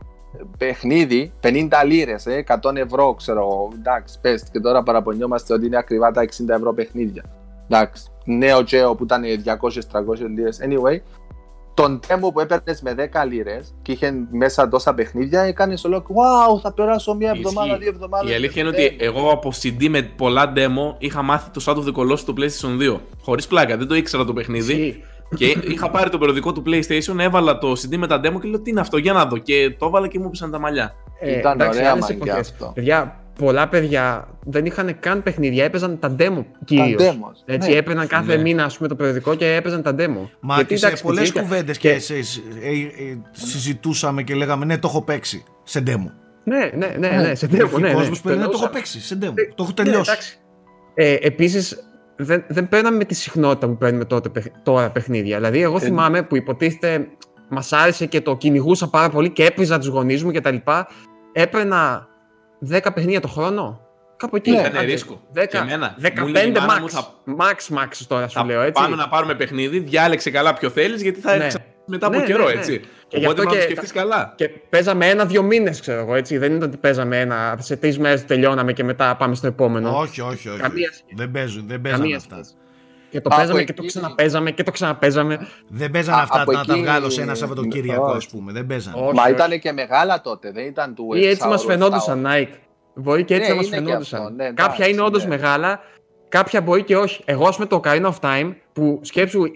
παιχνίδι, 0.59 1.33
50 1.41 1.85
λίρες, 1.85 2.27
ε, 2.27 2.33
100 2.37 2.77
ευρώ, 2.77 3.15
ξέρω, 3.15 3.41
εγώ. 3.41 3.71
εντάξει, 3.75 4.19
πες, 4.21 4.43
και 4.53 4.61
τώρα 4.61 4.83
παραπονιόμαστε 4.83 5.55
ότι 5.55 5.67
είναι 5.67 5.77
ακριβά 5.77 6.11
τα 6.11 6.21
60 6.23 6.55
ευρώ 6.55 6.73
παιχνίδια. 6.73 7.25
Εντάξει, 7.69 8.05
νέο 8.25 8.65
τζέο 8.65 8.95
που 8.95 9.05
ήταν 9.05 9.23
200-300 9.23 10.29
λίρες. 10.35 10.59
Anyway, 10.63 11.01
τον 11.75 12.01
demo 12.09 12.33
που 12.33 12.41
έπαιρνες 12.41 12.83
με 12.83 12.95
10 12.95 13.25
λίρες 13.29 13.75
και 13.83 13.93
είχε 13.93 14.15
μέσα 14.31 14.69
τόσα 14.69 14.95
παιχνίδια, 14.95 15.43
έκανες 15.43 15.85
ολόκληρο. 15.85 16.21
Wow, 16.21 16.61
θα 16.63 16.73
περάσω 16.73 17.15
μια 17.15 17.33
Ισχύει. 17.33 17.45
εβδομάδα, 17.47 17.79
δύο 17.79 17.89
εβδομάδες. 17.89 18.31
Η 18.31 18.35
αλήθεια 18.35 18.63
είναι 18.63 18.71
ότι 18.71 18.97
εγώ 18.99 19.31
από 19.31 19.53
CD 19.63 19.89
με 19.89 20.03
πολλά 20.03 20.53
demo 20.57 20.95
είχα 20.99 21.23
μάθει 21.23 21.51
το 21.51 21.65
Shadow 21.67 21.77
of 21.77 21.95
the 21.95 22.01
Colossus 22.01 22.19
στο 22.19 22.35
PlayStation 22.37 22.95
2. 22.95 23.01
Χωρίς 23.23 23.47
πλάκα, 23.47 23.77
δεν 23.77 23.87
το 23.87 23.95
ήξερα 23.95 24.25
το 24.25 24.33
παιχνίδι. 24.33 25.05
Ισχύει. 25.31 25.59
και 25.59 25.73
είχα 25.73 25.91
πάρει 25.91 26.11
το 26.11 26.19
περιοδικό 26.19 26.53
του 26.53 26.63
PlayStation, 26.67 27.19
έβαλα 27.19 27.59
το 27.59 27.71
CD 27.73 27.97
με 27.97 28.07
τα 28.07 28.21
demo 28.21 28.41
και 28.41 28.49
λέω 28.49 28.61
τι 28.61 28.71
είναι 28.71 28.81
αυτό, 28.81 28.97
για 28.97 29.13
να 29.13 29.25
δω. 29.27 29.37
Και 29.39 29.75
το 29.79 29.87
έβαλα 29.87 30.09
και 30.09 30.19
μου 30.19 30.31
πήσαν 30.31 30.51
τα 30.51 30.59
μαλλιά. 30.59 30.95
Ε, 31.21 31.39
Ήταν 31.39 31.53
εντάξει, 31.61 31.79
ωραία 31.79 31.91
άλλες 31.91 32.03
μαγιά 32.03 32.17
εποχές. 32.25 32.51
αυτό. 32.51 32.73
Παιδιά, 32.75 33.21
πολλά 33.39 33.69
παιδιά 33.69 34.29
δεν 34.45 34.67
είχαν 34.67 34.99
καν 35.01 35.23
παιχνίδια, 35.23 35.65
έπαιζαν 35.65 35.99
τα 35.99 36.15
demo 36.19 36.19
Τα 36.19 36.45
κυρίως. 36.65 37.03
demos. 37.03 37.43
Έτσι, 37.45 37.71
Ναι. 37.71 37.77
έπαιρναν 37.77 38.07
κάθε 38.07 38.37
Ναι. 38.37 38.43
μήνα 38.43 38.65
ας 38.65 38.77
πούμε, 38.77 38.89
το 38.89 38.95
περιοδικό 38.95 39.35
και 39.35 39.55
έπαιζαν 39.55 39.83
τα 39.83 39.95
demo. 39.99 40.29
Μα 40.41 40.55
Γιατί, 40.55 40.69
και 40.69 40.77
σε 40.77 40.87
εντάξει, 40.87 41.03
πολλές 41.03 41.21
πιτσίρικα- 41.23 41.43
κουβέντες 41.49 41.79
και, 41.79 41.99
σε, 41.99 42.23
σε- 42.23 42.43
ε, 42.63 42.71
ε, 42.71 43.19
συζητούσαμε 43.31 44.23
και 44.23 44.35
λέγαμε 44.35 44.65
ναι 44.65 44.79
το 44.79 44.89
έχω 44.89 45.03
παίξει 45.03 45.45
σε 45.63 45.83
demo. 45.87 46.11
Ναι, 46.45 46.71
ναι, 46.77 46.95
ναι, 46.99 47.09
ναι, 47.09 47.35
σε 47.35 47.47
demo, 47.47 47.57
ναι. 47.57 47.63
Ο 47.75 47.79
ναι. 47.79 47.93
κόσμος 47.93 48.21
που 48.21 48.29
λένε, 48.29 48.41
το 48.41 48.51
έχω 48.53 48.55
εννοούσα. 48.55 48.69
παίξει 48.71 49.01
σε 49.01 49.19
demo, 49.23 49.33
το 49.55 49.63
έχω 49.63 49.67
Ναι, 49.69 49.75
τελειώσει. 49.75 50.11
εντάξει. 50.11 50.39
Ε, 50.95 51.15
Επίσης, 51.21 51.77
δεν, 52.19 52.45
δεν 52.49 52.69
παίρναμε 52.69 52.97
με 52.97 53.05
τη 53.05 53.15
συχνότητα 53.15 53.67
που 53.67 53.77
παίρνουμε 53.77 54.05
τότε, 54.05 54.29
παιχ- 54.29 54.53
τώρα 54.63 54.91
παιχνίδια. 54.91 55.37
Δηλαδή, 55.37 55.63
εγώ 55.63 55.79
θυμάμαι 55.79 56.23
που 56.23 56.37
υποτίθεται 56.37 57.09
μας 57.49 57.73
άρεσε 57.73 58.07
και 58.07 58.21
το 58.21 58.37
κυνηγούσα 58.37 58.89
πάρα 58.89 59.09
πολύ 59.11 59.31
και 59.31 59.45
έπριζα 59.45 59.79
τους 59.79 59.87
γονείς 59.89 60.25
μου 60.25 60.33
κτλ. 60.33 60.57
Έπαιρνα 61.33 62.09
10 62.71 62.79
παιχνίδια 62.95 63.21
το 63.21 63.29
χρόνο. 63.29 63.81
Κάπου 64.17 64.37
εκεί. 64.37 64.51
Ναι, 64.51 64.59
ήταν 64.59 64.77
άντε, 64.77 64.85
ρίσκο. 64.85 65.21
10, 65.35 65.47
Και 65.49 65.57
εμένα. 65.57 65.97
15 66.03 66.21
Μου 66.21 66.27
έλεγε 66.27 66.47
η 66.47 66.53
μάνα 66.53 66.81
μου, 66.81 66.87
max. 66.87 66.91
θα- 66.91 67.15
Max, 67.39 67.77
max 67.79 67.89
τώρα 68.09 68.29
σου 68.29 68.39
Θα 68.39 68.45
λέω 68.45 68.61
έτσι. 68.61 68.83
πάμε 68.83 68.97
να 68.97 69.09
πάρουμε 69.09 69.35
παιχνίδι, 69.35 69.79
διάλεξε 69.79 70.31
καλά 70.31 70.55
ποιο 70.55 70.71
θέλεις, 70.71 71.03
γιατί 71.03 71.21
θα 71.21 71.37
Ναι. 71.37 71.45
έρθει 71.45 71.59
μετά 71.87 72.07
από 72.07 72.19
Ναι, 72.19 72.25
καιρό, 72.25 72.47
ναι, 72.47 72.53
ναι. 72.53 72.59
έτσι. 72.59 72.81
Και 73.09 73.19
γι' 73.19 73.25
Οπότε 73.25 73.41
αυτό 73.41 73.43
να 73.43 73.51
το 73.51 73.57
και- 73.67 73.71
σκεφτείς 73.71 73.93
καλά. 73.93 74.33
Και 74.37 74.49
παίζαμε 74.49 75.09
ένα-δύο 75.09 75.43
μήνες, 75.43 75.81
ξέρω 75.81 76.01
εγώ. 76.01 76.15
Έτσι. 76.15 76.39
Δεν 76.39 76.55
ήταν 76.55 76.69
ότι 76.69 76.77
παίζαμε 76.77 77.21
ένα. 77.21 77.57
Σε 77.61 77.77
τρεις 77.77 77.99
μέρες 77.99 78.25
τελειώναμε 78.25 78.73
και 78.73 78.85
μετά 78.85 79.17
πάμε 79.17 79.35
στο 79.35 79.47
επόμενο. 79.47 79.99
Όχι, 79.99 80.21
όχι, 80.21 80.49
όχι. 80.49 80.61
Καμία 80.61 80.87
σχέση. 80.93 81.15
Δεν 81.17 81.31
παίζουν, 81.31 81.65
δεν 81.69 81.81
παίζανε 81.81 82.03
Καμία 82.03 82.17
αυτά. 82.17 82.35
σχέση. 82.35 82.53
Και 83.11 83.21
το 83.21 83.29
Από 83.29 83.37
παίζαμε 83.37 83.63
και 83.65 83.73
το 83.73 83.83
εκεί- 83.85 83.93
ξαναπέζαμε 83.93 84.51
και 84.51 84.63
το 84.63 84.71
ξαναπέζαμε. 84.71 85.39
Δεν 85.69 85.91
παίζανε 85.91 86.17
Α, 86.17 86.23
αυτά 86.23 86.41
από 86.43 86.53
να 86.53 86.65
τα 86.65 86.73
εκεί- 86.73 86.83
βγάλω 86.83 87.11
σε 87.11 87.23
ένα 87.23 87.35
Σαββατοκύριακο, 87.35 88.05
Όχι. 88.07 88.17
ας 88.17 88.29
πούμε. 88.29 88.53
Δεν 88.53 88.67
παίζανε. 88.67 88.97
Όχι, 89.01 89.15
Μα 89.15 89.23
όχι. 89.23 89.31
ήταν 89.31 89.59
και 89.61 89.73
μεγάλα 89.73 90.21
τότε, 90.21 90.51
δεν 90.53 90.65
ήταν 90.65 90.95
του 90.95 91.09
Ή 91.15 91.19
έτσι 91.19 91.29
εξάωρου, 91.31 91.53
μας 91.53 91.65
φαινόντουσαν, 91.65 92.25
εφτάωρου. 92.27 92.45
Nike. 92.45 92.57
Μπορεί 92.95 93.25
και 93.25 93.35
έτσι 93.35 93.49
Ναι, 93.49 93.55
να 93.55 93.61
μας 93.61 93.67
είναι 93.67 93.77
και 93.77 93.83
φαινόντουσαν. 93.85 94.21
αυτό, 94.21 94.33
ναι, 94.35 94.47
εντάξει, 94.47 94.67
κάποια 94.69 94.89
είναι 94.89 95.01
όντως 95.01 95.23
ναι. 95.23 95.29
μεγάλα, 95.29 95.81
κάποια 96.29 96.61
μπορεί 96.61 96.83
και 96.85 96.97
όχι. 96.97 97.23
Εγώ, 97.25 97.47
ας 97.47 97.55
πούμε, 97.55 97.67
το 97.67 97.81
Ocarina 97.85 98.07
of 98.07 98.15
Time, 98.21 98.55
που 98.73 99.01
σκέψου, 99.03 99.45
ε, 99.45 99.51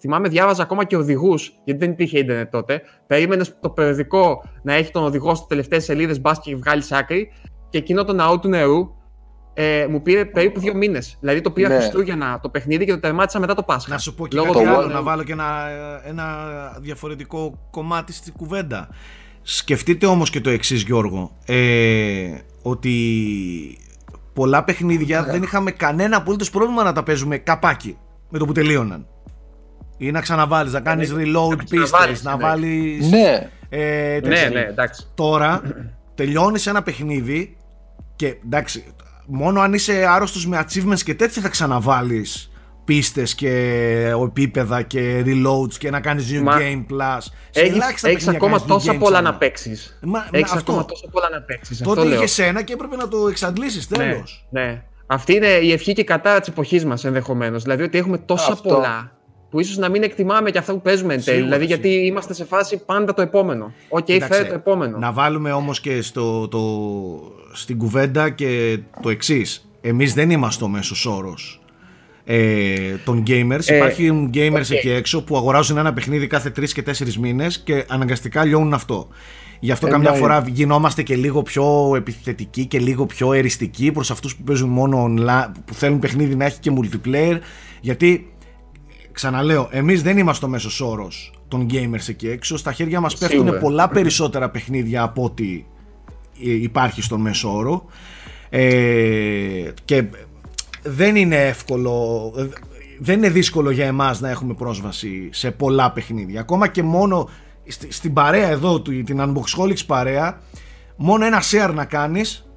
θυμάμαι, 0.00 0.28
διάβαζα 0.28 0.62
ακόμα 0.62 0.84
και 0.84 0.96
οδηγούς, 0.96 1.52
γιατί 1.64 1.80
δεν 1.80 1.90
υπήρχε 1.90 2.18
Ιντερνετ 2.18 2.50
τότε. 2.50 2.82
Περίμενες 3.06 3.54
το 3.60 3.70
περιοδικό 3.70 4.42
να 4.62 4.74
έχει 4.74 4.90
τον 4.90 5.04
οδηγό 5.04 5.34
στις 5.34 5.48
τελευταίες 5.48 5.84
σελίδες, 5.84 6.20
μπας 6.20 6.40
και 6.40 6.56
βγάλεις 6.56 6.92
άκρη. 6.92 7.32
Και 7.70 7.78
εκείνο 7.78 8.04
το 8.04 8.12
ναό 8.12 8.38
του 8.38 8.48
νερού 8.48 8.94
ε, 9.58 9.86
μου 9.90 10.02
πήρε 10.02 10.24
περίπου 10.24 10.60
δύο 10.60 10.74
μήνες. 10.74 11.16
Δηλαδή 11.20 11.40
το 11.40 11.50
πήρα 11.50 11.68
Ναι. 11.68 11.74
Χριστούγεννα 11.74 12.40
το 12.42 12.48
παιχνίδι 12.48 12.84
και 12.84 12.92
το 12.92 13.00
τερμάτισα 13.00 13.40
μετά 13.40 13.54
το 13.54 13.62
Πάσχα. 13.62 13.90
Να 13.90 13.98
σου 13.98 14.14
πω 14.14 14.26
και 14.26 14.36
Λόγω 14.36 14.52
κάτι 14.52 14.64
του 14.64 14.70
άλλο, 14.70 14.86
Warner. 14.86 14.90
να 14.90 15.02
βάλω 15.02 15.22
και 15.22 15.32
ένα, 15.32 15.68
ένα 16.04 16.36
διαφορετικό 16.80 17.58
κομμάτι 17.70 18.12
στη 18.12 18.30
κουβέντα. 18.30 18.88
Σκεφτείτε 19.42 20.06
όμως 20.06 20.30
και 20.30 20.40
το 20.40 20.50
εξής 20.50 20.82
Γιώργο, 20.82 21.36
ε, 21.46 22.30
ότι 22.62 22.90
πολλά 24.36 24.64
παιχνίδια 24.64 25.22
δεν 25.22 25.42
είχαμε 25.42 25.70
κανένα 25.70 26.16
απολύτως 26.16 26.50
πρόβλημα 26.50 26.82
να 26.82 26.92
τα 26.92 27.02
παίζουμε 27.02 27.38
καπάκι 27.38 27.98
με 28.28 28.38
το 28.38 28.44
που 28.44 28.52
τελείωναν. 28.52 29.06
Ή 29.96 30.10
να 30.10 30.20
ξαναβάλεις, 30.20 30.72
να 30.72 30.80
κάνεις 30.80 31.12
reload 31.12 31.56
ξαναβάλεις, 31.64 31.70
πίστες, 31.70 32.22
να 32.22 32.36
ναι. 32.36 32.42
βάλεις... 32.42 33.10
Ναι, 33.10 33.50
ε, 33.68 34.20
ναι, 34.22 34.28
τέτοια. 34.28 34.50
ναι, 34.50 34.60
εντάξει. 34.60 35.06
Τώρα 35.14 35.62
τελειώνεις 36.14 36.66
ένα 36.66 36.82
παιχνίδι 36.82 37.56
και 38.16 38.36
εντάξει, 38.44 38.84
μόνο 39.26 39.60
αν 39.60 39.72
είσαι 39.72 40.06
άρρωστος 40.08 40.46
με 40.46 40.64
achievements 40.66 41.00
και 41.04 41.14
τέτοια 41.14 41.42
θα 41.42 41.48
ξαναβάλεις 41.48 42.50
πίστες 42.86 43.34
και 43.34 43.50
επίπεδα 44.24 44.82
και 44.82 45.22
reloads 45.26 45.74
και 45.78 45.90
να 45.90 46.00
κάνεις 46.00 46.32
new 46.32 46.42
Μα 46.42 46.56
game 46.58 46.84
plus. 46.92 47.18
Σε 47.50 47.60
Έχεις, 47.60 47.72
ελάχιστα 47.74 48.08
έχεις 48.08 48.24
παιχνίδια 48.24 48.30
ακόμα 48.30 48.50
κάνεις 48.50 48.64
new 48.64 48.68
τόσα 48.68 48.92
game 48.92 48.98
πολλά 48.98 49.12
ξανά. 49.12 49.30
να 49.30 49.36
παίξεις. 49.36 49.98
Μα- 50.02 50.26
Έχεις 50.30 50.52
αυτό. 50.52 50.72
ακόμα 50.72 50.84
τόσα 50.86 51.08
πολλά 51.10 51.28
να 51.32 51.40
παίξεις. 51.40 51.80
Τότε 51.80 52.06
είχες 52.06 52.38
ένα 52.38 52.62
και 52.62 52.72
έπρεπε 52.72 52.96
να 52.96 53.08
το 53.08 53.28
εξαντλήσεις 53.28 53.90
Ναι, 53.90 53.96
τέλος. 53.96 54.46
ναι. 54.50 54.82
Αυτή 55.06 55.34
είναι 55.34 55.46
η 55.46 55.72
ευχή 55.72 55.92
και 55.92 56.00
η 56.00 56.04
κατάρα 56.04 56.38
της 56.40 56.48
εποχής 56.48 56.84
μας 56.84 57.04
ενδεχομένως. 57.04 57.62
Δηλαδή 57.62 57.82
ότι 57.82 57.98
έχουμε 57.98 58.18
τόσα 58.18 58.52
Αυτό. 58.52 58.68
πολλά 58.68 59.10
που 59.50 59.60
ίσως 59.60 59.76
να 59.76 59.88
μην 59.88 60.02
εκτιμάμε 60.02 60.50
και 60.50 60.58
αυτά 60.58 60.72
που 60.72 60.80
παίζουμε 60.80 61.14
εν 61.14 61.24
τέλει. 61.24 61.36
Σίγουρα, 61.36 61.56
Δηλαδή 61.56 61.64
γιατί 61.64 61.88
είμαστε 62.06 62.34
σε 62.34 62.44
φάση 62.44 62.76
πάντα 62.84 63.14
το 63.14 63.22
επόμενο. 63.22 63.72
Οκ, 63.88 64.04
Κοίταξε, 64.04 64.34
φέρε 64.34 64.48
το 64.48 64.54
επόμενο. 64.54 64.98
Να 64.98 65.12
βάλουμε 65.12 65.52
όμως 65.52 65.80
και 65.80 66.02
στο, 66.02 66.48
το, 66.48 66.60
στην 67.52 67.78
κουβέντα 67.78 68.30
και 68.30 68.78
το 69.02 69.10
εξής. 69.10 69.68
Εμείς 69.80 70.14
δεν 70.14 70.30
είμαστε 70.30 70.64
ο 70.64 70.68
μέσος 70.68 71.06
όρος 71.06 71.60
ε, 72.28 72.94
των 73.04 73.22
gamers. 73.26 73.60
Ε, 73.66 73.76
Υπάρχουν 73.76 74.30
gamers 74.34 74.60
οκ. 74.62 74.70
εκεί 74.70 74.90
έξω 74.90 75.22
που 75.24 75.36
αγοράζουν 75.36 75.76
ένα 75.78 75.92
παιχνίδι 75.92 76.26
κάθε 76.26 76.50
τρεις 76.50 76.72
και 76.72 76.82
τέσσερις 76.82 77.18
μήνες 77.18 77.58
και 77.58 77.84
αναγκαστικά 77.88 78.44
λιώνουν 78.44 78.74
αυτό. 78.74 79.08
Γι' 79.60 79.72
αυτό 79.72 79.86
καμιά 79.88 80.10
Εννοείται. 80.12 80.34
φορά 80.34 80.44
γινόμαστε 80.48 81.02
και 81.02 81.16
λίγο 81.16 81.42
πιο 81.42 81.92
επιθετικοί 81.96 82.66
και 82.66 82.78
λίγο 82.78 83.06
πιο 83.06 83.32
εριστικοί 83.32 83.92
προς 83.92 84.10
αυτούς 84.10 84.36
που 84.36 84.42
παίζουν 84.42 84.68
μόνο 84.68 85.04
online, 85.08 85.50
που 85.64 85.74
θέλουν 85.74 85.98
παιχνίδι 85.98 86.34
να 86.34 86.44
έχει 86.44 86.58
και 86.58 86.72
multiplayer. 86.80 87.38
Γιατί 87.80 88.32
ξαναλέω, 89.12 89.68
εμείς 89.70 90.02
δεν 90.02 90.18
είμαστε 90.18 90.46
ο 90.46 90.48
μέσος 90.48 90.80
όρος 90.80 91.32
των 91.48 91.66
gamers 91.70 92.08
εκεί 92.08 92.28
έξω. 92.28 92.56
Στα 92.56 92.72
χέρια 92.72 93.00
μας 93.00 93.16
πέφτουν 93.16 93.38
Σίγουρα. 93.40 93.58
πολλά 93.60 93.88
περισσότερα 93.88 94.50
παιχνίδια 94.50 95.02
από 95.02 95.24
ό,τι 95.24 95.64
ε, 96.44 96.50
υπάρχει 96.52 97.02
στον 97.02 97.20
μέσο 97.20 97.56
όρο. 97.56 97.84
Ε, 98.48 99.70
και 99.84 100.04
δεν 100.86 101.16
είναι 101.16 101.46
εύκολο, 101.46 102.32
ε, 102.38 102.46
δεν 102.98 103.16
είναι 103.18 103.28
δύσκολο 103.30 103.70
για 103.70 103.86
εμάς 103.86 104.20
να 104.20 104.30
έχουμε 104.30 104.54
πρόσβαση 104.54 105.28
σε 105.32 105.50
πολλά 105.50 105.92
παιχνίδια. 105.92 106.40
Ακόμα 106.40 106.68
και 106.68 106.82
μόνο 106.82 107.28
στη- 107.66 107.92
στην 107.92 108.12
παρέα 108.12 108.48
εδώ, 108.48 108.80
του- 108.80 109.02
την 109.04 109.20
Unboxholics 109.20 109.86
παρέα, 109.86 110.40
μόνο 110.96 111.24
ένα 111.26 111.42
share 111.50 111.72
να 111.74 111.84
κάνεις 111.84 112.48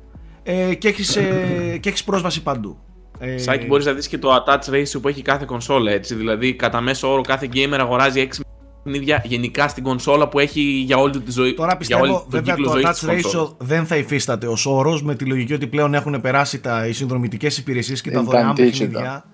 ε, 0.43 0.73
και, 0.75 0.88
έχεις, 0.88 1.15
ε, 1.15 1.77
και 1.80 1.89
έχεις 1.89 2.03
πρόσβαση 2.03 2.43
παντού. 2.43 2.77
Ε, 3.19 3.38
Σάκη, 3.38 3.65
μπορείς 3.65 3.86
να 3.86 3.93
δεις 3.93 4.07
και 4.07 4.17
το 4.17 4.36
attach 4.36 4.69
ratio 4.73 5.01
που 5.01 5.07
έχει 5.07 5.21
κάθε 5.21 5.45
κονσόλα. 5.45 5.91
Έτσι. 5.91 6.15
Δηλαδή, 6.15 6.53
κατά 6.53 6.82
μέσο 6.82 7.11
όρο, 7.11 7.21
κάθε 7.21 7.49
gamer 7.53 7.77
αγοράζει 7.80 8.19
6 8.21 8.41
παιχνίδια 8.84 9.21
γενικά 9.25 9.67
στην 9.67 9.84
κονσόλα 9.84 10.27
που 10.30 10.39
έχει 10.39 10.61
για 10.61 10.97
όλη 10.97 11.11
του 11.11 11.21
τη 11.23 11.32
ζωή. 11.32 11.53
Τώρα 11.53 11.77
για 11.82 11.97
όλη 11.97 12.07
πιστεύω 12.09 12.19
τον 12.21 12.25
βέβαια 12.30 12.53
κύκλο 12.55 12.65
το 12.71 12.73
ζωής 12.73 12.88
attach 12.88 12.91
της 12.93 13.01
κονσόλας. 13.23 13.49
ratio 13.51 13.55
δεν 13.59 13.86
θα 13.86 13.95
υφίσταται 13.97 14.47
ως 14.47 14.65
όρος 14.65 15.03
με 15.03 15.15
τη 15.15 15.25
λογική 15.25 15.53
ότι 15.53 15.67
πλέον 15.67 15.93
έχουν 15.93 16.21
περάσει 16.21 16.59
τα, 16.59 16.88
οι 16.88 16.91
συνδρομητικές 16.91 17.57
υπηρεσίες 17.57 18.01
και 18.01 18.09
τα 18.11 18.19
Ήταν 18.21 18.25
δωρεάν 18.32 18.51
digital. 18.51 18.55
παιχνίδια 18.55 19.25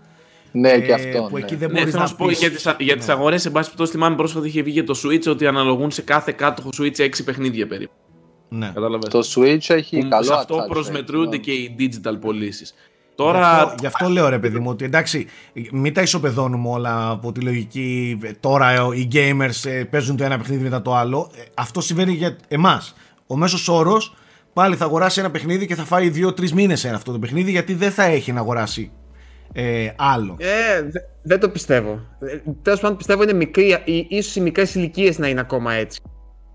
ναι, 0.52 0.80
και 0.80 0.92
ε, 0.92 0.94
αυτό. 0.94 1.22
που 1.30 1.38
ναι. 1.38 1.44
εκεί 1.44 1.56
δεν 1.56 1.68
Ναι, 1.72 1.74
μπορείς 1.80 1.84
θέλω 1.92 1.96
να 1.98 2.02
να 2.02 2.08
σου 2.08 2.16
πω 2.16 2.26
πεις- 2.28 2.40
για 2.40 2.52
τι 2.76 2.84
για 2.84 2.98
τις 2.98 3.08
Ναι. 3.08 3.14
αγορές. 3.14 3.46
Εν 3.46 3.52
πάση 3.52 3.64
περιπτώσει, 3.66 3.92
θυμάμαι 3.92 4.16
πρόσφατα 4.16 4.46
είχε 4.48 4.62
βγει 4.62 4.74
και 4.74 4.84
το 4.84 5.00
Switch 5.04 5.28
ότι 5.28 5.48
αναλογούν 5.48 5.92
σε 5.92 6.02
κάθε 6.02 6.32
κάτοχο 6.32 6.70
Switch 6.80 7.00
6 7.00 7.24
παιχνίδια 7.26 7.68
περίπου. 7.68 7.94
Ναι. 8.50 8.72
Κατάλαβες. 8.74 9.10
Το 9.10 9.20
Switch 9.36 9.76
έχει 9.76 9.98
Που 10.00 10.08
καλό 10.10 10.24
σε 10.24 10.34
αυτό 10.34 10.56
attach 10.56 10.60
rate, 10.66 10.70
προσμετρούνται 10.70 11.30
ναι. 11.36 11.42
και 11.44 11.52
οι 11.52 11.76
digital 11.80 12.14
πωλήσεις. 12.22 12.74
Γι' 13.18 13.22
Τώρα. 13.24 13.48
αυτό, 13.62 13.76
γι' 13.80 13.86
αυτό 13.86 14.10
λέω 14.10 14.30
ρε 14.30 14.40
παιδί 14.40 14.60
μου 14.60 14.70
ότι 14.70 14.86
εντάξει, 14.86 15.28
μην 15.72 15.94
τα 15.94 16.02
ισοπεδώνουμε 16.02 16.70
όλα 16.70 17.10
από 17.10 17.32
τη 17.32 17.40
λογική. 17.40 18.18
ε, 18.24 18.32
Τώρα 18.40 18.70
ε, 18.72 18.78
οι 18.96 19.08
gamers 19.14 19.70
ε, 19.70 19.84
παίζουν 19.84 20.18
το 20.18 20.24
ένα 20.24 20.38
παιχνίδι 20.38 20.64
μετά 20.64 20.82
το 20.82 20.96
άλλο. 20.96 21.32
Ε, 21.38 21.42
Αυτό 21.54 21.82
συμβαίνει 21.82 22.12
για 22.14 22.36
εμάς. 22.48 22.96
Ο 23.28 23.36
μέσος 23.38 23.68
όρος 23.68 24.16
πάλι 24.54 24.76
θα 24.76 24.86
αγοράσει 24.86 25.20
ένα 25.20 25.32
παιχνίδι 25.32 25.66
και 25.68 25.76
θα 25.76 25.84
φάει 25.84 26.12
2-3 26.16 26.50
μήνες 26.52 26.84
ένα 26.86 26.96
αυτό 26.96 27.12
το 27.12 27.20
παιχνίδι 27.20 27.52
γιατί 27.52 27.74
δεν 27.74 27.92
θα 27.92 28.04
έχει 28.04 28.32
να 28.32 28.40
αγοράσει 28.40 28.92
ε, 29.54 29.88
άλλο. 29.96 30.36
Ε, 30.40 30.82
δε- 30.82 31.00
δεν 31.22 31.40
το 31.40 31.50
πιστεύω. 31.50 32.00
Τέλος 32.62 32.80
πάντων, 32.80 32.98
πιστεύω 32.98 33.24
είναι 33.24 33.34
μικρή, 33.34 33.82
ή- 33.86 34.06
ίσως 34.10 34.36
οι 34.36 34.42
μικρές 34.42 34.76
ηλικίες 34.76 35.18
να 35.18 35.28
είναι 35.28 35.40
ακόμα 35.40 35.74
έτσι. 35.74 36.02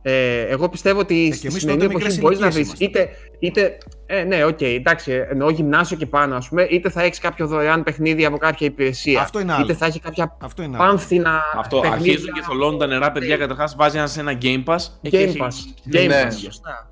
Ε, 0.03 0.41
εγώ 0.41 0.69
πιστεύω 0.69 1.01
ότι 1.01 1.27
και 1.29 1.35
στη 1.35 1.47
εμείς 1.47 1.61
σημερινή 1.61 1.83
τότε 1.87 1.95
εποχή 1.97 2.05
μικρές 2.05 2.21
μπορείς 2.21 2.39
να 2.39 2.47
ηλικίες 2.47 2.75
βρει 2.77 2.85
είτε, 2.87 3.09
είτε. 3.39 3.79
Ε, 4.07 4.23
ναι, 4.25 4.45
οκ, 4.45 4.61
εντάξει, 4.61 5.13
εννοώ 5.31 5.51
γυμνάσιο 5.51 5.97
και 5.97 6.07
πάνω, 6.07 6.37
ας 6.37 6.49
πούμε, 6.49 6.63
είτε 6.63 6.91
θα 6.91 7.03
έχεις 7.03 7.19
κάποιο 7.19 7.47
δωρεάν 7.47 7.83
παιχνίδι 7.83 8.25
από 8.25 8.37
κάποια 8.37 8.67
υπηρεσία. 8.67 9.21
Αυτό 9.21 9.41
είναι 9.41 9.53
άλλο. 9.53 9.65
Είτε 9.65 9.75
θα 9.75 9.87
έχει 9.87 10.01
κάποια 10.01 10.37
Αυτό 10.41 10.63
είναι 10.63 10.77
άλλο. 10.77 10.87
πάνθυνα. 10.89 11.43
Αυτό 11.57 11.81
παιχνίδια. 11.81 12.11
αρχίζουν 12.13 12.33
και 12.33 12.41
θολώνουν 12.43 12.79
τα 12.79 12.87
νερά, 12.87 13.13
παιδιά. 13.13 13.37
Καταρχάς 13.37 13.75
βάζει 13.77 13.97
ένας 13.99 14.13
σε 14.13 14.21
ένα 14.21 14.39
Game 14.43 14.65
Pass. 14.65 14.77
ε, 15.03 15.09
και 15.09 15.19
Game 15.19 15.29
έχει- 15.29 15.39
Pass. 15.41 15.95
Game 15.97 16.07
Ναι. 16.07 16.23
Pass, 16.29 16.33
σωστά. 16.45 16.91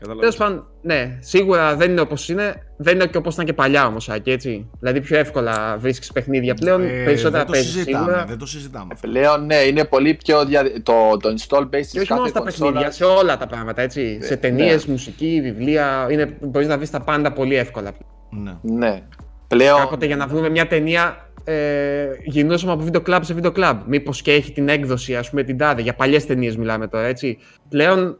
Τέλος 0.00 0.18
Κατάλαβες. 0.18 0.36
πάντων, 0.36 0.66
ναι, 0.82 1.18
σίγουρα 1.20 1.76
δεν 1.76 1.90
είναι 1.90 2.00
όπως 2.00 2.28
είναι. 2.28 2.54
Δεν 2.76 2.94
είναι 2.94 3.06
και 3.06 3.16
όπως 3.16 3.34
ήταν 3.34 3.46
και 3.46 3.52
παλιά 3.52 3.86
όμως, 3.86 4.08
έτσι. 4.24 4.70
Δηλαδή, 4.78 5.00
πιο 5.00 5.18
εύκολα 5.18 5.76
βρίσκεις 5.78 6.12
παιχνίδια 6.12 6.54
πλέον. 6.54 6.82
Ε, 6.82 7.04
περισσότερα 7.04 7.36
δεν 7.36 7.46
το 7.46 7.52
παίζεις 7.52 7.72
συζητάμε, 7.72 8.04
σίγουρα. 8.04 8.24
δεν 8.24 8.38
το 8.38 8.46
συζητάμε. 8.46 8.86
αυτό. 8.92 9.08
Πλέον 9.08 9.46
ναι, 9.46 9.54
είναι 9.54 9.84
πολύ 9.84 10.14
πιο 10.14 10.44
δια... 10.44 10.62
το, 10.82 11.16
το 11.20 11.34
install 11.38 11.62
base 11.62 11.68
Και 11.70 11.76
της 11.76 12.00
όχι 12.00 12.12
μόνο 12.12 12.22
κάθε 12.24 12.28
στα 12.28 12.42
παιχνίδια, 12.42 12.72
κονσόλας. 12.72 12.94
σε 12.94 13.04
όλα 13.04 13.36
τα 13.36 13.46
πράγματα, 13.46 13.82
έτσι. 13.82 14.16
Ναι, 14.20 14.26
σε 14.26 14.36
ταινίες, 14.36 14.86
ναι. 14.86 14.92
μουσική, 14.92 15.40
βιβλία. 15.42 16.06
Είναι, 16.10 16.36
μπορείς 16.40 16.68
να 16.68 16.76
βρεις 16.76 16.90
τα 16.90 17.00
πάντα 17.00 17.32
πολύ 17.32 17.56
εύκολα. 17.56 17.90
Ναι. 18.30 18.56
Ναι. 18.62 19.02
Πλέον 19.48 19.78
Κάποτε 19.78 20.06
για 20.06 20.16
να 20.16 20.26
βρούμε 20.26 20.48
μια 20.48 20.66
ταινία 20.66 21.30
ε, 21.44 22.06
γυρνούσαμε 22.24 22.72
από 22.72 22.82
βίντεο 22.82 23.00
κλαμπ 23.00 23.22
σε 23.22 23.34
βίντεο 23.34 23.52
κλαμπ. 23.52 23.80
Μήπως 23.86 24.22
και 24.22 24.32
έχει 24.32 24.52
την 24.52 24.68
έκδοση, 24.68 25.16
ας 25.16 25.30
πούμε, 25.30 25.42
την 25.42 25.56
τάδε. 25.58 25.82
Για 25.82 25.94
παλιές 25.94 26.26
ταινίες 26.26 26.56
μιλάμε 26.56 26.88
τώρα, 26.88 27.06
έτσι. 27.06 27.38
Πλέον 27.68 28.18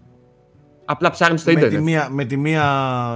απλά 0.90 1.10
ψάχνει 1.10 1.38
στο 1.38 1.50
Με 1.52 1.58
τη, 1.60 1.66
ίντερνετ. 1.66 1.82
μία, 1.88 2.08
με 2.10 2.24
τη 2.24 2.36
μία 2.36 2.64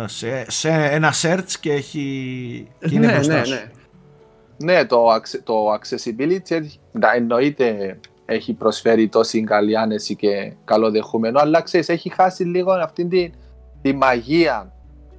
σε, 0.09 0.45
σε 0.51 0.69
ένα 0.69 1.13
search 1.23 1.53
και 1.61 1.73
έχει. 1.73 2.69
και 2.79 2.95
είναι 2.95 3.07
ναι, 3.07 3.13
μπροστά 3.13 3.39
ναι, 3.39 3.45
σου. 3.45 3.55
ναι. 3.55 4.73
ναι, 4.73 4.85
το, 4.85 5.07
acce- 5.15 5.41
το 5.45 5.55
accessibility 5.75 6.51
έχει- 6.51 6.79
να 6.93 7.13
εννοείται 7.15 7.99
έχει 8.25 8.53
προσφέρει 8.53 9.09
τόση 9.09 9.45
καλή 9.45 9.79
άνεση 9.79 10.17
και 10.17 10.53
καλό 10.65 10.91
δεχούμενο, 10.91 11.41
αλλά 11.41 11.63
ξέρεις, 11.63 11.89
έχει 11.89 12.09
χάσει 12.15 12.45
λίγο 12.45 12.73
αυτή 12.73 13.07
τη, 13.07 13.31
τη 13.83 13.93
μαγεία. 13.95 14.73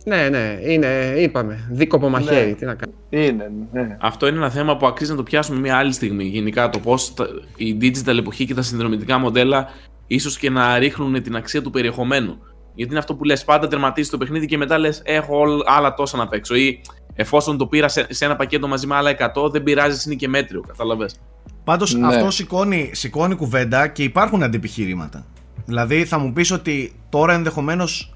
Ναι, 0.05 0.29
ναι, 0.29 0.57
είναι, 0.61 1.13
είπαμε. 1.17 1.67
Δίκοπο 1.71 2.09
μαχαίρι, 2.09 2.49
Ναι. 2.49 2.53
τι 2.55 2.65
να 2.65 2.75
κάνει. 2.75 2.93
Είναι, 3.09 3.51
ναι. 3.71 3.97
Αυτό 4.01 4.27
είναι 4.27 4.37
ένα 4.37 4.49
θέμα 4.49 4.77
που 4.77 4.87
αξίζει 4.87 5.11
να 5.11 5.17
το 5.17 5.23
πιάσουμε 5.23 5.59
μια 5.59 5.77
άλλη 5.77 5.91
στιγμή. 5.91 6.23
Γενικά 6.23 6.69
το 6.69 6.79
πώς 6.79 7.13
η 7.55 7.77
digital 7.81 8.17
εποχή 8.17 8.45
και 8.45 8.53
τα 8.53 8.61
συνδρομητικά 8.61 9.17
μοντέλα 9.17 9.67
ίσως 10.07 10.37
και 10.37 10.49
να 10.49 10.77
ρίχνουν 10.77 11.21
την 11.23 11.35
αξία 11.35 11.61
του 11.61 11.69
περιεχομένου. 11.69 12.37
Γιατί 12.75 12.89
είναι 12.91 12.99
αυτό 12.99 13.15
που 13.15 13.23
λες: 13.23 13.43
Πάντα 13.43 13.67
τερματίζει 13.67 14.09
το 14.09 14.17
παιχνίδι 14.17 14.45
και 14.45 14.57
μετά 14.57 14.77
λες: 14.77 15.01
Έχω 15.05 15.37
όλ- 15.39 15.61
άλλα 15.65 15.93
τόσα 15.93 16.17
να 16.17 16.27
παίξω. 16.27 16.55
Ή 16.55 16.81
εφόσον 17.13 17.57
το 17.57 17.67
πήρα 17.67 17.87
σε, 17.87 18.05
σε 18.09 18.25
ένα 18.25 18.35
πακέτο 18.35 18.67
μαζί 18.67 18.87
με 18.87 18.95
άλλα 18.95 19.11
100, 19.35 19.51
δεν 19.51 19.63
πειράζει, 19.63 20.01
είναι 20.05 20.15
και 20.15 20.27
μέτριο. 20.27 20.61
Κατάλαβες. 20.67 21.15
Πάντως 21.63 21.93
Ναι. 21.93 22.07
αυτό 22.07 22.31
σηκώνει, 22.31 22.89
σηκώνει 22.93 23.35
κουβέντα 23.35 23.87
και 23.87 24.03
υπάρχουν 24.03 24.43
αντιπιχειρήματα. 24.43 25.25
Δηλαδή 25.65 26.05
θα 26.05 26.17
μου 26.19 26.33
πεις 26.33 26.51
ότι 26.51 26.93
τώρα 27.09 27.33
ενδεχομένως 27.33 28.13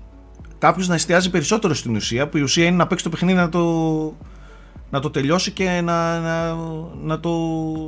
κάποιος 0.58 0.88
να 0.88 0.96
εστιάζει 0.96 1.30
περισσότερο 1.30 1.74
στην 1.74 1.96
ουσία 1.96 2.28
που 2.28 2.38
η 2.38 2.42
ουσία 2.42 2.66
είναι 2.66 2.76
να 2.76 2.88
παίξει 2.88 3.04
το 3.04 3.10
παιχνίδι 3.10 3.38
να 3.38 3.50
το, 3.50 3.64
να 4.90 5.00
το 5.00 5.10
τελειώσει 5.10 5.52
και 5.52 5.82
να, 5.84 6.20
να, 6.20 6.54
να, 7.04 7.20
το, 7.20 7.30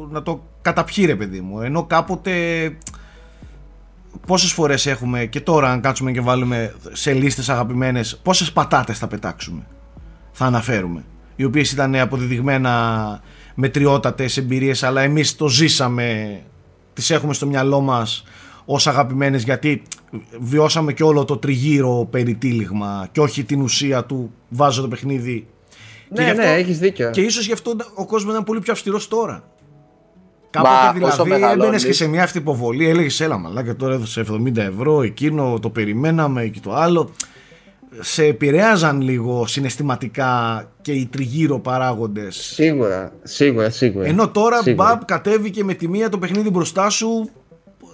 να 0.10 0.22
το 0.24 0.43
καταπιεί 0.62 1.06
ρε 1.06 1.16
παιδί 1.16 1.41
μου. 1.41 1.62
Ενώ 1.62 1.84
κάποτε 1.86 2.32
πόσες 4.28 4.51
φορές 4.51 4.86
έχουμε 4.86 5.26
και 5.26 5.41
τώρα 5.41 5.72
αν 5.72 5.82
κάτσουμε 5.82 6.12
και 6.12 6.22
βάλουμε 6.22 6.74
σε 6.91 7.14
λίστες 7.14 7.49
αγαπημένες 7.49 8.18
πόσες 8.24 8.51
πατάτες 8.51 8.97
θα 8.97 9.07
πετάξουμε 9.07 9.68
θα 10.32 10.45
αναφέρουμε 10.45 11.03
οι 11.36 11.43
οποίες 11.43 11.72
ήταν 11.72 11.95
αποδεδειγμένα 11.95 13.22
μετριότατες 13.55 14.38
εμπειρίες 14.38 14.84
αλλά 14.84 15.01
εμείς 15.01 15.36
το 15.36 15.47
ζήσαμε 15.47 16.39
τις 16.93 17.09
έχουμε 17.09 17.34
στο 17.34 17.45
μυαλό 17.45 17.80
μας 17.82 18.24
ως 18.66 18.88
αγαπημένες 18.88 19.43
γιατί 19.43 19.82
βιώσαμε 20.39 20.93
και 20.93 21.03
όλο 21.03 21.26
το 21.26 21.38
τριγύρο 21.38 22.07
περιτύλιγμα 22.12 23.07
και 23.12 23.20
όχι 23.20 23.43
την 23.43 23.62
ουσία 23.62 24.05
του 24.05 24.32
βάζω 24.49 24.82
το 24.82 24.88
παιχνίδι 24.88 25.47
Ναι, 26.09 26.24
γι' 26.24 26.26
ναι, 26.26 26.32
αυτό- 26.32 26.43
έχεις 26.53 26.80
δίκιο. 26.80 27.09
και 27.12 27.22
ίσως 27.22 27.45
γι' 27.45 27.53
αυτό 27.53 27.76
ο 27.95 28.05
κόσμος 28.05 28.32
ήταν 28.32 28.43
πολύ 28.43 28.59
πιο 28.59 28.72
αυστηρός 28.74 29.07
τώρα 29.07 29.34
Μα 29.34 29.51
Κάποτε 30.52 31.06
όσο 31.06 31.24
δηλαδή 31.24 31.30
μεγαλώνεις- 31.30 31.64
έμπαινες 31.64 31.84
και 31.86 31.93
σε 31.93 32.08
μια 32.08 32.24
αυτή 32.24 32.38
υποβολή, 32.38 32.88
έλεγες 32.89 33.20
έλα 33.20 33.38
μαλάκα 33.38 33.76
τώρα 33.76 33.93
έδωσε 33.93 34.20
70 34.22 34.58
ευρώ, 34.62 35.02
εκείνο 35.02 35.60
το 35.62 35.70
περιμέναμε 35.70 36.45
και 36.45 36.60
το 36.60 36.74
άλλο. 36.76 37.10
Σε 37.99 38.26
επηρέαζαν 38.26 39.02
λίγο 39.02 39.47
συναισθηματικά 39.47 40.64
και 40.82 40.91
οι 40.91 41.06
τριγύρω 41.06 41.60
παράγοντες. 41.60 42.36
Σίγουρα, 42.36 43.12
σίγουρα, 43.24 43.70
σίγουρα. 43.70 44.06
Ενώ 44.08 44.30
τώρα 44.30 44.62
Σίγουρα. 44.62 44.88
μπαμ 44.89 44.99
κατέβηκε 45.06 45.64
με 45.64 45.74
τη 45.74 45.88
μία 45.88 46.10
το 46.10 46.18
παιχνίδι 46.18 46.49
μπροστά 46.49 46.89
σου, 46.89 47.30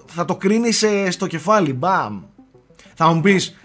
θα 0.05 0.25
το 0.25 0.35
κρίνει 0.35 0.69
στο 1.09 1.27
κεφάλι. 1.27 1.73
Μπαμ. 1.73 2.21
Θα 2.93 3.13
μου 3.13 3.21
πεις, 3.21 3.55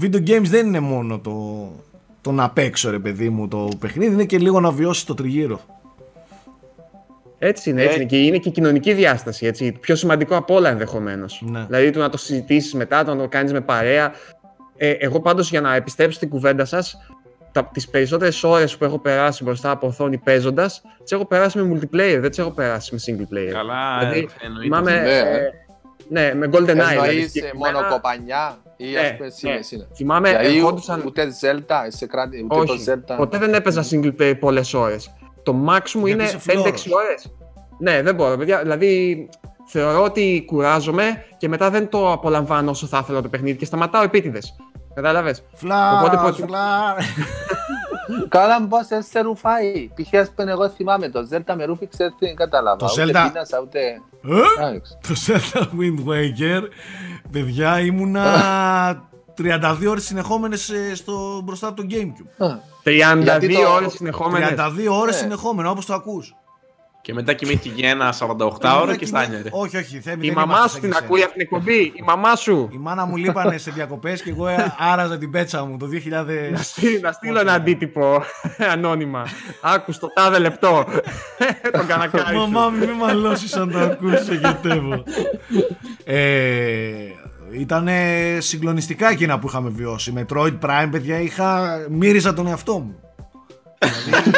video 0.00 0.16
games 0.28 0.42
δεν 0.44 0.66
είναι 0.66 0.80
μόνο 0.80 1.18
το, 1.18 1.68
το 2.20 2.32
να 2.32 2.50
παίξω 2.50 2.90
ρε 2.90 2.98
παιδί 2.98 3.28
μου 3.28 3.48
το 3.48 3.68
παιχνίδι, 3.78 4.12
είναι 4.12 4.24
και 4.24 4.38
λίγο 4.38 4.60
να 4.60 4.70
βιώσεις 4.70 5.04
το 5.04 5.14
τριγύρο. 5.14 5.60
Έτσι 7.38 7.70
είναι, 7.70 7.82
έτσι 7.82 7.94
Ε. 7.94 8.00
είναι. 8.00 8.08
Και 8.10 8.22
είναι 8.22 8.36
και 8.38 8.48
η 8.48 8.52
κοινωνική 8.52 8.92
διάσταση. 8.92 9.46
Έτσι. 9.46 9.72
Πιο 9.72 9.96
σημαντικό 9.96 10.36
από 10.36 10.54
όλα 10.54 10.68
ενδεχομένως. 10.70 11.42
Ναι. 11.46 11.64
Δηλαδή 11.66 11.90
το 11.90 11.98
να 11.98 12.08
το 12.08 12.16
συζητήσεις 12.16 12.74
μετά, 12.74 13.04
το 13.04 13.14
να 13.14 13.22
το 13.22 13.28
κάνεις 13.28 13.52
με 13.52 13.60
παρέα. 13.60 14.12
Ε, 14.76 14.90
εγώ 14.90 15.20
πάντως 15.20 15.50
για 15.50 15.60
να 15.60 15.74
επιστρέψω 15.74 16.16
στην 16.16 16.28
κουβέντα 16.28 16.64
σας, 16.64 16.96
τις 17.72 17.88
περισσότερες 17.88 18.42
ώρες 18.44 18.76
που 18.76 18.84
έχω 18.84 18.98
περάσει 18.98 19.44
μπροστά 19.44 19.70
από 19.70 19.86
οθόνη 19.86 20.18
παίζοντας, 20.18 20.82
τις 21.02 21.12
έχω 21.12 21.26
περάσει 21.26 21.58
με 21.58 21.74
multiplayer, 21.78 22.18
δεν 22.20 22.28
τις 22.30 22.38
έχω 22.38 22.50
περάσει 22.50 22.94
με 22.94 23.00
single 23.06 23.34
player. 23.34 23.52
Καλά, 23.52 23.98
Δηλαδή, 23.98 24.18
ε, 24.18 24.46
εννοείται. 24.46 24.62
Θυμάμαι. 24.62 24.90
Ναι. 25.00 25.10
ε, 25.18 25.50
ναι, 26.08 26.34
με 26.34 26.46
GoldenEye. 26.52 26.64
δηλαδή, 26.64 26.94
Εννοείς 27.08 27.30
συγκεκριμένα. 27.30 27.72
μόνο 27.78 27.92
κοπανιά 27.92 28.58
ή 28.76 28.90
Ναι, 28.90 28.98
ας 28.98 29.12
πούμε 29.16 29.24
ναι. 29.26 29.30
σύνες 29.30 29.70
είναι. 29.70 29.86
Θυμάμαι, 29.94 30.28
Δηλαδή 30.28 30.56
ερχόντουσαν. 30.56 31.02
ούτε 31.06 31.26
Zelda, 31.40 31.76
σε 31.88 32.06
κράτη, 32.06 32.42
ούτε 32.44 32.54
το 32.54 32.72
Όχι, 32.72 32.84
Zelda. 32.88 33.14
ποτέ 33.16 33.38
δεν 33.38 33.54
έπαιζα 33.54 33.84
single 33.90 34.12
player 34.20 34.34
πολλές 34.40 34.74
ώρες. 34.74 35.12
Το 35.50 35.56
max 35.68 35.90
μου 35.94 36.06
Γιατί 36.06 36.20
είναι 36.22 36.22
είσαι 36.22 36.38
5-6 36.38 36.52
φλόρος. 36.52 36.86
ώρες. 36.90 37.32
Ναι, 37.78 38.02
δεν 38.02 38.14
μπορώ, 38.14 38.36
παιδιά. 38.36 38.58
Δηλαδή, 38.62 39.28
θεωρώ 39.66 40.02
ότι 40.02 40.44
κουράζομαι 40.46 41.24
και 41.36 41.48
μετά 41.48 41.70
δεν 41.70 41.88
το 41.88 42.12
απολαμβάνω 42.12 42.70
όσο 42.70 42.86
θα 42.86 42.98
ήθελα 43.02 43.22
το 43.22 43.28
παιχνίδι 43.28 43.56
και 43.58 43.64
σταματάω 43.64 44.02
επίτηδες. 44.02 44.56
Κατάλαβες; 44.94 45.42
Φλα, 45.54 45.98
Οπότε 46.00 46.16
προτιμώ- 46.16 46.48
φλα. 46.50 46.94
Καλά 48.28 48.60
μπος 48.60 48.86
δεν 48.86 49.02
σε 49.02 49.20
ρουφάει. 49.20 49.90
Π.χ. 49.94 50.14
ας 50.20 50.30
πούμε 50.34 50.50
εγώ 50.50 50.68
θυμάμαι 50.68 51.08
το 51.08 51.20
Zelda 51.32 51.54
με 51.56 51.64
ρούφηξε 51.64 52.14
δεν 52.18 52.36
κατάλαβα. 52.36 52.76
Το 52.76 52.86
Ούτε 52.92 53.02
Zelda- 53.04 53.30
πίνασα 53.32 53.60
ούτε... 53.62 53.78
Ε; 54.58 54.64
Εντάξει. 54.64 54.98
Το 55.08 55.14
Zelda 55.26 55.60
Wind 55.62 56.08
Waker, 56.10 56.62
παιδιά, 57.32 57.80
ήμουνα 57.80 58.24
32 59.42 59.86
ώρες 59.88 60.04
συνεχόμενες 60.04 60.68
ε, 60.70 60.94
στο, 60.94 61.40
μπροστά 61.44 61.66
από 61.68 61.76
το 61.82 61.86
Gamecube. 61.90 62.44
Α, 62.46 62.48
32 62.84 63.22
Γιατί 63.22 63.54
το- 63.54 63.72
ώρες 63.74 63.92
συνεχόμενες. 63.92 64.48
32 64.48 64.88
ώρες 65.00 65.14
Ναι. 65.14 65.20
συνεχόμενα, 65.20 65.70
όπως 65.70 65.86
το 65.86 65.94
ακούς. 65.94 66.32
Και 67.02 67.14
μετά 67.14 67.32
κοιμήθηκε 67.32 67.70
για 67.74 67.90
ένα 67.90 68.12
48 68.12 68.78
ώρα 68.82 68.96
και 68.96 69.06
στάνιαρε. 69.06 69.48
Όχι, 69.52 69.76
όχι, 69.76 70.00
Θέμη, 70.00 70.26
Η 70.26 70.28
δεν 70.28 70.36
μαμά 70.38 70.54
είμαστε 70.56 70.68
σου 70.68 70.72
σαν 70.72 70.80
την 70.82 70.90
και 70.90 70.98
ακούει 71.04 71.18
εσένα. 71.20 71.30
αυτήν 71.32 71.46
την 71.48 71.58
εκπομπή. 71.58 71.82
Η 71.96 72.02
μαμά 72.06 72.36
σου. 72.36 72.68
Η 72.72 72.76
μάνα 72.76 73.04
μου 73.06 73.16
λείπανε 73.16 73.58
σε 73.58 73.70
διακοπές 73.70 74.22
και 74.22 74.30
εγώ 74.30 74.48
ε, 74.48 74.74
άραζα 74.78 75.18
την 75.18 75.30
πέτσα 75.30 75.64
μου 75.64 75.76
το 75.76 75.86
2000. 75.86 76.50
Να 76.52 76.62
στείλω, 76.62 76.98
να 77.02 77.12
στείλω 77.12 77.40
ένα 77.40 77.52
αντίτυπο 77.52 78.22
ανώνυμα. 78.72 79.26
Άκου 79.60 79.92
στο 79.92 80.12
τάδε 80.14 80.38
λεπτό. 80.38 80.84
Τον 81.72 81.86
κανακάρι 81.86 82.36
σου. 82.36 82.48
Μαμά 82.48 82.68
μου, 82.68 82.78
μη 82.78 82.86
μαλώσεις 82.92 83.54
αν 83.56 83.72
το 83.72 83.78
ακούσει, 83.78 84.34
γετεύω. 84.36 85.02
ε, 86.04 86.18
ήταν 87.52 87.88
συγκλονιστικά 88.38 89.10
εκείνα 89.10 89.38
που 89.38 89.48
είχαμε 89.48 89.68
βιώσει. 89.68 90.12
Metroid 90.16 90.58
Prime, 90.60 90.88
παιδιά, 90.90 91.20
είχα, 91.20 91.78
μύριζα 91.90 92.34
τον 92.34 92.46
εαυτό 92.46 92.78
μου. 92.78 92.94
Δηλαδή, 94.04 94.30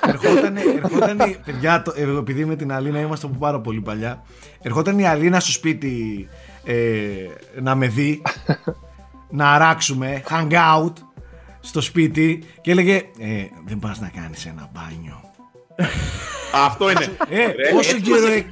ερχόταν, 0.00 0.56
ερχόταν, 0.56 1.18
παιδιά, 1.44 1.82
το, 1.82 1.92
ε, 1.96 2.02
επειδή 2.18 2.44
με 2.44 2.56
την 2.56 2.72
Αλίνα 2.72 3.00
είμαστε 3.00 3.26
από 3.26 3.36
πάρα 3.38 3.60
πολύ 3.60 3.80
παλιά, 3.80 4.22
ερχόταν 4.62 4.98
η 4.98 5.06
Αλίνα 5.06 5.40
στο 5.40 5.52
σπίτι 5.52 6.28
ε, 6.64 6.74
να 7.60 7.74
με 7.74 7.88
δει, 7.88 8.22
να 9.38 9.52
αράξουμε, 9.52 10.22
hang 10.28 10.52
out 10.52 10.92
στο 11.60 11.80
σπίτι 11.80 12.42
και 12.60 12.70
έλεγε 12.70 12.94
ε, 13.18 13.44
δεν 13.66 13.78
πας 13.78 14.00
να 14.00 14.08
κάνεις 14.08 14.46
ένα 14.46 14.70
μπάνιο. 14.72 15.29
Αυτό 16.54 16.90
είναι. 16.90 17.16
Ε, 17.28 17.36
Ρε, 17.46 17.70
πόσο 17.72 17.90
έτσι 17.96 18.00
καιρό 18.00 18.20
μας 18.20 18.30
έχει- 18.30 18.46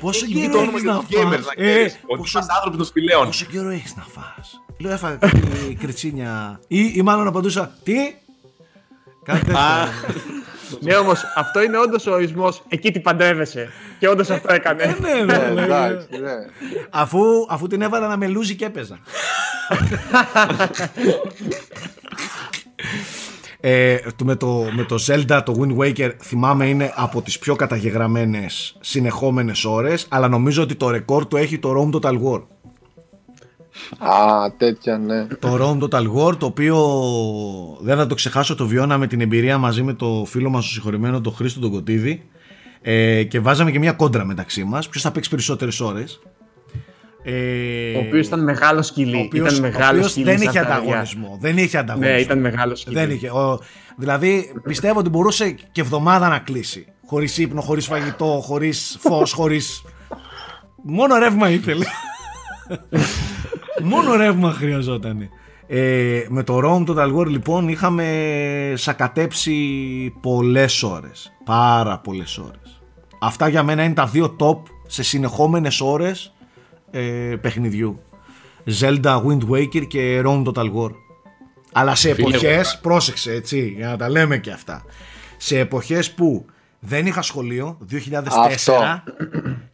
πόσο 0.00 0.24
Έχει 0.24 0.32
γίνει 0.32 0.46
καιρό 0.46 0.52
το 0.52 0.58
όνομα 0.58 0.72
έχεις 0.78 0.82
για 0.82 0.92
να 0.92 0.98
τους 0.98 1.08
gamers, 1.16 1.44
φας; 1.44 1.54
να 1.56 1.64
Ε, 1.64 1.70
ξέρεις. 1.72 1.92
Ότι 2.06 2.18
πόσο- 2.20 2.30
είμαστε 2.38 2.52
άνθρωποι 2.56 2.76
των 2.76 2.86
σπηλαίων. 2.86 3.26
Πόσο 3.26 3.44
καιρό 3.44 3.68
έχεις 3.68 3.94
να 3.96 4.02
φας; 4.02 4.60
Λέω 4.78 4.92
έφαγα 4.92 5.16
κάτι 5.16 5.76
κριτσίνια. 5.80 6.60
Ή, 6.68 6.92
ή 6.94 7.02
μάλλον 7.02 7.26
απαντούσα, 7.26 7.74
τι; 7.82 7.94
Κάτι 9.24 9.40
τέτοιο. 9.44 9.58
Α, 9.58 9.86
Ναι, 10.80 10.94
όμως 10.96 11.20
αυτό 11.36 11.62
είναι 11.62 11.78
όντως 11.78 12.06
ο 12.06 12.12
ορισμός 12.12 12.62
εκεί 12.68 12.90
τι 12.90 13.00
παντρεύεσαι. 13.00 13.70
Και 13.98 14.08
όντως 14.08 14.30
αυτό 14.30 14.52
έκανε. 14.54 14.82
Ε, 14.82 14.96
ναι, 15.00 15.22
ναι, 15.24 15.32
Ε, 15.34 15.50
ναι. 15.50 15.62
Εντάξει, 15.62 16.06
ναι. 16.20 16.32
Αφού, 16.90 17.20
αφού 17.48 17.66
την 17.66 17.82
έβαλα 17.82 18.08
να 18.08 18.16
με 18.16 18.26
λούζει 18.26 18.54
και 18.54 18.64
έπαιζα. 18.64 18.98
ε, 23.64 23.96
το- 24.16 24.24
με, 24.24 24.34
το, 24.36 24.64
με 24.76 24.84
το 24.84 24.96
Zelda, 25.06 25.40
το 25.44 25.54
Wind 25.60 25.76
Waker, 25.78 26.10
θυμάμαι 26.22 26.66
είναι 26.66 26.92
από 26.96 27.22
τις 27.22 27.38
πιο 27.38 27.56
καταγεγραμμένες 27.56 28.76
συνεχόμενες 28.80 29.64
ώρες, 29.64 30.06
αλλά 30.08 30.28
νομίζω 30.28 30.62
ότι 30.62 30.74
το 30.74 30.90
ρεκόρ 30.90 31.26
του 31.26 31.36
έχει 31.36 31.58
το 31.58 31.72
Rome 31.76 32.00
Total 32.00 32.14
War. 32.22 32.42
Α, 33.98 34.50
τέτοια, 34.56 34.98
ναι. 34.98 35.26
Το 35.26 35.56
Rome 35.60 35.88
Total 35.88 36.06
War, 36.14 36.36
το 36.38 36.46
οποίο 36.46 36.76
δεν 37.80 37.96
θα 37.96 38.06
το 38.06 38.14
ξεχάσω, 38.14 38.54
το 38.54 38.66
βιώναμε 38.66 39.06
την 39.06 39.20
εμπειρία 39.20 39.58
μαζί 39.58 39.82
με 39.82 39.92
το 39.92 40.24
φίλο 40.26 40.50
μας, 40.50 40.64
το 40.64 40.70
συγχωρημένο, 40.70 41.20
τον 41.20 41.34
Χρήστο 41.34 41.60
τον 41.60 41.70
Κωτίδη, 41.70 42.22
ε, 42.82 43.22
και 43.24 43.40
βάζαμε 43.40 43.70
και 43.70 43.78
μια 43.78 43.92
κόντρα 43.92 44.24
μεταξύ 44.24 44.64
μας, 44.64 44.88
ποιος 44.88 45.02
θα 45.02 45.10
παίξει 45.12 45.30
περισσότερες 45.30 45.80
ώρες. 45.80 46.20
Ε, 47.24 47.96
Ο 47.96 47.98
οποίος 47.98 48.26
ήταν 48.26 48.42
μεγάλος 48.42 48.86
σκυλί. 48.86 49.16
ο 49.16 49.20
οποίος- 49.20 49.50
ήταν 49.52 49.64
ο 49.64 49.66
μεγάλος 49.68 49.90
οποίος 49.96 50.10
σκυλί. 50.10 50.24
δεν 50.26 50.38
σαν 50.38 50.46
είχε 50.48 50.58
τα 50.58 50.64
παιδιά. 50.64 50.76
ανταγωνισμό. 50.80 51.38
Δεν 51.40 51.56
είχε 51.58 51.78
ανταγωνισμό. 51.78 52.14
Ναι, 52.14 52.20
ήταν 52.20 52.38
μεγάλος 52.40 52.80
σκυλί. 52.80 52.94
Δεν 52.94 53.10
είχε. 53.10 53.28
Ο, 53.30 53.60
δηλαδή 53.96 54.52
πιστεύω 54.62 54.98
ότι 54.98 55.08
μπορούσε 55.08 55.50
και 55.72 55.80
εβδομάδα 55.80 56.28
να 56.28 56.38
κλείσει. 56.38 56.86
Χωρίς 57.06 57.38
ύπνο, 57.38 57.60
χωρίς 57.60 57.86
φαγητό, 57.86 58.40
χωρίς 58.44 58.96
φως, 59.00 59.32
χωρί. 59.38 59.60
Μόνο 60.82 61.18
ρεύμα 61.18 61.50
ήθελε. 61.50 61.84
Μόνο 63.82 64.16
ρεύμα 64.16 64.52
χρειαζόταν. 64.52 65.28
Ε, 65.66 66.20
με 66.28 66.42
το 66.42 66.58
Rome 66.64 66.90
Total 66.90 67.14
War 67.16 67.26
λοιπόν 67.26 67.68
είχαμε 67.68 68.06
σακατέψει 68.76 69.54
πολλές 70.20 70.82
ώρες. 70.82 71.32
Πάρα 71.44 71.98
πολλές 71.98 72.38
ώρες. 72.38 72.80
Αυτά 73.20 73.48
για 73.48 73.62
μένα 73.62 73.82
είναι 73.84 73.94
τα 73.94 74.06
δύο 74.06 74.36
top 74.40 74.58
σε 74.86 75.02
συνεχόμενες 75.02 75.80
ώρες 75.80 76.31
ε, 76.92 77.00
παιχνιδιού. 77.40 78.00
Zelda 78.80 79.22
Wind 79.24 79.48
Waker 79.50 79.86
και 79.86 80.22
Rome 80.24 80.42
Total 80.44 80.72
War. 80.74 80.90
Αλλά 81.72 81.94
σε 81.94 82.14
Φίλε, 82.14 82.28
εποχές, 82.28 82.78
πρόσεξε 82.82 83.32
έτσι, 83.32 83.74
για 83.76 83.88
να 83.88 83.96
τα 83.96 84.08
λέμε 84.10 84.38
και 84.38 84.50
αυτά. 84.50 84.84
Σε 85.36 85.58
εποχές 85.58 86.12
που 86.12 86.44
δεν 86.78 87.06
είχα 87.06 87.22
σχολείο, 87.22 87.78
2004, 87.90 87.94
Αυτό. 88.46 89.02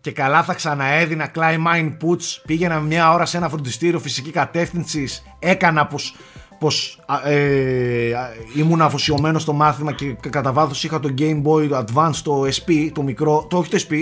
και 0.00 0.10
καλά 0.12 0.42
θα 0.42 0.54
ξαναέδινα 0.54 1.30
climb 1.34 1.56
mine 1.74 1.88
puts, 1.90 2.40
πήγαινα 2.46 2.80
μια 2.80 3.12
ώρα 3.12 3.24
σε 3.26 3.36
ένα 3.36 3.48
φροντιστήριο 3.48 3.98
φυσική 3.98 4.30
κατεύθυνσης, 4.30 5.22
έκανα 5.38 5.86
πως, 5.86 6.14
πως 6.58 7.00
α, 7.06 7.30
ε, 7.30 8.12
α, 8.14 8.28
ήμουν 8.56 8.82
αφοσιωμένος 8.82 9.42
στο 9.42 9.52
μάθημα 9.52 9.92
και 9.92 10.12
κα- 10.20 10.28
κατά 10.28 10.52
βάθος 10.52 10.84
είχα 10.84 11.00
το 11.00 11.14
Game 11.18 11.42
Boy 11.42 11.70
Advance, 11.84 12.14
το 12.24 12.42
SP, 12.58 12.70
το 12.94 13.02
μικρό, 13.02 13.46
το 13.50 13.56
όχι 13.58 13.70
το 13.70 13.78
SP, 13.84 13.94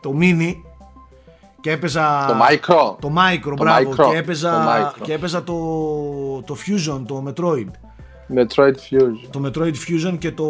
το 0.00 0.14
mini 0.20 0.54
και 1.62 1.70
έπαιζα 1.70 2.24
Το 2.28 2.34
Micro. 2.34 2.96
το 3.00 3.12
Micro, 3.16 3.54
Το 3.56 3.62
μπράβο, 3.62 3.90
Micro, 3.90 4.10
και 4.10 4.16
έπαιζα, 4.18 4.50
το 4.50 4.70
Micro. 5.00 5.02
και 5.02 5.12
έπαιζα 5.12 5.42
το, 5.42 5.54
το 6.46 6.56
Fusion, 6.66 7.02
το 7.06 7.24
Metroid. 7.26 7.70
Metroid 8.36 8.72
Fusion. 8.74 9.28
Το 9.30 9.42
Metroid 9.44 9.72
Fusion 9.74 10.18
και 10.18 10.30
το 10.32 10.46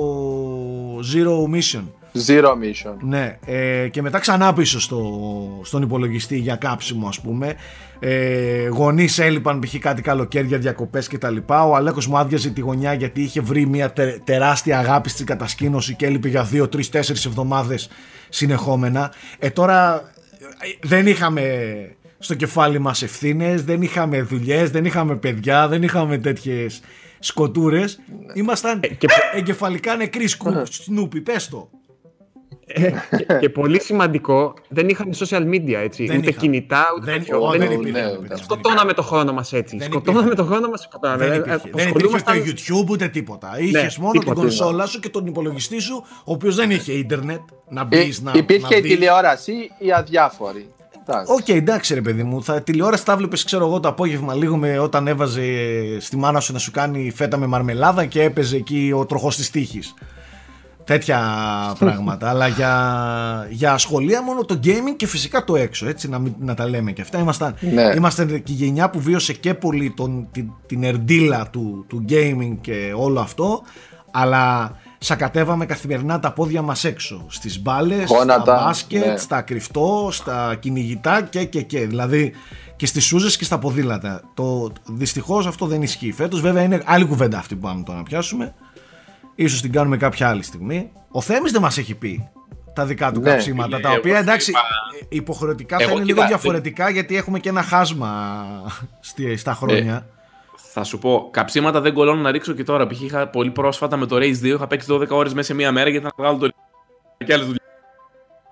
Zero 1.15 1.55
Mission. 1.57 1.83
Zero 2.27 2.49
Mission. 2.51 2.95
Ναι, 3.01 3.39
ε, 3.47 3.89
και 3.89 4.03
μετά 4.03 4.19
ξανά 4.19 4.53
πίσω 4.53 4.81
στο, 4.81 5.01
στον 5.65 5.83
υπολογιστή 5.83 6.39
για 6.39 6.57
κάψιμο 6.57 7.09
ας 7.09 7.21
πούμε. 7.21 7.55
Ε, 7.99 8.67
γονείς 8.69 9.19
έλειπαν 9.19 9.59
π.χ. 9.59 9.79
κάτι 9.79 10.03
καλοκαίρια, 10.03 10.59
διακοπές 10.59 11.09
και 11.09 11.19
τα 11.19 11.31
λοιπά. 11.31 11.65
Ο 11.65 11.75
Αλέκος 11.75 12.07
μου 12.07 12.17
άδειαζε 12.19 12.51
τη 12.51 12.61
γωνιά 12.61 12.93
γιατί 12.95 13.23
είχε 13.23 13.41
βρει 13.41 13.67
μια 13.67 13.93
τε- 13.93 14.21
τεράστια 14.25 14.79
αγάπη 14.79 15.09
στην 15.09 15.27
κατασκήνωση 15.27 15.95
και 15.95 16.07
έλειπε 16.07 16.29
για 16.29 16.49
2, 16.53 16.63
3, 16.69 16.91
4 16.91 16.97
εβδομάδες 17.27 17.89
συνεχόμενα. 18.29 19.13
Ε, 19.39 19.51
τώρα 19.51 19.95
ε, 19.97 20.12
δεν 20.83 21.07
είχαμε 21.07 21.43
στο 22.19 22.35
κεφάλι 22.35 22.79
μας 22.79 23.03
ευθύνες, 23.03 23.65
δεν 23.65 23.83
είχαμε 23.83 24.23
δουλειές, 24.23 24.71
δεν 24.71 24.85
είχαμε 24.85 25.17
παιδιά, 25.17 25.69
δεν 25.69 25.83
είχαμε 25.83 26.19
τέτοιες 26.19 26.81
σκοτούρες. 27.19 28.01
Ήμασταν 28.35 28.81
και- 28.81 29.07
εγκεφαλικά 29.35 29.97
νεκροί 29.97 30.27
σκου- 30.27 30.67
σνούπι, 30.73 31.21
πες 31.21 31.49
το. 31.49 31.71
Και, 33.17 33.25
και 33.41 33.49
πολύ 33.49 33.81
σημαντικό, 33.81 34.55
δεν 34.69 34.89
είχαμε 34.89 35.15
social 35.19 35.43
media 35.43 35.73
έτσι. 35.83 36.07
Δεν 36.07 36.19
ούτε 36.19 36.29
είχαμε. 36.31 36.47
κινητά, 36.47 36.85
ούτε 36.97 37.11
Δεν, 37.11 37.19
τέτοιο. 37.19 37.47
ω, 37.47 37.51
Δεν- 37.51 37.59
δεν 37.61 37.69
ναι, 37.69 37.75
υπήρχε. 37.75 38.01
ναι, 38.01 38.07
δεν 38.09 38.15
υπήρχε. 38.25 38.43
Σκοτώναμε 38.43 38.93
το 38.93 39.03
χρόνο 39.03 39.33
μας 39.33 39.53
έτσι. 39.53 39.77
Δεν 39.77 39.87
Σκοτώναμε 39.91 40.25
υπήρχε. 40.27 40.43
το 40.43 40.49
χρόνο 40.49 40.69
μας. 40.69 40.81
Σκοτώναμε. 40.81 41.25
Δεν 41.25 41.33
Ε, 41.33 41.37
υπήρχε. 41.37 41.55
ε, 41.55 41.59
Δεν 41.75 41.89
υπήρχε 41.89 42.07
ούτε 42.07 42.17
ασχολούμασταν- 42.17 42.85
YouTube 42.85 42.91
ούτε 42.91 43.09
τίποτα. 43.09 43.51
Είχες 43.59 43.97
μόνο 43.99 44.11
τίποτα. 44.13 44.33
την 44.33 44.41
κονσόλα 44.43 44.87
σου 44.87 45.01
και 45.01 45.09
τον 45.09 45.27
υπολογιστή 45.27 45.79
σου, 45.81 46.05
ο 46.25 46.33
οποίος 46.33 46.55
δεν 46.57 46.71
είχε 46.71 46.93
ίντερνετ 46.93 47.41
να 47.69 47.85
μπεις 47.85 48.19
Ε, 48.19 48.23
να. 48.23 48.33
υπήρχε 48.35 48.67
να 48.71 48.77
η 48.77 48.81
δεις. 48.81 48.91
τηλεόραση 48.93 49.53
ή 49.79 49.93
αδιάφορη. 49.93 50.67
Εντάξει. 51.07 51.33
Οκ, 51.33 51.49
εντάξει 51.49 51.95
ρε 51.95 52.01
παιδί 52.01 52.23
μου. 52.23 52.43
Θα, 52.45 52.63
τηλεόραση 52.63 53.05
τα 53.05 53.17
βλέπεις 53.17 53.45
ξέρω 53.45 53.67
εγώ 53.67 53.81
το 53.81 53.89
απόγευμα 53.89 54.35
λίγο 54.35 54.57
με 54.57 54.79
όταν 54.79 55.07
έβαζε 55.07 55.43
στη 56.01 56.17
μάνα 56.17 56.41
σου 56.41 56.53
να 56.53 56.59
σου 56.59 56.71
κάνει 56.71 57.13
φέτα 57.15 57.37
με 57.37 57.47
μαρμελάδα 57.47 58.05
και 58.05 58.23
έπαιζε 58.23 58.57
εκεί 58.57 58.93
ο 58.97 59.07
τροχός 59.07 59.37
της 59.37 59.51
τύχης. 59.51 59.95
Τέτοια 60.93 61.19
πράγματα. 61.79 62.29
Αλλά 62.29 62.47
για, 62.49 63.47
για 63.51 63.79
σχολεία 63.79 64.23
μόνο 64.23 64.45
το 64.45 64.59
gaming 64.65 64.95
και 64.97 65.07
φυσικά 65.07 65.45
το 65.45 65.57
έξω. 65.57 65.89
Έτσι, 65.89 66.09
να, 66.09 66.19
μην- 66.19 66.35
να 66.39 66.55
τα 66.55 66.69
λέμε 66.69 66.93
και 66.93 67.01
αυτά. 67.03 67.19
Ήμασταν, 67.19 67.55
Ναι. 67.61 67.93
Είμαστε 67.97 68.25
και 68.25 68.53
η 68.53 68.55
γενιά 68.55 68.91
που 68.91 69.01
βίωσε 69.01 69.33
και 69.33 69.55
πολύ 69.55 69.93
τον, 69.97 70.29
την, 70.33 70.51
την 70.67 70.83
ερντίλα 70.85 71.49
του, 71.51 71.85
του 71.89 72.05
gaming 72.09 72.57
και 72.61 72.93
όλο 72.97 73.21
αυτό. 73.21 73.63
Αλλά 74.11 74.77
σακατεύαμε 74.99 75.67
καθημερινά 75.67 76.19
τα 76.21 76.33
πόδια 76.33 76.63
μας 76.63 76.85
έξω. 76.85 77.25
Στις 77.29 77.63
μπάλες, 77.63 78.09
στα 78.09 78.19
Γόνατα, 78.19 78.55
μπάσκετ, 78.55 79.07
ναι. 79.07 79.17
στα 79.17 79.41
κρυφτό, 79.41 80.09
στα 80.13 80.55
κυνηγητά 80.61 81.23
και 81.23 81.45
και 81.45 81.63
και. 81.63 81.87
Δηλαδή 81.87 82.33
και 82.77 82.87
στις 82.87 83.05
σούζες 83.05 83.37
και 83.37 83.45
στα 83.45 83.59
ποδήλατα. 83.59 84.23
Το, 84.35 84.73
δυστυχώς 84.87 85.47
αυτό 85.47 85.67
δεν 85.67 85.83
ισχύει. 85.83 86.13
Φέτος 86.13 86.41
βέβαια 86.41 86.63
είναι 86.63 86.83
άλλη 86.85 87.05
κουβέντα 87.05 87.39
αυτή 87.39 87.55
που 87.55 87.61
πάμε 87.61 87.83
τώρα 87.83 87.99
να 87.99 88.05
πιάσουμε. 88.05 88.55
Ίσως 89.35 89.61
την 89.61 89.73
κάνουμε 89.73 89.97
κάποια 89.97 90.29
άλλη 90.29 90.43
στιγμή. 90.43 90.91
Ο 91.11 91.21
Θέμης 91.21 91.53
δεν 91.53 91.61
μας 91.61 91.79
έχει 91.79 91.95
πει 91.95 92.29
τα 92.75 92.85
δικά 92.87 93.13
του 93.13 93.21
Ναι. 93.21 93.31
καψίματα. 93.31 93.69
Φίλε, 93.77 93.81
τα 93.81 93.89
εγώ 93.89 93.99
οποία 93.99 94.15
σου 94.15 94.21
εντάξει 94.23 94.51
είπα- 94.51 94.61
υποχρεωτικά 95.09 95.77
Εγώ, 95.81 95.85
θα 95.89 95.91
είναι 95.95 96.01
κοίτα, 96.03 96.13
λίγο 96.15 96.21
δεν- 96.21 96.29
διαφορετικά 96.29 96.91
γιατί 96.91 97.17
έχουμε 97.17 97.39
και 97.39 97.49
ένα 97.49 97.63
χάσμα 97.63 98.45
στη, 99.01 99.37
στα 99.37 99.55
χρόνια. 99.55 100.07
Θα 100.75 100.85
σου 100.85 100.99
πω, 100.99 101.29
καψίματα 101.31 101.81
δεν 101.81 101.93
κολώνω 101.95 102.21
να 102.21 102.31
ρίξω 102.31 102.53
και 102.53 102.65
τώρα. 102.65 102.87
Π.χ. 102.87 103.01
είχα 103.03 103.29
πολύ 103.29 103.51
πρόσφατα 103.51 103.97
με 103.97 104.07
το 104.07 104.17
Race 104.17 104.37
2, 104.43 104.55
είχα 104.55 104.67
παίξει 104.67 104.87
12 104.91 105.09
ώρες 105.17 105.35
μέσα 105.35 105.47
σε 105.47 105.55
μία 105.55 105.73
μέρα 105.73 105.89
γιατί 105.91 106.07
ήταν 106.07 106.17
να 106.19 106.25
βγάλω 106.25 106.39
το 107.19 107.25
και 107.27 107.33
άλλες 107.33 107.45
δουλειές. 107.47 107.61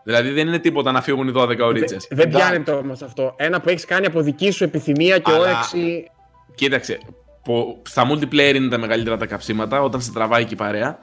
Δηλαδή 0.05 0.31
δεν 0.31 0.47
είναι 0.47 0.59
τίποτα 0.59 0.93
να 0.93 1.03
φύγουν 1.03 1.29
οι 1.29 1.33
12 1.35 1.65
ωρίτσε. 1.67 1.97
Δεν 2.11 2.29
Εντάξει. 2.29 2.47
πιάνεται 2.49 2.71
όμως 2.73 3.03
αυτό. 3.03 3.35
Ένα 3.37 3.61
που 3.61 3.69
έχεις 3.69 3.85
κάνει 3.85 4.07
από 4.07 4.21
δική 4.21 4.51
σου 4.51 4.65
επιθυμία 4.65 5.19
και 5.19 5.31
Αλλά- 5.31 5.39
όρεξη. 5.41 6.11
Κοίταξε, 6.55 6.99
πο- 7.45 7.83
στα 7.83 8.11
multiplayer 8.11 8.53
είναι 8.55 8.69
τα 8.69 8.79
μεγαλύτερα 8.79 9.17
τα 9.17 9.27
καψίματα 9.27 9.83
όταν 9.83 10.01
σε 10.01 10.13
τραβάει 10.13 10.45
και 10.45 10.55
η 10.55 10.57
παρέα. 10.57 10.99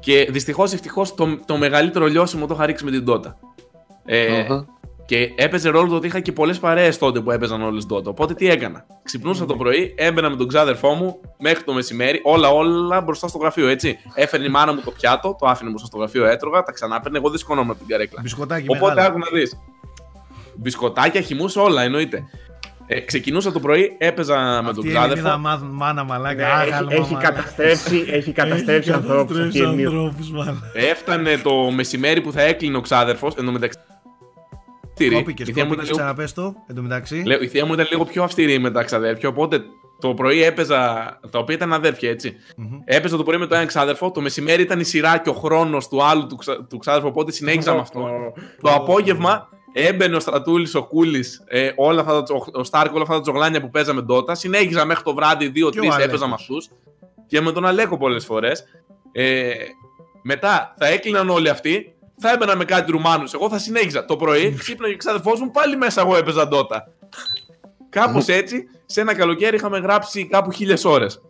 Και 0.00 0.28
δυστυχώς 0.30 0.72
ευτυχώς 0.72 1.14
το, 1.14 1.38
το 1.46 1.56
μεγαλύτερο 1.56 2.06
λιώσιμο 2.06 2.46
το 2.46 2.54
είχα 2.54 2.66
ρίξει 2.66 2.84
με 2.84 2.90
την 2.90 3.04
Dota. 3.08 3.34
Ε, 4.04 4.46
Μμμ. 4.48 4.64
Και 5.06 5.32
έπαιζε 5.36 5.68
ρόλο 5.68 5.88
το 5.88 5.94
ότι 5.96 6.06
είχα 6.06 6.20
και 6.20 6.32
πολλές 6.32 6.58
παρέες 6.58 6.98
τότε 6.98 7.20
που 7.20 7.30
έπαιζαν 7.30 7.62
όλες 7.62 7.86
Dota. 7.92 8.04
Οπότε 8.04 8.34
τι 8.34 8.48
έκανα. 8.50 8.86
Ξυπνούσα 9.02 9.44
το 9.46 9.56
πρωί, 9.56 9.94
έμπαινα 9.96 10.30
με 10.30 10.36
τον 10.36 10.48
ξάδερφό 10.48 10.92
μου 10.94 11.20
μέχρι 11.38 11.64
το 11.64 11.72
μεσημέρι, 11.72 12.20
όλα 12.22 12.48
όλα 12.48 13.00
μπροστά 13.00 13.28
στο 13.28 13.38
γραφείο 13.38 13.68
έτσι. 13.68 13.98
Έφερνε 14.14 14.46
η 14.46 14.48
μάνα 14.48 14.74
μου 14.74 14.80
το 14.84 14.90
πιάτο, 14.90 15.36
το 15.40 15.46
άφηνε 15.46 15.68
μπροστά 15.70 15.86
στο 15.86 15.96
γραφείο, 15.98 16.24
έτρωγα, 16.26 16.62
τα 16.62 16.72
ξανά 16.72 16.96
έπαιρνε. 16.96 17.18
Εγώ 17.18 17.28
δεν 17.28 17.38
σηκωνόμουν 17.38 17.70
από 17.70 17.78
την 17.78 17.88
καρέκλα. 17.88 18.20
Μπισκοτάκι 18.22 18.66
Οπότε 18.68 18.94
μεγάλο. 18.94 19.08
άκου 19.08 19.18
να 19.18 19.38
δεις. 19.38 19.58
Μπισκοτάκια, 20.56 21.20
χυμούς, 21.20 21.56
όλα 21.56 21.82
εννοείται. 21.82 22.24
Ε, 22.86 23.00
ξεκινούσα 23.00 23.52
το 23.52 23.60
πρωί, 23.60 23.94
έπαιζα 23.98 24.36
με 24.36 24.56
τον 24.56 24.68
Αυτή 24.68 24.86
η 24.88 24.90
Ελληνίδα 24.90 25.14
ξάδερφο. 25.14 25.38
μά- 25.38 25.62
μάνα 25.72 26.02
Ναι, 26.02 26.08
μαλάκα. 26.08 26.46
έχει, 26.62 26.72
άγαλμα, 26.72 26.92
έχει 26.92 27.12
μαλάκα. 27.12 27.30
καταστρέψει, 27.32 28.04
έχει 28.10 28.32
καταστρέψει 28.42 28.88
Έχει 28.88 28.98
ανθρώπους. 28.98 29.36
καταστρέψει 29.36 29.62
ανθρώπους, 29.86 30.30
μαλάκα. 30.30 30.70
Έφτανε 30.74 31.36
το 31.42 31.70
μεσημέρι 31.70 32.20
που 32.20 32.32
θα 32.32 32.42
έκλεινε 32.42 32.76
ο 32.76 32.80
ξάδερφος. 32.80 33.34
Εν 33.34 33.44
τω 33.44 33.52
μεταξύ. 33.52 33.78
αυστηρή. 34.88 35.14
Κόπηκες, 35.14 35.48
Η 35.48 35.52
θεία 35.52 35.64
μου 35.64 35.72
ήταν 35.72 35.86
κόπηκες, 35.86 35.86
λίγο- 35.86 35.96
ξαναπες 35.98 36.32
το, 36.32 36.54
εν 36.68 36.74
τω 36.74 36.82
μεταξύ. 36.82 37.22
Λέω, 37.26 37.40
η 37.42 37.48
θεία 37.48 37.66
μου 37.66 37.72
ήταν 37.72 37.86
λίγο 37.90 38.04
πιο 38.04 38.22
αυστηρή 38.22 38.58
με 38.58 38.70
τα 38.70 38.82
ξαδέρφια, 38.82 39.28
οπότε 39.28 39.60
το 40.00 40.14
πρωί 40.14 40.42
έπαιζα. 40.42 40.78
Τα 41.30 41.38
οποία 41.38 41.54
ήταν 41.54 41.72
αδέρφια, 41.72 42.10
έτσι. 42.10 42.32
Μμμ. 42.56 42.78
Έπαιζα 42.84 43.16
το 43.16 43.22
πρωί 43.22 43.38
με 43.38 43.46
το 43.46 43.54
ένα 43.54 43.64
ξάδερφο, 43.66 44.10
το 44.10 44.20
μεσημέρι 44.20 44.62
ήταν 44.62 44.80
η 44.80 44.84
σειρά 44.84 45.18
και 45.18 45.28
ο 45.28 45.32
χρόνος 45.32 45.88
του 45.88 46.04
άλλου 46.04 46.26
του, 46.26 46.36
ξα... 46.36 46.64
του 46.64 46.78
ξάδερφου, 46.78 47.08
οπότε 47.08 47.32
συνέχιζα 47.32 47.74
με 47.74 47.80
αυτό. 47.80 48.08
Το 48.60 48.70
απόγευμα 48.72 49.48
έμπαινε 49.76 50.16
ο 50.16 50.20
Στρατούλης, 50.20 50.74
ο 50.74 50.84
Κούλης, 50.84 51.42
ε, 51.46 51.70
όλα 51.76 52.00
αυτά 52.00 52.12
τα, 52.12 52.22
τζο- 52.22 52.46
ο 52.52 52.64
Στάρκ, 52.64 52.92
όλα 52.94 53.02
αυτά 53.02 53.14
τα 53.14 53.20
τζογλάνια 53.20 53.60
που 53.60 53.70
παίζαμε 53.70 54.02
τότε. 54.02 54.34
Συνέχιζα 54.34 54.84
μέχρι 54.84 55.02
το 55.02 55.14
βράδυ, 55.14 55.50
Και 55.52 55.64
ο 55.64 55.68
2-3 55.68 55.76
έπαιζα 55.76 55.94
Αλέκος. 55.94 56.20
με 56.28 56.34
αυτούς. 56.34 56.68
Και 57.26 57.40
με 57.40 57.52
τον 57.52 57.66
Αλέκο 57.66 57.96
πολλές 57.98 58.24
φορές. 58.24 58.64
Ε, 59.12 59.50
μετά 60.22 60.74
θα 60.78 60.86
έκλειναν 60.86 61.28
όλοι 61.30 61.48
αυτοί. 61.48 61.88
θα 62.18 62.32
έμπαινα 62.32 62.56
με 62.56 62.64
κάτι 62.64 62.90
Ρουμάνου. 62.90 63.24
Εγώ 63.34 63.48
θα 63.48 63.58
συνέχιζα. 63.58 64.04
Το 64.04 64.16
πρωί 64.16 64.54
ξύπναγε 64.58 64.94
ο 64.94 64.96
ξάδερφό 64.96 65.30
μου, 65.38 65.50
πάλι 65.50 65.76
μέσα 65.76 66.00
εγώ 66.00 66.16
έπαιζα 66.16 66.48
Dota. 66.52 66.78
Κάπως 67.88 68.26
έτσι, 68.28 68.64
σε 68.86 69.00
ένα 69.00 69.14
καλοκαίρι 69.14 69.56
είχαμε 69.56 69.78
γράψει 69.78 70.26
κάπου 70.26 70.50
χίλιες 70.50 70.84
ώρες 70.84 71.20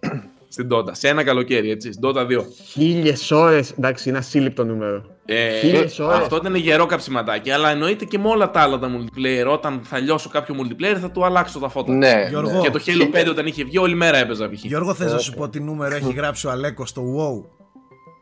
στην 0.49 0.69
Dota. 0.73 0.89
Σε 0.91 1.09
ένα 1.09 1.25
καλοκαίρι, 1.25 1.71
έτσι, 1.71 1.93
στην 1.93 2.09
Dota 2.09 2.27
2. 2.27 2.45
Χίλιες 2.71 3.31
ώρες. 3.31 3.71
Εντάξει, 3.71 4.09
είναι 4.09 4.19
ασύλληπτο 4.19 4.65
νούμερο. 4.65 5.05
Ε, 5.27 5.59
Χίλιες 5.59 5.99
ώρες. 5.99 6.19
αυτό 6.19 6.37
ήταν 6.37 6.55
γερό 6.55 6.87
καψιματάκι, 6.87 7.51
αλλά 7.51 7.71
εννοείται 7.71 8.05
και 8.05 8.19
με 8.19 8.29
όλα 8.29 8.51
τα 8.51 8.61
άλλα 8.61 8.79
τα 8.79 8.89
multiplayer. 8.97 9.47
Όταν 9.53 9.81
θα 9.85 9.99
λιώσω 9.99 10.29
κάποιο 10.29 10.55
multiplayer 10.59 10.97
θα 11.01 11.11
του 11.11 11.25
αλλάξω 11.25 11.59
τα 11.59 11.69
φώτα. 11.69 11.93
Ναι, 11.93 12.27
Γιώργο. 12.29 12.51
ναι. 12.51 12.59
Και 12.61 12.71
το 12.71 12.81
Halo 12.87 13.11
5 13.25 13.29
όταν 13.29 13.47
είχε 13.47 13.65
βγει, 13.65 13.79
όλη 13.79 13.95
μέρα 13.95 14.17
έπαιζα 14.19 14.49
π.χ. 14.49 14.65
Γιώργο, 14.65 14.95
θες 14.95 15.13
να 15.13 15.19
σου 15.19 15.33
πω 15.35 15.49
τι 15.49 15.61
νούμερο 15.61 15.95
έχει 15.95 16.13
γράψει 16.13 16.47
ο 16.47 16.51
Αλέκος 16.51 16.89
στο 16.89 17.03
WoW; 17.03 17.49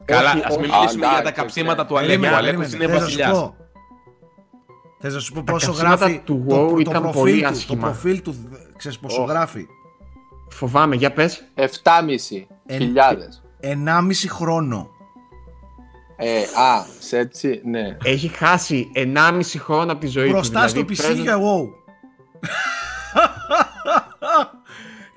Καλά, 0.05 0.31
Όχι, 0.31 0.39
ας 0.45 0.51
όχι. 0.51 0.61
μην 0.61 0.70
μιλήσουμε 0.70 1.07
Α, 1.07 1.09
για 1.09 1.16
τα 1.16 1.19
εντάξει, 1.19 1.41
καψίματα 1.41 1.83
ναι. 1.83 1.89
του 1.89 1.99
Αλέκου. 1.99 2.12
Ο 2.12 2.16
Περίμενε, 2.20 2.37
Αλέκος 2.37 2.66
περίμενε. 2.66 2.85
είναι 2.85 2.93
Θες 2.93 3.03
να 3.03 3.09
σου 3.09 3.16
βασιλιάς. 3.16 3.39
πω- 3.41 3.57
Θες 5.01 5.15
να 5.15 5.20
σου 5.20 5.33
πω 5.33 5.43
Τα 5.43 5.53
πόσο 5.53 5.66
καψίματα 5.66 5.97
γράφει 5.97 6.20
του 6.24 6.45
το, 6.49 6.65
WoW 6.66 6.70
το 6.70 6.77
ήταν 6.79 7.03
προφίλ 7.03 7.20
πολύ 7.20 7.33
του, 7.35 7.41
το 7.41 7.47
άσχημα. 7.49 7.81
προφίλ 7.83 8.23
του, 8.23 8.35
ξέρεις 8.77 8.99
πόσο 8.99 9.23
Οχ. 9.23 9.29
γράφει; 9.31 9.66
Φοβάμαι, 10.51 10.97
για 10.97 11.12
πες. 11.12 11.43
7,5 11.55 12.47
Εν- 12.66 12.81
χιλιάδες. 12.81 13.43
1,5 13.61 14.29
χρόνο. 14.29 14.89
Ε, 16.17 16.39
α, 16.41 16.85
σε 16.99 17.19
έτσι, 17.19 17.61
ναι. 17.65 17.97
Έχει 18.05 18.29
χάσει 18.29 18.91
1,5 18.95 19.41
χρόνο 19.59 19.93
από 19.93 20.01
τη 20.01 20.07
ζωή 20.07 20.29
Μπροστά 20.31 20.63
του. 20.63 20.69
στο 20.69 20.83
δηλαδή, 20.85 20.95
PC 20.95 20.97
παίζοντας- 21.07 21.23
για 21.25 21.37
WoW. 21.39 21.67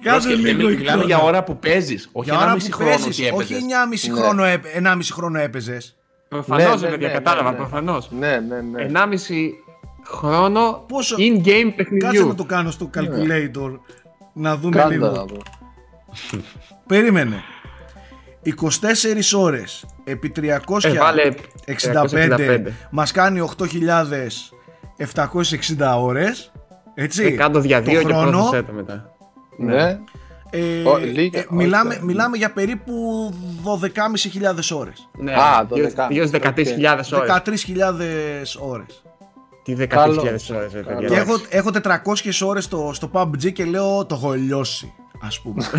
Κάνε 0.04 0.18
Πρόσεχε, 0.20 0.36
λίγο 0.36 0.70
μιλάμε 0.70 0.82
εικόνα. 0.84 1.04
για 1.04 1.18
ώρα 1.18 1.44
που 1.44 1.58
παίζεις. 1.60 2.10
Όχι 2.12 2.30
Για 2.30 2.34
ώρα 2.38 2.44
ένα 2.44 2.52
που 2.54 2.58
μισή 2.58 2.72
χρόνο 2.72 2.90
παίζεις, 2.90 3.06
ότι 3.08 3.22
όχι 3.22 3.54
έπαιζες. 3.54 3.62
9,5 3.64 4.12
Ναι. 4.12 4.20
χρόνο, 4.22 4.44
έπαι- 4.44 4.76
1,5 4.76 5.14
χρόνο 5.14 5.40
έπαιζες. 5.40 5.96
Προφανώς, 6.28 6.64
Ναι, 6.66 6.76
ναι, 6.76 6.82
ναι, 6.86 6.90
παιδιά, 6.90 7.08
ναι, 7.08 7.14
κατάλαβα. 7.14 7.44
ναι, 7.44 7.50
ναι. 7.52 7.56
Προφανώς. 7.58 8.12
Ναι, 8.12 8.38
ναι, 8.48 8.62
ναι. 8.62 8.84
1,5 8.84 9.54
χρόνο 10.06 10.86
Πόσο- 10.88 11.16
in-game 11.20 11.44
Κάτσε 11.46 11.74
παιχνιδιού. 11.76 12.28
να 12.28 12.36
το 12.36 12.44
κάνω 12.44 12.72
στο 12.72 12.90
calculator. 12.98 13.80
Να 14.34 14.58
δούμε 14.58 14.76
Κάντα 14.76 14.90
λίγο. 14.90 15.06
να 15.06 15.12
δω. 15.26 15.38
Περίμενε. 16.88 17.44
24 18.46 19.38
ώρες 19.38 19.86
επί 20.04 20.32
365 20.36 20.84
Ε, 20.84 20.94
βάλε 20.94 21.34
365. 21.66 22.72
μας 22.92 23.12
κάνει 23.12 23.40
8.760 23.40 25.98
ώρες. 26.00 26.52
Έτσι. 26.96 27.24
Ε, 27.26 27.30
κάτω 27.32 27.60
δια 27.60 27.84
το 27.84 27.92
δύο 27.92 28.02
και 28.02 28.14
χρόνο. 28.14 28.32
πρόσθεσέ 28.32 28.64
το 28.64 28.72
μετά. 28.74 29.10
Ναι. 29.58 30.00
Ε, 30.50 30.84
Ω, 30.84 30.98
λίγα, 30.98 31.40
ε, 31.40 31.46
μιλάμε, 31.50 31.94
όχι. 31.94 32.04
μιλάμε 32.06 32.38
για 32.38 32.52
περίπου 32.52 32.94
12.500 33.64 34.72
ώρες. 34.72 35.10
Ναι, 35.18 35.34
Α, 35.34 35.66
γύρω- 35.74 35.88
12. 35.90 36.08
γύρω 36.10 36.26
στις 36.28 36.40
13.000 36.40 37.14
ώρες. 37.14 37.30
13.000 37.30 38.58
ώρες. 38.60 39.04
Τι 39.64 39.74
13.000 39.74 40.52
ώρες, 40.56 40.74
ρε 40.74 40.82
Καλό. 40.82 41.00
παιδιά. 41.00 41.08
Και 41.08 41.16
έχω, 41.16 41.34
έχω 41.50 41.72
400 41.72 42.46
ώρες 42.46 42.64
στο, 42.64 42.92
στο 42.94 43.10
PUBG 43.14 43.52
και 43.54 43.66
λέω 43.66 44.06
το 44.06 44.16
έχω 44.16 44.34
λιώσει, 44.34 44.94
ας 45.22 45.42
πούμε. 45.42 45.64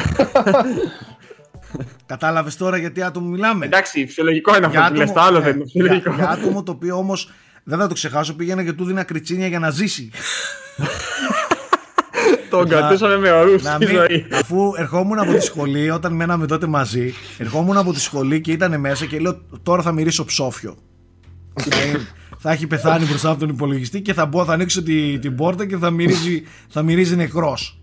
Κατάλαβες 2.07 2.57
τώρα 2.57 2.77
γιατί 2.77 3.03
άτομο 3.03 3.29
μιλάμε. 3.29 3.65
Εντάξει, 3.67 4.07
φυσιολογικό 4.07 4.57
είναι 4.57 4.67
Για 4.71 4.81
αυτό 4.81 4.93
που 4.93 4.99
λες, 4.99 5.13
το 5.13 5.21
άλλο 5.21 5.39
ναι, 5.39 5.45
δεν 5.45 5.55
είναι 5.55 5.65
για, 5.65 5.83
φυσιολογικό. 5.83 6.15
για 6.15 6.29
άτομο 6.31 6.63
το 6.63 6.73
οποίο 6.73 6.97
όμως 6.97 7.31
δεν 7.65 7.79
θα 7.79 7.87
το 7.87 7.95
ξεχάσω 7.95 8.35
πήγαινα 8.35 8.65
και 8.65 8.73
του 8.73 8.85
δίνα 8.85 9.03
κριτσίνια 9.03 9.47
για 9.47 9.59
να 9.59 9.71
ζήσει. 9.71 10.11
Τον 12.51 12.61
Να- 12.61 12.67
κρατούσαμε 12.77 13.17
με 13.19 13.31
ορούς 13.31 13.63
να 13.63 13.71
στη 13.75 13.87
μην- 13.87 13.95
ζωή. 13.95 14.27
αφού 14.33 14.73
ερχόμουν 14.77 15.19
από 15.19 15.33
τη 15.33 15.41
σχολή, 15.41 15.91
όταν 15.91 16.13
μέναμε 16.13 16.47
τότε 16.47 16.67
μαζί, 16.67 17.15
ερχόμουν 17.39 17.77
από 17.77 17.93
τη 17.93 18.01
σχολή 18.01 18.41
και 18.41 18.53
ήταν 18.53 18.81
μέσα 18.81 19.07
και 19.07 19.19
λέω 19.19 19.41
τώρα 19.63 19.83
θα 19.83 19.93
μυρίσω 19.93 20.25
ψόφιο. 20.25 20.77
θα, 21.55 21.83
είναι- 21.85 22.07
θα 22.39 22.51
έχει 22.53 22.67
πεθάνει 22.67 23.05
μπροστά 23.05 23.31
από 23.31 23.41
τον 23.41 23.49
υπολογιστή 23.49 24.01
και 24.01 24.13
θα 24.15 24.27
μπω, 24.27 24.45
θα 24.45 24.53
ανοίξω 24.53 24.83
τη- 24.83 25.19
την 25.19 25.35
πόρτα 25.37 25.67
και 25.67 25.77
θα 25.77 25.91
μυρίζει, 25.91 26.43
θα 26.69 26.83
μυρίζει 26.83 27.17
νεκρός. 27.17 27.81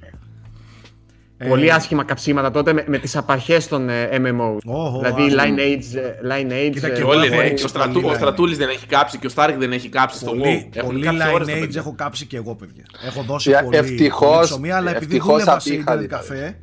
Ε, 1.38 1.48
Πολύ 1.48 1.72
άσχημα 1.72 2.04
καψίματα 2.04 2.52
τότε 2.52 2.74
με, 2.74 2.84
με 2.88 2.98
τις 2.98 3.16
απαρχές 3.16 3.68
των 3.68 3.90
ε, 3.90 4.10
MMO. 4.12 4.58
Ω, 4.66 4.82
ω, 4.82 4.98
δηλαδή 5.00 5.22
άσχημα. 5.24 5.44
Lineage, 5.44 5.96
ε, 5.96 6.28
Lineage 6.28 6.72
Κοίτα 6.74 6.88
ε, 6.88 6.90
και 6.90 6.96
Και 6.96 7.02
εγώ 7.02 7.10
όλοι 7.10 7.26
έχω 7.26 7.36
ρε. 7.36 7.42
ρίξει 7.42 7.56
Και 7.56 7.64
ο, 7.64 7.68
στρατού, 7.68 7.92
πολύ 7.94 8.06
ο 8.06 8.10
line. 8.12 8.16
Στρατούλης 8.16 8.58
δεν 8.58 8.70
έχει 8.70 8.86
κάψει 8.86 9.18
και 9.18 9.26
ο 9.26 9.30
Στάρκ 9.30 9.58
δεν 9.58 9.72
έχει 9.72 9.90
κάψει 9.90 10.18
στο 10.18 10.30
Πολύ, 10.30 10.70
WoW. 10.72 10.76
Έχουν 10.78 10.90
πολύ 10.90 11.04
κάψει 11.06 11.34
ώρες 11.34 11.48
τα 11.48 11.54
lineage 11.54 11.60
παιδιά. 11.60 11.80
έχω 11.80 11.94
κάψει 11.98 12.26
και 12.26 12.38
εγώ, 12.38 12.56
παιδιά. 12.56 12.84
Έχω 13.06 13.24
δώσει 13.24 13.50
Για- 13.50 13.64
πολύ, 13.64 13.78
ευτυχώς- 13.78 14.30
πολύ 14.36 14.44
ψωμί, 14.46 14.72
αλλά 14.72 14.90
επειδή 14.90 15.06
ευτυχώς 15.16 15.32
δούλευα 15.32 15.60
σε 15.60 15.70
απήχα, 15.70 15.82
ίντερνετ 15.94 16.08
δηλαδή. 16.10 16.28
καφέ 16.28 16.58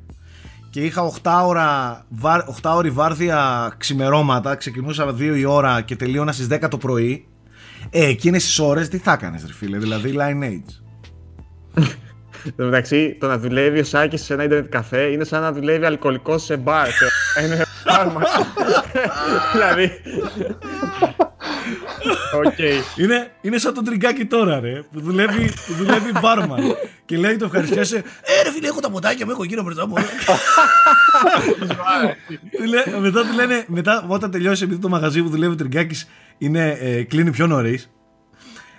και 0.71 0.81
είχα 0.81 1.03
8 1.03 1.43
ώρα, 1.47 2.05
βάρ- 2.09 2.49
8 2.49 2.75
ώρη 2.77 2.91
βάρδια 2.91 3.73
ξημερώματα, 3.79 4.55
ξεκινούσα 4.55 5.13
2 5.13 5.37
η 5.37 5.45
ώρα 5.45 5.81
και 5.81 5.97
τελείωνα 5.97 6.33
στις 6.33 6.47
10 6.47 6.69
το 6.69 6.77
πρωί, 6.79 7.27
ε, 7.91 8.07
εκείνες 8.07 8.45
τις 8.45 8.59
ώρες 8.59 8.89
τι 8.89 8.99
θα 8.99 9.13
έκανες 9.13 9.45
ρε 9.47 9.53
φίλε, 9.53 9.79
δηλαδή 9.79 10.15
Lineage. 10.19 10.73
Εν 12.45 12.53
τω 12.57 12.65
μεταξύ, 12.65 13.17
το 13.21 13.27
να 13.27 13.39
δουλεύει 13.39 13.79
ο 13.79 13.85
Σάκης 13.85 14.25
σε 14.25 14.33
ένα 14.35 14.45
Ιντερνετ 14.45 14.69
καφέ 14.71 15.01
είναι 15.03 15.25
σαν 15.25 15.41
να 15.43 15.53
δουλεύει 15.53 15.85
αλκοολικός 15.85 16.43
σε 16.45 16.57
μπαρ. 16.57 16.87
σε 16.89 17.05
ένα 17.37 17.67
φάρμα. 17.85 18.21
δηλαδή. 19.53 19.91
Οκ. 22.45 22.59
Είναι, 22.97 23.31
είναι 23.41 23.59
σαν 23.59 23.75
το 23.75 23.83
τριγκάκι 23.83 24.25
τώρα 24.25 24.61
ρε, 24.61 24.83
που 24.93 25.01
δουλεύει, 25.01 25.51
που 25.67 25.73
δουλεύει 25.73 26.13
μπάρμαν 26.21 26.61
και 27.05 27.17
λέει 27.17 27.37
το 27.37 27.45
ευχαριστιέσαι, 27.45 27.97
ε 27.97 28.43
ρε 28.45 28.51
φίλε 28.51 28.67
έχω 28.67 28.81
τα 28.81 28.91
ποτάκια 28.91 29.27
μου, 29.27 29.33
έχω 29.33 29.43
εκείνο 29.43 29.63
μπροστά 29.63 29.87
μου. 29.87 29.95
Του 32.57 32.65
λέ- 32.69 32.99
μετά 33.01 33.21
του 33.21 33.35
λένε, 33.35 33.65
μετά 33.67 34.05
όταν 34.09 34.31
τελειώσει 34.31 34.65
επειδή 34.65 34.81
το 34.81 34.89
μαγαζί 34.89 35.23
που 35.23 35.29
δουλεύει 35.29 35.53
ο 35.53 35.57
Τριγκάκης 35.57 36.09
είναι, 36.39 36.77
ε, 36.81 37.03
κλείνει 37.03 37.31
πιο 37.31 37.47
νωρίς. 37.47 37.91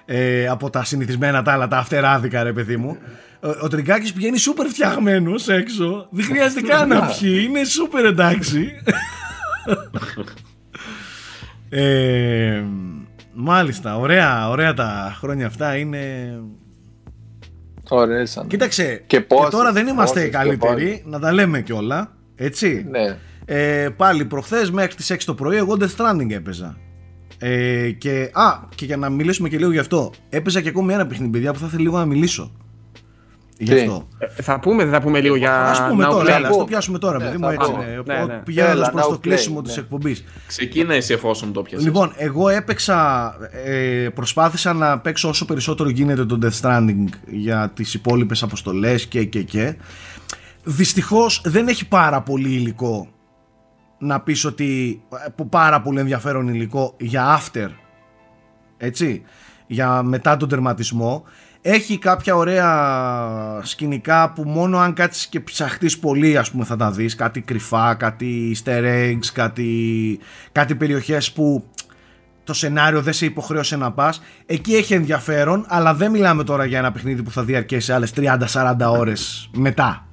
Ε, 0.06 0.48
από 0.48 0.70
τα 0.70 0.84
συνηθισμένα 0.84 1.42
τα 1.42 1.52
άλλα, 1.52 1.68
τα 1.68 1.78
αυτεράδικα 1.78 2.44
ρε 2.44 2.54
παιδί 2.54 2.78
μου. 2.78 2.98
Ο, 3.44 3.50
ο 3.62 3.68
Τριγκάκης 3.68 4.14
πηγαίνει 4.14 4.38
σούπερ 4.38 4.68
φτιαγμένος 4.68 5.48
έξω. 5.48 6.08
Δεν 6.10 6.26
χρειάζεται 6.26 6.62
καν 6.62 6.88
να 6.88 7.06
πιει. 7.06 7.46
Είναι 7.48 7.64
σούπερ 7.64 8.06
εντάξει. 8.06 8.72
ε, 11.70 12.64
μάλιστα, 13.34 13.98
ωραία, 13.98 14.50
ωραία 14.50 14.74
τα 14.74 15.16
χρόνια 15.20 15.46
αυτά 15.46 15.76
είναι... 15.76 16.34
Ωραίες 17.90 18.32
ήταν. 18.32 18.48
Κοίταξε, 18.48 19.04
Και 19.08 19.22
πόσες, 19.22 19.50
τώρα 19.50 19.72
δεν 19.72 19.88
είμαστε 19.88 20.14
πόσες 20.14 20.30
και 20.30 20.38
καλύτεροι, 20.38 20.86
πόσες. 20.86 21.02
να 21.06 21.20
τα 21.20 21.32
λέμε 21.32 21.62
κιόλα, 21.62 22.16
έτσι. 22.36 22.86
Ναι. 22.90 23.18
Ε, 23.46 23.90
πάλι 23.98 24.26
προχθές 24.26 24.72
μέχρι 24.72 24.96
τις 24.96 25.12
6 25.14 25.18
το 25.26 25.34
πρωί 25.34 25.58
εγώ 25.58 25.78
Death 25.80 25.96
Stranding 25.98 26.32
έπαιζα. 26.32 26.78
Ε, 27.40 27.90
και, 27.92 28.30
α, 28.34 28.60
και 28.76 28.86
για 28.86 28.98
να 28.98 29.10
μιλήσουμε 29.10 29.50
και 29.50 29.58
λίγο 29.58 29.72
γι' 29.72 29.78
αυτό. 29.80 30.12
Έπαιζα 30.30 30.62
και 30.62 30.70
ακόμη 30.70 30.94
ένα 30.94 31.08
παιχνίδι, 31.08 31.32
παιδιά, 31.32 31.54
που 31.54 31.60
θα 31.60 31.66
ήθελα 31.66 31.82
λίγο 31.82 31.98
να 31.98 32.06
μιλήσω. 32.06 32.52
Γι' 33.64 33.74
Τι; 33.74 33.80
αυτό. 33.80 34.08
Ε, 34.18 34.42
θα 34.42 34.60
πούμε, 34.60 34.84
δεν 34.84 34.94
θα 34.94 35.02
πούμε 35.02 35.20
λίγο 35.20 35.36
για. 35.36 35.64
Ας 35.70 35.88
πούμε 35.88 36.06
Now 36.06 36.10
τώρα, 36.10 36.26
Play. 36.26 36.38
έλα, 36.38 36.48
ας 36.48 36.58
το 36.58 36.64
πιάσουμε 36.64 36.98
τώρα, 36.98 37.18
Ναι, 37.18 37.24
παιδί 37.24 37.38
θα 37.38 37.46
μου, 37.48 37.54
έτσι. 37.54 37.72
πούμε. 37.72 38.04
Ναι, 38.06 38.14
Ναι, 38.20 38.26
ναι. 38.26 38.42
Πηγαίνοντας 38.46 38.76
Έλα, 38.76 38.92
προς 38.92 39.06
now 39.06 39.10
το 39.10 39.18
κλείσιμο 39.18 39.60
play, 39.60 39.64
της 39.64 39.76
ναι. 39.76 39.82
εκπομπής. 39.82 40.24
Ξεκίνα 40.48 40.94
εσύ 40.94 41.14
εφόσον 41.14 41.54
το 41.54 41.62
πιάσεις. 41.62 41.86
Λοιπόν, 41.86 42.14
εγώ 42.18 42.50
έπαιξα, 42.50 43.34
ε, 43.66 44.08
προσπάθησα 44.14 44.74
να 44.74 45.00
παίξω 45.00 45.30
όσο 45.30 45.46
περισσότερο 45.46 45.90
γίνεται 45.90 46.26
το 46.26 46.40
Death 46.42 46.62
Stranding 46.62 47.06
για 47.28 47.72
τις 47.74 47.94
υπόλοιπες 47.94 48.44
αποστολές 48.44 49.06
και 49.06 49.24
και 49.24 49.42
και. 49.42 49.76
Δυστυχώς 50.64 51.42
δεν 51.46 51.68
έχει 51.68 51.88
πάρα 51.88 52.22
πολύ 52.22 52.50
υλικό 52.50 53.08
να 54.00 54.22
πεις 54.22 54.46
ότι 54.46 55.02
ε, 55.38 55.44
πάρα 55.50 55.82
πολύ 55.82 56.00
ενδιαφέρον 56.00 56.48
υλικό 56.48 56.96
για 57.00 57.40
after 57.40 57.68
έτσι 58.78 59.24
για 59.68 60.04
μετά 60.04 60.38
τον 60.38 60.50
τερματισμό 60.50 61.24
έχει 61.62 61.98
κάποια 61.98 62.36
ωραία 62.36 62.70
σκηνικά 63.64 64.32
που 64.32 64.44
μόνο 64.44 64.78
αν 64.78 64.94
κάτσεις 64.94 65.28
και 65.28 65.40
ψαχτείς 65.40 66.00
πολύ 66.00 66.38
ας 66.38 66.52
πούμε 66.52 66.66
θα 66.66 66.76
τα 66.76 66.92
δεις. 66.92 67.16
Κάτι 67.16 67.42
κρυφά, 67.42 67.94
κάτι 67.94 68.56
easter 68.56 68.84
eggs 68.84 69.26
κάτι, 69.34 70.20
κάτι 70.52 70.76
περιοχές 70.76 71.32
που 71.32 71.64
το 72.44 72.54
σενάριο 72.54 73.02
δεν 73.02 73.14
σε 73.14 73.26
υποχρέωσε 73.26 73.76
να 73.76 73.92
πας. 73.92 74.22
Εκεί 74.46 74.76
έχει 74.76 74.94
ενδιαφέρον 74.94 75.66
αλλά 75.68 75.94
δεν 75.94 76.12
μιλάμε 76.12 76.44
τώρα 76.44 76.66
για 76.66 76.78
ένα 76.78 76.92
παιχνίδι 76.92 77.24
που 77.24 77.32
θα 77.32 77.44
διαρκέσει 77.44 77.92
άλλες 77.92 78.14
30-40 78.16 78.76
ώρες 78.88 79.50
μετά. 79.54 80.08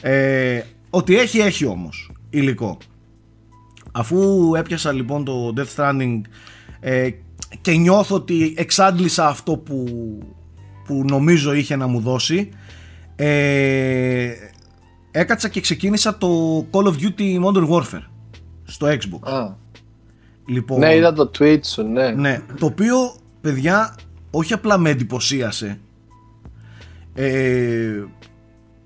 Ε, 0.00 0.60
ότι 0.90 1.18
έχει 1.18 1.38
έχει 1.38 1.66
όμως 1.66 2.10
υλικό. 2.30 2.78
Αφού 3.92 4.52
έπιασα 4.54 4.92
λοιπόν 4.92 5.24
το 5.24 5.52
Death 5.56 5.76
Stranding 5.76 6.20
ε, 6.80 7.10
και 7.60 7.72
νιώθω 7.72 8.14
ότι 8.14 8.54
εξάντλησα 8.56 9.26
αυτό 9.26 9.56
που, 9.56 9.84
που 10.84 11.04
νομίζω 11.08 11.52
είχε 11.52 11.76
να 11.76 11.86
μου 11.86 12.00
δώσει 12.00 12.48
ε, 13.16 14.30
έκατσα 15.10 15.48
και 15.48 15.60
ξεκίνησα 15.60 16.18
το 16.18 16.58
Call 16.70 16.84
of 16.84 16.92
Duty 16.92 17.44
Modern 17.44 17.68
Warfare 17.68 18.06
στο 18.64 18.86
Xbox. 18.86 19.32
Α, 19.32 19.54
λοιπόν, 20.46 20.78
ναι, 20.78 20.94
είδα 20.94 21.12
το 21.12 21.30
tweet 21.38 21.60
σου, 21.64 21.82
ναι. 21.82 22.10
ναι, 22.10 22.40
το 22.58 22.66
οποίο 22.66 22.96
παιδιά 23.40 23.94
όχι 24.30 24.52
απλά 24.52 24.78
με 24.78 24.90
εντυπωσίασε 24.90 25.78
ε, 27.14 28.04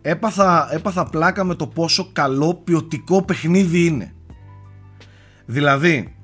έπαθα, 0.02 0.68
έπαθα 0.72 1.04
πλάκα 1.04 1.44
με 1.44 1.54
το 1.54 1.66
πόσο 1.66 2.08
καλό 2.12 2.54
ποιοτικό 2.54 3.22
παιχνίδι 3.22 3.86
είναι. 3.86 4.12
Δηλαδή 5.46 6.16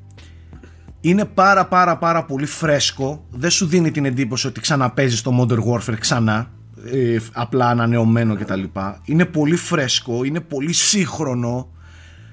είναι 1.08 1.24
πάρα 1.24 1.66
πάρα 1.66 1.96
πάρα 1.96 2.24
πολύ 2.24 2.46
φρέσκο. 2.46 3.24
Δεν 3.30 3.50
σου 3.50 3.66
δίνει 3.66 3.90
την 3.90 4.04
εντύπωση 4.04 4.46
ότι 4.46 4.60
ξαναπέζεις 4.60 5.22
το 5.22 5.40
Modern 5.40 5.58
Warfare 5.58 5.98
ξανά. 5.98 6.50
Ε, 6.92 7.16
απλά 7.32 7.68
ανανεωμένο 7.68 8.36
κτλ. 8.36 8.62
Είναι 9.04 9.24
πολύ 9.24 9.56
φρέσκο, 9.56 10.24
είναι 10.24 10.40
πολύ 10.40 10.72
σύγχρονο, 10.72 11.68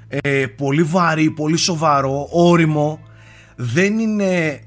ε, 0.08 0.46
πολύ 0.46 0.84
βαρύ, 0.84 1.32
πολύ 1.32 1.58
σοβαρό, 1.58 2.28
όριμο. 2.32 3.00
Δεν 3.56 4.00
είναι... 4.00 4.60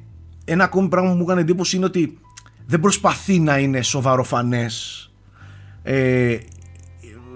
Ένα 0.44 0.64
ακόμη 0.64 0.89
πράγμα 0.89 1.10
που 1.10 1.16
μου 1.16 1.22
έκανε 1.22 1.40
εντύπωση 1.40 1.76
είναι 1.76 1.85
ότι 1.85 2.18
δεν 2.66 2.81
προσπαθεί 2.81 3.40
να 3.40 3.59
είναι 3.59 3.82
σοβαροφανές 3.82 5.09
ε, 5.82 6.36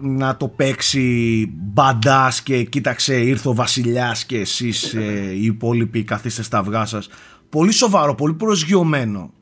να 0.00 0.36
το 0.36 0.48
παίξει 0.48 1.46
μπαντάς 1.54 2.42
και 2.42 2.64
κοίταξε 2.64 3.20
ήρθε 3.20 3.48
ο 3.48 3.54
βασιλιάς 3.54 4.24
και 4.24 4.38
εσείς 4.38 4.94
ε, 4.94 5.32
οι 5.32 5.44
υπόλοιποι 5.44 6.04
καθίστε 6.04 6.42
στα 6.42 6.58
αυγά 6.58 6.84
σας. 6.84 7.08
Πολύ 7.48 7.72
σοβαρό, 7.72 8.14
πολύ 8.14 8.34
προσγειωμένο. 8.34 9.32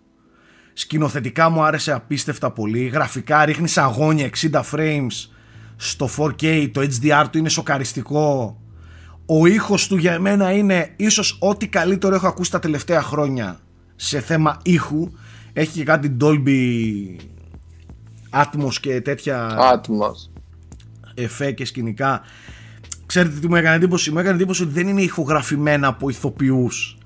Σκηνοθετικά 0.73 1.51
μου 1.51 1.63
άρεσε 1.63 1.93
απίστευτα 1.93 2.51
πολύ. 2.51 2.87
Γραφικά 2.87 3.45
ρίχνει 3.45 3.69
αγώνια 3.75 4.31
60 4.53 4.63
frames 4.73 5.29
στο 5.77 6.09
4K 6.17 6.71
το 6.73 6.81
HDR 6.81 7.25
του 7.31 7.39
είναι 7.39 7.49
σοκαριστικό. 7.49 8.61
Ο 9.27 9.47
ήχος 9.47 9.87
του 9.87 9.97
για 9.97 10.13
εμένα 10.13 10.53
είναι 10.53 10.93
ίσως 10.97 11.39
ό,τι 11.41 11.69
καλύτερο 11.69 12.15
έχω 12.15 12.27
ακούσει 12.27 12.51
τα 12.51 12.59
τελευταία 12.59 13.03
χρόνια 13.03 13.61
σε 13.97 14.21
θέμα 14.21 14.59
ήχου. 14.63 15.11
Έχει 15.53 15.73
και 15.73 15.85
κάτι 15.85 16.17
Dolby 16.21 16.61
Atmos 18.31 18.75
και 18.81 19.01
τέτοια 19.01 19.59
Atmos 19.59 20.36
εφέ 21.17 21.53
και 21.53 21.65
σκηνικά. 21.65 22.23
Ξέρετε 23.07 23.39
τι 23.39 23.49
μου 23.49 23.57
έκανε 23.57 23.77
εντύπωση; 23.77 24.11
Μου 24.11 24.19
έκανε 24.19 24.35
εντύπωση 24.35 24.63
ότι 24.63 24.73
δεν 24.73 24.89
είναι 24.89 25.03
ηχογραφημένα 25.03 25.87
από 25.87 26.09
ηθοποιούς. 26.09 26.99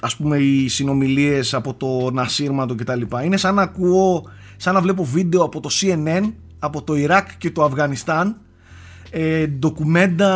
Α 0.00 0.16
πούμε 0.16 0.36
οι 0.36 0.68
συνομιλίες 0.68 1.54
από 1.54 1.74
το 1.74 2.10
Νασίρματο 2.10 2.74
κτλ. 2.74 3.02
Είναι 3.24 3.36
σαν 3.36 3.54
να 3.54 3.62
ακούω, 3.62 4.24
σαν 4.56 4.74
να 4.74 4.80
βλέπω 4.80 5.04
βίντεο 5.04 5.42
από 5.42 5.60
το 5.60 5.70
CNN, 5.72 6.32
από 6.58 6.82
το 6.82 6.96
Ιράκ 6.96 7.36
και 7.38 7.50
το 7.50 7.64
Αφγανιστάν. 7.64 8.36
Ε, 9.10 9.46
ντοκουμέντα 9.46 10.30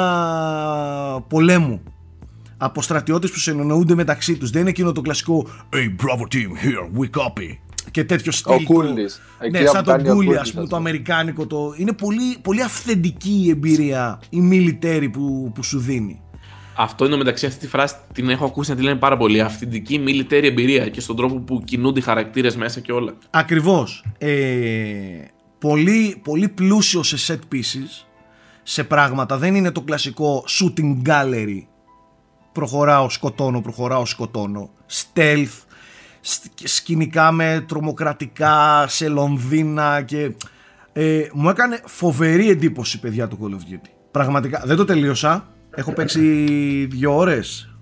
πολέμου 1.29 1.83
από 2.57 2.83
στρατιώτες 2.83 3.31
που 3.31 3.39
συνεννοούνται 3.39 3.95
μεταξύ 3.95 4.37
τους 4.37 4.51
δεν 4.51 4.61
είναι 4.61 4.71
εκείνο 4.71 4.93
το 4.93 5.01
κλασικό 5.01 5.47
Hey 5.73 6.05
Bravo 6.05 6.23
team 6.23 6.51
here 6.65 7.01
we 7.01 7.21
copy 7.21 7.70
και 7.91 8.05
τέτοιο 8.05 8.33
στυλ. 8.33 8.55
Ο 8.55 8.63
Κούλης. 8.63 9.21
Ναι, 9.51 9.67
σαν 9.67 9.85
τον 9.85 10.03
Κούλι, 10.05 10.37
ας 10.37 10.53
πούμε, 10.53 10.67
το 10.67 10.77
αμερικάνικο. 10.77 11.47
Το... 11.47 11.75
Είναι 11.77 11.93
πολύ, 11.93 12.37
πολύ 12.43 12.63
αυθεντική 12.63 13.43
η 13.45 13.51
εμπειρία, 13.51 14.21
η 14.31 14.41
μιλιτέρη 14.41 15.09
που, 15.09 15.53
που 15.55 15.63
σου 15.63 15.79
δίνει. 15.79 16.21
Αυτό 16.77 17.05
είναι 17.05 17.17
μεταξύ 17.17 17.47
αυτή 17.47 17.61
τη 17.61 17.69
φράση 17.69 17.95
την 18.13 18.29
έχω 18.29 18.45
ακούσει 18.45 18.71
να 18.71 18.77
τη 18.77 18.83
λένε 18.83 18.99
πάρα 18.99 19.17
πολύ. 19.17 19.41
Αυθεντική 19.41 19.99
μιλιτέρη 19.99 20.47
εμπειρία 20.47 20.89
και 20.89 21.01
στον 21.01 21.17
τρόπο 21.17 21.35
που 21.35 21.63
κινούνται 21.65 21.99
οι 21.99 22.03
χαρακτήρες 22.03 22.57
μέσα 22.57 22.81
και 22.81 22.93
όλα. 22.93 23.15
Ακριβώς. 23.31 24.05
Ε, 24.19 24.31
πολύ, 25.59 26.21
πολύ 26.25 26.49
πλούσιο 26.49 27.03
σε 27.03 27.35
set 27.35 27.55
pieces, 27.55 28.05
σε 28.63 28.85
πράγματα. 28.85 29.39
Δεν 29.39 29.55
είναι 29.55 29.71
το 29.71 29.81
κλασικό 29.81 30.45
shooting 30.49 31.09
gallery. 31.09 31.63
Προχωράω, 32.53 33.11
σκοτώνω, 33.11 33.61
προχωράω, 33.61 34.07
σκοτώνω. 34.07 34.71
Stealth, 34.91 35.65
σκηνικά 36.65 37.33
με 37.33 37.65
τρομοκρατικά 37.69 38.85
σε 38.89 39.09
Λονδίνα 39.09 40.03
και 40.03 40.33
ε, 40.93 41.23
μου 41.33 41.49
έκανε 41.49 41.81
φοβερή 41.85 42.51
εντύπωση 42.51 43.01
παιδιά 43.01 43.29
το 43.29 43.39
Call 43.43 43.51
of 43.51 43.73
Duty. 43.73 43.91
Πραγματικά 44.11 44.63
δεν 44.65 44.77
το 44.77 44.85
τελείωσα. 44.85 45.49
Έχω 45.75 45.93
παίξει 45.93 46.21
δύο 46.91 47.17
ώρες 47.17 47.75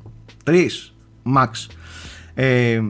τρεις 0.44 0.94
max. 1.36 1.50
Ε, 2.34 2.80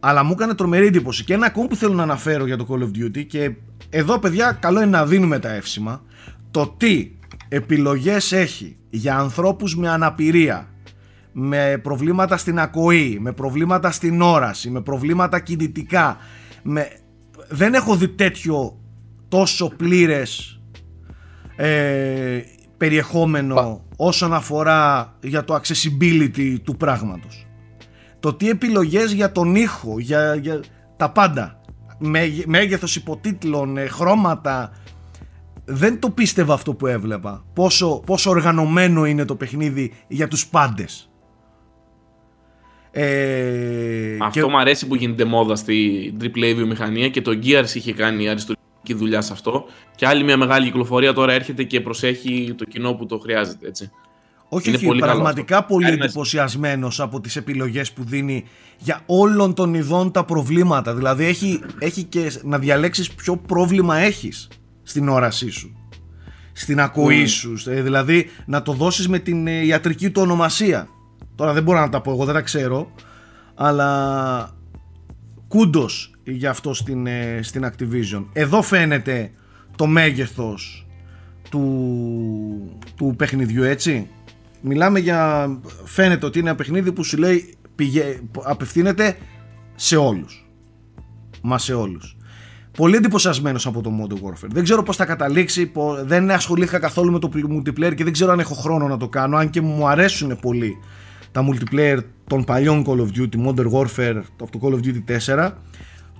αλλά 0.00 0.22
μου 0.22 0.32
έκανε 0.32 0.54
τρομερή 0.54 0.86
εντύπωση. 0.86 1.24
Και 1.24 1.34
ένα 1.34 1.46
ακόμη 1.46 1.68
που 1.68 1.76
θέλω 1.76 1.94
να 1.94 2.02
αναφέρω 2.02 2.46
για 2.46 2.56
το 2.56 2.66
Call 2.70 2.82
of 2.82 3.04
Duty 3.04 3.26
και 3.26 3.54
εδώ 3.90 4.18
παιδιά 4.18 4.52
καλό 4.52 4.80
είναι 4.80 4.90
να 4.90 5.06
δίνουμε 5.06 5.38
τα 5.38 5.52
εύσημα. 5.52 6.02
Το 6.50 6.74
τι 6.76 7.10
επιλογές 7.48 8.32
έχει 8.32 8.76
για 8.90 9.16
ανθρώπους 9.16 9.76
με 9.76 9.88
αναπηρία 9.88 10.68
με 11.36 11.78
προβλήματα 11.82 12.36
στην 12.36 12.58
ακοή, 12.58 13.18
με 13.20 13.32
προβλήματα 13.32 13.90
στην 13.90 14.20
όραση, 14.20 14.70
με 14.70 14.80
προβλήματα 14.80 15.40
κινητικά. 15.40 16.16
Με... 16.62 16.88
Δεν 17.48 17.74
έχω 17.74 17.96
δει 17.96 18.08
τέτοιο 18.08 18.78
τόσο 19.28 19.68
πλήρες 19.76 20.60
ε, 21.56 22.40
περιεχόμενο 22.76 23.84
όσον 23.96 24.34
αφορά 24.34 25.14
για 25.22 25.44
το 25.44 25.60
accessibility 25.60 26.56
του 26.64 26.76
πράγματος. 26.76 27.46
Το 28.20 28.34
τι 28.34 28.48
επιλογές 28.48 29.12
για 29.12 29.32
τον 29.32 29.54
ήχο, 29.54 29.98
για, 29.98 30.34
για 30.34 30.60
τα 30.96 31.10
πάντα, 31.10 31.60
μέγεθος 32.46 32.96
υποτίτλων, 32.96 33.76
ε, 33.76 33.86
χρώματα, 33.86 34.72
δεν 35.64 36.00
το 36.00 36.10
πίστευα 36.10 36.54
αυτό 36.54 36.74
που 36.74 36.86
έβλεπα. 36.86 37.44
Πόσο, 37.52 38.02
πόσο 38.06 38.30
οργανωμένο 38.30 39.04
είναι 39.04 39.24
το 39.24 39.36
παιχνίδι 39.36 39.92
για 40.08 40.28
τους 40.28 40.46
πάντες. 40.46 41.08
Ε, 42.96 44.16
Αυτό 44.20 44.40
και... 44.40 44.50
μου 44.50 44.58
αρέσει 44.58 44.86
που 44.86 44.94
γίνεται 44.94 45.24
μόδα 45.24 45.56
στη 45.56 46.12
AAA 46.20 46.52
βιομηχανία 46.56 47.08
και 47.08 47.22
το 47.22 47.38
Gears 47.42 47.74
είχε 47.74 47.92
κάνει 47.92 48.28
αριστοτική 48.28 48.94
δουλειά 48.94 49.20
σε 49.20 49.32
αυτό. 49.32 49.64
Και 49.96 50.06
άλλη 50.06 50.24
μια 50.24 50.36
μεγάλη 50.36 50.64
κυκλοφορία 50.64 51.12
τώρα 51.12 51.32
έρχεται 51.32 51.62
και 51.62 51.80
προσέχει 51.80 52.54
το 52.58 52.64
κοινό 52.64 52.94
που 52.94 53.06
το 53.06 53.18
χρειάζεται. 53.18 53.66
Έτσι. 53.66 53.90
Όχι, 54.48 54.74
όχι, 54.74 54.86
πολύ 54.86 55.00
πραγματικά 55.00 55.64
πολύ 55.64 55.88
εντυπωσιασμένος 55.88 57.00
από 57.00 57.20
τις 57.20 57.36
επιλογές 57.36 57.92
που 57.92 58.04
δίνει 58.04 58.44
για 58.78 59.00
όλων 59.06 59.54
των 59.54 59.74
ειδών 59.74 60.10
τα 60.12 60.24
προβλήματα. 60.24 60.94
Δηλαδή 60.94 61.24
έχει, 61.24 61.60
έχει 61.78 62.02
και 62.02 62.32
να 62.42 62.58
διαλέξεις 62.58 63.10
ποιο 63.10 63.36
πρόβλημα 63.36 63.96
έχεις 63.96 64.48
στην 64.82 65.08
όρασή 65.08 65.50
σου. 65.50 65.76
Στην 66.52 66.80
ακοή 66.80 67.26
σου. 67.26 67.54
Ε, 67.66 67.82
δηλαδή 67.82 68.30
να 68.46 68.62
το 68.62 68.72
δώσεις 68.72 69.08
με 69.08 69.18
την 69.18 69.46
ε, 69.46 69.64
ιατρική 69.64 70.10
του 70.10 70.22
ονομασία. 70.22 70.88
Τώρα 71.34 71.52
δεν 71.52 71.62
μπορώ 71.62 71.80
να 71.80 71.88
τα 71.88 72.00
πω 72.00 72.10
εγώ, 72.10 72.24
δεν 72.24 72.34
τα 72.34 72.40
ξέρω. 72.40 72.90
Αλλά 73.54 74.50
κούντος 75.48 76.14
για 76.24 76.50
αυτό 76.50 76.74
στην, 76.74 77.06
ε, 77.06 77.40
στην 77.42 77.66
Activision. 77.66 78.24
Εδώ 78.32 78.62
φαίνεται 78.62 79.30
το 79.76 79.86
μέγεθος 79.86 80.86
του, 81.50 82.80
του 82.96 83.14
παιχνιδιού 83.16 83.62
έτσι. 83.62 84.08
Μιλάμε 84.60 84.98
για... 84.98 85.48
Φαίνεται 85.84 86.26
ότι 86.26 86.38
είναι 86.38 86.48
ένα 86.48 86.56
παιχνίδι 86.56 86.92
που 86.92 87.04
σου 87.04 87.16
λέει 87.16 87.54
πηγε, 87.74 88.20
απευθύνεται 88.42 89.16
σε 89.74 89.96
όλους. 89.96 90.48
Μα 91.42 91.58
σε 91.58 91.74
όλους. 91.74 92.16
Πολύ 92.76 92.96
εντυπωσιασμένος 92.96 93.66
από 93.66 93.80
το 93.80 93.90
Modern 94.00 94.14
Warfare. 94.14 94.48
Δεν 94.50 94.62
ξέρω 94.64 94.82
πώς 94.82 94.96
θα 94.96 95.04
καταλήξει. 95.04 95.72
Δεν 96.04 96.30
ασχολήθηκα 96.30 96.78
καθόλου 96.78 97.12
με 97.12 97.18
το 97.18 97.30
multiplayer 97.34 97.94
και 97.94 98.04
δεν 98.04 98.12
ξέρω 98.12 98.32
αν 98.32 98.38
έχω 98.40 98.54
χρόνο 98.54 98.88
να 98.88 98.96
το 98.96 99.08
κάνω. 99.08 99.36
Αν 99.36 99.50
και 99.50 99.60
μου 99.60 99.88
αρέσουν 99.88 100.38
πολύ 100.40 100.76
τα 101.34 101.44
multiplayer 101.48 101.98
των 102.26 102.44
παλιών 102.44 102.84
Call 102.86 102.98
of 102.98 103.08
Duty, 103.18 103.46
Modern 103.46 103.70
Warfare, 103.72 104.22
το 104.36 104.48
Call 104.60 104.72
of 104.72 104.80
Duty 104.84 105.18
4, 105.26 105.50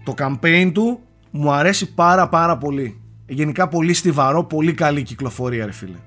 το 0.04 0.14
campaign 0.18 0.70
του 0.74 1.00
μου 1.30 1.52
αρέσει 1.52 1.94
πάρα 1.94 2.28
πάρα 2.28 2.58
πολύ. 2.58 3.00
Γενικά 3.26 3.68
πολύ 3.68 3.92
στιβαρό, 3.92 4.44
πολύ 4.44 4.72
καλή 4.72 5.02
κυκλοφορία 5.02 5.66
ρε 5.66 5.72
φίλε. 5.72 5.98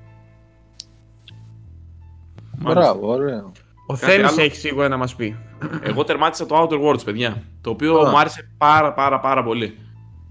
Μπράβο, 2.58 3.08
ωραίο. 3.08 3.52
Ο 3.88 3.96
Θέλης 3.96 4.38
έχει 4.38 4.56
σίγουρα 4.56 4.88
να 4.88 4.98
μας 4.98 5.16
πει. 5.16 5.38
Εγώ 5.82 6.04
τερμάτισα 6.04 6.46
το 6.46 6.56
Outer 6.62 6.82
Worlds, 6.82 7.06
παιδιά, 7.06 7.44
το 7.62 7.70
οποίο 7.70 7.94
μου 7.94 8.20
άρεσε 8.20 8.50
πάρα 8.58 8.94
πάρα 8.94 9.20
πάρα 9.20 9.44
πολύ. 9.44 9.78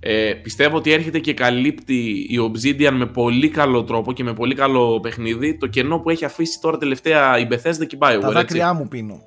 Ε, 0.01 0.32
πιστεύω 0.43 0.77
ότι 0.77 0.93
έρχεται 0.93 1.18
και 1.18 1.35
καλύπτει 1.35 2.27
η 2.28 2.39
Obsidian 2.52 2.93
με 2.93 3.06
πολύ 3.06 3.48
καλό 3.48 3.85
τρόπο 3.85 4.12
και 4.12 4.24
με 4.24 4.35
πολύ 4.35 4.55
καλό 4.55 5.01
παιχνίδι 5.01 5.59
το 5.59 5.66
κενό 5.66 5.98
που 5.98 6.10
έχει 6.10 6.24
αφήσει 6.24 6.60
τώρα 6.60 6.78
τελευταία 6.78 7.39
η 7.39 7.48
Bethesda 7.51 7.86
και 7.86 7.97
η 7.97 7.98
BioWare. 8.01 8.20
Τα 8.20 8.31
δάκρυά 8.31 8.73
μου 8.73 8.89
πίνω. 8.89 9.20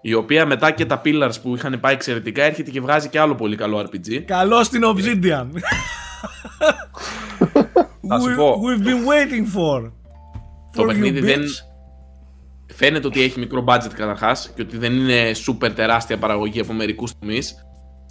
η 0.00 0.14
οποία 0.14 0.46
μετά 0.46 0.70
και 0.70 0.86
τα 0.86 1.00
Pillars 1.04 1.34
που 1.42 1.54
είχαν 1.54 1.80
πάει 1.80 1.94
εξαιρετικά 1.94 2.42
έρχεται 2.42 2.70
και 2.70 2.80
βγάζει 2.80 3.08
και 3.08 3.18
άλλο 3.20 3.34
πολύ 3.34 3.56
καλό 3.56 3.80
RPG. 3.80 4.22
Καλό 4.26 4.64
στην 4.64 4.82
Obsidian. 4.84 5.46
Θα 8.08 8.20
σου 8.20 8.34
πω. 8.36 8.60
We've 8.64 8.82
been 8.86 9.04
waiting 9.08 9.46
for. 9.56 9.92
Το 10.76 10.84
παιχνίδι 10.84 11.20
δεν, 11.20 11.40
Φαίνεται 12.78 13.06
ότι 13.06 13.22
έχει 13.22 13.38
μικρό 13.38 13.64
budget 13.68 13.92
καταρχάς 13.94 14.52
και 14.54 14.62
ότι 14.62 14.78
δεν 14.78 14.92
είναι 14.92 15.30
super 15.46 15.70
τεράστια 15.74 16.18
παραγωγή 16.18 16.60
από 16.60 16.72
μερικούς 16.72 17.12
τομείς. 17.18 17.54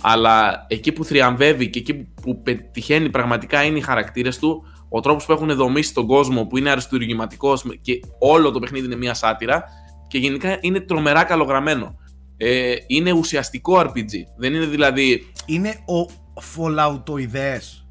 Αλλά 0.01 0.65
εκεί 0.67 0.91
που 0.91 1.03
θριαμβεύει 1.03 1.69
και 1.69 1.79
εκεί 1.79 1.93
που 1.93 2.41
πετυχαίνει 2.41 3.09
πραγματικά 3.09 3.63
είναι 3.63 3.77
οι 3.77 3.81
χαρακτήρες 3.81 4.39
του, 4.39 4.63
ο 4.89 4.99
τρόπος 4.99 5.25
που 5.25 5.31
έχουν 5.31 5.55
δομήσει 5.55 5.93
τον 5.93 6.07
κόσμο, 6.07 6.45
που 6.45 6.57
είναι 6.57 6.69
αριστουργηματικό 6.69 7.59
και 7.81 7.99
όλο 8.19 8.51
το 8.51 8.59
παιχνίδι 8.59 8.85
είναι 8.85 8.95
μια 8.95 9.13
σάτυρα. 9.13 9.63
Και 10.07 10.17
γενικά 10.17 10.57
είναι 10.61 10.79
τρομερά 10.79 11.23
καλογραμμένο. 11.23 11.95
Ε, 12.37 12.75
είναι 12.87 13.11
ουσιαστικό 13.11 13.79
RPG. 13.79 14.11
Δεν 14.37 14.53
είναι 14.53 14.65
δηλαδή. 14.65 15.31
Είναι 15.45 15.69
ο 15.69 16.11
Falloutoides. 16.55 17.85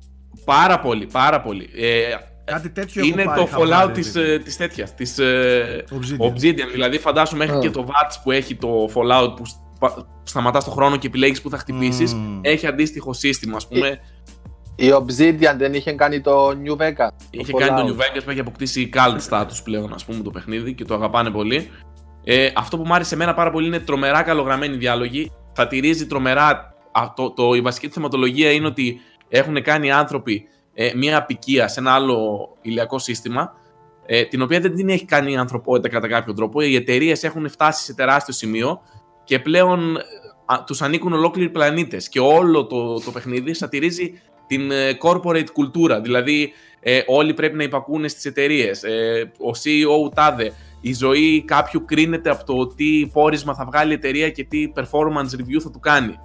Πάρα 0.44 0.81
πολύ, 0.81 1.07
πάρα 1.07 1.40
πολύ. 1.40 1.69
Ε, 1.77 2.15
Κάτι 2.47 2.70
τέτοιο 2.70 3.01
έχω 3.05 3.10
Είναι 3.12 3.24
πάρει 3.24 3.40
το 3.40 3.47
χαμπάρι, 3.47 3.70
Fallout 3.70 3.86
ρε 3.86 3.93
της, 3.93 4.12
παιδί. 4.12 4.31
ε, 4.31 4.39
της 4.39 4.56
τέτοιας, 4.56 4.94
της 4.94 5.18
ε, 5.18 5.85
Obsidian. 5.90 6.27
Obsidian. 6.31 6.68
Δηλαδή 6.73 6.98
φαντάσου 6.98 7.36
μέχρι 7.36 7.56
Α. 7.56 7.59
και 7.59 7.70
το 7.70 7.86
VATS 7.89 8.14
που 8.23 8.31
έχει 8.31 8.55
το 8.55 8.90
Fallout 8.94 9.32
που 9.36 9.43
σπα- 9.47 10.06
σταματάς 10.23 10.64
το 10.64 10.70
χρόνο 10.70 10.97
και 10.97 11.06
επιλέγεις 11.06 11.43
που 11.43 11.51
θα 11.51 11.59
χτυπήσεις. 11.59 12.14
Μμμ. 12.14 12.39
Έχει 12.43 12.66
αντίστοιχο 12.66 13.12
σύστημα, 13.12 13.56
ας 13.56 13.68
πούμε. 13.68 14.01
Η 14.77 14.89
Obsidian 14.93 15.55
δεν 15.56 15.74
είχε 15.74 15.93
κάνει 15.93 16.20
το 16.20 16.48
New 16.48 16.77
Vegas. 16.77 17.09
Είχε 17.31 17.52
το 17.52 17.59
κάνει 17.59 17.81
Fallout. 17.82 17.86
το 17.86 17.94
New 17.98 18.01
Vegas 18.01 18.20
που 18.24 18.31
έχει 18.31 18.40
αποκτήσει 18.40 18.90
cult 18.94 19.18
status 19.31 19.62
πλέον, 19.64 19.93
ας 19.94 20.05
πούμε, 20.05 20.23
το 20.23 20.31
παιχνίδι 20.31 20.74
και 20.74 20.85
το 20.85 20.94
αγαπάνε 20.94 21.31
πολύ. 21.31 21.70
Ε, 22.24 22.51
αυτό 22.56 22.77
που 22.78 22.82
μου 22.86 22.94
άρεσε 22.94 23.14
εμένα 23.14 23.35
πάρα 23.35 23.51
πολύ 23.51 23.66
είναι 23.66 23.78
τρομερά 23.81 24.23
καλογραμμένοι 24.23 24.77
διάλογοι. 24.77 25.32
Θα 25.52 25.66
τηρίζει 25.66 26.06
τρομερά. 26.06 26.74
α, 26.93 27.12
Το, 27.16 27.31
το, 27.31 27.55
η 27.55 27.60
βασική 27.60 27.86
του 27.86 27.93
θεματολογία 27.93 28.51
είναι 28.51 28.66
ότι 28.66 29.01
έχουν 29.28 29.62
κάνει 29.62 29.86
οι 29.86 29.90
άνθρωποι 29.90 30.47
ε, 30.78 30.93
μια 30.97 31.16
απικία 31.16 31.69
σε 31.69 31.81
ένα 31.81 31.93
άλλο 31.93 32.48
ηλιακό 32.62 32.98
σύστημα, 32.98 33.55
ε, 34.07 34.24
την 34.24 34.43
οποία 34.43 34.61
δεν 34.61 34.74
την 34.74 34.89
έχει 34.89 35.05
κάνει 35.05 35.32
η 35.32 35.36
ανθρωπότητα 35.36 35.89
κατά 35.89 36.09
κάποιο 36.09 36.32
τρόπο. 36.32 36.61
Οι 36.61 36.74
εταιρείες 36.74 37.23
έχουν 37.24 37.48
φτάσει 37.48 37.85
σε 37.85 37.94
τεράστιο 37.94 38.35
σημείο 38.35 38.81
και 39.24 39.39
πλέον 39.39 39.97
α, 40.44 40.65
τους 40.66 40.82
ανήκουν 40.82 41.12
ολόκληροι 41.12 41.51
πλανήτες 41.51 42.09
και 42.09 42.20
όλο 42.20 42.66
το, 42.66 43.01
το 43.01 43.11
παιχνίδι 43.11 43.55
σατυρίζει 43.55 44.20
την 44.47 44.70
ε, 44.70 44.98
corporate 45.03 45.51
κουλτούρα. 45.53 46.01
Δηλαδή 46.01 46.53
ε, 46.81 47.03
όλοι 47.07 47.35
πρέπει 47.35 47.57
να 47.57 47.62
υπακούνε 47.62 48.09
στις 48.09 48.24
εταιρείες. 48.24 48.82
Ε, 48.82 49.32
ο 49.39 49.51
CEO 49.51 50.15
τάδε. 50.15 50.53
Η 50.81 50.94
ζωή 50.94 51.44
κάποιου 51.44 51.85
κρίνεται 51.85 52.31
από 52.31 52.44
το 52.44 52.66
τι 52.66 53.07
πόρισμα 53.12 53.55
θα 53.55 53.65
βγάλει 53.65 53.90
η 53.90 53.94
εταιρεία 53.94 54.31
και 54.31 54.44
τι 54.44 54.73
performance 54.74 55.40
review 55.40 55.61
θα 55.62 55.70
του 55.70 55.81
κάνει. 55.81 56.19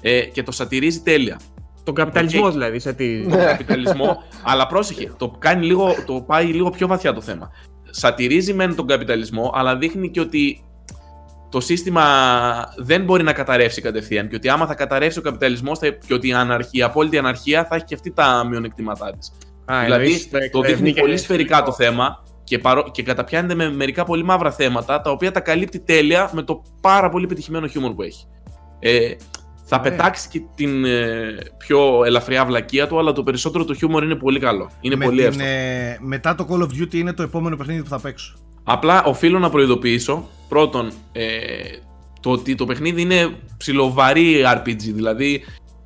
Ε, 0.00 0.20
και 0.20 0.42
το 0.42 0.52
σατυρίζει 0.52 1.00
τέλεια. 1.00 1.40
Τον 1.88 1.96
καπιταλισμό 1.96 2.46
Οκ. 2.46 2.52
δηλαδή, 2.52 2.78
σε 2.78 2.92
τι. 2.92 3.22
Τον 3.28 3.38
καπιταλισμό. 3.38 4.22
αλλά 4.44 4.66
πρόσεχε, 4.66 5.12
το, 5.16 5.30
κάνει 5.38 5.66
λίγο, 5.66 5.94
το 6.06 6.20
πάει 6.26 6.44
λίγο 6.44 6.70
πιο 6.70 6.86
βαθιά 6.86 7.12
το 7.12 7.20
θέμα. 7.20 7.50
Σατυρίζει 7.90 8.54
μεν 8.54 8.74
τον 8.74 8.86
καπιταλισμό, 8.86 9.52
αλλά 9.54 9.76
δείχνει 9.76 10.10
και 10.10 10.20
ότι 10.20 10.64
το 11.50 11.60
σύστημα 11.60 12.04
δεν 12.76 13.04
μπορεί 13.04 13.22
να 13.22 13.32
καταρρεύσει 13.32 13.80
κατευθείαν. 13.80 14.28
Και 14.28 14.36
ότι 14.36 14.48
άμα 14.48 14.66
θα 14.66 14.74
καταρρεύσει 14.74 15.18
ο 15.18 15.22
καπιταλισμός 15.22 15.78
και 16.06 16.14
ότι 16.14 16.28
η, 16.28 16.32
αναρχία, 16.32 16.70
η 16.72 16.82
απόλυτη 16.82 17.18
αναρχία 17.18 17.64
θα 17.64 17.74
έχει 17.74 17.84
και 17.84 17.94
αυτή 17.94 18.12
τα 18.12 18.46
μειονεκτήματά 18.48 19.16
της. 19.18 19.32
Α, 19.72 19.82
Δηλαδή 19.84 20.04
εννοείς 20.04 20.30
το 20.30 20.38
εκπαιδεύει 20.38 20.72
δείχνει 20.72 20.92
και- 20.92 21.00
πολύ 21.00 21.16
σφαιρικά 21.16 21.62
το 21.62 21.72
θέμα 21.72 22.22
και, 22.44 22.58
παρό... 22.58 22.90
και 22.90 23.02
καταπιάνεται 23.02 23.54
με 23.54 23.70
μερικά 23.70 24.04
πολύ 24.04 24.22
μαύρα 24.22 24.52
θέματα 24.52 25.00
τα 25.00 25.10
οποία 25.10 25.30
τα 25.30 25.40
καλύπτει 25.40 25.80
τέλεια 25.80 26.30
με 26.32 26.42
το 26.42 26.62
πάρα 26.80 27.08
πολύ 27.10 27.26
πετυχημένο 27.26 27.66
χιούμορ 27.66 27.94
που 27.94 28.02
έχει. 28.02 28.26
Ε, 28.78 29.14
θα 29.70 29.78
Ωραία. 29.80 29.90
πετάξει 29.92 30.28
και 30.28 30.42
την 30.54 30.84
ε, 30.84 31.36
πιο 31.56 32.04
ελαφριά 32.04 32.44
βλακεία 32.44 32.86
του, 32.88 32.98
αλλά 32.98 33.12
το 33.12 33.22
περισσότερο 33.22 33.64
το 33.64 33.74
χιούμορ 33.74 34.02
είναι 34.04 34.14
πολύ 34.14 34.38
καλό. 34.40 34.70
Είναι 34.80 34.96
Με 34.96 35.04
πολύ 35.04 35.16
την, 35.18 35.26
εύστοχο. 35.26 35.48
ε, 35.48 35.98
μετά 36.00 36.34
το 36.34 36.46
Call 36.50 36.60
of 36.62 36.82
Duty 36.82 36.94
είναι 36.94 37.12
το 37.12 37.22
επόμενο 37.22 37.56
παιχνίδι 37.56 37.82
που 37.82 37.88
θα 37.88 38.00
παίξω. 38.00 38.34
Απλά 38.64 39.04
οφείλω 39.04 39.38
να 39.38 39.50
προειδοποιήσω 39.50 40.28
πρώτον 40.48 40.92
ε, 41.12 41.26
το 42.20 42.30
ότι 42.30 42.54
το 42.54 42.64
παιχνίδι 42.66 43.00
είναι 43.02 43.30
ψιλοβαρύ 43.56 44.42
RPG. 44.56 44.76
Δηλαδή 44.78 45.44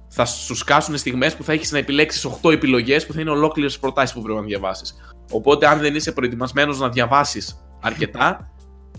θα 0.09 0.25
σου 0.25 0.55
σκάσουν 0.55 0.97
στιγμές 0.97 1.37
που 1.37 1.45
θα 1.45 1.53
έχεις 1.53 1.73
να 1.73 1.79
επιλέξεις 1.79 2.27
8 2.43 2.53
επιλογές 2.53 3.07
που 3.07 3.13
θα 3.13 3.21
είναι 3.21 3.31
ολόκληρες 3.31 3.79
προτάσεις 3.79 4.15
που 4.15 4.23
πρέπει 4.23 4.39
να 4.39 4.45
διαβάσεις. 4.45 4.95
Οπότε, 5.31 5.67
αν 5.67 5.79
δεν 5.81 5.95
είσαι 5.95 6.13
προετοιμασμένος 6.13 6.79
να 6.79 6.89
διαβάσεις 6.89 7.59
αρκετά. 7.81 8.51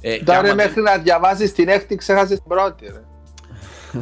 Ε, 0.01 0.17
και 0.17 0.23
Τώρα 0.23 0.37
άμα 0.39 0.47
δεν- 0.47 0.55
μέχρι 0.55 0.81
να 0.81 0.97
διαβάσεις 0.97 1.53
την 1.53 1.67
έκτη, 1.67 1.95
ξέχασες 1.95 2.37
την 2.39 2.47
πρώτη. 2.47 2.85
Ρε. 2.85 3.01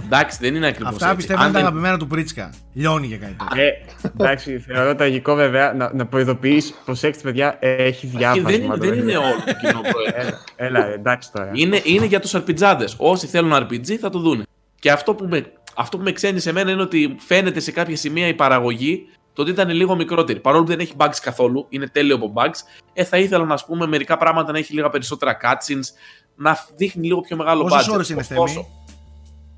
Εντάξει, 0.05 0.37
δεν 0.41 0.55
είναι 0.55 0.67
ακριβώς. 0.67 0.93
Αυτά 0.93 1.15
πιστεύω 1.15 1.43
είναι 1.43 1.51
τα 1.51 1.59
αγαπημένα 1.59 1.97
του 1.97 2.07
Πρίτσκα. 2.07 2.53
Λιώνει 2.73 3.07
για 3.07 3.17
κάτι 3.17 3.35
τέτοιο. 3.35 3.63
Ε, 3.63 3.71
εντάξει, 4.19 4.59
θεωρώ 4.59 4.95
τραγικό 4.95 5.35
βέβαια 5.35 5.73
να, 5.73 5.93
να 5.93 6.05
προειδοποιείς. 6.05 6.73
Προσέξτε, 6.85 7.23
παιδιά, 7.23 7.57
έχει 7.59 8.07
διάφασμα. 8.07 8.49
δεν, 8.49 8.61
είναι, 8.61 8.67
το 8.73 8.77
δεν 8.77 8.89
παιχνίδι. 8.89 9.11
είναι 9.11 9.17
όλο 9.17 9.35
το 9.45 9.53
κοινό 9.53 9.81
πρόεδρο. 9.81 10.37
Έλα, 10.55 10.79
έλα, 10.79 10.93
εντάξει 10.93 11.31
τώρα. 11.31 11.49
είναι, 11.53 11.81
είναι 11.83 12.05
για 12.05 12.19
τους 12.19 12.35
αρπιτζάδες. 12.35 12.95
Όσοι 12.97 13.27
θέλουν 13.27 13.53
RPG 13.53 13.93
θα 13.93 14.09
το 14.09 14.19
δούνε. 14.19 14.43
Και 14.79 14.91
αυτό 14.91 15.13
που, 15.15 15.25
με, 15.29 15.45
αυτό 15.75 15.97
που 15.97 16.03
με 16.03 16.11
ξένει 16.11 16.39
σε 16.39 16.51
μένα 16.51 16.71
είναι 16.71 16.81
ότι 16.81 17.15
φαίνεται 17.19 17.59
σε 17.59 17.71
κάποια 17.71 17.95
σημεία 17.95 18.27
η 18.27 18.33
παραγωγή 18.33 19.05
το 19.33 19.41
ότι 19.41 19.51
ήταν 19.51 19.69
λίγο 19.69 19.95
μικρότερη. 19.95 20.39
Παρόλο 20.39 20.63
που 20.63 20.69
δεν 20.69 20.79
έχει 20.79 20.93
bugs 20.97 21.15
καθόλου, 21.21 21.65
είναι 21.69 21.87
τέλειο 21.87 22.15
από 22.15 22.33
bugs. 22.35 22.81
Ε, 22.93 23.03
θα 23.03 23.17
ήθελα 23.17 23.45
να 23.45 23.57
πούμε 23.65 23.87
μερικά 23.87 24.17
πράγματα 24.17 24.51
να 24.51 24.57
έχει 24.57 24.73
λίγα 24.73 24.89
περισσότερα 24.89 25.37
cutscenes, 25.41 25.95
να 26.35 26.57
δείχνει 26.75 27.07
λίγο 27.07 27.21
πιο 27.21 27.35
μεγάλο 27.35 27.63
Πόσες 27.63 27.87
budget. 27.87 27.93
ώρες 27.93 28.09
είναι, 28.09 28.19
Ωστόσο, 28.19 28.53
Θέμη; 28.53 28.67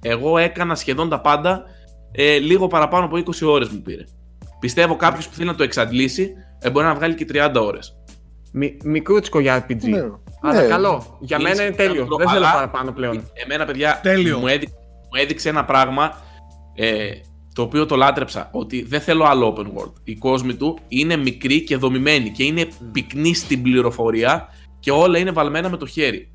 Εγώ 0.04 0.38
έκανα 0.38 0.76
σχεδόν 0.76 1.10
τα 1.10 1.22
πάντα 1.22 1.64
ε, 2.12 2.38
λίγο 2.38 2.68
παραπάνω 2.68 3.06
από 3.06 3.18
20 3.18 3.48
ώρες 3.48 3.70
μου 3.70 3.82
πήρε. 3.82 4.04
Πιστεύω 4.60 4.96
κάποιος 4.96 5.28
που 5.28 5.34
θέλει 5.36 5.48
να 5.48 5.56
το 5.56 5.64
εξαντλήσει 5.64 6.32
ε, 6.60 6.70
μπορεί 6.70 6.86
να 6.86 6.96
βγάλει 6.96 7.16
και 7.16 7.26
30 7.34 7.52
ώρες. 7.60 7.98
Μι, 8.52 8.78
μικρούτσικο 8.84 9.40
για 9.40 9.66
RPG. 9.68 9.82
Ναι. 9.90 10.00
Αλλά 10.42 10.62
Ναι. 10.62 10.68
καλό. 10.68 11.18
Για 11.22 11.38
Είναι 11.40 11.50
μένα 11.50 11.64
είναι 11.64 11.76
τέλειο. 11.76 11.92
σημαντικό, 11.94 12.18
Δεν 12.18 12.28
θέλω 12.28 12.40
αλλά- 12.46 12.54
παραπάνω 12.54 12.92
πλέον. 12.92 13.30
Εμένα, 13.34 13.66
παιδιά, 13.66 14.00
Τέλειο. 14.04 14.38
Μου, 14.40 14.48
έδει- 14.48 14.68
μου 15.14 15.22
έδειξε 15.22 15.50
ένα 15.50 15.66
πράγμα 15.66 16.14
ε, 16.76 17.10
το 17.54 17.62
οποίο 17.62 17.86
το 17.86 17.96
λάτρεψα. 17.96 18.50
Ότι 18.52 18.84
δεν 18.84 19.02
θέλω 19.02 19.24
άλλο 19.24 19.56
open 19.58 19.66
world. 19.82 19.94
Η 20.04 20.16
κόσμη 20.16 20.56
του 20.56 20.78
είναι 20.88 21.16
μικρή 21.16 21.62
και 21.64 21.78
δομημένη 21.78 22.30
και 22.30 22.44
είναι 22.44 22.68
πυκνή 22.92 23.34
στην 23.34 23.62
πληροφορία 23.62 24.48
και 24.80 24.92
όλα 24.92 25.18
είναι 25.18 25.32
βαλμένα 25.32 25.70
με 25.70 25.78
το 25.78 25.86
χέρι. 25.86 26.34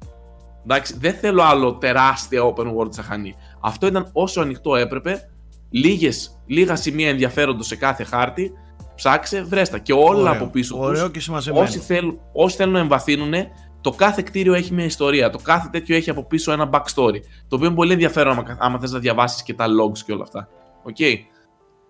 Εντάξει, 0.64 0.96
δεν 0.98 1.14
θέλω 1.14 1.42
άλλο 1.42 1.74
τεράστια 1.74 2.42
open 2.54 2.64
world 2.76 2.90
τσαχανή. 2.90 3.34
Αυτό 3.60 3.86
ήταν 3.86 4.10
όσο 4.12 4.40
ανοιχτό 4.40 4.76
έπρεπε. 4.76 5.30
Λίγες, 5.70 6.40
λίγα 6.46 6.76
σημεία 6.76 7.08
ενδιαφέροντος 7.08 7.66
σε 7.66 7.76
κάθε 7.76 8.04
χάρτη. 8.04 8.52
Ψάξε, 8.94 9.42
βρέστα. 9.42 9.78
Και 9.78 9.92
όλα 9.92 10.30
Ωραίο. 10.30 10.32
από 10.32 10.46
πίσω 10.46 10.74
τους 10.74 10.84
Ωραίο 10.86 11.08
και 11.08 11.20
σημασμένο. 11.20 11.60
όσοι 11.60 11.78
θέλουν, 11.78 12.20
όσοι 12.32 12.56
θέλουν 12.56 12.72
να 12.72 12.78
εμβαθύνουν, 12.78 13.32
το 13.80 13.90
κάθε 13.90 14.22
κτίριο 14.22 14.54
έχει 14.54 14.74
μια 14.74 14.84
ιστορία. 14.84 15.30
Το 15.30 15.38
κάθε 15.38 15.68
τέτοιο 15.72 15.96
έχει 15.96 16.10
από 16.10 16.24
πίσω 16.24 16.52
ένα 16.52 16.70
backstory. 16.72 17.20
Το 17.48 17.56
οποίο 17.56 17.66
είναι 17.66 17.74
πολύ 17.74 17.92
ενδιαφέρον 17.92 18.32
άμα, 18.32 18.56
άμα 18.60 18.78
θες 18.78 18.92
να 18.92 18.98
διαβάσεις 18.98 19.42
και 19.42 19.54
τα 19.54 19.66
logs 19.66 19.98
και 19.98 20.12
όλα 20.12 20.22
αυτά. 20.22 20.48
Οκ. 20.82 21.00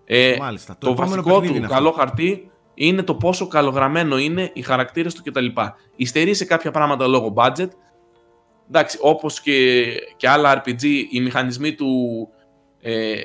Ε, 0.05 0.35
Μάλιστα. 0.39 0.77
Το 0.77 0.85
το, 0.85 0.91
επόμενο 0.91 1.15
βασικό 1.15 1.29
παιχνίδι 1.29 1.51
του 1.51 1.55
είναι 1.57 1.65
αυτό. 1.65 1.77
καλό 1.77 1.91
χαρτί 1.91 2.51
είναι 2.73 3.03
το 3.03 3.15
πόσο 3.15 3.47
καλογραμμένο 3.47 4.17
είναι 4.17 4.51
οι 4.53 4.61
χαρακτήρες 4.61 5.13
του 5.13 5.21
κτλ. 5.23 5.45
Υστερεί 5.95 6.33
σε 6.33 6.45
κάποια 6.45 6.71
πράγματα 6.71 7.07
λόγω 7.07 7.33
budget. 7.35 7.67
Εντάξει, 8.69 8.97
όπως 9.01 9.41
και, 9.41 9.85
και 10.17 10.29
άλλα 10.29 10.63
RPG, 10.65 10.83
οι 11.11 11.21
μηχανισμοί 11.21 11.73
του 11.75 11.87
ε, 12.81 13.15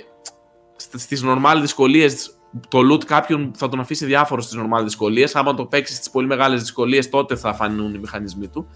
σ- 0.76 0.98
στις 0.98 1.22
normal 1.26 1.58
δυσκολίες 1.60 2.38
το 2.68 2.78
loot 2.92 3.04
κάποιον 3.04 3.50
θα 3.56 3.68
τον 3.68 3.80
αφήσει 3.80 4.04
διάφορο 4.06 4.40
στις 4.40 4.58
normal 4.60 4.82
δυσκολίες. 4.82 5.34
Άμα 5.36 5.54
το 5.54 5.66
παίξεις 5.66 5.96
στις 5.96 6.10
πολύ 6.10 6.26
μεγάλες 6.26 6.60
δυσκολίες 6.60 7.08
τότε 7.10 7.36
θα 7.36 7.54
φανούν 7.54 7.94
οι 7.94 7.98
μηχανισμοί 7.98 8.48
του. 8.48 8.66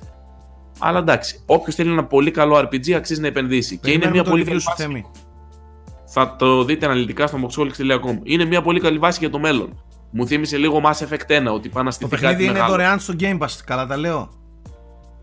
Αλλά 0.78 0.98
εντάξει, 0.98 1.42
όποιος 1.46 1.74
θέλει 1.74 1.90
ένα 1.90 2.04
πολύ 2.04 2.30
καλό 2.30 2.56
RPG 2.58 2.90
αξίζει 2.92 3.20
να 3.20 3.26
επενδύσει. 3.26 3.78
και 3.78 3.90
είναι 3.90 3.98
Περιμένουμε 4.00 4.14
μια 4.14 4.22
το 4.24 4.30
πολύ 4.30 4.42
review 4.42 4.46
καλή 4.48 4.60
σου, 4.60 4.68
βάση. 4.68 4.82
Θέμη. 4.82 5.04
Θα 6.10 6.36
το 6.36 6.64
δείτε 6.64 6.86
αναλυτικά 6.86 7.26
στο 7.26 7.38
moxholics.com. 7.48 8.18
Είναι 8.22 8.44
μια 8.44 8.62
πολύ 8.62 8.80
καλή 8.80 8.98
βάση 8.98 9.18
για 9.18 9.30
το 9.30 9.38
μέλλον. 9.38 9.82
Μου 10.10 10.26
θύμισε 10.26 10.56
λίγο 10.56 10.80
Mass 10.84 10.92
Effect 11.08 11.48
1 11.48 11.52
ότι 11.52 11.68
πάνε 11.68 11.84
να 11.84 11.84
Το 11.84 11.90
στηθεί 11.90 12.10
παιχνίδι 12.10 12.32
κάτι 12.32 12.42
είναι 12.44 12.52
μεγάλο. 12.52 12.70
δωρεάν 12.70 12.98
στο 13.00 13.14
Game 13.20 13.38
Pass. 13.38 13.46
Καλά 13.64 13.86
τα 13.86 13.96
λέω. 13.96 14.28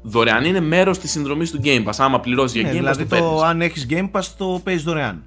Δωρεάν 0.07 0.43
είναι 0.45 0.59
μέρος 0.59 0.99
της 0.99 1.11
συνδρομής 1.11 1.51
του 1.51 1.59
Game 1.63 1.83
Pass. 1.85 1.93
Άμα 1.97 2.19
πληρώσεις 2.19 2.61
για 2.61 2.63
Ναι, 2.63 2.69
Game 2.69 2.73
Pass, 2.73 2.79
δηλαδή 2.79 3.05
το, 3.05 3.15
το, 3.15 3.21
παίρνεις. 3.23 3.41
αν 3.41 3.61
έχεις 3.61 3.85
Game 3.89 4.09
Pass 4.11 4.23
το 4.37 4.61
παίζεις 4.63 4.83
δωρεάν. 4.83 5.23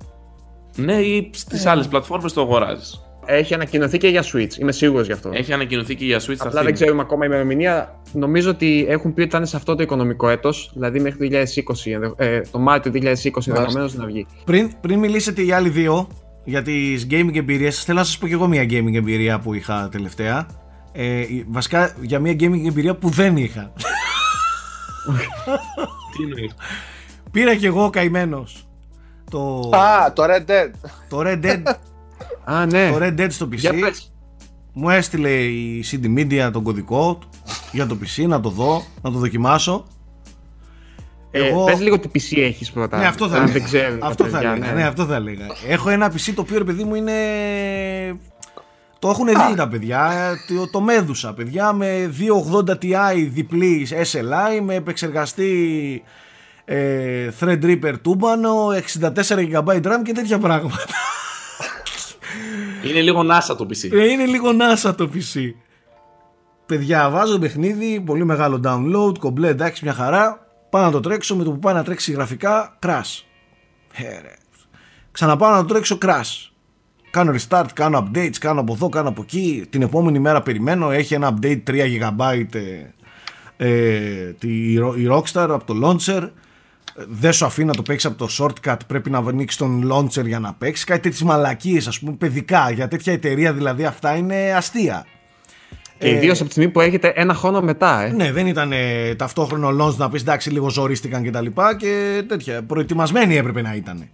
Ναι, 0.76 0.94
ή 0.94 1.30
στις 1.34 1.66
άλλες 1.66 1.88
πλατφόρμες 1.88 2.32
το 2.32 2.40
αγοράζεις. 2.40 3.02
Έχει 3.30 3.54
ανακοινωθεί 3.54 3.98
και 3.98 4.08
για 4.08 4.22
Switch. 4.32 4.54
Είμαι 4.60 4.72
σίγουρος 4.72 5.06
γι' 5.06 5.12
αυτό. 5.12 5.30
Έχει 5.32 5.52
ανακοινωθεί 5.52 5.94
και 5.94 6.04
για 6.04 6.18
Switch. 6.18 6.34
θα 6.36 6.46
Απλά 6.46 6.50
δεν 6.50 6.62
φύγει. 6.64 6.72
ξέρουμε 6.72 7.00
ακόμα 7.00 7.24
η 7.24 7.28
ημερομηνία. 7.30 8.00
Νομίζω 8.12 8.50
ότι 8.50 8.86
έχουν 8.88 9.14
πει 9.14 9.20
ότι 9.20 9.30
θα 9.30 9.36
είναι 9.36 9.46
σε 9.46 9.56
αυτό 9.56 9.74
το 9.74 9.82
οικονομικό 9.82 10.28
έτος, 10.28 10.70
δηλαδή 10.74 11.00
μέχρι 11.00 11.18
το 11.18 11.24
2020, 11.24 11.90
ενδε- 11.92 12.12
ε, 12.20 12.40
το 12.50 12.58
Μάρτιο 12.58 12.90
του 12.92 12.98
2020 12.98 13.50
ενδεχομένως 13.50 13.94
να 13.94 14.06
βγει. 14.06 14.26
Πριν, 14.44 14.70
πριν 14.80 14.98
μιλήσετε 14.98 15.42
οι 15.42 15.52
άλλοι 15.52 15.68
δύο 15.68 16.08
για 16.44 16.62
τις 16.62 17.06
gaming 17.10 17.34
εμπειρίες, 17.36 17.84
θέλω 17.84 17.98
να 17.98 18.04
σας 18.04 18.18
πω 18.18 18.26
και 18.26 18.32
εγώ 18.32 18.46
μια 18.46 18.62
gaming 18.62 18.94
εμπειρία 18.94 19.38
που 19.38 19.54
είχα 19.54 19.88
τελευταία. 19.92 20.46
Ε, 20.92 21.18
η- 21.20 21.46
βασικά 21.48 21.94
για 22.00 22.18
μια 22.18 22.32
gaming 22.32 22.66
εμπειρία 22.66 22.94
που 22.94 23.08
δεν 23.08 23.36
είχα. 23.36 23.72
Τι 26.16 26.22
εννοείς; 26.22 26.54
Πήρα 27.30 27.54
κι 27.56 27.66
εγώ 27.66 27.90
καημένος. 27.90 28.68
Το, 29.30 29.70
Α, 29.74 30.12
το 30.12 30.22
Red 30.24 30.50
Dead. 30.50 30.70
το, 31.08 31.18
Red 31.24 31.44
Dead, 31.44 31.62
Α, 32.44 32.66
ναι. 32.66 32.90
το 32.90 32.98
Red 33.00 33.20
Dead 33.20 33.26
στο 33.30 33.48
Για 33.52 33.70
PC. 33.72 33.78
πες. 33.80 34.12
Μου 34.72 34.90
έστειλε 34.90 35.30
η 35.30 35.84
CD 35.90 36.18
Media 36.18 36.50
τον 36.52 36.62
κωδικό 36.62 37.14
του 37.20 37.28
για 37.72 37.86
το 37.86 37.98
PC 38.02 38.26
να 38.28 38.40
το 38.40 38.48
δω, 38.48 38.82
να 39.02 39.10
το 39.12 39.18
δοκιμάσω. 39.18 39.84
Ε, 41.30 41.52
Πες 41.66 41.80
λίγο 41.80 41.98
τι 41.98 42.08
PC 42.14 42.38
έχεις 42.40 42.70
πρώτα. 42.72 42.98
Ναι, 42.98 43.06
αυτό 43.06 43.28
θα 43.28 43.36
αν 43.36 43.42
έλεγα. 43.42 43.52
δεν 43.58 43.64
ξέρουν 43.64 43.98
τα 43.98 44.06
αυτό 44.06 44.24
θα 44.24 44.30
παιδιά, 44.38 44.52
έλεγα. 44.52 44.72
Ναι. 44.72 44.84
αυτό 44.84 45.04
θα 45.04 45.14
έλεγα. 45.14 45.46
Έχω 45.68 45.88
ένα 45.90 46.12
PC 46.12 46.32
το 46.34 46.40
οποίο 46.40 46.58
ρε 46.58 46.64
παιδί 46.64 46.84
μου 46.84 46.94
είναι. 46.94 47.12
Το 48.98 49.08
έχουν 49.08 49.26
δει 49.26 49.54
τα 49.56 49.68
παιδιά. 49.68 50.12
Το, 50.48 50.70
το 50.70 50.80
μέδουσα, 50.80 51.34
παιδιά, 51.34 51.72
με 51.72 52.14
280 52.52 52.70
Ti 52.70 53.28
διπλή 53.30 53.88
SLI, 53.90 54.60
με 54.62 54.74
επεξεργαστή 54.74 56.02
ε, 56.64 57.28
Threadripper 57.40 57.94
τούμπανο, 58.02 58.66
64 58.68 59.10
GB 59.52 59.82
RAM 59.82 60.02
και 60.04 60.12
τέτοια 60.12 60.38
πράγματα. 60.38 60.84
Είναι 62.84 63.00
λίγο 63.00 63.20
NASA 63.20 63.56
το 63.56 63.66
PC. 63.70 63.92
Ε, 63.92 64.10
είναι 64.10 64.24
λίγο 64.24 64.50
NASA 64.50 64.94
το 64.96 65.10
PC. 65.14 65.52
παιδιά, 66.66 67.10
βάζω 67.10 67.38
παιχνίδι, 67.38 68.00
πολύ 68.00 68.24
μεγάλο 68.24 68.60
download, 68.64 69.18
κομπλέ, 69.18 69.48
εντάξει, 69.48 69.84
μια 69.84 69.94
χαρά. 69.94 70.46
Πάω 70.70 70.82
να 70.82 70.90
το 70.90 71.00
τρέξω, 71.00 71.36
με 71.36 71.44
το 71.44 71.50
που 71.50 71.58
πάει 71.58 71.74
να 71.74 71.84
τρέξει 71.84 72.12
γραφικά, 72.12 72.78
crash. 72.86 73.22
Ε, 73.92 74.02
ρε. 74.02 74.34
Ξαναπάω 75.12 75.50
να 75.50 75.58
το 75.58 75.64
τρέξω, 75.64 75.98
crash. 76.02 76.47
Κάνω 77.18 77.34
restart, 77.38 77.66
κάνω 77.72 78.08
updates, 78.12 78.36
κάνω 78.40 78.60
από 78.60 78.72
εδώ, 78.72 78.88
κάνω 78.88 79.08
από 79.08 79.22
εκεί. 79.22 79.66
Την 79.70 79.82
επόμενη 79.82 80.18
μέρα 80.18 80.42
περιμένω, 80.42 80.90
έχει 80.90 81.14
ένα 81.14 81.34
update 81.34 81.62
3 81.66 81.70
GB 81.70 82.44
ε, 82.52 83.68
ε, 83.68 84.32
τη, 84.38 84.72
η 84.72 85.08
Rockstar 85.10 85.48
από 85.50 85.64
το 85.64 85.74
launcher. 85.84 86.28
Δεν 87.08 87.32
σου 87.32 87.44
αφήνει 87.44 87.66
να 87.66 87.74
το 87.74 87.82
παίξεις 87.82 88.10
από 88.10 88.26
το 88.26 88.28
shortcut, 88.38 88.76
πρέπει 88.86 89.10
να 89.10 89.18
ανοίξεις 89.18 89.58
τον 89.58 89.92
launcher 89.92 90.26
για 90.26 90.38
να 90.38 90.54
παίξεις. 90.54 90.84
Κάτι 90.84 91.00
τέτοιες 91.00 91.22
μαλακίες, 91.22 91.86
ας 91.86 91.98
πούμε, 91.98 92.12
παιδικά. 92.12 92.70
Για 92.70 92.88
τέτοια 92.88 93.12
εταιρεία 93.12 93.52
δηλαδή 93.52 93.84
αυτά 93.84 94.16
είναι 94.16 94.52
αστεία. 94.56 95.06
Και 95.98 96.08
ιδίως 96.08 96.38
από 96.38 96.46
τη 96.46 96.50
στιγμή 96.50 96.70
που 96.70 96.80
έρχεται 96.80 97.12
ένα 97.16 97.34
χρόνο 97.34 97.60
μετά, 97.60 98.02
ε. 98.02 98.12
Ναι, 98.12 98.32
δεν 98.32 98.46
ήταν 98.46 98.72
ε, 98.72 99.14
ταυτόχρονο 99.14 99.84
launch 99.84 99.96
να 99.96 100.10
πεις 100.10 100.20
εντάξει, 100.20 100.50
λίγο 100.50 100.70
ζορίστηκαν 100.70 101.22
και 101.22 101.30
τα 101.30 101.40
λοιπά 101.40 101.76
και 101.76 102.22
τέτοια. 102.28 102.62
Προετοιμασμένοι 102.62 103.36
έπρεπε 103.36 103.62
να 103.62 103.74
ήταν. 103.74 104.08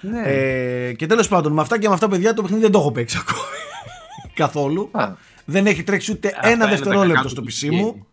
Ναι. 0.00 0.22
Ε, 0.24 0.92
και 0.92 1.06
τέλος 1.06 1.28
πάντων, 1.28 1.52
με 1.52 1.60
αυτά 1.60 1.78
και 1.78 1.88
με 1.88 1.94
αυτά, 1.94 2.08
παιδιά, 2.08 2.34
το 2.34 2.42
παιχνίδι 2.42 2.62
δεν 2.62 2.72
το 2.72 2.78
έχω 2.78 2.92
παίξει 2.92 3.18
ακόμη. 3.20 3.58
Καθόλου. 4.34 4.88
Α. 4.92 5.12
Δεν 5.44 5.66
έχει 5.66 5.82
τρέξει 5.82 6.12
ούτε 6.12 6.28
Αυτά 6.28 6.40
ένα 6.40 6.54
είναι 6.54 6.64
τα 6.64 6.70
δευτερόλεπτο 6.70 7.14
κακά 7.14 7.28
στο 7.28 7.42
του 7.42 7.48
PC 7.50 7.66
PC. 7.66 7.70
μου. 7.70 8.06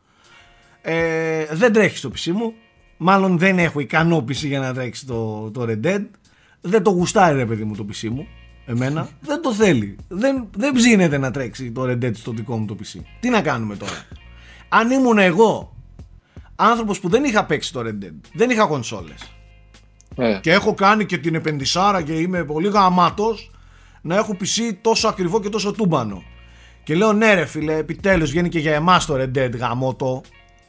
Ε, 0.82 1.46
δεν 1.52 1.74
τρέχει 1.74 1.98
στο 1.98 2.12
PC 2.16 2.32
μου. 2.32 2.54
Μάλλον 2.98 3.38
δεν 3.38 3.60
έχω 3.60 3.80
ικανό 3.80 4.18
PC 4.18 4.34
για 4.34 4.60
να 4.60 4.74
τρέξει 4.74 5.06
το, 5.06 5.52
το 5.52 5.66
Red 5.70 5.86
Dead. 5.86 6.06
Δεν 6.62 6.84
το 6.84 6.90
γουστάρει, 6.90 7.38
ρε 7.38 7.46
παιδί 7.46 7.64
μου, 7.64 7.76
το 7.76 7.86
PC 7.94 8.10
μου. 8.10 8.28
Εμένα. 8.66 9.10
δεν 9.22 9.42
το 9.42 9.54
θέλει. 9.54 9.96
Δεν, 10.08 10.48
δεν 10.58 10.74
ψήνεται 10.74 11.18
να 11.18 11.32
τρέξει 11.32 11.72
το 11.72 11.84
Red 11.84 12.06
Dead 12.06 12.16
στο 12.16 12.32
δικό 12.32 12.58
μου 12.58 12.66
το 12.66 12.78
PC. 12.80 13.00
Τι 13.20 13.30
να 13.30 13.42
κάνουμε 13.42 13.76
τώρα; 13.76 14.06
Αν 14.70 14.92
ήμουν 14.92 15.18
εγώ 15.18 15.76
άνθρωπος 16.56 17.00
που 17.00 17.10
δεν 17.10 17.24
είχα 17.24 17.46
παίξει 17.46 17.74
το 17.74 17.80
Red 17.80 18.04
Dead, 18.04 18.16
δεν 18.34 18.50
είχα 18.50 18.66
κονσόλες 18.66 19.35
Ε, 20.16 20.38
και 20.42 20.52
έχω 20.52 20.74
κάνει 20.74 21.06
και 21.06 21.18
την 21.18 21.36
επενδυσάρα 21.36 22.02
και 22.02 22.14
είμαι 22.14 22.44
πολύ 22.44 22.70
γαμάτος 22.70 23.52
να 24.02 24.16
έχω 24.16 24.38
PC 24.40 24.76
τόσο 24.82 25.08
ακριβό 25.08 25.40
και 25.42 25.50
τόσο 25.50 25.72
τούμπανο. 25.72 26.24
Και 26.84 26.96
λέω 26.96 27.14
ναι 27.14 27.34
ρε 27.34 27.46
φίλε, 27.46 27.76
επιτέλους 27.76 28.30
βγαίνει 28.30 28.50
και 28.50 28.60
για 28.60 28.74
εμάς 28.74 29.06
το 29.06 29.16
Red 29.18 29.38
Dead 29.38 29.52
γαμότο, 29.58 30.22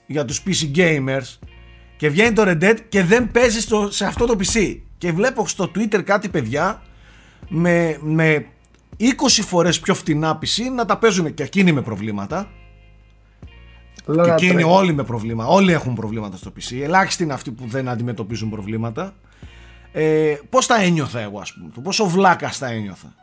για 0.06 0.24
τους 0.24 0.42
PC 0.46 0.76
gamers 0.76 1.38
και 1.96 2.08
βγαίνει 2.08 2.32
το 2.32 2.42
Red 2.46 2.62
Dead 2.62 2.76
και 2.88 3.02
δεν 3.02 3.30
παίζει 3.30 3.60
στο, 3.60 3.90
σε 3.90 4.04
αυτό 4.04 4.26
το 4.26 4.36
PC. 4.38 4.78
Και 4.98 5.12
βλέπω 5.12 5.46
στο 5.46 5.70
Twitter 5.74 6.02
κάτι 6.04 6.28
παιδιά 6.28 6.82
με, 7.48 7.98
με 8.00 8.46
20 8.98 9.04
φορές 9.26 9.80
πιο 9.80 9.94
φτηνά 9.94 10.38
PC 10.38 10.74
να 10.74 10.84
τα 10.84 10.98
παίζουν 10.98 11.34
και 11.34 11.42
εκείνοι 11.42 11.72
με 11.72 11.82
προβλήματα. 11.82 12.48
Λέω 14.12 14.24
Και 14.24 14.28
να 14.30 14.34
εκείνοι 14.36 14.52
τρέχει. 14.52 14.68
όλοι 14.70 14.92
με 14.94 15.04
προβλήματα. 15.04 15.50
Όλοι 15.50 15.72
έχουν 15.72 15.94
προβλήματα 15.94 16.36
στο 16.36 16.52
PC. 16.56 16.76
Ελάχιστοι 16.82 17.22
είναι 17.22 17.32
αυτοί 17.32 17.50
που 17.50 17.64
δεν 17.66 17.88
αντιμετωπίζουν 17.88 18.50
προβλήματα. 18.50 19.14
Ε, 19.92 20.34
Πώς 20.50 20.66
τα 20.66 20.80
ένιωθα 20.82 21.20
εγώ, 21.20 21.38
ας 21.38 21.52
πούμε. 21.52 21.70
το 21.74 21.80
Πόσο 21.80 22.06
βλάκα 22.06 22.52
τα 22.58 22.66
ένιωθα. 22.70 23.14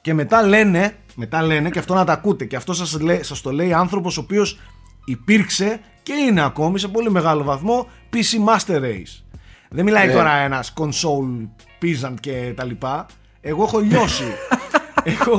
Και 0.00 0.14
μετά 0.14 0.42
λένε, 0.42 0.96
μετά 1.14 1.42
λένε, 1.42 1.70
και 1.70 1.78
αυτό 1.78 1.94
να 1.94 2.04
τα 2.04 2.12
ακούτε, 2.12 2.44
και 2.44 2.56
αυτό 2.56 2.72
σας, 2.74 3.00
λέ, 3.00 3.22
σας 3.22 3.40
το 3.40 3.52
λέει 3.52 3.72
άνθρωπος 3.72 4.16
ο 4.16 4.20
οποίος 4.20 4.58
υπήρξε 5.04 5.80
και 6.02 6.12
είναι 6.12 6.44
ακόμη 6.44 6.78
σε 6.78 6.88
πολύ 6.88 7.10
μεγάλο 7.10 7.44
βαθμό 7.44 7.86
PC 8.12 8.54
Master 8.54 8.80
Race. 8.82 9.22
Δεν 9.70 9.84
μιλάει 9.84 10.06
Ναι. 10.06 10.12
τώρα 10.12 10.32
ένας 10.32 10.72
console 10.76 11.48
peasant 11.82 12.14
και 12.20 12.52
τα 12.56 12.64
λοιπά. 12.64 13.06
Εγώ 13.40 13.62
έχω 13.62 13.78
λιώσει. 13.78 14.24
έχω, 15.04 15.36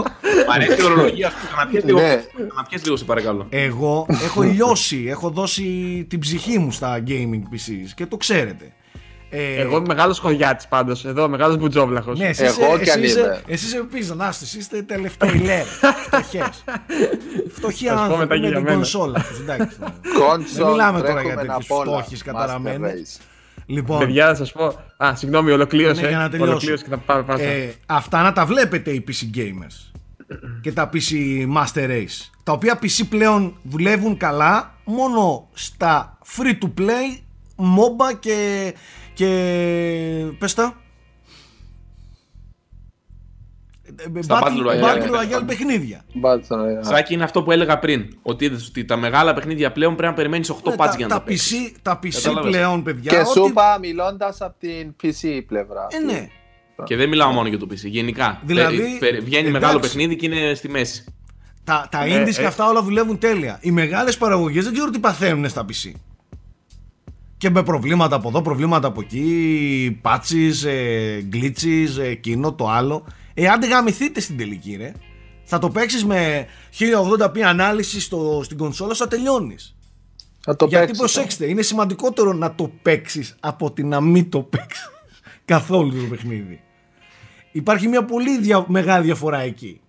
Μ' 0.47 0.51
αρέσει 0.51 0.81
η 0.81 0.83
ορολογία 0.83 1.27
αυτή. 1.27 1.47
Να 1.57 1.65
πιέσει 1.67 1.85
λίγο, 1.85 1.99
Ναι. 1.99 2.23
να 2.55 2.63
πιέσει 2.69 2.83
λίγο, 2.83 2.95
σε 2.95 3.05
παρακαλώ. 3.05 3.47
εγώ 3.49 4.05
έχω 4.23 4.41
λιώσει, 4.41 5.05
έχω 5.07 5.29
δώσει 5.29 5.63
την 6.09 6.19
ψυχή 6.19 6.57
μου 6.59 6.71
στα 6.71 7.03
gaming 7.07 7.41
PCs 7.53 7.89
και 7.95 8.05
το 8.05 8.17
ξέρετε. 8.17 8.71
Ε, 9.33 9.61
Εγώ 9.61 9.77
είμαι 9.77 9.85
μεγάλος 9.87 10.19
χωριάτης 10.19 10.67
πάντως. 10.67 11.05
Εδώ, 11.05 11.29
μεγάλος 11.29 11.57
μπουτζόβλαχος. 11.57 12.19
ναι, 12.19 12.27
εσύ 12.27 12.43
Εγώ 12.43 12.73
είσαι, 12.75 12.83
κι 12.83 12.89
αν 12.89 13.03
εσύ 13.03 13.09
είσαι, 13.11 13.19
είμαι. 13.19 13.41
εσύ 13.47 13.65
είσαι 13.65 13.83
πίσω, 13.91 14.13
να 14.15 14.27
είστε, 14.27 14.57
είστε 14.57 14.81
τελευταίοι 14.81 15.33
λέρε, 15.33 15.63
φτωχές. 16.05 16.63
Φτωχοί 17.55 17.85
Θα 17.85 17.91
σου 17.91 17.97
πω 17.97 18.01
άνθρωποι 18.01 18.19
μετά 18.19 18.33
με 18.35 18.39
και 18.39 18.47
για 18.47 18.51
την 18.55 18.61
μένα. 18.63 18.75
κονσόλα 18.75 19.25
τους, 19.29 19.39
εντάξει. 19.39 19.77
Console, 19.81 20.55
Δεν 20.55 20.67
μιλάμε 20.67 20.99
τώρα 21.01 21.13
τρέχουμε 21.13 21.33
για 21.33 21.41
απ' 21.41 21.47
τέτοιους 21.61 21.69
όλα. 21.69 22.05
Φτώχεις 23.77 23.85
Master 23.85 23.95
καταραμένες. 23.95 23.97
Race. 23.97 23.97
Λοιπόν, 23.97 23.99
Παιδιά, 23.99 24.27
θα 24.27 24.35
σας 24.35 24.51
πω. 24.51 24.65
Α, 24.97 25.15
συγγνώμη, 25.15 25.51
ολοκλήρωσε. 25.51 26.01
Ναι, 26.01 26.07
για 26.07 26.17
να 26.17 26.29
τελειώσω. 26.29 26.51
Ολοκλήρωσε 26.51 26.83
και 26.83 26.89
θα 26.89 26.97
πάμε 26.97 27.23
πάνω. 27.23 27.41
ε, 27.43 27.73
αυτά 27.85 28.21
να 28.21 28.33
τα 28.33 28.45
βλέπετε 28.45 28.91
οι 28.91 29.03
PC 29.07 29.37
gamers 29.37 29.99
και 30.61 30.71
τα 30.71 30.89
PC 30.93 31.13
Master 31.57 31.89
Race 31.89 32.29
τα 32.43 32.51
οποία 32.51 32.79
PC 32.81 33.05
πλέον 33.09 33.55
δουλεύουν 33.63 34.17
καλά 34.17 34.73
μόνο 34.83 35.47
στα 35.53 36.17
free 36.37 36.63
to 36.63 36.81
play 36.81 37.19
MOBA 37.55 38.17
και, 38.19 38.73
και 39.13 39.25
πες 40.39 40.53
τα 40.53 40.75
Στα 44.19 44.39
Battle 44.43 44.67
Royale. 44.67 44.83
Battle 44.83 45.37
Royale 45.37 45.43
παιχνίδια 45.47 46.05
Battle 46.23 46.55
Royale. 46.57 46.85
Σάκη 46.85 47.13
είναι 47.13 47.23
αυτό 47.23 47.43
που 47.43 47.51
έλεγα 47.51 47.79
πριν. 47.79 48.05
Ότι 48.21 48.45
είδες 48.45 48.67
ότι 48.67 48.85
τα 48.85 48.97
μεγάλα 48.97 49.33
παιχνίδια 49.33 49.71
πλέον 49.71 49.95
πρέπει 49.95 50.09
να 50.09 50.15
περιμένεις 50.15 50.49
8 50.49 50.55
Ναι, 50.69 50.73
patch 50.73 50.77
τα, 50.89 50.93
για 50.97 51.07
να 51.07 51.13
τα 51.13 51.19
τα 51.19 51.21
παίξεις. 51.25 51.71
PC, 51.73 51.75
τα 51.81 51.99
PC 52.03 52.09
Κατάλαβες. 52.09 52.51
πλέον 52.51 52.83
παιδιά 52.83 53.11
Και 53.11 53.17
ό,τι- 53.17 53.29
σου 53.29 53.45
είπα 53.49 53.77
μιλώντας 53.81 54.41
από 54.41 54.55
την 54.59 54.95
PC 55.03 55.41
πλευρά. 55.47 55.87
ε, 55.89 55.99
ναι. 56.11 56.27
Και 56.83 56.95
δεν 56.95 57.09
μιλάω 57.09 57.31
μόνο 57.31 57.47
για 57.47 57.57
το 57.57 57.67
PC. 57.71 57.75
Γενικά. 57.89 58.41
Δηλαδή, 58.45 58.77
Πε- 58.77 58.99
πε- 58.99 59.21
βγαίνει 59.23 59.47
εντάξει. 59.47 59.51
μεγάλο 59.51 59.79
παιχνίδι 59.79 60.15
και 60.15 60.25
είναι 60.25 60.53
στη 60.53 60.69
μέση. 60.69 61.03
Τα, 61.63 61.87
τα 61.91 62.05
Ε, 62.05 62.23
indies 62.23 62.33
και 62.35 62.41
ε. 62.41 62.45
αυτά 62.45 62.67
όλα 62.67 62.81
δουλεύουν 62.83 63.17
τέλεια. 63.19 63.57
Οι 63.61 63.71
μεγάλες 63.71 64.17
παραγωγές 64.17 64.63
δεν 64.63 64.73
ξέρω 64.73 64.89
τι 64.89 64.99
παθαίνουν 64.99 65.49
στα 65.49 65.65
PC. 65.69 65.91
Και 67.37 67.49
με 67.49 67.63
προβλήματα 67.63 68.15
από 68.15 68.27
εδώ, 68.27 68.41
προβλήματα 68.41 68.87
από 68.87 69.01
εκεί, 69.01 70.01
patches, 70.03 70.67
ε, 70.67 71.19
glitches, 71.33 71.99
ε, 72.01 72.07
εκείνο, 72.07 72.53
το 72.53 72.69
άλλο. 72.69 73.05
Ε, 73.33 73.47
άντε 73.47 73.67
γαμηθείτε 73.67 74.19
στην 74.19 74.37
τελική 74.37 74.75
ρε. 74.75 74.91
Θα 75.43 75.59
το 75.59 75.69
παίξεις 75.69 76.05
με 76.05 76.45
1080p 76.79 77.39
ανάλυση 77.39 78.01
στο, 78.01 78.41
στην 78.43 78.57
κονσόλα, 78.57 78.93
θα 78.93 79.07
τελειώνεις. 79.07 79.75
Να 80.45 80.55
το 80.55 80.65
Γιατί 80.65 80.85
παίξεις, 80.85 81.03
ε. 81.03 81.11
προσέξτε, 81.13 81.49
είναι 81.49 81.61
σημαντικότερο 81.61 82.33
να 82.33 82.55
το 82.55 82.71
παίξεις 82.81 83.35
από 83.39 83.65
ότι 83.65 83.83
να 83.83 84.01
μην 84.01 84.29
το 84.29 84.39
παίξεις 84.41 84.89
καθόλου 85.45 86.01
το 86.01 86.07
παιχνίδι. 86.09 86.61
Υπάρχει 87.51 87.87
μια 87.87 88.05
πολύ 88.05 88.39
δια- 88.39 88.65
μεγάλη 88.67 89.03
διαφορά 89.05 89.39
εκεί. 89.39 89.81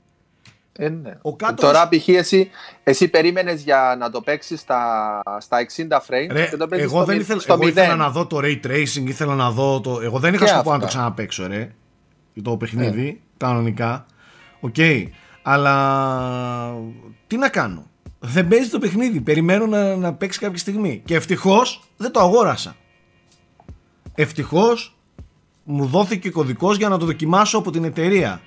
Ε, 0.72 0.88
ναι. 0.88 1.18
Ο 1.22 1.36
κάτω- 1.36 1.62
Τώρα 1.62 1.88
π.χ. 1.88 2.08
εσύ, 2.08 2.50
εσύ 2.82 3.08
περίμενες 3.08 3.62
για 3.62 3.96
να 3.98 4.10
το 4.10 4.20
παίξεις 4.20 4.60
στα, 4.60 5.20
στα 5.40 5.58
60 5.76 5.96
frames 5.96 6.30
Ρε, 6.30 6.46
και 6.48 6.56
το 6.56 6.66
παίζεις 6.68 6.86
εγώ 6.86 6.96
στο, 6.96 7.04
δεν 7.04 7.16
μη- 7.16 7.22
ήθελα, 7.24 7.40
στο 7.40 7.52
εγώ 7.52 7.68
ήθελα 7.68 7.94
0. 7.94 7.96
να 7.98 8.10
δω 8.10 8.26
το 8.26 8.38
ray 8.42 8.60
tracing, 8.66 9.04
ήθελα 9.06 9.34
να 9.34 9.50
δω 9.50 9.80
το. 9.80 10.00
Εγώ 10.02 10.18
δεν 10.18 10.34
είχα 10.34 10.44
Και 10.44 10.50
σκοπό 10.50 10.70
να 10.72 10.78
το 10.78 10.84
αυτά. 10.84 10.86
ξαναπαίξω, 10.98 11.46
ρε. 11.46 11.74
Το 12.42 12.56
παιχνίδι, 12.56 13.20
κανονικά. 13.46 14.06
Οκ. 14.60 14.74
Αλλά 15.42 16.74
τι 17.26 17.36
να 17.36 17.48
κάνω; 17.48 17.86
Δεν 18.18 18.48
παίζει 18.48 18.68
το 18.68 18.78
παιχνίδι. 18.78 19.20
Περιμένω 19.20 19.66
να, 19.66 19.96
να 19.96 20.12
παίξει 20.14 20.38
κάποια 20.38 20.58
στιγμή. 20.58 21.02
Και 21.04 21.14
ευτυχώς 21.14 21.82
δεν 21.96 22.12
το 22.12 22.20
αγόρασα. 22.20 22.76
Ευτυχώς 24.14 24.96
μου 25.64 25.86
δόθηκε 25.86 26.30
κωδικός 26.30 26.76
για 26.76 26.88
να 26.88 26.98
το 26.98 27.04
δοκιμάσω 27.06 27.58
από 27.58 27.70
την 27.70 27.84
εταιρεία. 27.84 28.40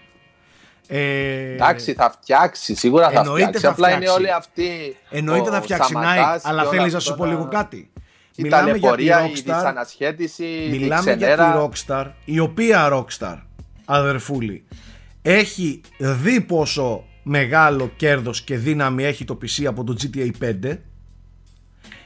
Ε, 0.88 1.54
Εντάξει, 1.54 1.94
θα 1.94 2.12
φτιάξει, 2.22 2.76
σίγουρα 2.76 3.10
θα 3.10 3.20
Εννοείται 3.20 3.42
φτιάξει. 3.46 3.66
θα 3.66 3.72
Απλά 3.72 3.88
είναι 3.88 3.98
φτιάξει. 3.98 4.18
όλοι 4.20 4.32
αυτοί. 4.32 4.98
Εννοείται 5.10 5.50
ο 5.50 5.54
θα 5.54 5.62
φτιάξει 5.62 5.92
Σαματάς 5.94 6.42
Nike, 6.42 6.50
αλλά 6.50 6.62
και 6.62 6.68
όλα 6.68 6.78
θέλεις 6.78 6.92
να 6.92 6.98
αυτά 6.98 7.12
σου 7.12 7.18
πω 7.18 7.24
τα- 7.24 7.30
λίγο 7.30 7.48
κάτι. 7.48 7.90
Η 8.36 8.42
Μιλάμε 8.42 8.64
για 8.64 8.74
τη 8.74 8.80
ταλαιπωρία, 8.80 9.26
η 9.26 9.32
Rockstar, 9.32 9.44
δυσανασχέτιση, 9.44 10.46
η 10.46 10.70
Μιλάμε 10.80 11.04
για 11.04 11.16
ξενέρα. 11.16 11.70
τη 11.70 11.82
Rockstar, 11.88 12.06
η 12.26 12.40
οποία 12.40 12.90
Rockstar, 12.94 13.38
αδερφούλη, 13.86 14.64
έχει 15.22 15.82
δει 15.98 16.42
πόσο 16.42 17.04
μεγάλο 17.24 17.92
κέρδος 17.96 18.42
και 18.42 18.58
δύναμη 18.58 19.04
έχει 19.04 19.26
το 19.26 19.38
PC 19.42 19.64
από 19.66 19.84
το 19.84 19.96
GTA 20.02 20.30
5. 20.42 20.78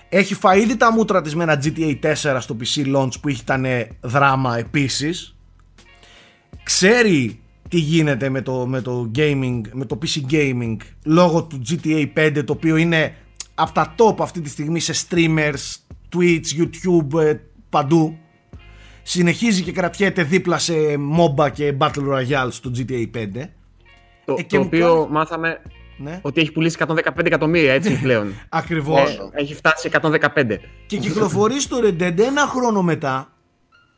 Έχει 0.09 0.33
φάει 0.33 0.61
ήδη 0.61 0.77
τα 0.77 0.91
μούτρα 0.91 1.21
της 1.21 1.35
με 1.35 1.43
ένα 1.43 1.61
GTA 1.63 1.99
4 2.01 2.37
στο 2.39 2.57
PC 2.59 2.95
launch 2.95 3.19
που 3.21 3.29
ήταν 3.29 3.65
δράμα 4.01 4.57
επίσης. 4.57 5.35
Ξέρει 6.63 7.39
τι 7.69 7.77
γίνεται 7.79 8.29
με 8.29 8.41
το, 8.41 8.67
με 8.67 8.81
το 8.81 9.11
gaming, 9.15 9.61
με 9.71 9.85
το 9.85 9.97
PC 10.01 10.31
gaming 10.33 10.75
λόγω 11.05 11.43
του 11.43 11.61
GTA 11.69 12.07
5 12.15 12.43
το 12.45 12.53
οποίο 12.53 12.75
είναι 12.75 13.15
από 13.53 13.71
τα 13.71 13.95
top 13.97 14.15
αυτή 14.19 14.41
τη 14.41 14.49
στιγμή 14.49 14.79
σε 14.79 15.07
streamers, 15.09 15.75
Twitch, 16.15 16.45
YouTube, 16.57 17.21
ε, 17.21 17.33
παντού. 17.69 18.17
Συνεχίζει 19.03 19.61
και 19.63 19.71
κρατιέται 19.71 20.23
δίπλα 20.23 20.57
σε 20.57 20.73
MOBA 21.17 21.51
και 21.53 21.73
Battle 21.79 21.89
Royale 22.13 22.47
στο 22.49 22.71
GTA 22.77 23.09
5. 23.17 23.27
Το, 24.25 24.35
Ε, 24.39 24.41
και 24.41 24.55
το 24.55 24.61
μου 24.61 24.63
οποίο 24.67 24.93
κάνει- 24.95 25.09
μάθαμε 25.11 25.61
Ναι, 25.97 26.19
ότι 26.21 26.41
έχει 26.41 26.51
πουλήσει 26.51 26.75
115 26.79 27.25
εκατομμύρια 27.25 27.73
έτσι 27.73 27.99
πλέον. 28.01 28.33
ακριβώς. 28.49 29.09
Ε, 29.09 29.41
έχει 29.41 29.55
φτάσει 29.55 29.81
σε 29.81 29.99
115. 30.01 30.59
Και 30.85 30.97
κυκλοφορεί 30.97 31.59
στο 31.61 31.77
Red 31.83 32.01
Dead 32.01 32.17
ένα 32.19 32.41
χρόνο 32.47 32.81
μετά 32.81 33.33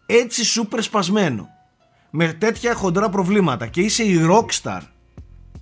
έτσι 0.05 0.45
σούπερ 0.45 0.81
σπασμένο. 0.83 1.49
Με 2.09 2.27
τέτοια 2.33 2.73
χοντρά 2.73 3.09
προβλήματα. 3.09 3.67
Και 3.67 3.81
είσαι 3.81 4.03
η 4.03 4.19
Rockstar. 4.29 4.79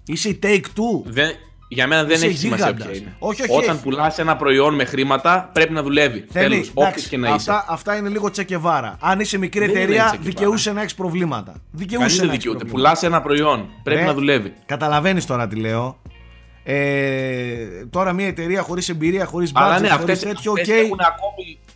Είσαι 0.06 0.30
η 0.30 0.40
Take 0.44 0.48
Two. 0.64 1.04
Δεν, 1.06 1.32
Για 1.72 1.88
μένα 1.88 2.04
δεν 2.04 2.16
Είσαι 2.16 2.26
έχει 2.26 2.38
σημασία 2.38 2.66
γίγαντας. 2.66 2.88
ποια 2.88 2.98
είναι. 2.98 3.16
Όχι, 3.20 3.42
όχι, 3.42 3.52
Όταν 3.52 3.76
έχει. 3.76 3.84
πουλάς 3.84 4.18
ένα 4.18 4.36
προϊόν 4.36 4.76
με 4.76 4.84
χρήματα, 4.86 5.50
πρέπει 5.54 5.74
να 5.74 5.84
δουλεύει. 5.84 6.26
Θέλει, 6.32 6.50
Τέλος. 6.50 6.68
Όποιος 6.74 6.88
εντάξει, 6.88 7.10
και 7.10 7.18
να 7.18 7.28
είσαι. 7.28 7.36
αυτά, 7.36 7.66
αυτά 7.70 7.96
είναι 7.96 8.10
λίγο 8.10 8.30
τσεκεβάρα. 8.32 8.98
Αν 9.02 9.20
είσαι 9.20 9.38
μικρή 9.38 9.60
Δεν 9.60 9.70
είναι 9.70 9.80
εταιρεία, 9.80 10.04
τσεκεβάρα. 10.04 10.30
δικαιούσε 10.30 10.72
να 10.74 10.82
έχεις 10.82 10.96
προβλήματα. 10.96 11.54
Δικαιούσαι 11.72 11.98
Κανείς 12.06 12.18
δεν 12.18 12.26
να 12.28 12.32
έχεις 12.34 12.44
δικαιούται. 12.44 12.66
προβλήματα. 12.66 12.90
Πουλάς 13.00 13.04
ένα 13.04 13.22
προϊόν. 13.22 13.70
Πρέπει 13.84 14.02
Ναι. 14.02 14.08
να 14.08 14.14
δουλεύει. 14.14 14.54
Καταλαβαίνεις 14.66 15.26
τώρα 15.26 15.48
τι 15.48 15.56
λέω. 15.56 16.02
Ε, 16.64 17.86
τώρα 17.90 18.14
μια 18.14 18.28
εταιρεία 18.28 18.62
χωρίς 18.62 18.90
εμπειρία, 18.90 19.26
χωρίς 19.26 19.52
Αλλά 19.54 19.78
budget, 19.78 19.82
ναι, 19.82 19.90
χωρίς 19.90 20.14
αυτέ 20.16 20.28
τέτοιο, 20.28 20.52
οκ. 20.52 20.58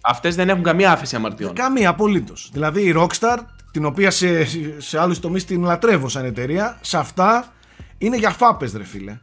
αυτές 0.01 0.35
δεν 0.35 0.49
έχουν 0.49 0.63
καμία 0.63 0.91
άφεση 0.91 1.15
αμαρτιών. 1.15 1.53
Καμία, 1.53 1.89
απολύτως. 1.89 2.49
Δηλαδή 2.53 2.81
η 2.81 2.93
Rockstar, 2.97 3.37
την 3.71 3.85
οποία 3.85 4.11
σε, 4.11 4.45
σε 4.77 4.99
άλλους 4.99 5.19
τομείς 5.19 5.45
την 5.45 5.63
λατρεύω 5.63 6.09
σαν 6.09 6.25
εταιρεία, 6.25 6.77
σε 6.81 6.97
αυτά 6.97 7.45
είναι 7.97 8.17
για 8.17 8.29
φάπες, 8.29 8.73
ρε 8.73 8.83
φίλε. 8.83 9.17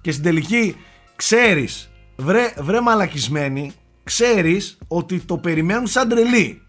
Και 0.00 0.12
στην 0.12 0.24
τελική 0.24 0.76
ξέρεις, 1.16 1.90
βρε, 2.16 2.52
βρε 2.58 2.80
μαλακισμένοι, 2.80 3.72
ξέρεις 4.04 4.78
ότι 4.88 5.18
το 5.18 5.38
περιμένουν 5.38 5.86
σαν 5.86 6.08
τρελοί. 6.08 6.62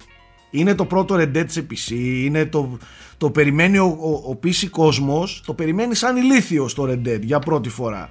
Είναι 0.52 0.76
το 0.76 0.86
πρώτο 0.86 1.16
Red 1.18 1.38
Dead 1.38 1.46
σε 1.48 1.68
PC, 1.72 1.92
είναι 2.26 2.46
το, 2.46 2.78
το 3.18 3.32
περιμένει 3.32 3.78
ο, 3.78 3.98
ο, 4.00 4.32
ο 4.32 4.40
PC 4.44 4.70
κόσμος, 4.70 5.44
το 5.46 5.54
περιμένει 5.54 5.96
σαν 5.96 6.18
ηλίθιο 6.18 6.68
στο 6.68 6.84
Red 6.84 7.08
Dead 7.08 7.22
για 7.22 7.40
πρώτη 7.40 7.70
φορά. 7.70 8.10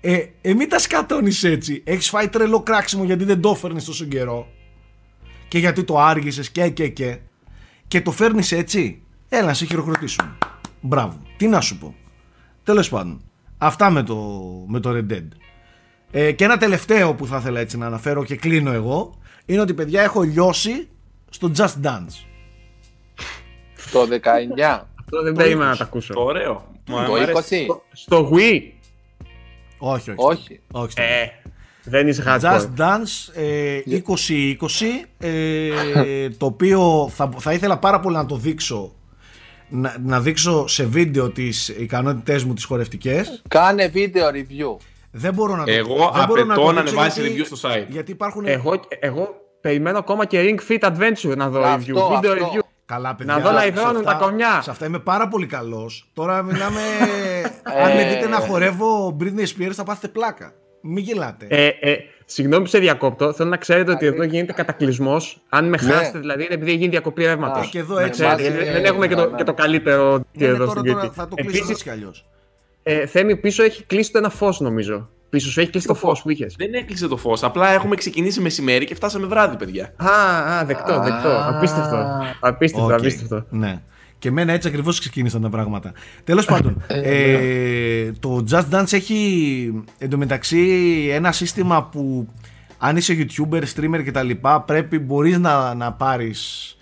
Ε, 0.00 0.24
ε 0.40 0.54
μην 0.54 0.68
τα 0.68 0.78
σκατώνεις 0.78 1.44
έτσι. 1.44 1.82
Έχεις 1.86 2.08
φάει 2.08 2.28
τρελό 2.28 2.62
κράξιμο 2.62 3.04
γιατί 3.04 3.24
δεν 3.24 3.40
το 3.40 3.50
έφερνες 3.50 3.84
τόσο 3.84 4.04
καιρό 4.04 4.48
και 5.48 5.58
γιατί 5.58 5.84
το 5.84 5.98
άργησες 5.98 6.50
και 6.50 6.68
και 6.68 6.88
και 6.88 7.18
και 7.88 8.00
το 8.00 8.10
φέρνεις 8.10 8.52
έτσι. 8.52 9.02
Έλα 9.28 9.46
να 9.46 9.54
σε 9.54 9.64
χειροκροτήσουμε. 9.64 10.38
Μπράβο. 10.80 11.20
Τι 11.36 11.46
να 11.46 11.60
σου 11.60 11.78
πω. 11.78 11.94
Τέλος 12.62 12.88
πάντων. 12.88 13.22
Αυτά 13.66 13.90
με 13.90 14.02
το, 14.02 14.16
με 14.66 14.80
το 14.80 14.90
Red 14.90 15.12
Dead. 15.12 15.24
Ε, 16.10 16.32
και 16.32 16.44
ένα 16.44 16.56
τελευταίο 16.56 17.14
που 17.14 17.26
θα 17.26 17.36
ήθελα 17.36 17.60
έτσι 17.60 17.78
να 17.78 17.86
αναφέρω 17.86 18.24
και 18.24 18.36
κλείνω 18.36 18.72
εγώ 18.72 19.18
είναι 19.46 19.60
ότι 19.60 19.74
παιδιά 19.74 20.02
έχω 20.02 20.22
λιώσει 20.22 20.88
στο 21.30 21.50
Just 21.56 21.74
Dance. 21.82 22.24
Το 23.92 24.00
19. 24.00 24.84
Αυτό 25.00 25.22
δεν 25.22 25.34
Το 25.34 25.42
περίμενα 25.42 25.68
20. 25.68 25.72
να 25.72 25.76
τα 25.76 25.84
ακούσω. 25.84 26.14
Ωραίο. 26.16 26.64
Μου 26.88 27.04
Το 27.06 27.14
αρέσει. 27.14 27.66
20. 27.70 27.76
Στο 27.92 28.30
Wii. 28.32 28.60
Όχι, 29.78 30.10
όχι. 30.10 30.16
Όχι. 30.16 30.60
όχι 30.72 30.90
στο- 30.90 31.02
Ε, 31.02 31.32
δεν 31.84 32.08
είσαι 32.08 32.22
Just 32.26 32.40
hardcore. 32.40 32.68
Dance 32.78 33.34
ε, 33.34 33.80
2020 33.86 35.06
ε, 35.18 36.30
το 36.30 36.46
οποίο 36.46 37.08
θα, 37.14 37.30
θα 37.38 37.52
ήθελα 37.52 37.78
πάρα 37.78 38.00
πολύ 38.00 38.16
να 38.16 38.26
το 38.26 38.36
δείξω 38.36 38.92
να, 39.68 39.96
να 40.04 40.20
δείξω 40.20 40.66
σε 40.66 40.84
βίντεο 40.84 41.30
τις 41.30 41.68
ικανότητές 41.68 42.44
μου 42.44 42.54
τις 42.54 42.64
χορευτικές 42.64 43.42
Κάνε 43.48 43.86
βίντεο 43.88 44.28
review. 44.28 44.76
δεν 45.10 45.34
μπορώ 45.34 45.56
να 45.56 45.64
το 45.64 45.70
Εγώ 45.72 46.10
δεν 46.14 46.24
μπορώ 46.26 46.42
απαιτώ 46.42 46.60
το 46.60 46.72
να 46.72 46.80
δείξω 46.80 46.96
ανεβάσει 46.98 47.20
γιατί- 47.20 47.42
review 47.42 47.56
στο 47.56 47.68
site. 47.68 47.86
γιατί 47.88 48.10
υπάρχουν 48.10 48.46
Εγώ, 48.46 48.80
εγώ 49.00 49.28
περιμένω 49.60 49.98
ακόμα 49.98 50.24
και 50.24 50.40
Ring 50.58 50.70
Fit 50.72 50.90
Adventure 50.90 51.36
να 51.36 51.48
δω 51.48 51.62
Αυτό, 51.62 51.74
review. 51.76 52.14
Βίντεο 52.14 52.32
αυτό. 52.32 52.50
review. 52.54 52.58
Καλά, 52.86 53.14
παιδιά. 53.14 53.34
Να 53.34 53.40
δω 53.40 53.50
να 53.50 53.60
σε 53.60 53.66
υδρώνουν 53.66 53.96
αυτά- 53.96 54.12
τα 54.12 54.18
κορμιά. 54.18 54.60
Σε 54.62 54.70
αυτά 54.70 54.86
είμαι 54.86 54.98
πάρα 54.98 55.28
πολύ 55.28 55.46
καλός. 55.46 56.10
Τώρα 56.14 56.42
μιλάμε. 56.42 56.80
αν 57.84 57.92
με 57.96 58.02
Ε. 58.02 58.08
δείτε 58.14 58.26
να 58.28 58.36
χορεύω 58.36 59.16
Britney 59.20 59.46
Spears 59.58 59.72
θα 59.72 59.84
πάθετε 59.84 60.08
πλάκα. 60.08 60.52
Μην 60.86 61.04
γελάτε. 61.04 61.46
Ε, 61.48 61.66
ε, 61.66 61.96
συγγνώμη 62.24 62.62
που 62.62 62.68
σε 62.68 62.78
διακόπτω. 62.78 63.32
Θέλω 63.32 63.48
να 63.48 63.56
ξέρετε 63.56 63.90
ότι 63.90 64.06
εδώ 64.06 64.22
γίνεται 64.22 64.52
κατακλυσμός. 64.52 65.40
Αν 65.48 65.64
με 65.68 65.78
Ναι. 65.82 65.92
χάσετε, 65.92 66.18
δηλαδή, 66.18 66.44
είναι 66.44 66.54
επειδή 66.54 66.72
γίνει 66.72 66.88
διακοπή 66.88 67.24
ρεύματος. 67.24 67.66
Α, 67.66 67.68
και 67.70 67.78
εδώ 67.78 67.98
έτσι. 67.98 68.10
Ξέρετε, 68.10 68.42
βάζει- 68.42 68.64
δεν, 68.64 68.72
δεν 68.72 68.84
έχουμε 68.84 69.06
και 69.08 69.14
το, 69.14 69.30
ναι, 69.30 69.36
και 69.36 69.44
το 69.44 69.50
ναι. 69.50 69.56
καλύτερο 69.62 70.12
Ναι, 70.12 70.24
ναι, 70.32 70.46
εδώ 70.46 70.56
τώρα, 70.58 70.70
στην 70.70 70.84
τώρα 70.84 71.00
Κρήτη. 71.00 71.14
θα 71.14 71.28
το 71.28 71.34
κλείσω 71.34 71.48
Επίσης, 71.50 71.70
έτσι 71.70 71.82
κι 71.82 71.90
αλλιώς. 71.90 72.26
ε, 72.82 73.06
Θέμη, 73.06 73.36
πίσω 73.36 73.62
έχει 73.62 73.84
κλείσει 73.84 74.12
το 74.12 74.18
ένα 74.18 74.28
φως, 74.30 74.60
νομίζω. 74.60 75.08
Πίσω 75.30 75.50
σου 75.50 75.60
έχει 75.60 75.70
κλείσει 75.70 75.86
το 75.86 75.94
φως 75.94 76.22
που 76.22 76.30
είχες. 76.30 76.54
Δεν 76.58 76.74
έκλεισε 76.74 77.08
το 77.08 77.16
φως. 77.16 77.42
Απλά 77.42 77.68
έχουμε 77.72 77.94
ξεκινήσει 77.96 78.40
μεσημέρι 78.40 78.84
και 78.84 78.94
φτάσαμε 78.94 79.26
βράδυ, 79.26 79.56
παιδιά. 79.56 79.92
Α, 79.96 80.08
α, 80.58 80.64
δεκτό, 80.64 81.00
δεκτό. 81.00 81.28
Α. 81.28 81.48
Απίστευτο. 81.56 82.22
Απίστευτο, 82.40 82.86
Οκ, 82.86 82.92
απίστευτο. 82.92 83.44
Ναι. 83.50 83.82
Και 84.24 84.30
εμένα 84.30 84.52
έτσι 84.52 84.68
ακριβώς 84.68 84.98
ξεκίνησαν 84.98 85.40
τα 85.40 85.48
πράγματα. 85.48 85.92
Τέλος 86.24 86.44
πάντων, 86.44 86.82
ε, 86.88 88.12
το 88.20 88.44
Just 88.50 88.64
Dance 88.70 88.92
έχει 88.92 89.84
εντωμεταξύ 89.98 90.58
ένα 91.12 91.32
σύστημα 91.32 91.84
που 91.84 92.28
αν 92.78 92.96
είσαι 92.96 93.16
YouTuber, 93.18 93.62
streamer 93.74 94.02
κτλ. 94.04 94.30
πρέπει 94.66 94.98
μπορείς 94.98 95.38
να, 95.38 95.74
να 95.74 95.92
πάρεις 95.92 96.76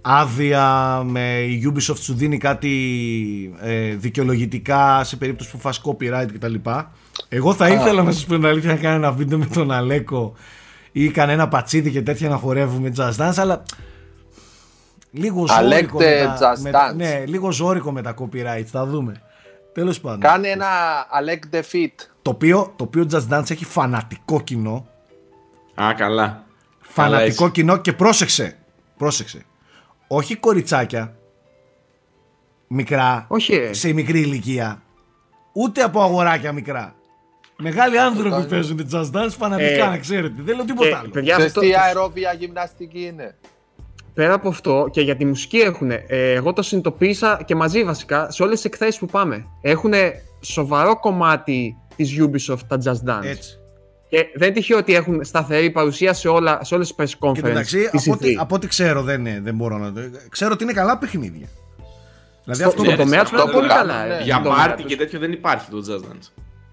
άδεια 0.00 1.00
με 1.04 1.38
η 1.38 1.72
Ubisoft 1.72 1.98
σου 1.98 2.14
δίνει 2.14 2.38
κάτι 2.38 2.74
ε, 3.60 3.94
δικαιολογητικά 3.94 5.04
σε 5.04 5.16
περίπτωση 5.16 5.50
που 5.50 5.58
φας 5.58 5.80
copyright 5.84 6.28
κτλ. 6.32 6.54
Εγώ 7.28 7.54
θα 7.54 7.68
ήθελα 7.68 8.02
να 8.02 8.12
σας 8.12 8.24
πω 8.24 8.34
την 8.34 8.46
αλήθεια 8.46 8.70
να 8.70 8.78
κάνω 8.78 8.94
ένα 8.94 9.12
βίντεο 9.12 9.38
με 9.38 9.46
τον 9.46 9.70
Αλέκο 9.70 10.34
ή 10.92 11.08
κανένα 11.08 11.48
πατσίδι 11.48 11.90
και 11.90 12.02
τέτοια 12.02 12.28
να 12.28 12.36
χορεύουμε 12.36 12.92
Just 12.96 13.16
Dance 13.16 13.36
αλλά 13.36 13.62
λίγο 15.18 15.46
ζώρικο 15.46 15.64
Αλέκτε 15.64 16.20
με 16.28 16.36
τα, 16.38 16.52
Just 16.54 16.58
με 16.60 16.70
τα- 16.70 16.90
Dance. 16.92 16.94
ναι, 16.96 17.24
λίγο 17.26 17.50
ζώρικο 17.52 17.92
με 17.92 18.02
τα 18.02 18.14
copyright 18.18 18.64
θα 18.64 18.86
δούμε 18.86 19.22
τέλος 19.72 20.00
πάντων 20.00 20.20
Κάνε 20.20 20.48
ένα 20.48 20.66
Alec 21.20 21.54
the 21.54 21.60
Fit. 21.72 21.92
το 22.22 22.30
οποίο, 22.30 22.72
το 22.76 22.84
οποίο 22.84 23.06
Just 23.12 23.28
Dance 23.38 23.50
έχει 23.50 23.64
φανατικό 23.64 24.40
κοινό 24.40 24.86
Α, 25.82 25.94
καλά. 25.96 26.44
φανατικό 26.80 27.36
Καλά 27.36 27.50
κοινό 27.50 27.76
και 27.76 27.92
πρόσεξε 27.92 28.56
πρόσεξε 28.96 29.44
όχι 30.06 30.36
κοριτσάκια 30.36 31.16
μικρά 32.66 33.24
Όχι, 33.28 33.54
ε. 33.54 33.72
σε 33.72 33.92
μικρή 33.92 34.20
ηλικία 34.20 34.82
ούτε 35.52 35.82
από 35.82 36.02
αγοράκια 36.02 36.52
μικρά 36.52 36.94
μεγάλοι 37.56 37.98
άνθρωποι 37.98 38.30
κάνει. 38.30 38.46
παίζουν 38.46 38.88
Just 38.92 39.10
Dance 39.12 39.30
φανατικά 39.38 39.84
Ε, 39.84 39.88
να 39.88 39.98
ξέρετε 39.98 40.42
δεν 40.42 40.56
λέω 40.56 40.64
τίποτα 40.64 40.88
Και, 40.88 40.94
άλλο 40.94 41.08
παιδιά, 41.08 41.32
Ξέρεις 41.34 41.56
αυτό, 41.56 41.60
τι 41.60 41.74
αερόβια 41.74 42.32
γυμναστική 42.32 43.04
είναι; 43.04 43.36
Πέρα 44.18 44.34
από 44.34 44.48
αυτό 44.48 44.88
και 44.90 45.00
για 45.00 45.16
τη 45.16 45.24
μουσική 45.24 45.56
έχουν. 45.56 45.90
εγώ 46.08 46.52
το 46.52 46.62
συνειδητοποίησα 46.62 47.40
και 47.44 47.54
μαζί 47.54 47.84
βασικά 47.84 48.30
σε 48.30 48.42
όλες 48.42 48.54
τις 48.54 48.64
εκθέσεις 48.64 48.98
που 48.98 49.06
πάμε. 49.06 49.44
Έχουν 49.60 49.92
σοβαρό 50.40 50.98
κομμάτι 51.00 51.76
της 51.96 52.16
Ubisoft 52.20 52.58
τα 52.68 52.78
Just 52.84 53.10
Dance. 53.10 53.24
έτσι 53.24 53.58
Και 54.08 54.26
δεν 54.34 54.52
τυχαίο 54.52 54.78
ότι 54.78 54.94
έχουν 54.94 55.24
σταθερή 55.24 55.70
παρουσία 55.70 56.12
σε, 56.12 56.28
όλα, 56.28 56.58
σε 56.64 56.74
όλες 56.74 56.94
τις 56.94 56.96
press 56.98 57.18
και 57.18 57.28
conference 57.44 57.48
εντάξει 57.48 57.88
της 57.90 58.06
από 58.06 58.12
ό,τι, 58.12 58.32
E3. 58.36 58.40
από 58.40 58.54
ό,τι 58.54 58.66
ξέρω 58.66 59.02
δεν, 59.02 59.20
είναι- 59.26 59.40
δεν 59.42 59.54
μπορώ 59.54 59.78
να 59.78 59.92
το 59.92 60.00
ξέρω 60.28 60.52
ότι 60.52 60.62
είναι 60.64 60.72
καλά 60.72 60.98
παιχνίδια 60.98 61.46
δηλαδή 62.44 62.60
Στο, 62.62 62.68
αυτό 62.68 62.82
στο 62.82 62.90
ναι, 62.90 62.96
τομέα 62.96 63.20
αυτό 63.20 63.34
τους 63.36 63.44
είναι 63.44 63.52
που 63.52 63.58
πολύ 63.58 63.68
κάνουν, 63.68 63.88
καλά. 63.92 64.06
ναι. 64.06 64.14
ε, 64.14 64.22
Για 64.22 64.32
στον 64.34 64.44
τομέα 64.44 64.58
πάρτι 64.66 64.82
τους. 64.82 64.90
και 64.92 64.96
τέτοιο 64.98 65.18
δεν 65.18 65.32
υπάρχει 65.32 65.70
το 65.70 65.78
Just 65.88 66.04
Dance. 66.12 66.28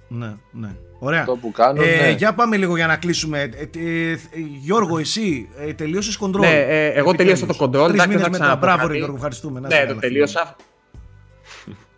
Ναι, 0.07 0.33
ναι. 0.51 0.75
ωραία 0.99 1.25
Το 1.25 1.35
που 1.35 1.51
κάνουν, 1.51 1.83
Ε, 1.83 2.01
ναι. 2.01 2.09
Για 2.09 2.33
πάμε 2.33 2.57
λίγο 2.57 2.75
για 2.75 2.87
να 2.87 2.95
κλείσουμε. 2.97 3.39
Ε, 3.41 3.79
ε, 3.79 4.11
ε, 4.11 4.17
Γιώργο, 4.61 4.97
εσύ 4.97 5.49
ε, 5.59 5.73
τελείωσες 5.73 6.17
control. 6.21 6.39
Ναι, 6.39 6.59
ε, 6.59 6.87
εγώ 6.87 7.13
τελείωσα 7.15 7.45
το 7.45 7.55
control, 7.59 7.69
Τρεις 7.69 7.83
εντάξει, 7.89 8.07
μήνες 8.07 8.23
θα 8.23 8.29
μετά. 8.29 8.43
ξαναπώ 8.43 8.59
Μπράβο, 8.65 8.77
κάτι. 8.81 8.91
ρε, 8.91 8.97
Γιώργο, 8.97 9.15
ευχαριστούμε. 9.15 9.59
Να 9.59 9.67
είσαι 9.67 9.77
Ναι, 9.77 9.83
καλά, 9.83 9.93
το 9.93 9.99
φίλε. 9.99 10.11
τελείωσα. 10.11 10.55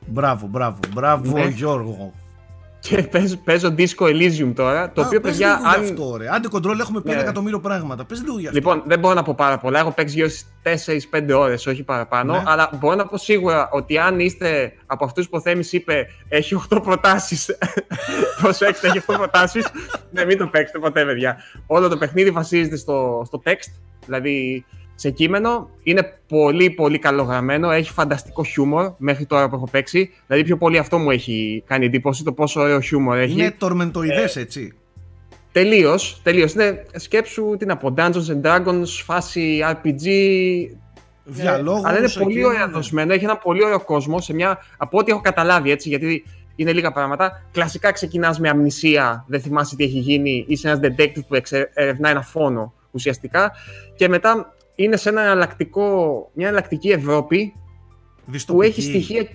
Μπράβο, 0.08 0.48
μπράβο, 0.48 0.80
μπράβο, 0.94 1.38
Ναι. 1.38 1.46
Γιώργο. 1.48 2.14
Και 2.89 3.03
παίζω, 3.03 3.35
παίζω 3.38 3.76
Disco 3.77 4.05
Elysium 4.05 4.51
τώρα, 4.55 4.91
το 4.91 5.01
Α, 5.01 5.05
οποίο 5.05 5.19
πες 5.22 5.31
παιδιά. 5.31 5.47
λίγο 5.47 5.69
γι' 5.69 5.76
Αν... 5.76 5.84
αυτό, 5.84 6.18
ρε. 6.18 6.27
Άντε 6.30 6.47
control 6.51 6.80
έχουμε 6.80 7.01
πει 7.01 7.07
Ναι. 7.07 7.14
ένα 7.14 7.22
εκατομμύριο 7.22 7.59
πράγματα. 7.59 8.05
Πες 8.05 8.22
λίγο 8.22 8.39
γι' 8.39 8.47
αυτό. 8.47 8.57
Λοιπόν, 8.57 8.84
δεν 8.85 8.99
μπορώ 8.99 9.14
να 9.14 9.23
πω 9.23 9.34
πάρα 9.38 9.57
πολλά. 9.57 9.80
Έχω 9.80 9.91
παίξει 9.91 10.15
γύρω 10.15 10.27
στις 10.30 11.09
4-5 11.11 11.30
ώρες, 11.38 11.68
όχι 11.68 11.84
παραπάνω. 11.84 12.34
Ναι. 12.34 12.43
Αλλά 12.45 12.69
μπορώ 12.80 12.95
να 12.95 13.05
πω 13.05 13.18
σίγουρα 13.18 13.69
ότι 13.72 13.97
αν 13.97 14.19
είστε 14.19 14.73
από 14.85 15.05
αυτούς 15.05 15.26
που 15.30 15.38
ο 15.38 15.41
Θέμης 15.41 15.73
είπε 15.73 16.07
έχει 16.30 16.55
8 16.73 16.80
προτάσεις. 16.84 17.57
Προσέξτε, 18.41 18.88
έχει 18.88 19.01
8 19.07 19.14
προτάσεις. 19.18 19.68
ναι, 20.11 20.26
μην 20.26 20.38
το 20.38 20.47
παίξετε 20.47 20.80
ποτέ, 20.80 21.05
παιδιά. 21.05 21.38
Όλο 21.68 21.88
το 21.88 21.97
παιχνίδι 21.97 22.31
βασίζεται 22.31 22.76
στο, 22.77 23.23
στο 23.26 23.41
text, 23.45 23.72
δηλαδή 24.05 24.65
σε 24.99 25.10
κείμενο. 25.10 25.69
Είναι 25.84 26.14
πολύ, 26.28 26.69
πολύ 26.69 26.99
καλογραμμένο. 26.99 27.72
Έχει 27.72 27.91
φανταστικό 27.91 28.44
χιούμορ 28.44 28.94
μέχρι 28.98 29.26
τώρα 29.26 29.49
που 29.49 29.56
έχω 29.56 29.68
παίξει. 29.72 30.10
Δηλαδή, 30.28 30.45
πιο 30.45 30.57
πολύ 30.57 30.78
αυτό 30.78 30.98
μου 30.98 31.11
έχει 31.11 31.64
κάνει 31.68 31.86
εντύπωση 31.86 32.24
το 32.24 32.32
πόσο 32.34 32.61
ωραίο 32.61 32.80
χιούμορ 32.80 33.18
έχει. 33.18 33.32
Είναι 33.40 33.52
τορμεντοειδές, 33.57 34.36
Ε, 34.36 34.40
έτσι. 34.40 34.74
Τελείως. 35.52 36.19
Τελείως. 36.24 36.53
Είναι 36.53 36.86
σκέψου 36.95 37.56
τι 37.60 37.65
να 37.65 37.78
πω. 37.78 37.94
Dungeons 37.98 38.11
and 38.11 38.41
Dragons, 38.41 38.86
φάση 39.06 39.60
RPG. 39.72 40.06
Διαλόγους, 41.24 41.86
αλλά 41.86 41.98
είναι 41.98 42.06
εκεί, 42.06 42.19
πολύ 42.19 42.45
ωραία 42.45 42.65
ναι. 42.65 42.72
δοσμένο. 42.72 43.14
Έχει 43.14 43.24
ένα 43.24 43.38
πολύ 43.38 43.64
ωραίο 43.64 43.80
κόσμο. 43.84 44.22
Σε 44.22 44.34
μια, 44.34 44.57
από 44.78 44.98
ό,τι 44.98 45.11
έχω 45.11 45.22
καταλάβει 45.22 45.72
έτσι, 45.72 45.90
γιατί 45.90 46.24
είναι 46.56 46.74
λίγα 46.74 46.91
πράγματα. 46.91 47.44
Κλασικά 47.52 47.91
ξεκινάς 47.91 48.40
με 48.40 48.49
αμνησία, 48.49 49.26
δεν 49.28 49.41
θυμάσαι 49.41 49.76
τι 49.76 49.84
έχει 49.84 49.99
γίνει. 49.99 50.45
Είσαι 50.48 50.68
ένας 50.69 50.80
detective 50.84 51.26
που 51.28 51.36
εξε- 51.36 51.72
ερευνά 51.74 52.10
ένα 52.10 52.22
φόνο 52.22 52.74
ουσιαστικά. 52.91 53.52
Και 53.95 54.07
μετά 54.07 54.53
είναι 54.80 54.95
σε 54.98 55.10
ένα 55.10 55.22
εναλλακτικό, 55.22 55.84
μια 56.34 56.48
εναλλακτική 56.48 56.90
Ευρώπη 56.90 57.54
που 58.26 58.32
Δυστοπική. 58.32 58.68
έχει 58.70 58.82
στοιχεία. 58.82 59.28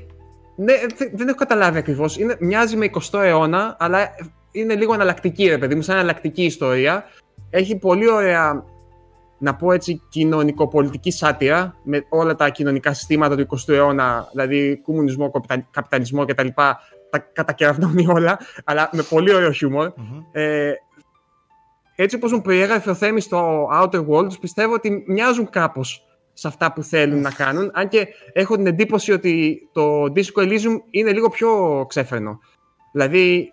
Ναι, 0.56 0.72
δε- 0.96 1.10
δεν 1.12 1.28
έχω 1.28 1.36
καταλάβει 1.36 1.78
ακριβώς. 1.78 2.16
Μοιάζει 2.40 2.76
με 2.76 2.84
20ο 2.84 3.18
αιώνα, 3.20 3.76
αλλά 3.78 4.08
είναι 4.52 4.74
λίγο 4.74 4.94
εναλλακτική, 4.94 5.44
ρε 5.48 5.58
παιδί 5.58 5.74
μου, 5.74 5.82
σαν 5.82 5.94
εναλλακτική 5.94 6.44
ιστορία. 6.44 7.04
Έχει 7.50 7.76
πολύ 7.78 8.10
ωραία, 8.10 8.64
να 9.38 9.54
πω 9.54 9.72
έτσι, 9.72 10.00
κοινωνικοπολιτική 10.08 11.10
σάτυρα 11.10 11.76
με 11.84 12.04
όλα 12.08 12.34
τα 12.34 12.48
κοινωνικά 12.48 12.92
συστήματα 12.92 13.36
του 13.36 13.46
20ου 13.56 13.68
αιώνα, 13.74 14.28
δηλαδή 14.30 14.80
κομμουνισμό, 14.84 15.30
καπιτα- 15.30 15.66
καπιταλισμό 15.70 16.24
κτλ. 16.24 16.46
τα 17.10 17.18
κατακεραυνώνει 17.32 18.06
όλα, 18.08 18.38
αλλά 18.64 18.90
με 18.92 19.02
πολύ 19.02 19.34
ωραίο 19.34 19.52
χιούμορ. 19.52 19.92
Μμμ. 19.96 20.20
Ε, 20.32 20.72
έτσι 22.02 22.16
όπως 22.16 22.32
μου 22.32 22.42
περιέγραφε 22.42 22.90
ο 22.90 22.94
Θέμης 22.94 23.24
στο 23.24 23.68
Outer 23.72 24.06
Worlds, 24.08 24.40
πιστεύω 24.40 24.74
ότι 24.74 25.04
μοιάζουν 25.06 25.50
κάπως 25.50 26.06
σε 26.32 26.48
αυτά 26.48 26.72
που 26.72 26.82
θέλουν 26.82 27.20
να 27.20 27.30
κάνουν, 27.30 27.70
αν 27.74 27.88
και 27.88 28.06
έχω 28.32 28.56
την 28.56 28.66
εντύπωση 28.66 29.12
ότι 29.12 29.60
το 29.72 30.02
Disco 30.02 30.42
Elysium 30.42 30.80
είναι 30.90 31.12
λίγο 31.12 31.28
πιο 31.28 31.84
ξέφρενο. 31.88 32.38
Δηλαδή, 32.92 33.50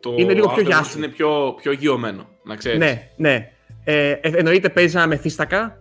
Το 0.00 0.14
Είναι 0.16 0.34
λίγο 0.34 0.46
πιο 0.46 0.56
Outer 0.56 0.60
Worlds 0.60 0.66
γιάσιμο. 0.66 1.04
Είναι 1.04 1.12
πιο, 1.12 1.54
πιο 1.60 1.72
γειωμένο, 1.72 2.28
να 2.42 2.56
ξέρεις. 2.56 2.78
ναι, 2.78 3.10
ναι. 3.16 3.52
Ε, 3.84 4.10
ε, 4.10 4.18
εννοείται 4.20 4.68
παίζει 4.68 4.96
ένα 4.96 5.06
μεθύστακα, 5.06 5.78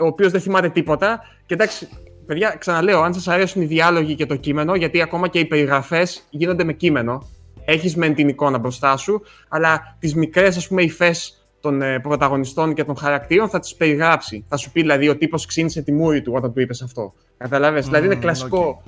ο 0.00 0.06
οποίος 0.06 0.32
δεν 0.32 0.40
θυμάται 0.40 0.68
τίποτα. 0.68 1.20
Και 1.46 1.54
εντάξει, 1.54 1.88
παιδιά, 2.26 2.56
ξαναλέω, 2.58 3.00
αν 3.00 3.14
σας 3.14 3.28
αρέσουν 3.28 3.62
οι 3.62 3.64
διάλογοι 3.64 4.14
και 4.14 4.26
το 4.26 4.36
κείμενο, 4.36 4.74
γιατί 4.74 5.02
ακόμα 5.02 5.28
και 5.28 5.38
οι 5.38 5.44
περιγραφές 5.44 6.26
γίνονται 6.30 6.64
με 6.64 6.72
κείμενο. 6.72 7.28
Έχεις 7.64 7.96
μεν 7.96 8.14
την 8.14 8.28
εικόνα 8.28 8.58
μπροστά 8.58 8.96
σου, 8.96 9.22
αλλά 9.48 9.96
τις 9.98 10.14
μικρές, 10.14 10.56
ας 10.56 10.68
πούμε, 10.68 10.82
υφές 10.82 11.41
των 11.62 11.82
ε, 11.82 12.00
πρωταγωνιστών 12.00 12.74
και 12.74 12.84
των 12.84 12.96
χαρακτήρων 12.96 13.48
θα 13.48 13.58
τις 13.58 13.74
περιγράψει. 13.74 14.44
Θα 14.48 14.56
σου 14.56 14.72
πει 14.72 14.80
δηλαδή 14.80 15.08
ο 15.08 15.16
τύπος 15.16 15.46
ξύνησε 15.46 15.82
τη 15.82 15.92
μούρη 15.92 16.22
του 16.22 16.32
όταν 16.36 16.52
του 16.52 16.60
είπες 16.60 16.82
αυτό. 16.82 17.14
Καταλαβες, 17.36 17.84
δηλαδή 17.86 18.06
είναι 18.06 18.14
Μμμ, 18.14 18.20
κλασικό 18.20 18.82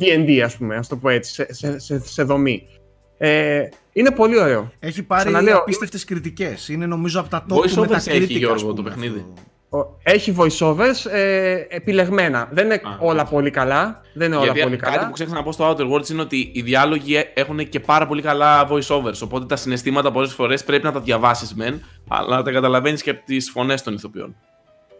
D&D 0.00 0.40
ας 0.44 0.56
πούμε, 0.56 0.76
ας 0.76 0.88
το 0.88 0.96
πω 0.96 1.08
έτσι, 1.08 1.32
σε, 1.32 1.52
σε, 1.52 1.78
σε, 1.78 2.06
σε 2.06 2.22
δομή. 2.22 2.66
Ε, 3.18 3.68
είναι 3.92 4.10
πολύ 4.10 4.38
ωραίο. 4.38 4.72
Έχει 4.78 5.02
πάρει 5.02 5.22
Ξαναλέω, 5.24 5.58
απίστευτες 5.58 6.04
κριτικές. 6.04 6.68
Είναι 6.68 6.86
νομίζω 6.86 7.20
από 7.20 7.28
τα 7.28 7.46
top 7.48 7.56
Voice 7.56 7.70
του 7.70 7.86
overs 7.88 7.94
Metacritic, 7.94 8.08
έχει, 8.08 8.38
Γιώργο, 8.38 8.54
ας 8.54 8.62
πούμε, 8.62 8.74
το 8.74 8.82
παιχνίδι. 8.82 9.18
αυτό. 9.18 9.53
Ο- 9.78 9.98
Έχει 10.02 10.34
voiceovers 10.38 11.10
ε, 11.12 11.52
επιλεγμένα. 11.68 12.48
Δεν 12.52 12.64
είναι 12.64 12.74
Α, 12.74 12.78
όλα 12.98 13.20
έτσι. 13.20 13.32
πολύ 13.34 13.50
καλά. 13.50 14.00
Δεν 14.14 14.26
είναι 14.26 14.36
όλα 14.36 14.44
Γιατί 14.44 14.60
πολύ 14.62 14.76
κάτι 14.76 14.94
καλά. 14.94 15.06
που 15.06 15.12
ξέχασα 15.12 15.34
να 15.36 15.42
πω 15.42 15.52
στο 15.52 15.70
Outer 15.70 15.90
Worlds 15.92 16.08
είναι 16.10 16.20
ότι 16.20 16.50
οι 16.54 16.62
διάλογοι 16.62 17.16
ε- 17.16 17.22
έχουν 17.34 17.68
και 17.68 17.80
πάρα 17.80 18.06
πολύ 18.06 18.22
καλά 18.22 18.68
voiceovers. 18.70 19.20
Οπότε 19.22 19.44
τα 19.46 19.56
συναισθήματα 19.56 20.10
πολλές 20.12 20.32
φορές 20.34 20.64
πρέπει 20.64 20.84
να 20.84 20.92
τα 20.92 21.00
διαβάσεις 21.00 21.54
μεν, 21.54 21.82
αλλά 22.08 22.36
να 22.36 22.42
τα 22.42 22.50
καταλαβαίνεις 22.50 23.02
και 23.02 23.10
από 23.10 23.24
τις 23.24 23.50
φωνές 23.50 23.82
των 23.82 23.94
ηθοποιών. 23.94 24.36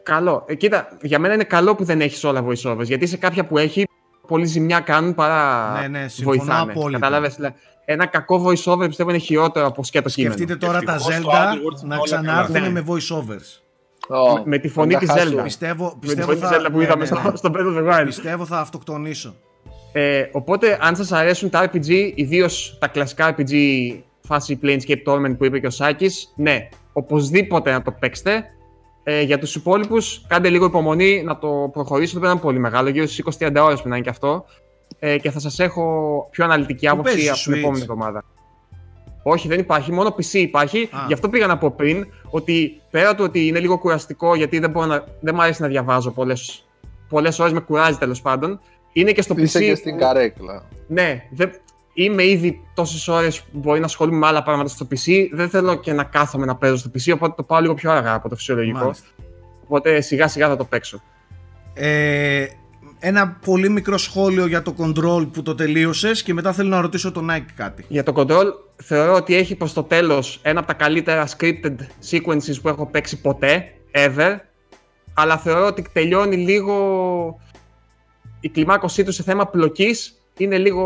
Καλό. 0.02 0.44
Ε, 0.46 0.55
κοίτα, 0.55 0.88
για 1.02 1.18
μένα 1.18 1.34
είναι 1.34 1.44
καλό 1.44 1.74
που 1.74 1.84
δεν 1.84 2.01
έχεις 2.01 2.24
όλα 2.24 2.44
voiceovers. 2.48 2.82
Γιατί 2.84 3.06
σε 3.06 3.16
κάποια 3.16 3.44
που 3.46 3.59
έχει, 3.59 3.84
πολύ 4.26 4.46
ζημιά 4.46 4.80
κάνουν 4.80 5.14
παρά 5.14 5.72
Ναι, 5.80 5.88
ναι, 5.88 6.09
συμφωνώ 6.09 6.36
βοηθάνε. 6.36 6.70
απόλυτα. 6.72 6.98
Κατάλαβες, 6.98 7.34
δηλαδή, 7.34 7.55
ένα 7.84 8.06
κακό 8.06 8.44
voiceover 8.46 8.86
πιστεύω 8.86 9.10
είναι 9.10 9.18
χειρότερο 9.18 9.66
από 9.66 9.84
σκέτο 9.84 10.09
κείμενο. 10.09 10.34
Σκεφτείτε 10.34 10.66
τώρα 10.66 10.80
τα 10.82 10.94
Ευτυχώς 10.94 11.20
το 11.20 11.30
Zelda 11.30 11.34
Outer 11.34 11.55
Worlds 11.56 11.82
είναι 11.82 11.88
να 11.88 11.94
όλα 11.94 12.05
ξανάρθουν 12.05 12.55
καλά. 12.55 12.70
με 12.70 12.84
voiceovers. 12.88 13.62
Ω, 14.09 14.43
με 14.44 14.59
τη 14.59 14.68
φωνή 14.68 14.93
τα 14.93 14.98
της 14.98 15.10
χάσουμε. 15.10 15.40
Zelda. 15.40 15.44
Πιστεύω, 15.44 15.85
Με 15.85 15.90
τη 15.90 16.06
πιστεύω, 16.06 16.26
φωνή 16.26 16.40
της 16.40 16.48
θα, 16.48 16.56
Zelda 16.56 16.68
που 16.70 16.76
ναι, 16.76 16.85
είδαμε 16.85 17.05
ναι, 17.05 17.10
ναι. 17.10 17.20
στο, 17.20 17.36
στο 17.36 17.51
Breath 17.55 17.76
of 17.76 17.89
the 17.89 17.93
Wild. 17.93 18.05
πιστεύω 18.06 18.44
θα 18.47 18.59
αυτοκτονήσω. 18.59 19.35
Ε, 19.93 20.28
οπότε, 20.32 20.78
αν 20.81 20.97
σας 20.97 21.12
αρέσουν 21.12 21.51
τα 21.51 21.70
RPG, 21.70 22.12
ιδίως 22.14 22.76
τα 22.81 22.89
κλασικά 22.89 23.35
RPG 23.36 23.55
φάση 24.20 24.59
Planescape 24.62 25.02
Torment 25.06 25.35
που 25.39 25.44
είπε 25.44 25.59
και 25.59 25.66
ο 25.66 25.70
Σάκης, 25.70 26.32
ναι, 26.36 26.68
οπωσδήποτε 26.93 27.72
να 27.72 27.82
το 27.82 27.93
παίξετε. 27.93 28.44
Ε, 29.06 29.20
για 29.20 29.39
τους 29.39 29.55
υπόλοιπους, 29.55 30.24
κάντε 30.26 30.48
λίγο 30.48 30.64
υπομονή 30.64 31.22
να 31.22 31.39
το 31.39 31.70
προχωρήσετε, 31.72 32.20
δεν 32.20 32.31
είναι 32.31 32.40
πολύ 32.40 32.59
μεγάλο, 32.59 32.89
γύρω 32.89 33.06
στις 33.06 33.18
20-30 33.39 33.62
ώρες 33.62 33.82
που 33.82 33.89
να 33.89 33.94
είναι 33.97 34.05
και 34.05 34.10
αυτό. 34.10 34.44
Ε, 34.98 35.18
και 35.18 35.31
θα 35.31 35.40
σας 35.40 35.59
έχω 35.59 36.28
πιο 36.31 36.44
αναλυτική 36.44 36.89
άποψη 36.89 37.14
παίζεις, 37.14 37.31
από 37.31 37.40
την 37.40 37.52
Switch? 37.52 37.59
επόμενη 37.59 37.81
εβδομάδα. 37.81 38.24
Όχι, 39.26 39.48
δεν 39.48 39.59
υπάρχει, 39.59 39.92
μόνο 39.92 40.14
PC 40.18 40.32
υπάρχει. 40.32 40.88
Α. 40.92 41.05
Γι' 41.06 41.12
αυτό 41.12 41.28
πήγα 41.28 41.46
να 41.46 41.59
πω 41.59 41.70
πριν 41.70 42.06
ότι 42.30 42.80
πέρα 42.90 43.14
του 43.14 43.24
ότι 43.24 43.46
είναι 43.46 43.59
λίγο 43.59 43.78
κουραστικό, 43.78 44.34
γιατί 44.34 44.59
δεν, 44.59 44.70
μπορώ 44.70 44.86
να, 44.86 45.05
δεν 45.20 45.34
μου 45.34 45.42
αρέσει 45.42 45.62
να 45.62 45.68
διαβάζω 45.68 46.10
πολλές, 46.10 46.66
πολλές 47.09 47.38
ώρες, 47.38 47.52
με 47.52 47.60
κουράζει 47.60 47.98
τέλος 47.98 48.22
πάντων. 48.22 48.60
Είναι 48.92 49.12
και 49.12 49.22
στο 49.22 49.34
Είσαι 49.36 49.59
PC. 49.59 49.62
και 49.62 49.74
στην 49.74 49.98
καρέκλα. 49.98 50.68
Ναι, 50.86 51.22
δεν... 51.30 51.51
είμαι 51.94 52.24
ήδη 52.24 52.60
τόσες 52.74 53.09
ώρες 53.09 53.42
που 53.42 53.59
μπορεί 53.59 53.78
να 53.80 53.86
ασχολούμαι 53.86 54.18
με 54.18 54.26
άλλα 54.26 54.42
πράγματα 54.42 54.68
στο 54.68 54.86
PC. 54.90 55.28
Δεν 55.32 55.48
θέλω 55.48 55.74
και 55.74 55.92
να 55.92 56.05
κάθομαι 56.05 56.46
να 56.46 56.56
παίζω 56.56 56.76
στο 56.76 56.90
PC, 56.94 57.14
οπότε 57.14 57.34
το 57.36 57.42
πάω 57.42 57.60
λίγο 57.60 57.74
πιο 57.74 57.90
αργά 57.90 58.14
από 58.14 58.28
το 58.28 58.36
φυσιολογικό. 58.36 58.78
Μάλιστα. 58.78 59.06
Οπότε 59.64 60.01
σιγά 60.01 60.28
σιγά 60.28 60.48
θα 60.48 60.56
το 60.56 60.64
παίξω. 60.64 61.02
Ε, 61.74 62.46
ένα 63.06 63.39
πολύ 63.44 63.68
μικρό 63.68 63.98
σχόλιο 63.98 64.47
για 64.47 64.62
το 64.62 64.74
control 64.78 65.28
που 65.32 65.43
το 65.43 65.55
τελείωσες 65.55 66.22
και 66.22 66.35
μετά 66.35 66.52
θέλω 66.52 66.68
να 66.68 66.81
ρωτήσω 66.81 67.12
τον 67.12 67.28
Nike 67.31 67.51
κάτι. 67.56 67.85
Για 67.89 68.02
το 68.02 68.12
control, 68.16 68.44
θεωρώ 68.82 69.14
ότι 69.14 69.35
έχει 69.35 69.55
προς 69.55 69.72
το 69.72 69.82
τέλος 69.82 70.40
ένα 70.43 70.59
από 70.59 70.68
τα 70.68 70.74
καλύτερα 70.74 71.28
scripted 71.36 71.76
sequences 72.10 72.60
που 72.62 72.68
έχω 72.68 72.86
παίξει 72.86 73.20
ποτέ, 73.20 73.72
ever. 73.93 74.36
Αλλά 75.14 75.39
θεωρώ 75.39 75.66
ότι 75.66 75.86
τελειώνει 75.93 76.36
λίγο. 76.36 77.40
Η 78.40 78.48
κλιμάκωσή 78.48 79.05
του 79.05 79.12
σε 79.12 79.22
θέμα 79.22 79.47
πλοκής 79.47 80.20
είναι 80.36 80.59
λίγο. 80.59 80.85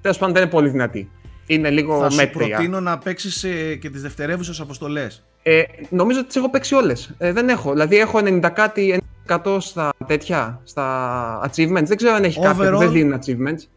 Τέλος 0.00 0.18
πάντων, 0.18 0.34
δεν 0.34 0.42
είναι 0.42 0.50
πολύ 0.50 0.68
δυνατή. 0.68 1.10
Είναι 1.46 1.70
λίγο 1.70 1.98
Θα 1.98 2.10
σου 2.10 2.16
μέτρια. 2.16 2.48
προτείνω 2.48 2.80
να 2.80 2.98
παίξεις 2.98 3.44
ε, 3.44 3.74
και 3.74 3.90
τις 3.90 4.02
δευτερεύουσες 4.02 4.60
αποστολές. 4.60 5.24
Ε, 5.42 5.62
νομίζω 5.88 6.18
ότι 6.18 6.26
τις 6.26 6.36
έχω 6.36 6.50
παίξει 6.50 6.74
όλες. 6.74 7.14
Ε, 7.18 7.32
δεν 7.32 7.48
έχω. 7.48 7.72
Δηλαδή 7.72 7.96
έχω 7.96 8.18
90 8.18 8.50
κάτι 8.54 8.98
90% 9.28 9.56
στα 9.60 9.92
τέτοια, 10.06 10.60
στα 10.64 11.50
achievements. 11.50 11.84
Δεν 11.84 11.96
ξέρω 11.96 12.14
αν 12.14 12.24
έχει 12.24 12.40
κάποια 12.40 12.70
που 12.70 12.76
Overall. 12.76 12.78
δεν 12.78 12.90
δίνουν 12.92 13.18
achievements. 13.18 13.68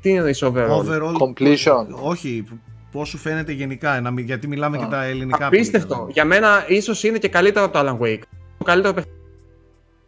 Τι 0.00 0.10
είναι 0.10 0.30
το 0.32 0.52
overall; 0.54 0.84
Overall, 0.84 1.12
Completion. 1.18 1.86
Όχι, 2.02 2.44
πώς 2.92 3.08
σου 3.08 3.18
φαίνεται 3.18 3.52
γενικά, 3.52 4.00
να 4.00 4.10
μην- 4.10 4.24
γιατί 4.24 4.46
μιλάμε 4.46 4.76
Α. 4.76 4.80
και 4.80 4.86
τα 4.86 5.04
ελληνικά. 5.04 5.46
Απίστευτο. 5.46 5.88
πολύ 5.88 5.98
καλά. 6.00 6.10
Για 6.12 6.24
μένα 6.24 6.64
ίσως 6.68 7.04
είναι 7.04 7.18
και 7.18 7.28
καλύτερο 7.28 7.64
από 7.64 7.78
το 7.78 7.80
Alan 7.80 8.04
Wake. 8.06 8.22
Το 8.58 8.64
καλύτερο 8.64 8.94
παιχνίδι 8.94 9.16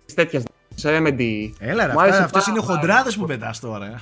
της 0.04 0.14
τέτοιας. 0.14 0.42
Σε 0.74 0.88
Remedy. 0.98 1.50
Έλα 1.58 1.86
ρε, 1.86 1.92
Μου 1.92 2.00
άρεσε 2.00 2.22
αυτά, 2.22 2.24
αυτές 2.24 2.42
πάρα 2.44 2.50
είναι 2.50 2.58
οι 2.58 2.62
χοντράδες 2.66 3.16
που 3.16 3.26
πετάς 3.26 3.60
τώρα. 3.60 3.86
ε. 3.86 3.94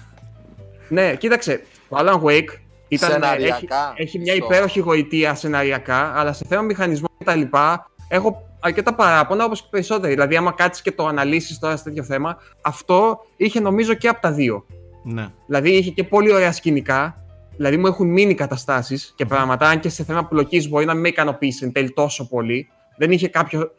Ναι, 0.89 1.15
κοίταξε. 1.17 1.61
Το 1.89 1.97
Alan 2.01 2.21
Wake 2.23 2.49
ήταν, 2.89 3.11
Σεναριακά, 3.11 3.57
έχει, 3.97 4.03
έχει 4.03 4.19
μια 4.19 4.35
στο- 4.35 4.45
υπέροχη 4.45 4.81
γοητεία 4.81 5.35
σεναριακά, 5.35 6.13
αλλά 6.17 6.33
σε 6.33 6.45
θέμα 6.49 6.63
μηχανισμών 6.63 7.11
και 7.19 7.25
τα 7.25 7.35
λοιπά, 7.35 7.91
έχω 8.09 8.48
αρκετά 8.61 8.95
παράπονα 8.95 9.45
όπως 9.45 9.61
και 9.63 9.69
περισσότεροι. 9.71 10.13
Δηλαδή, 10.13 10.37
άμα 10.37 10.53
κάτσεις 10.53 10.83
και 10.83 10.93
το 10.93 11.07
αναλύσεις 11.07 11.59
τώρα 11.59 11.77
σε 11.77 11.85
τέτοιο 11.85 12.03
θέμα, 12.03 12.37
αυτό 12.61 13.21
είχε 13.37 13.61
νομίζω 13.61 13.95
και 13.95 14.09
από 14.09 14.21
τα 14.21 14.33
δύο. 14.33 14.65
Ναι. 15.05 15.29
Δηλαδή, 15.47 15.71
είχε 15.71 15.91
και 15.91 16.05
πολύ 16.05 16.33
ωραία 16.33 16.53
σκηνικά. 16.53 17.23
Δηλαδή, 17.57 17.77
μου 17.77 17.87
έχουν 17.87 18.09
μείνει 18.09 18.35
καταστάσεις 18.35 19.13
και 19.17 19.25
πράγματα, 19.27 19.69
αν 19.69 19.81
και 19.81 19.89
σε 19.89 20.05
θέμα 20.05 20.25
πλοκή 20.25 20.69
μπορεί 20.69 20.85
να 20.85 20.93
μην 20.93 21.03
με 21.03 21.09
ικανοποίησε 21.09 21.65
εν 21.65 21.73
τέλει 21.73 21.93
τόσο 21.93 22.29
πολύ. 22.29 22.69
Δεν 22.97 23.13
είχε 23.13 23.29
κάποιο, 23.29 23.71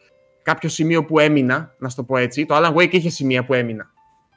κάποιο 0.41 0.69
σημείο 0.69 1.05
που 1.05 1.19
έμεινα, 1.19 1.75
να 1.77 1.89
σου 1.89 1.95
το 1.95 2.03
πω 2.03 2.17
έτσι. 2.17 2.45
Το 2.45 2.55
Alan 2.57 2.73
Wake 2.73 2.93
είχε 2.93 3.09
σημεία 3.09 3.45
που 3.45 3.53
έμεινα. 3.53 3.91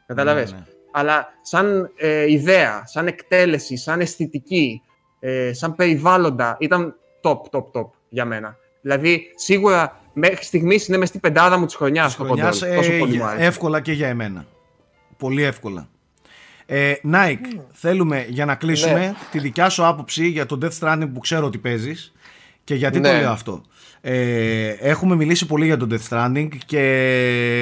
Κατάλαβες; 0.07 0.53
Ναι, 0.53 0.59
ναι. 0.59 0.65
Αλλά 0.93 1.29
σαν 1.43 1.93
ε, 1.97 2.31
ιδέα, 2.31 2.83
σαν 2.87 3.07
εκτέλεση, 3.07 3.77
σαν 3.77 4.01
αισθητική, 4.01 4.83
ε, 5.21 5.53
σαν 5.53 5.75
περιβάλλοντα, 5.75 6.57
ήταν 6.61 6.95
top, 7.23 7.41
top, 7.51 7.65
top 7.73 7.91
για 8.09 8.25
μένα. 8.25 8.57
Δηλαδή, 8.81 9.33
σίγουρα 9.35 10.02
μέχρι 10.13 10.45
στιγμής 10.45 10.89
είναι 10.89 10.97
μες 10.97 11.09
στην 11.09 11.21
πεντάδα 11.21 11.59
μου 11.59 11.67
της 11.67 11.75
χρονιάς 11.75 12.07
Της 12.07 12.17
το 12.17 12.25
χρονιάς, 12.25 12.63
control. 12.65 12.75
Τόσο 12.77 12.93
ε, 12.93 12.99
πολύ 12.99 13.11
μου 13.11 13.17
για- 13.17 13.27
άρεσε. 13.27 13.47
εύκολα 13.47 13.81
και 13.81 13.93
για 13.93 14.09
εμένα. 14.09 14.47
Πολύ 15.17 15.43
εύκολα. 15.43 15.89
Ε, 16.67 16.93
Nike, 17.13 17.61
θέλουμε 17.73 18.27
για 18.29 18.45
να 18.45 18.55
κλείσουμε 18.55 18.99
Ναι. 18.99 19.13
τη 19.31 19.39
δικιά 19.39 19.69
σου 19.69 19.87
άποψη 19.87 20.27
για 20.27 20.47
το 20.47 20.59
Death 20.63 20.79
Stranding 20.81 21.09
που 21.15 21.21
ξέρω 21.21 21.47
ότι 21.47 21.59
παίζεις 21.59 22.13
και 22.65 22.75
γιατί 22.75 23.01
το 23.01 23.09
Ναι. 23.13 23.21
λέω 23.21 23.31
αυτό. 23.31 23.63
Ε, 24.01 24.69
έχουμε 24.69 25.17
μιλήσει 25.17 25.47
πολύ 25.47 25.65
για 25.65 25.77
το 25.77 25.87
Death 25.91 26.09
Stranding 26.09 26.49
και 26.67 26.81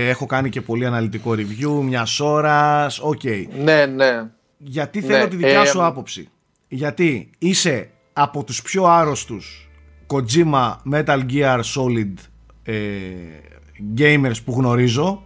έχω 0.08 0.26
κάνει 0.26 0.48
και 0.48 0.60
πολύ 0.60 0.86
αναλυτικό 0.86 1.30
review 1.32 1.82
μιας 1.82 2.20
ώρας. 2.20 2.98
Οκ. 3.02 3.20
Ναι, 3.62 3.86
ναι. 3.86 4.22
Γιατί 4.58 5.00
Ναι, 5.00 5.06
θέλω 5.06 5.28
τη 5.28 5.36
δικιά 5.36 5.60
ε, 5.60 5.66
σου 5.66 5.84
άποψη. 5.84 6.28
Γιατί 6.68 7.30
είσαι 7.38 7.90
από 8.12 8.44
τους 8.44 8.62
πιο 8.62 8.84
άρρωστους 8.84 9.70
Kojima 10.06 10.74
Metal 10.92 11.20
Gear 11.32 11.60
Solid 11.74 12.14
ε, 12.62 12.80
gamers 13.98 14.36
που 14.44 14.52
γνωρίζω 14.52 15.22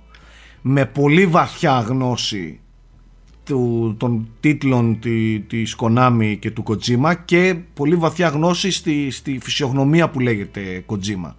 με 0.63 0.87
πολύ 0.87 1.27
βαθιά 1.27 1.81
γνώση 1.81 2.61
του, 3.45 3.95
των 3.99 4.29
τίτλων 4.41 5.01
τη, 5.01 5.41
της 5.41 5.77
Konami 5.79 6.37
και 6.39 6.51
του 6.51 6.65
Kojima 6.67 7.15
και 7.25 7.57
πολύ 7.75 7.95
βαθιά 7.97 8.29
γνώση 8.29 8.71
στη, 8.71 9.11
στη 9.11 9.39
φυσιογνωμία 9.43 10.11
που 10.11 10.21
λέγεται 10.21 10.85
Kojima. 10.87 11.33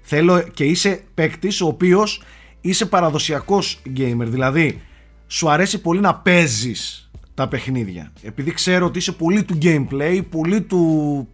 Θέλω 0.00 0.42
και 0.42 0.64
είσαι 0.64 1.02
παίκτης 1.14 1.60
ο 1.60 1.66
οποίος 1.66 2.22
είσαι 2.60 2.86
παραδοσιακός 2.86 3.82
gamer, 3.96 4.26
δηλαδή 4.26 4.80
σου 5.26 5.50
αρέσει 5.50 5.80
πολύ 5.80 6.00
να 6.00 6.14
παίζεις 6.14 7.10
τα 7.34 7.48
παιχνίδια. 7.48 8.12
Επειδή 8.22 8.52
ξέρω 8.52 8.86
ότι 8.86 8.98
είσαι 8.98 9.12
πολύ 9.12 9.44
του 9.44 9.58
gameplay, 9.62 10.20
πολύ 10.30 10.60
του, 10.62 11.28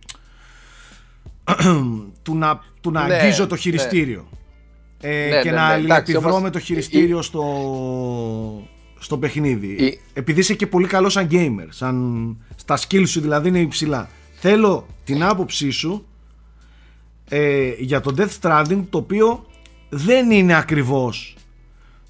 του 2.23 2.36
να, 2.36 2.61
του 2.85 2.90
να 2.90 3.06
Ναι, 3.06 3.15
αγγίζω 3.15 3.47
το 3.47 3.55
ναι. 3.55 3.61
χειριστήριο. 3.61 4.28
Ε, 5.01 5.28
Ναι, 5.31 5.40
και 5.40 5.51
ναι, 5.51 5.56
να 5.56 5.66
ναι, 5.66 5.73
αλληλεπιδρώ 5.73 5.94
εντάξει, 6.19 6.27
όμως 6.28 6.43
με 6.43 6.51
το 6.51 6.59
χειριστήριο 6.59 7.23
στο, 7.23 7.44
στο 8.98 9.19
παιχνίδι. 9.19 9.66
Η- 9.85 10.01
Επειδή 10.12 10.40
είσαι 10.40 10.55
και 10.55 10.66
πολύ 10.66 10.86
καλός 10.86 11.12
σαν 11.12 11.28
gamer, 11.31 11.66
σαν, 11.69 12.36
στα 12.56 12.78
skills 12.78 13.09
σου 13.09 13.20
δηλαδή 13.20 13.48
είναι 13.48 13.59
υψηλά. 13.59 14.09
Θέλω 14.32 14.86
την 15.05 15.23
άποψή 15.24 15.70
σου 15.70 16.06
ε, 17.28 17.73
για 17.78 18.01
το 18.01 18.15
Death 18.19 18.39
Stranding 18.40 18.82
το 18.90 18.98
οποίο 18.98 19.47
δεν 19.89 20.31
είναι 20.31 20.55
ακριβώς 20.56 21.36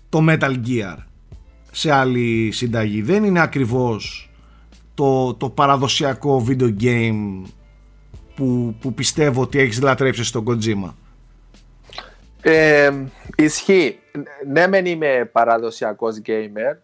το 0.08 0.24
Metal 0.28 0.54
Gear. 0.66 0.96
σε 1.70 1.92
άλλη 1.92 2.50
συνταγή. 2.52 3.02
Δεν 3.02 3.24
είναι 3.24 3.40
ακριβώς 3.40 4.30
το, 4.94 5.34
το 5.34 5.48
παραδοσιακό 5.50 6.46
video 6.48 6.72
game 6.80 7.42
που, 8.34 8.74
που 8.80 8.94
πιστεύω 8.94 9.42
ότι 9.42 9.58
έχεις 9.58 9.82
λατρέψει 9.82 10.24
στον 10.24 10.44
Kojima. 10.48 10.94
Ε, 12.42 12.90
ισχύει. 13.36 13.98
Ναι, 14.46 14.66
μεν 14.66 14.86
είμαι 14.86 15.30
παραδοσιακός 15.32 16.20
gamer, 16.26 16.76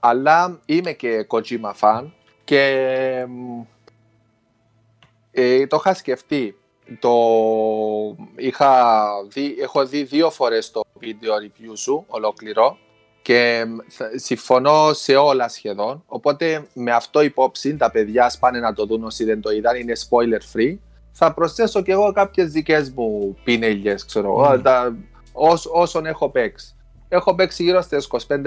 αλλά 0.00 0.60
είμαι 0.64 0.92
και 0.92 1.26
Kojima 1.28 1.72
fan 1.80 2.04
και 2.44 3.26
ε, 5.30 5.66
το 5.66 5.76
είχα 5.76 5.94
σκεφτεί. 5.94 6.56
Το 6.98 7.12
είχα 8.36 9.06
δει, 9.28 9.56
έχω 9.60 9.86
δει 9.86 10.02
δύο 10.02 10.30
φορές 10.30 10.70
το 10.70 10.80
βίντεο 10.98 11.34
review 11.34 11.72
σου 11.74 12.04
ολόκληρο 12.08 12.78
και 13.22 13.64
συμφωνώ 14.14 14.92
σε 14.92 15.16
όλα 15.16 15.48
σχεδόν. 15.48 16.02
Οπότε 16.06 16.66
με 16.72 16.92
αυτό 16.92 17.20
υπόψη 17.22 17.76
τα 17.76 17.90
παιδιά 17.90 18.30
σπάνε 18.30 18.58
να 18.58 18.72
το 18.72 18.86
δουν 18.86 19.04
όσοι 19.04 19.24
δεν 19.24 19.40
το 19.40 19.50
είδαν, 19.50 19.76
είναι 19.76 19.92
spoiler 20.08 20.56
free. 20.56 20.76
Θα 21.12 21.34
προσθέσω 21.34 21.82
και 21.82 21.92
εγώ 21.92 22.12
κάποιες 22.12 22.52
δικές 22.52 22.90
μου 22.90 23.36
πίνελιες, 23.44 24.04
ξέρω 24.04 24.50
mm. 24.50 24.60
τα, 24.62 24.96
όσων 25.72 26.06
έχω 26.06 26.28
παίξει. 26.30 26.74
Έχω 27.08 27.34
παίξει 27.34 27.62
γύρω 27.62 27.82
στις 27.82 28.08
25-30 28.28 28.44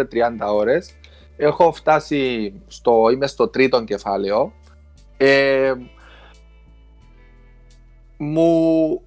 ώρες. 0.53 0.95
Έχω 1.37 1.71
φτάσει 1.71 2.53
στο, 2.67 3.09
είμαι 3.13 3.27
στο 3.27 3.47
τρίτο 3.47 3.83
κεφάλαιο. 3.83 4.53
Ε, 5.17 5.73
μου... 8.17 9.01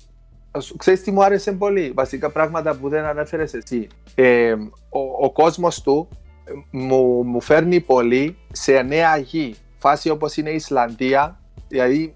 Ξέρεις 0.77 1.03
τι 1.03 1.11
μου 1.11 1.25
άρεσε 1.25 1.53
πολύ, 1.53 1.93
βασικά 1.95 2.31
πράγματα 2.31 2.77
που 2.77 2.89
δεν 2.89 3.05
ανέφερες 3.05 3.55
εσύ. 3.55 3.87
Ε, 4.15 4.53
ο, 4.89 5.01
ο 5.21 5.33
κόσμος 5.33 5.81
του 5.83 6.09
ε, 6.45 6.53
μου, 6.71 7.23
μου 7.25 7.41
φέρνει 7.41 7.81
πολύ 7.81 8.37
σε 8.53 8.83
νέα 8.83 9.17
γη. 9.17 9.55
Φάση 9.79 10.11
όπως 10.11 10.37
είναι 10.37 10.51
η 10.51 10.55
Ισλανδία, 10.55 11.41
δηλαδή 11.69 12.15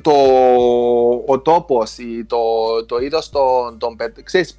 το, 0.00 0.12
ο 1.26 1.40
τόπος, 1.40 1.96
το, 2.26 2.38
το 2.86 2.98
είδος 2.98 3.30
των, 3.30 3.78
των 3.78 3.96
ξέρεις, 4.22 4.58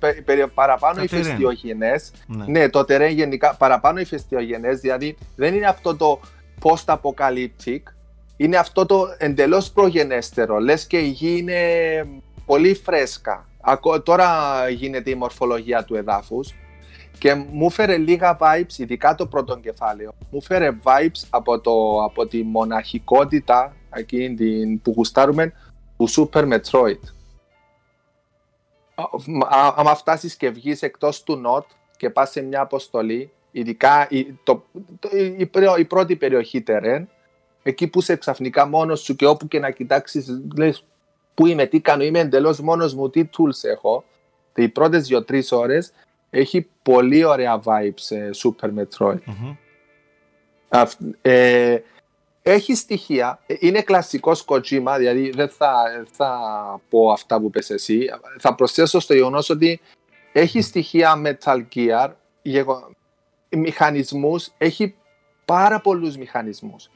παραπάνω 0.54 1.02
οι 1.02 1.04
ηφαιστειογενές, 1.04 2.12
ναι. 2.28 2.46
ναι, 2.48 2.70
το 2.70 2.86
τερέν 2.86 3.12
γενικά, 3.12 3.56
παραπάνω 3.56 4.00
ηφαιστειογενές, 4.00 4.80
δηλαδή 4.80 5.18
δεν 5.36 5.56
είναι 5.56 5.68
αυτό 5.68 5.96
το 5.96 6.20
post-apocalyptic, 6.62 7.82
είναι 8.38 8.58
αυτό 8.58 8.86
το 8.86 9.08
εντελώς 9.18 9.72
προγενέστερο. 9.72 10.60
Λες 10.60 10.88
και 10.88 10.98
η 10.98 11.08
γη 11.08 11.38
είναι 11.38 11.60
πολύ 12.46 12.74
φρέσκα. 12.74 13.50
Τώρα 14.04 14.30
γίνεται 14.70 15.10
η 15.10 15.16
μορφολογία 15.16 15.84
του 15.84 15.96
εδάφους 15.96 16.54
και 17.18 17.34
μου 17.34 17.70
φέρε 17.70 17.98
λίγα 17.98 18.38
vibes, 18.42 18.78
ειδικά 18.78 19.16
το 19.16 19.28
πρώτο 19.28 19.58
κεφάλαιο. 19.58 20.14
Μου 20.30 20.42
φέρε 20.42 20.72
vibes 20.84 21.28
από, 21.30 21.60
το, 21.60 22.04
από 22.04 22.26
τη 22.26 22.44
μοναχικότητα 22.44 23.76
εκείνη 23.94 24.82
που 24.84 24.94
γουστάρουμε 24.96 25.54
του 25.98 26.10
Super 26.10 26.54
Metroid. 26.54 27.00
Αν 29.76 29.96
φτάσεις 29.96 30.36
και 30.36 30.50
βγεις 30.50 30.82
εκτός 30.82 31.24
του 31.24 31.36
Νότ 31.36 31.66
και 31.98 32.10
πας 32.10 32.30
σε 32.30 32.42
μια 32.42 32.62
αποστολή, 32.62 33.32
ειδικά 33.52 34.08
η, 34.10 34.40
το, 34.44 34.66
η, 35.12 35.50
η, 35.78 35.86
πρώτη 35.86 36.16
περιοχή 36.16 36.62
τερέν, 36.62 37.10
εκεί 37.68 37.88
που 37.88 38.00
είσαι 38.00 38.16
ξαφνικά 38.16 38.68
μόνος 38.68 39.02
σου 39.02 39.16
και 39.16 39.26
όπου 39.26 39.48
και 39.48 39.60
να 39.60 39.70
κοιτάξεις, 39.72 40.28
λες 40.58 40.84
πού 41.34 41.46
είμαι, 41.48 41.66
τι 41.66 41.80
κάνω, 41.80 42.04
είμαι 42.04 42.20
εντελώς 42.20 42.60
μόνος 42.60 42.94
μου, 42.94 43.10
τι 43.10 43.30
tools 43.38 43.70
έχω. 43.70 44.04
Οι 44.56 44.70
πρώτες 44.70 45.08
δύο-τρει 45.08 45.44
ώρες 45.52 45.92
έχει 46.30 46.70
πολύ 46.84 47.24
ωραία 47.24 47.62
vibes 47.64 48.32
Super 48.44 48.70
Metroid. 48.78 49.20
ε, 51.22 51.78
έχει 52.42 52.76
στοιχεία. 52.76 53.40
Είναι 53.60 53.82
κλασικός 53.82 54.46
Kojima, 54.48 54.96
δηλαδή 54.98 55.30
δεν 55.30 55.50
θα, 55.50 55.74
θα 56.12 56.32
πω 56.90 57.12
αυτά 57.12 57.40
που 57.40 57.50
πες 57.50 57.70
εσύ. 57.70 58.10
Θα 58.40 58.56
προσθέσω 58.56 59.00
στο 59.00 59.14
γεγονός 59.14 59.50
ότι 59.50 59.80
έχει 60.32 60.62
στοιχεία 60.62 61.22
Metal 61.26 61.66
Gear, 61.76 62.10
μηχανισμούς, 63.50 64.52
έχει 64.58 64.96
πάρα 65.46 65.80
πολλούς 65.80 66.18
μηχανισμούς. 66.18 66.90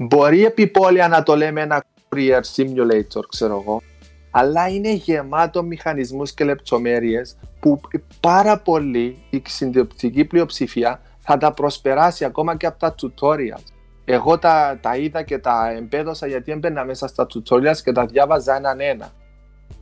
Μπορεί 0.00 0.44
επιπόλαια 0.44 1.08
να 1.08 1.22
το 1.22 1.36
λέμε 1.36 1.60
ένα 1.60 1.84
courier 2.08 2.40
simulator, 2.56 3.22
ξέρω 3.28 3.60
εγώ, 3.60 3.82
αλλά 4.30 4.68
είναι 4.68 4.92
γεμάτο 4.92 5.62
μηχανισμούς 5.62 6.32
και 6.32 6.44
λεπτομέρειες 6.44 7.36
που 7.60 7.80
πάρα 8.20 8.58
πολύ 8.58 9.16
η 9.30 9.42
συντριπτική 9.46 10.24
πλειοψηφία 10.24 11.00
θα 11.18 11.38
τα 11.38 11.52
προσπεράσει 11.52 12.24
ακόμα 12.24 12.56
και 12.56 12.66
από 12.66 12.78
τα 12.78 12.94
tutorials. 13.02 13.72
Εγώ 14.04 14.38
τα, 14.38 14.78
τα 14.80 14.96
είδα 14.96 15.22
και 15.22 15.38
τα 15.38 15.72
εμπέδωσα 15.76 16.26
γιατί 16.26 16.52
έμπαινα 16.52 16.84
μέσα 16.84 17.06
στα 17.06 17.26
tutorials 17.26 17.76
και 17.84 17.92
τα 17.92 18.06
διάβαζα 18.06 18.56
έναν 18.56 18.80
ένα. 18.80 19.12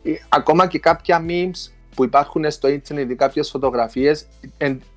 Ε, 0.02 0.12
ακόμα 0.28 0.66
και 0.66 0.78
κάποια 0.78 1.24
memes 1.28 1.70
που 1.94 2.04
υπάρχουν 2.04 2.50
στο 2.50 2.68
internet 2.68 3.06
ή 3.08 3.14
κάποιες 3.14 3.50
φωτογραφίες 3.50 4.26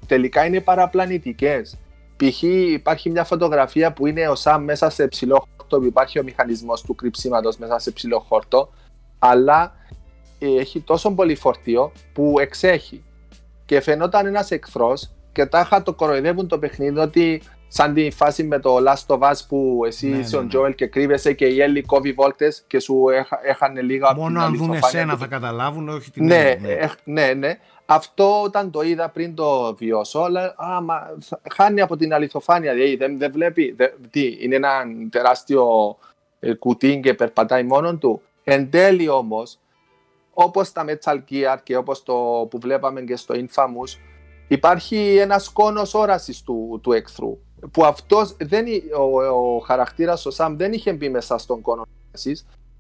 τελικά 0.08 0.46
είναι 0.46 0.62
παραπλανητικές. 0.62 1.78
Π.χ. 2.20 2.44
υπάρχει 2.44 3.10
μια 3.10 3.24
φωτογραφία 3.24 3.94
που 3.94 4.08
είναι 4.08 4.28
ο 4.28 4.36
Σαμ 4.36 4.64
μέσα 4.64 4.90
σε 4.90 5.08
ψηλό 5.08 5.48
χόρτο, 5.58 5.80
που 5.80 5.86
υπάρχει 5.86 6.20
ο 6.20 6.24
μηχανισμός 6.24 6.82
του 6.82 6.96
κρυψίματος 6.96 7.58
μέσα 7.58 7.80
σε 7.80 7.92
ψηλό 7.92 8.20
χόρτο, 8.20 8.74
αλλά 9.20 9.76
ε, 10.40 10.60
έχει 10.60 10.80
τόσο 10.80 11.12
πολύ 11.12 11.36
φορτίο 11.36 11.92
που 12.14 12.36
εξέχει. 12.40 13.04
Και 13.66 13.82
φαινόταν 13.82 14.26
ένας 14.26 14.52
εχθρός 14.52 15.10
και 15.32 15.46
τάχα 15.46 15.84
το 15.84 15.94
κοροϊδεύουν 15.94 16.48
το 16.48 16.60
παιχνίδι 16.60 17.00
ότι 17.00 17.42
σαν 17.68 17.94
τη 17.94 18.12
φάση 18.12 18.44
με 18.44 18.60
το 18.60 18.78
Last 18.88 19.16
of 19.16 19.20
Us 19.20 19.38
που 19.48 19.82
εσύ 19.86 20.08
ναι, 20.08 20.18
είσαι 20.18 20.38
ο 20.38 20.48
Τζόελ 20.48 20.64
ναι, 20.64 20.70
ναι. 20.70 20.76
και 20.76 20.88
κρύβεσαι 20.88 21.34
και 21.34 21.46
η 21.46 21.62
Έλλη 21.62 21.82
κόβει 21.82 22.12
βόλτες 22.12 22.64
και 22.68 22.80
σου 22.80 23.06
έχανε 23.46 23.82
λίγα 23.82 24.14
Μόνο 24.16 24.42
αν 24.42 24.56
δουν 24.56 24.74
εσένα 24.74 25.18
θα 25.18 25.28
καταλάβουν, 25.28 25.90
όχι 25.90 26.12
την 26.12 26.26
ναι, 26.26 26.56
ναι. 26.62 26.90
ναι, 27.04 27.34
ναι. 27.34 27.60
Αυτό 27.92 28.42
όταν 28.42 28.72
το 28.72 28.82
είδα 28.82 29.10
πριν 29.10 29.36
το 29.36 29.76
βιώσω, 29.76 30.20
αλλά 30.20 30.56
α, 30.58 30.82
μα, 30.82 31.18
χάνει 31.54 31.82
από 31.82 31.98
την 31.98 32.14
αληθοφάνεια. 32.14 32.74
Δηλαδή 32.74 32.96
δεν, 32.96 33.18
δεν 33.18 33.32
βλέπει. 33.32 33.76
τι, 34.10 34.38
είναι 34.40 34.56
ένα 34.56 34.84
τεράστιο 35.10 35.98
ε, 36.40 36.54
κουτί 36.54 37.00
και 37.04 37.14
περπατάει 37.14 37.64
μόνο 37.64 37.96
του. 37.96 38.22
Εν 38.44 38.70
τέλει 38.70 39.10
όμως, 39.10 39.60
όπως 40.34 40.72
τα 40.72 40.86
Metal 40.88 41.18
Gear 41.30 41.58
και 41.64 41.78
όπως 41.78 42.04
το 42.04 42.48
που 42.50 42.60
βλέπαμε 42.60 43.02
και 43.02 43.16
στο 43.16 43.36
Infamous, 43.36 44.00
υπάρχει 44.48 45.18
ένας 45.18 45.50
κόνος 45.50 45.94
όρασης 45.94 46.44
του, 46.44 46.80
του 46.84 46.92
εχθρού 46.92 47.38
που 47.72 47.86
αυτός 47.86 48.36
δεν, 48.40 48.66
ο, 48.98 49.22
ο 49.22 49.60
χαρακτήρας 49.60 50.26
ο 50.26 50.32
Σαμ 50.32 50.56
δεν 50.56 50.74
είχε 50.74 50.94
μπει 50.94 51.10
μέσα 51.10 51.38
στον 51.38 51.62
κόνο 51.62 51.86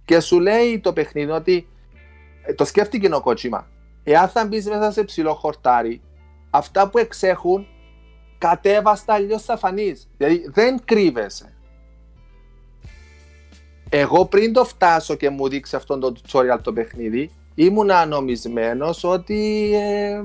και 0.05 0.19
σου 0.19 0.39
λέει 0.39 0.79
το 0.79 0.93
παιχνίδι 0.93 1.31
ότι 1.31 1.67
ε, 2.43 2.53
το 2.53 2.65
σκέφτηκε 2.65 3.13
ο 3.13 3.21
Κοτσίμα. 3.21 3.67
Εάν 4.03 4.27
θα 4.27 4.45
μπεις 4.45 4.65
μέσα 4.65 4.91
σε 4.91 5.03
ψηλό 5.03 5.33
χορτάρι, 5.33 6.01
αυτά 6.49 6.89
που 6.89 6.97
εξέχουν 6.97 7.67
κατέβαστα 8.37 9.13
αλλιώς 9.13 9.43
θα 9.43 9.57
φανείς. 9.57 10.09
Δηλαδή 10.17 10.49
δεν 10.49 10.79
κρύβεσαι. 10.85 11.53
Εγώ 13.89 14.25
πριν 14.25 14.53
το 14.53 14.65
φτάσω 14.65 15.15
και 15.15 15.29
μου 15.29 15.49
δείξει 15.49 15.75
αυτόν 15.75 15.99
το 15.99 16.15
tutorial 16.21 16.59
το 16.61 16.73
παιχνίδι, 16.73 17.31
ήμουν 17.55 17.91
ανομισμένος 17.91 19.03
ότι 19.03 19.71
ε, 19.73 20.21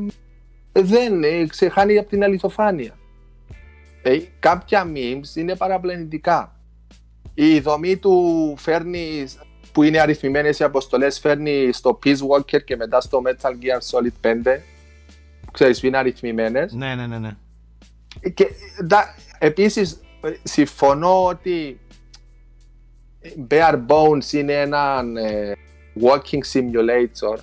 δεν 0.73 1.25
ε, 1.25 1.47
ξεχάνει 1.47 1.99
από 1.99 2.09
την 2.09 2.25
αληθοφάνεια. 2.25 2.99
Ε, 4.03 4.19
κάποια 4.39 4.93
memes 4.95 5.37
είναι 5.37 5.57
παραπλανητικά. 5.57 6.61
Η 7.35 7.61
δομή 7.61 7.97
του 7.97 8.55
φέρνεις, 8.59 9.39
που 9.75 9.83
είναι 9.83 10.01
αριθμημένες 10.01 10.59
οι 10.59 10.65
αποστολές, 10.65 11.19
φέρνει 11.19 11.73
στο 11.73 11.99
Peace 12.05 12.17
Walker 12.17 12.65
και 12.65 12.77
μετά 12.77 13.01
στο 13.01 13.23
Metal 13.27 13.51
Gear 13.51 13.99
Solid 13.99 14.29
5. 14.31 14.61
Ξέρεις, 15.53 15.83
είναι 15.83 15.99
αριθμημένες. 15.99 16.73
Ναι, 16.73 16.95
ναι, 16.95 17.07
ναι. 17.07 17.19
ναι. 17.19 17.37
Και 18.35 18.51
επίσης 19.39 20.01
συμφωνώ 20.43 21.25
ότι 21.25 21.81
Bare 23.51 23.81
Bones 23.87 24.33
είναι 24.33 24.53
ένα 24.53 25.05
ε, 25.17 25.53
walking 26.03 26.53
simulator 26.53 27.39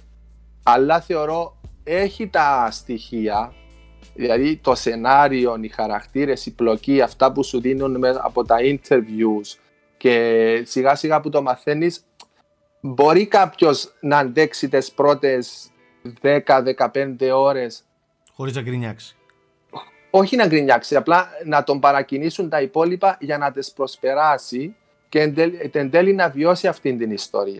αλλά 0.63 1.01
θεωρώ 1.01 1.57
έχει 1.83 2.27
τα 2.27 2.67
στοιχεία 2.71 3.53
Δηλαδή 4.13 4.57
το 4.57 4.75
σενάριο, 4.75 5.57
οι 5.61 5.67
χαρακτήρες, 5.67 6.45
η 6.45 6.51
πλοκή, 6.51 7.01
αυτά 7.01 7.31
που 7.31 7.43
σου 7.43 7.61
δίνουν 7.61 8.05
από 8.05 8.45
τα 8.45 8.55
interviews 8.59 9.57
και 9.97 10.63
σιγά 10.65 10.95
σιγά 10.95 11.21
που 11.21 11.29
το 11.29 11.41
μαθαίνεις 11.41 12.03
μπορεί 12.81 13.27
κάποιος 13.27 13.93
να 13.99 14.17
αντέξει 14.17 14.69
τις 14.69 14.91
πρώτες 14.91 15.69
10-15 16.21 17.31
ώρες; 17.33 17.83
Χωρίς 18.33 18.55
να 18.55 18.61
γκρινιάξει. 18.61 19.15
Όχι 20.09 20.35
να 20.35 20.47
γκρινιάξει, 20.47 20.95
απλά 20.95 21.29
να 21.45 21.63
τον 21.63 21.79
παρακινήσουν 21.79 22.49
τα 22.49 22.61
υπόλοιπα 22.61 23.17
για 23.19 23.37
να 23.37 23.51
τις 23.51 23.71
προσπεράσει 23.71 24.75
και 25.09 25.33
εν 25.71 25.89
τέλει 25.89 26.13
να 26.13 26.29
βιώσει 26.29 26.67
αυτή 26.67 26.95
την 26.95 27.11
ιστορία. 27.11 27.59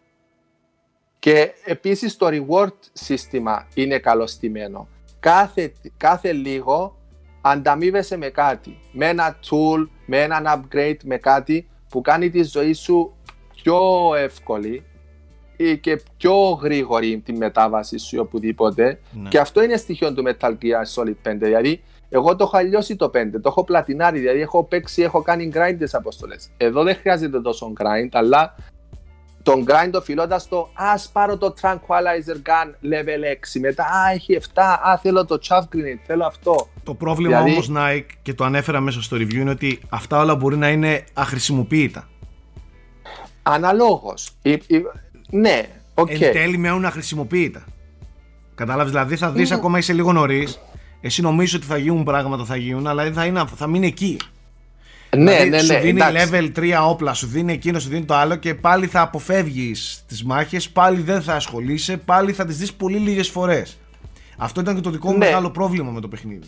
Και 1.19 1.53
επίσης 1.65 2.15
το 2.17 2.27
reward 2.31 2.75
σύστημα 2.93 3.67
είναι 3.73 3.99
καλωστημένο 3.99 4.87
κάθε, 5.21 5.73
κάθε 5.97 6.31
λίγο 6.33 6.97
ανταμείβεσαι 7.41 8.17
με 8.17 8.29
κάτι, 8.29 8.79
με 8.91 9.07
ένα 9.07 9.39
tool, 9.49 9.87
με 10.05 10.21
έναν 10.21 10.43
upgrade, 10.47 10.97
με 11.03 11.17
κάτι 11.17 11.69
που 11.89 12.01
κάνει 12.01 12.29
τη 12.29 12.43
ζωή 12.43 12.73
σου 12.73 13.13
πιο 13.55 13.79
εύκολη 14.15 14.73
ή 14.73 14.90
και 15.81 16.01
πιο 16.17 16.33
γρήγορη 16.61 17.21
τη 17.25 17.33
μετάβαση 17.33 17.97
σου 17.97 18.15
ή 18.15 18.19
οπουδήποτε. 18.19 18.99
Ναι. 19.11 19.29
Και 19.29 19.39
αυτό 19.39 19.63
είναι 19.63 19.77
στοιχείο 19.77 20.13
του 20.13 20.23
Metal 20.27 20.49
Gear 20.49 21.01
Solid 21.03 21.31
5. 21.31 21.35
Δηλαδή, 21.37 21.81
εγώ 22.09 22.35
το 22.35 22.43
έχω 22.43 22.57
αλλιώσει 22.57 22.95
το 22.95 23.05
5, 23.05 23.09
το 23.31 23.41
έχω 23.43 23.63
πλατινάρει, 23.63 24.19
δηλαδή 24.19 24.39
έχω 24.41 24.63
παίξει, 24.63 25.01
έχω 25.01 25.21
κάνει 25.21 25.51
grind 25.53 25.75
τις 25.79 25.93
αποστολές. 25.93 26.49
Εδώ 26.57 26.83
δεν 26.83 26.95
χρειάζεται 26.95 27.41
τόσο 27.41 27.73
grind, 27.79 28.09
αλλά 28.11 28.55
τον 29.43 29.65
grind 29.67 29.91
οφειλώντας 29.93 30.47
το 30.47 30.69
Α 30.73 31.09
πάρω 31.11 31.37
το 31.37 31.53
Tranquilizer 31.61 32.35
Gun 32.35 32.67
level 32.93 33.23
6. 33.55 33.59
Μετά 33.59 33.83
Α 33.83 34.11
έχει 34.13 34.33
7. 34.53 34.61
Α 34.83 34.97
θέλω 34.97 35.25
το 35.25 35.39
Chaff 35.47 35.59
Grenade. 35.61 35.99
Θέλω 36.05 36.25
αυτό. 36.25 36.67
Το 36.83 36.93
πρόβλημα 36.93 37.43
Δηλαδή- 37.43 37.51
όμως 37.51 37.71
Nike 37.77 38.05
και 38.21 38.33
το 38.33 38.43
ανέφερα 38.43 38.79
μέσα 38.79 39.01
στο 39.01 39.17
review 39.17 39.33
είναι 39.33 39.49
ότι 39.49 39.79
αυτά 39.89 40.19
όλα 40.19 40.35
μπορεί 40.35 40.57
να 40.57 40.69
είναι 40.69 41.03
αχρησιμοποιητά. 41.13 42.07
Αναλόγως. 43.43 44.31
Ναι, 45.31 45.61
οκ. 45.93 46.09
Εν 46.09 46.19
τέλει 46.31 46.57
μένουν 46.57 46.85
αχρησιμοποιητά. 46.85 47.63
Κατάλαβες, 48.55 48.91
δηλαδή 48.91 49.15
θα 49.15 49.27
Ναι. 49.29 49.33
δεις 49.33 49.51
ακόμα 49.51 49.77
είσαι 49.77 49.93
λίγο 49.93 50.11
νωρίς. 50.13 50.59
Εσύ 51.01 51.21
νομίζεις 51.21 51.53
ότι 51.53 51.65
θα 51.65 51.77
γίνουν 51.77 52.03
πράγματα, 52.03 52.45
θα 52.45 52.55
γίνουν, 52.55 52.87
αλλά 52.87 53.11
θα, 53.11 53.25
είναι, 53.25 53.43
θα 53.55 53.67
μείνει 53.67 53.87
εκεί. 53.87 54.17
Ναι, 55.17 55.23
δηλαδή, 55.31 55.49
ναι, 55.49 55.59
σου 55.59 55.73
ναι. 55.73 55.79
δίνει 55.79 55.99
εντάξει. 56.01 56.29
level 56.33 56.59
3 56.59 56.89
όπλα, 56.89 57.13
σου 57.13 57.27
δίνει 57.27 57.53
εκείνο, 57.53 57.79
σου 57.79 57.89
δίνει 57.89 58.05
το 58.05 58.13
άλλο 58.15 58.35
και 58.35 58.55
πάλι 58.55 58.87
θα 58.87 59.01
αποφεύγεις 59.01 60.03
τις 60.07 60.23
μάχες, 60.23 60.69
πάλι 60.69 61.01
δεν 61.01 61.21
θα 61.21 61.33
ασχολείσαι, 61.35 61.97
πάλι 61.97 62.31
θα 62.33 62.45
τις 62.45 62.57
δεις 62.57 62.73
πολύ 62.73 62.97
λίγες 62.97 63.29
φορές. 63.29 63.77
Αυτό 64.37 64.61
ήταν 64.61 64.75
και 64.75 64.81
το 64.81 64.89
δικό 64.89 65.11
μου 65.11 65.17
Ναι. 65.17 65.25
μεγάλο 65.25 65.49
πρόβλημα 65.51 65.91
με 65.91 65.99
το 66.01 66.07
παιχνίδι. 66.07 66.47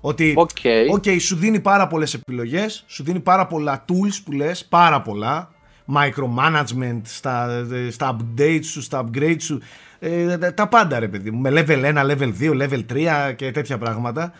Ότι, 0.00 0.34
Οκ. 0.36 0.48
οκ, 0.92 1.04
σου 1.20 1.36
δίνει 1.36 1.60
πάρα 1.60 1.86
πολλές 1.86 2.14
επιλογές, 2.14 2.84
σου 2.86 3.02
δίνει 3.02 3.20
πάρα 3.20 3.46
πολλά 3.46 3.84
tools 3.88 4.20
που 4.24 4.32
λες, 4.32 4.64
πάρα 4.64 5.02
πολλά, 5.02 5.51
micromanagement 5.94 7.00
στα, 7.04 7.66
στα 7.90 8.16
updates 8.20 8.64
σου, 8.64 8.82
στα 8.82 9.04
upgrades 9.04 9.36
σου, 9.42 9.60
ε, 9.98 10.38
τα- 10.38 10.54
τα 10.54 10.68
πάντα 10.68 10.98
ρε 10.98 11.08
παιδί 11.08 11.30
μου, 11.30 11.40
με 11.40 11.50
level 11.52 11.84
1, 11.94 12.02
level 12.10 12.32
2, 12.40 12.52
level 12.62 12.84
3 12.92 13.32
και 13.36 13.50
τέτοια 13.50 13.78
πράγματα. 13.78 14.32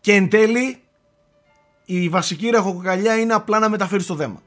Και 0.00 0.12
εν 0.12 0.28
τέλει 0.28 0.78
η 1.84 2.08
βασική 2.08 2.50
ραχοκοκαλιά 2.50 3.18
είναι 3.18 3.34
απλά 3.34 3.58
να 3.58 3.68
μεταφέρεις 3.68 4.06
το 4.06 4.14
δέμα. 4.14 4.42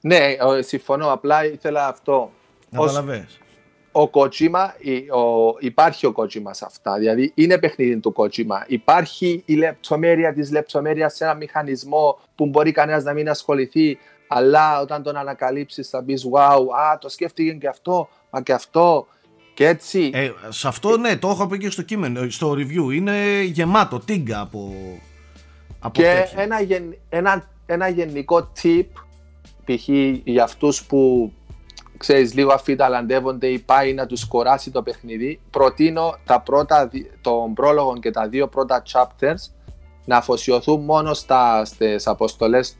Ναι, 0.00 0.18
ο- 0.46 0.62
συμφωνώ. 0.62 1.12
Απλά 1.12 1.44
ήθελα 1.46 1.86
αυτό. 1.88 2.30
Ως 2.76 2.86
Καταλαβες. 2.92 3.38
ο 3.92 4.02
Kojima, 4.12 4.68
η- 4.78 5.10
ο- 5.10 5.56
υπάρχει 5.58 6.06
ο 6.06 6.12
Kojima 6.16 6.50
σε 6.50 6.64
αυτά. 6.66 6.98
Δηλαδή 6.98 7.32
είναι 7.34 7.58
παιχνίδι 7.58 7.96
του 8.00 8.14
Kojima. 8.16 8.62
Υπάρχει 8.66 9.42
η 9.44 9.54
λεπτομέρεια 9.54 10.32
της 10.32 10.50
λεπτομέρειας 10.50 11.14
σε 11.14 11.24
ένα 11.24 11.34
μηχανισμό 11.34 12.18
που 12.34 12.46
μπορεί 12.46 12.72
κανένας 12.72 13.04
να 13.04 13.12
μην 13.12 13.28
ασχοληθεί. 13.28 13.98
Αλλά 14.28 14.80
όταν 14.80 15.02
τον 15.02 15.16
ανακαλύψεις 15.16 15.88
θα 15.88 16.02
πει 16.04 16.18
Wow, 16.32 16.58
α, 16.92 16.98
το 16.98 17.08
σκέφτηκε 17.08 17.52
και 17.52 17.68
αυτό, 17.68 18.08
μα 18.30 18.42
και 18.42 18.52
αυτό. 18.52 19.06
Και 19.54 19.66
έτσι. 19.66 20.10
Ε, 20.14 20.30
σε 20.48 20.68
αυτό 20.68 20.96
ναι, 20.96 21.16
το 21.16 21.28
έχω 21.28 21.46
πει 21.46 21.58
και 21.58 21.70
στο 21.70 21.82
κείμενο, 21.82 22.30
στο 22.30 22.52
review. 22.52 22.94
Είναι 22.94 23.42
γεμάτο, 23.42 23.98
τίγκα 23.98 24.40
από, 24.40 24.72
από 25.78 25.92
Και 25.92 26.02
τέτοια. 26.02 26.42
ένα, 26.42 26.60
γεν- 26.60 26.94
ένα, 27.08 27.48
ένα 27.66 27.88
γενικό 27.88 28.52
tip, 28.62 28.86
π.χ. 29.64 29.88
για 30.24 30.42
αυτούς 30.44 30.84
που 30.84 31.32
ξέρεις 31.96 32.34
λίγο 32.34 32.52
αφιταλαντεύονται 32.52 33.46
ή 33.46 33.58
πάει 33.58 33.94
να 33.94 34.06
τους 34.06 34.26
κοράσει 34.26 34.70
το 34.70 34.82
παιχνίδι, 34.82 35.40
προτείνω 35.50 36.16
τα 36.24 36.40
πρώτα, 36.40 36.86
δι- 36.86 37.10
τον 37.20 37.54
πρόλογο 37.54 37.98
και 37.98 38.10
τα 38.10 38.28
δύο 38.28 38.48
πρώτα 38.48 38.82
chapters 38.92 39.50
να 40.04 40.16
αφοσιωθούν 40.16 40.84
μόνο 40.84 41.14
στα, 41.14 41.64
στις 41.64 42.06
αποστολές 42.06 42.76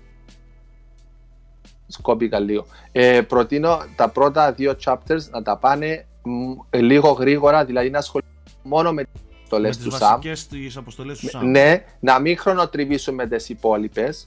σκόπηκα 1.88 2.38
λίγο. 2.38 2.66
Ε, 2.92 3.20
προτείνω 3.20 3.78
τα 3.96 4.08
πρώτα 4.08 4.52
δύο 4.52 4.74
chapters 4.84 5.28
να 5.30 5.42
τα 5.42 5.56
πάνε 5.56 6.06
μ, 6.22 6.52
λίγο 6.70 7.10
γρήγορα, 7.10 7.64
δηλαδή 7.64 7.90
να 7.90 7.98
ασχοληθούν 7.98 8.32
μόνο 8.62 8.92
με 8.92 9.02
τις 9.02 9.20
με 9.22 9.28
αποστολές 9.36 9.76
τις 9.76 9.84
του 9.86 9.92
Sam. 9.92 9.98
βασικές 10.00 10.46
τις 10.46 10.76
αποστολές 10.76 11.18
του 11.18 11.26
Sam. 11.26 11.40
Ναι, 11.42 11.84
να 12.00 12.18
μην 12.18 12.38
χρονοτριβήσουμε 12.38 13.26
τις 13.26 13.48
υπόλοιπες. 13.48 14.26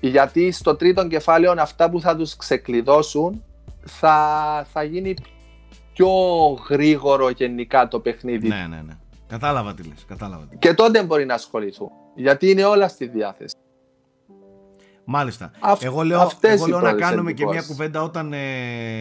Γιατί 0.00 0.52
στο 0.52 0.76
τρίτο 0.76 1.06
κεφάλαιο 1.06 1.54
αυτά 1.58 1.90
που 1.90 2.00
θα 2.00 2.16
τους 2.16 2.36
ξεκλειδώσουν 2.36 3.42
θα, 3.84 4.66
θα 4.72 4.82
γίνει 4.82 5.14
πιο 5.92 6.08
γρήγορο 6.68 7.30
γενικά 7.30 7.88
το 7.88 8.00
παιχνίδι. 8.00 8.48
ναι, 8.48 8.66
ναι, 8.68 8.82
ναι. 8.86 8.96
Κατάλαβα 9.28 9.74
τι 9.74 9.82
λες, 9.82 10.04
κατάλαβα 10.08 10.42
τι 10.42 10.48
λες. 10.50 10.58
Και 10.58 10.74
τότε 10.74 11.02
μπορεί 11.02 11.24
να 11.24 11.34
ασχοληθούν. 11.34 11.88
Γιατί 12.14 12.50
είναι 12.50 12.64
όλα 12.64 12.88
στη 12.88 13.06
διάθεση. 13.06 13.56
Μάλιστα. 15.08 15.50
Αυ- 15.60 15.84
εγώ 15.84 16.02
λέω, 16.02 16.20
αυτές 16.20 16.52
εγώ 16.54 16.66
οι 16.66 16.68
λέω 16.68 16.78
να 16.80 16.88
πρώτες 16.88 17.08
κάνουμε 17.08 17.32
και 17.32 17.42
μια 17.44 17.52
εντυπώσεις. 17.52 17.76
κουβέντα 17.76 18.02
όταν 18.02 18.32
ε, 18.32 18.38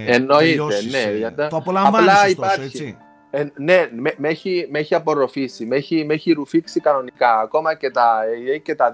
Εννοείται, 0.06 0.45
τελειώσεις, 0.45 0.91
ναι, 0.91 0.98
ε, 1.02 1.18
γιατί- 1.18 1.48
Το 1.48 1.56
απολαμβάνεις 1.57 1.98
απλά 1.99 2.14
ωστόσο, 2.14 2.32
υπάρχει. 2.32 2.61
έτσι. 2.61 2.98
Ε, 3.32 3.44
ναι, 3.56 3.88
με, 3.95 4.14
με, 4.18 4.27
έχει, 4.27 4.68
με 4.72 4.80
έχει 4.80 4.95
απορροφήσει, 4.95 5.65
με 5.65 5.76
έχει, 5.76 6.06
με 6.06 6.14
έχει 6.14 6.32
ρουφήξει 6.32 6.80
κανονικά. 6.80 7.40
Ακόμα 7.40 7.76
και 7.76 7.90
τα, 7.91 8.19
ε, 8.53 8.57
και 8.57 8.76
τα. 8.76 8.91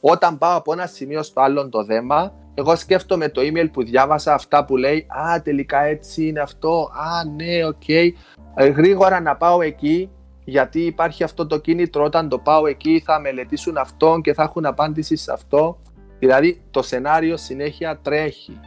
Όταν 0.00 0.38
πάω 0.38 0.56
από 0.56 0.72
ένα 0.72 0.86
σημείο 0.86 1.22
στο 1.22 1.40
άλλο 1.40 1.68
το 1.68 1.84
δέμα, 1.84 2.32
εγώ 2.54 2.76
σκέφτομαι 2.76 3.28
το 3.28 3.40
email 3.44 3.68
που 3.72 3.82
διάβασα 3.84 4.34
αυτά 4.34 4.64
που 4.64 4.76
λέει 4.76 5.06
Α, 5.08 5.42
τελικά 5.42 5.82
έτσι 5.84 6.26
είναι 6.26 6.40
αυτό. 6.40 6.90
Α, 6.94 7.24
ναι, 7.36 7.64
οκ. 7.66 7.88
Ε, 7.88 8.66
γρήγορα 8.68 9.20
να 9.20 9.36
πάω 9.36 9.60
εκεί, 9.62 10.10
γιατί 10.44 10.80
υπάρχει 10.80 11.22
αυτό 11.24 11.46
το 11.46 11.58
κίνητρο. 11.58 12.04
Όταν 12.04 12.28
το 12.28 12.38
πάω 12.38 12.66
εκεί, 12.66 13.02
θα 13.04 13.20
μελετήσουν 13.20 13.76
αυτό 13.76 14.18
και 14.22 14.34
θα 14.34 14.42
έχουν 14.42 14.66
απάντηση 14.66 15.16
σε 15.16 15.32
αυτό. 15.32 15.78
Δηλαδή, 16.22 16.60
το 16.70 16.82
σενάριο 16.82 17.36
συνέχεια 17.36 17.98
τρέχει. 18.02 18.60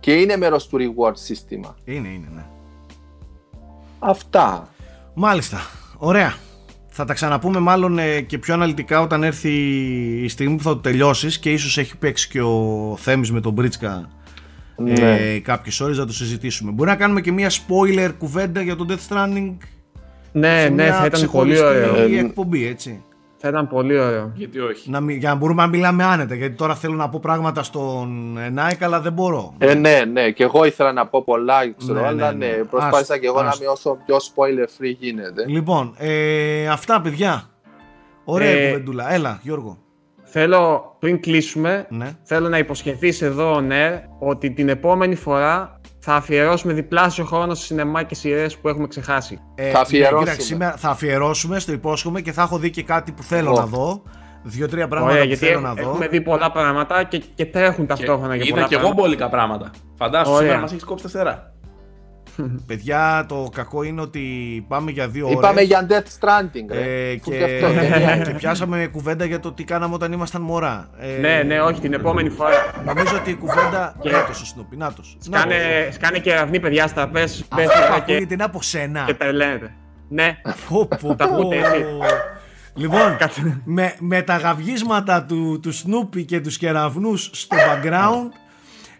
Και 0.00 0.12
είναι 0.12 0.36
μέρος 0.36 0.66
του 0.66 0.78
reward 0.78 1.12
σύστημα. 1.16 1.76
Είναι, 1.84 2.08
είναι, 2.08 2.28
ναι. 2.34 2.44
Αυτά. 3.98 4.68
Μάλιστα. 5.14 5.58
Ωραία. 5.96 6.34
Θα 6.88 7.04
τα 7.04 7.14
ξαναπούμε 7.14 7.58
μάλλον 7.58 7.98
ε, 7.98 8.20
και 8.20 8.38
πιο 8.38 8.54
αναλυτικά 8.54 9.00
όταν 9.00 9.22
έρθει 9.22 9.50
η 10.22 10.28
στιγμή 10.28 10.56
που 10.56 10.62
θα 10.62 10.70
το 10.70 10.76
τελειώσεις 10.76 11.38
και 11.38 11.52
ίσως 11.52 11.78
έχει 11.78 11.96
παίξει 11.96 12.28
και 12.28 12.40
ο 12.42 12.96
Θέμης 12.98 13.30
με 13.32 13.40
τον 13.40 13.52
Μπρίτσκα 13.52 14.08
Ναι. 14.76 14.92
ε, 14.92 15.38
κάποιες 15.38 15.80
ώρες 15.80 15.98
να 15.98 16.06
το 16.06 16.12
συζητήσουμε. 16.12 16.70
Μπορεί 16.70 16.90
να 16.90 16.96
κάνουμε 16.96 17.20
και 17.20 17.32
μια 17.32 17.50
spoiler 17.50 18.10
κουβέντα 18.18 18.60
για 18.62 18.76
το 18.76 18.86
Death 18.88 19.12
Stranding 19.14 19.52
Ναι, 20.32 20.60
σε 20.60 20.68
ναι, 20.68 20.82
μια 20.82 20.94
θα 20.94 21.06
ήταν 21.06 21.30
πολύ 21.30 21.52
ξεχωριστή 21.54 21.64
ωραίο. 21.64 21.96
Ε, 21.96 22.18
εκπομπή, 22.18 22.66
έτσι. 22.66 23.02
Θα 23.44 23.48
ήταν 23.50 23.68
πολύ 23.68 23.98
ωραίο. 23.98 24.32
Γιατί 24.34 24.58
όχι; 24.60 24.90
Να, 24.90 25.00
μι- 25.00 25.18
για 25.18 25.28
να 25.28 25.34
μπορούμε 25.34 25.62
να 25.62 25.68
μιλάμε 25.68 26.04
άνετα, 26.04 26.34
γιατί 26.34 26.54
τώρα 26.56 26.74
θέλω 26.74 26.94
να 26.94 27.08
πω 27.08 27.18
πράγματα 27.22 27.62
στον 27.62 28.38
ε, 28.38 28.52
Nike, 28.56 28.76
αλλά 28.84 29.00
δεν 29.00 29.12
μπορώ. 29.12 29.54
Ε, 29.58 29.74
ναι, 29.74 30.04
ναι, 30.12 30.30
και 30.30 30.42
εγώ 30.42 30.64
ήθελα 30.64 30.92
να 30.92 31.06
πω 31.06 31.22
πολλά, 31.22 31.72
ξέρω, 31.72 32.00
Ναι, 32.00 32.06
αλλά 32.06 32.32
ναι, 32.32 32.46
ναι, 32.46 32.52
ναι. 32.56 32.64
προσπάθησα 32.64 32.98
Άστο, 32.98 33.18
και 33.18 33.26
εγώ 33.26 33.42
να 33.42 33.48
άστο. 33.48 33.62
είμαι 33.64 33.72
όσο 33.72 33.98
πιο 34.06 34.16
spoiler 34.16 34.66
free 34.82 34.94
γίνεται. 34.98 35.44
Λοιπόν, 35.48 35.94
ε, 35.98 36.68
αυτά 36.68 37.00
παιδιά. 37.00 37.42
Ωραία 38.24 38.50
Ε, 38.50 38.66
κουβεντούλα. 38.66 39.12
Έλα, 39.12 39.38
Γιώργο. 39.42 39.78
Θέλω, 40.22 40.96
πριν 40.98 41.20
κλείσουμε, 41.20 41.86
Ναι. 41.90 42.10
θέλω 42.22 42.48
να 42.48 42.58
υποσχεθείς 42.58 43.22
εδώ, 43.22 43.60
ναι, 43.60 44.04
ότι 44.18 44.50
την 44.50 44.68
επόμενη 44.68 45.14
φορά 45.14 45.80
θα 46.04 46.14
αφιερώσουμε 46.14 46.72
διπλάσιο 46.72 47.24
χρόνο 47.24 47.54
σε 47.54 47.64
σινεμά 47.64 48.02
και 48.02 48.14
σειρές 48.14 48.56
που 48.56 48.68
έχουμε 48.68 48.86
ξεχάσει. 48.86 49.40
Ε, 49.54 49.70
Θα 49.70 49.80
αφιερώσουμε. 49.80 50.18
ναι, 50.18 50.24
κοίταξε, 50.24 50.46
σήμερα 50.46 50.74
θα 50.76 50.88
αφιερώσουμε, 50.88 51.58
στο 51.58 51.72
υπόσχομαι 51.72 52.20
και 52.20 52.32
θα 52.32 52.42
έχω 52.42 52.58
δει 52.58 52.70
και 52.70 52.82
κάτι 52.82 53.12
που 53.12 53.22
θέλω 53.22 53.50
Εγώ. 53.50 53.58
να 53.60 53.66
δω. 53.66 54.02
Δύο-τρία 54.42 54.88
πράγματα 54.88 55.12
Ωραία, 55.12 55.22
που 55.24 55.28
γιατί 55.28 55.46
θέλω 55.46 55.60
να 55.60 55.68
έχουμε, 55.68 55.82
δω. 55.82 55.88
έχουμε 55.90 56.06
δει 56.08 56.20
πολλά 56.20 56.50
πράγματα 56.52 57.02
και, 57.04 57.18
και 57.34 57.46
τρέχουν 57.46 57.86
ταυτόχρονα 57.86 58.34
για 58.34 58.44
Είδα 58.44 58.54
πολλά 58.54 58.66
και 58.66 58.74
εγώ 58.74 58.82
πράγματα. 58.82 59.02
μπόλικα 59.02 59.28
πράγματα. 59.28 59.70
Φαντάσου, 59.96 60.30
Ωραία. 60.30 60.40
σήμερα 60.42 60.60
μας 60.60 60.70
έχεις 60.72 60.84
κόψει 60.84 61.02
τα 61.02 61.08
στερά. 61.08 61.52
Παιδιά, 62.66 63.24
το 63.28 63.48
κακό 63.54 63.82
είναι 63.82 64.00
ότι 64.00 64.20
πάμε 64.68 64.90
για 64.90 65.08
δύο 65.08 65.24
ώρες. 65.26 65.38
Είπαμε 65.38 65.60
για 65.60 65.86
Death 65.90 65.92
Stranding, 66.20 66.72
ρε. 66.72 67.10
ε, 67.10 67.14
Που 67.22 67.30
και, 67.30 67.36
και 67.36 67.44
αυτό 67.44 67.66
ταινία 67.80 68.14
είναι. 68.14 68.24
και 68.28 68.30
πιάσαμε 68.34 68.86
κουβέντα 68.92 69.24
για 69.24 69.40
το 69.40 69.52
τι 69.52 69.64
κάναμε 69.64 69.94
όταν 69.94 70.12
ήμασταν 70.12 70.42
μωρά. 70.42 70.90
Ε, 70.98 71.20
Ναι, 71.20 71.42
ναι, 71.46 71.60
όχι, 71.60 71.80
την 71.80 71.92
επόμενη 71.92 72.28
φορά. 72.30 72.82
Νομίζω 72.84 73.16
ότι 73.16 73.30
η 73.30 73.34
κουβέντα. 73.34 73.96
Και- 74.00 74.10
Νάτος 74.10 74.42
ο 74.42 74.44
Σνούπι, 74.44 74.76
νάτος. 74.76 75.16
Σκάνε, 75.20 75.54
σκάνε 75.92 76.18
και 76.18 76.34
αυνή 76.34 76.60
παιδιά 76.60 76.86
στα 76.86 77.08
πες, 77.08 77.44
πες 77.56 77.66
Αυτό 77.66 77.78
που 77.80 77.86
τώρα 77.86 78.00
και, 78.00 78.12
ακούγεται 78.12 78.34
είναι 78.34 78.44
από 78.44 78.62
σένα. 78.62 79.02
και 79.06 79.14
τα 79.14 79.32
λένε. 79.32 79.74
Ναι, 80.08 80.36
Πω, 80.68 80.88
πω, 81.00 81.14
Τα 81.14 81.28
πω. 81.28 81.34
ακούτε 81.34 81.56
έτσι. 81.56 81.84
Λοιπόν, 82.74 83.16
Κάτσε. 83.18 83.60
με, 83.64 83.94
με 83.98 84.22
τα 84.22 84.36
γαυγίσματα 84.36 85.24
του, 85.24 85.60
του 85.62 85.72
Σνούπι 85.72 86.24
και 86.24 86.40
τους 86.40 86.56
κεραυνούς 86.58 87.30
στο 87.32 87.56
background 87.56 88.28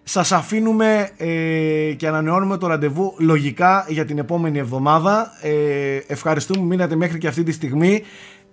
σας 0.02 0.32
αφήνουμε 0.32 1.10
ε, 1.16 1.92
και 1.96 2.08
ανανεώνουμε 2.08 2.56
το 2.56 2.66
ραντεβού 2.66 3.14
λογικά 3.18 3.86
για 3.88 4.04
την 4.04 4.18
επόμενη 4.18 4.58
εβδομάδα. 4.58 5.32
Ε, 5.42 5.52
ευχαριστούμε 6.06 6.60
που 6.60 6.66
μείνατε 6.66 6.96
μέχρι 6.96 7.18
και 7.18 7.28
αυτή 7.28 7.42
τη 7.42 7.52
στιγμή. 7.52 8.02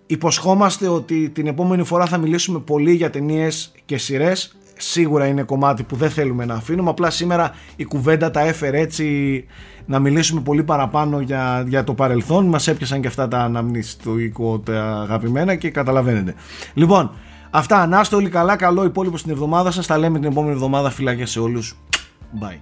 Υποσχόμαστε 0.06 0.88
ότι 0.88 1.30
την 1.30 1.48
επόμενη 1.48 1.84
φορά 1.84 2.06
θα 2.06 2.18
μιλήσουμε 2.18 2.60
πολύ 2.60 2.94
για 2.94 3.10
ταινίες 3.10 3.72
και 3.86 3.98
σειρές. 3.98 4.58
σίγουρα 4.78 5.26
είναι 5.26 5.44
κομμάτι 5.44 5.84
που 5.84 5.96
δεν 5.96 6.10
θέλουμε 6.10 6.46
να 6.46 6.54
αφήνουμε. 6.54 6.90
Απλά 6.90 7.10
σήμερα 7.10 7.52
η 7.76 7.84
κουβέντα 7.84 8.32
τα 8.32 8.42
έφερε 8.42 8.80
έτσι 8.80 9.46
να 9.86 10.00
μιλήσουμε 10.00 10.42
πολύ 10.42 10.64
παραπάνω 10.64 11.20
για, 11.20 11.66
για 11.68 11.84
το 11.84 11.94
παρελθόν. 11.94 12.46
Μας 12.46 12.68
έπιασαν 12.68 13.02
και 13.02 13.08
αυτά 13.08 13.28
τα 13.28 13.38
αναμνηστοϊκό 13.38 14.60
τα 14.60 15.02
αγαπημένα 15.02 15.56
και 15.56 15.70
καταλαβαίνετε. 15.70 16.34
Λοιπόν, 16.74 17.12
αυτά. 17.50 17.88
Να 17.88 18.00
είστε 18.00 18.16
όλοι 18.16 18.30
καλά. 18.30 18.56
Καλό 18.56 18.84
υπόλοιπο 18.84 19.18
στην 19.18 19.32
εβδομάδα 19.32 19.72
σας. 19.72 19.88
Τα 19.88 19.98
λέμε 19.98 20.20
την 20.20 20.32
επόμενη 20.32 20.54
εβδομάδα. 20.54 20.90
Φιλάκια 20.90 21.26
σε 21.26 21.40
όλους. 21.40 21.76
Bye. 22.42 22.60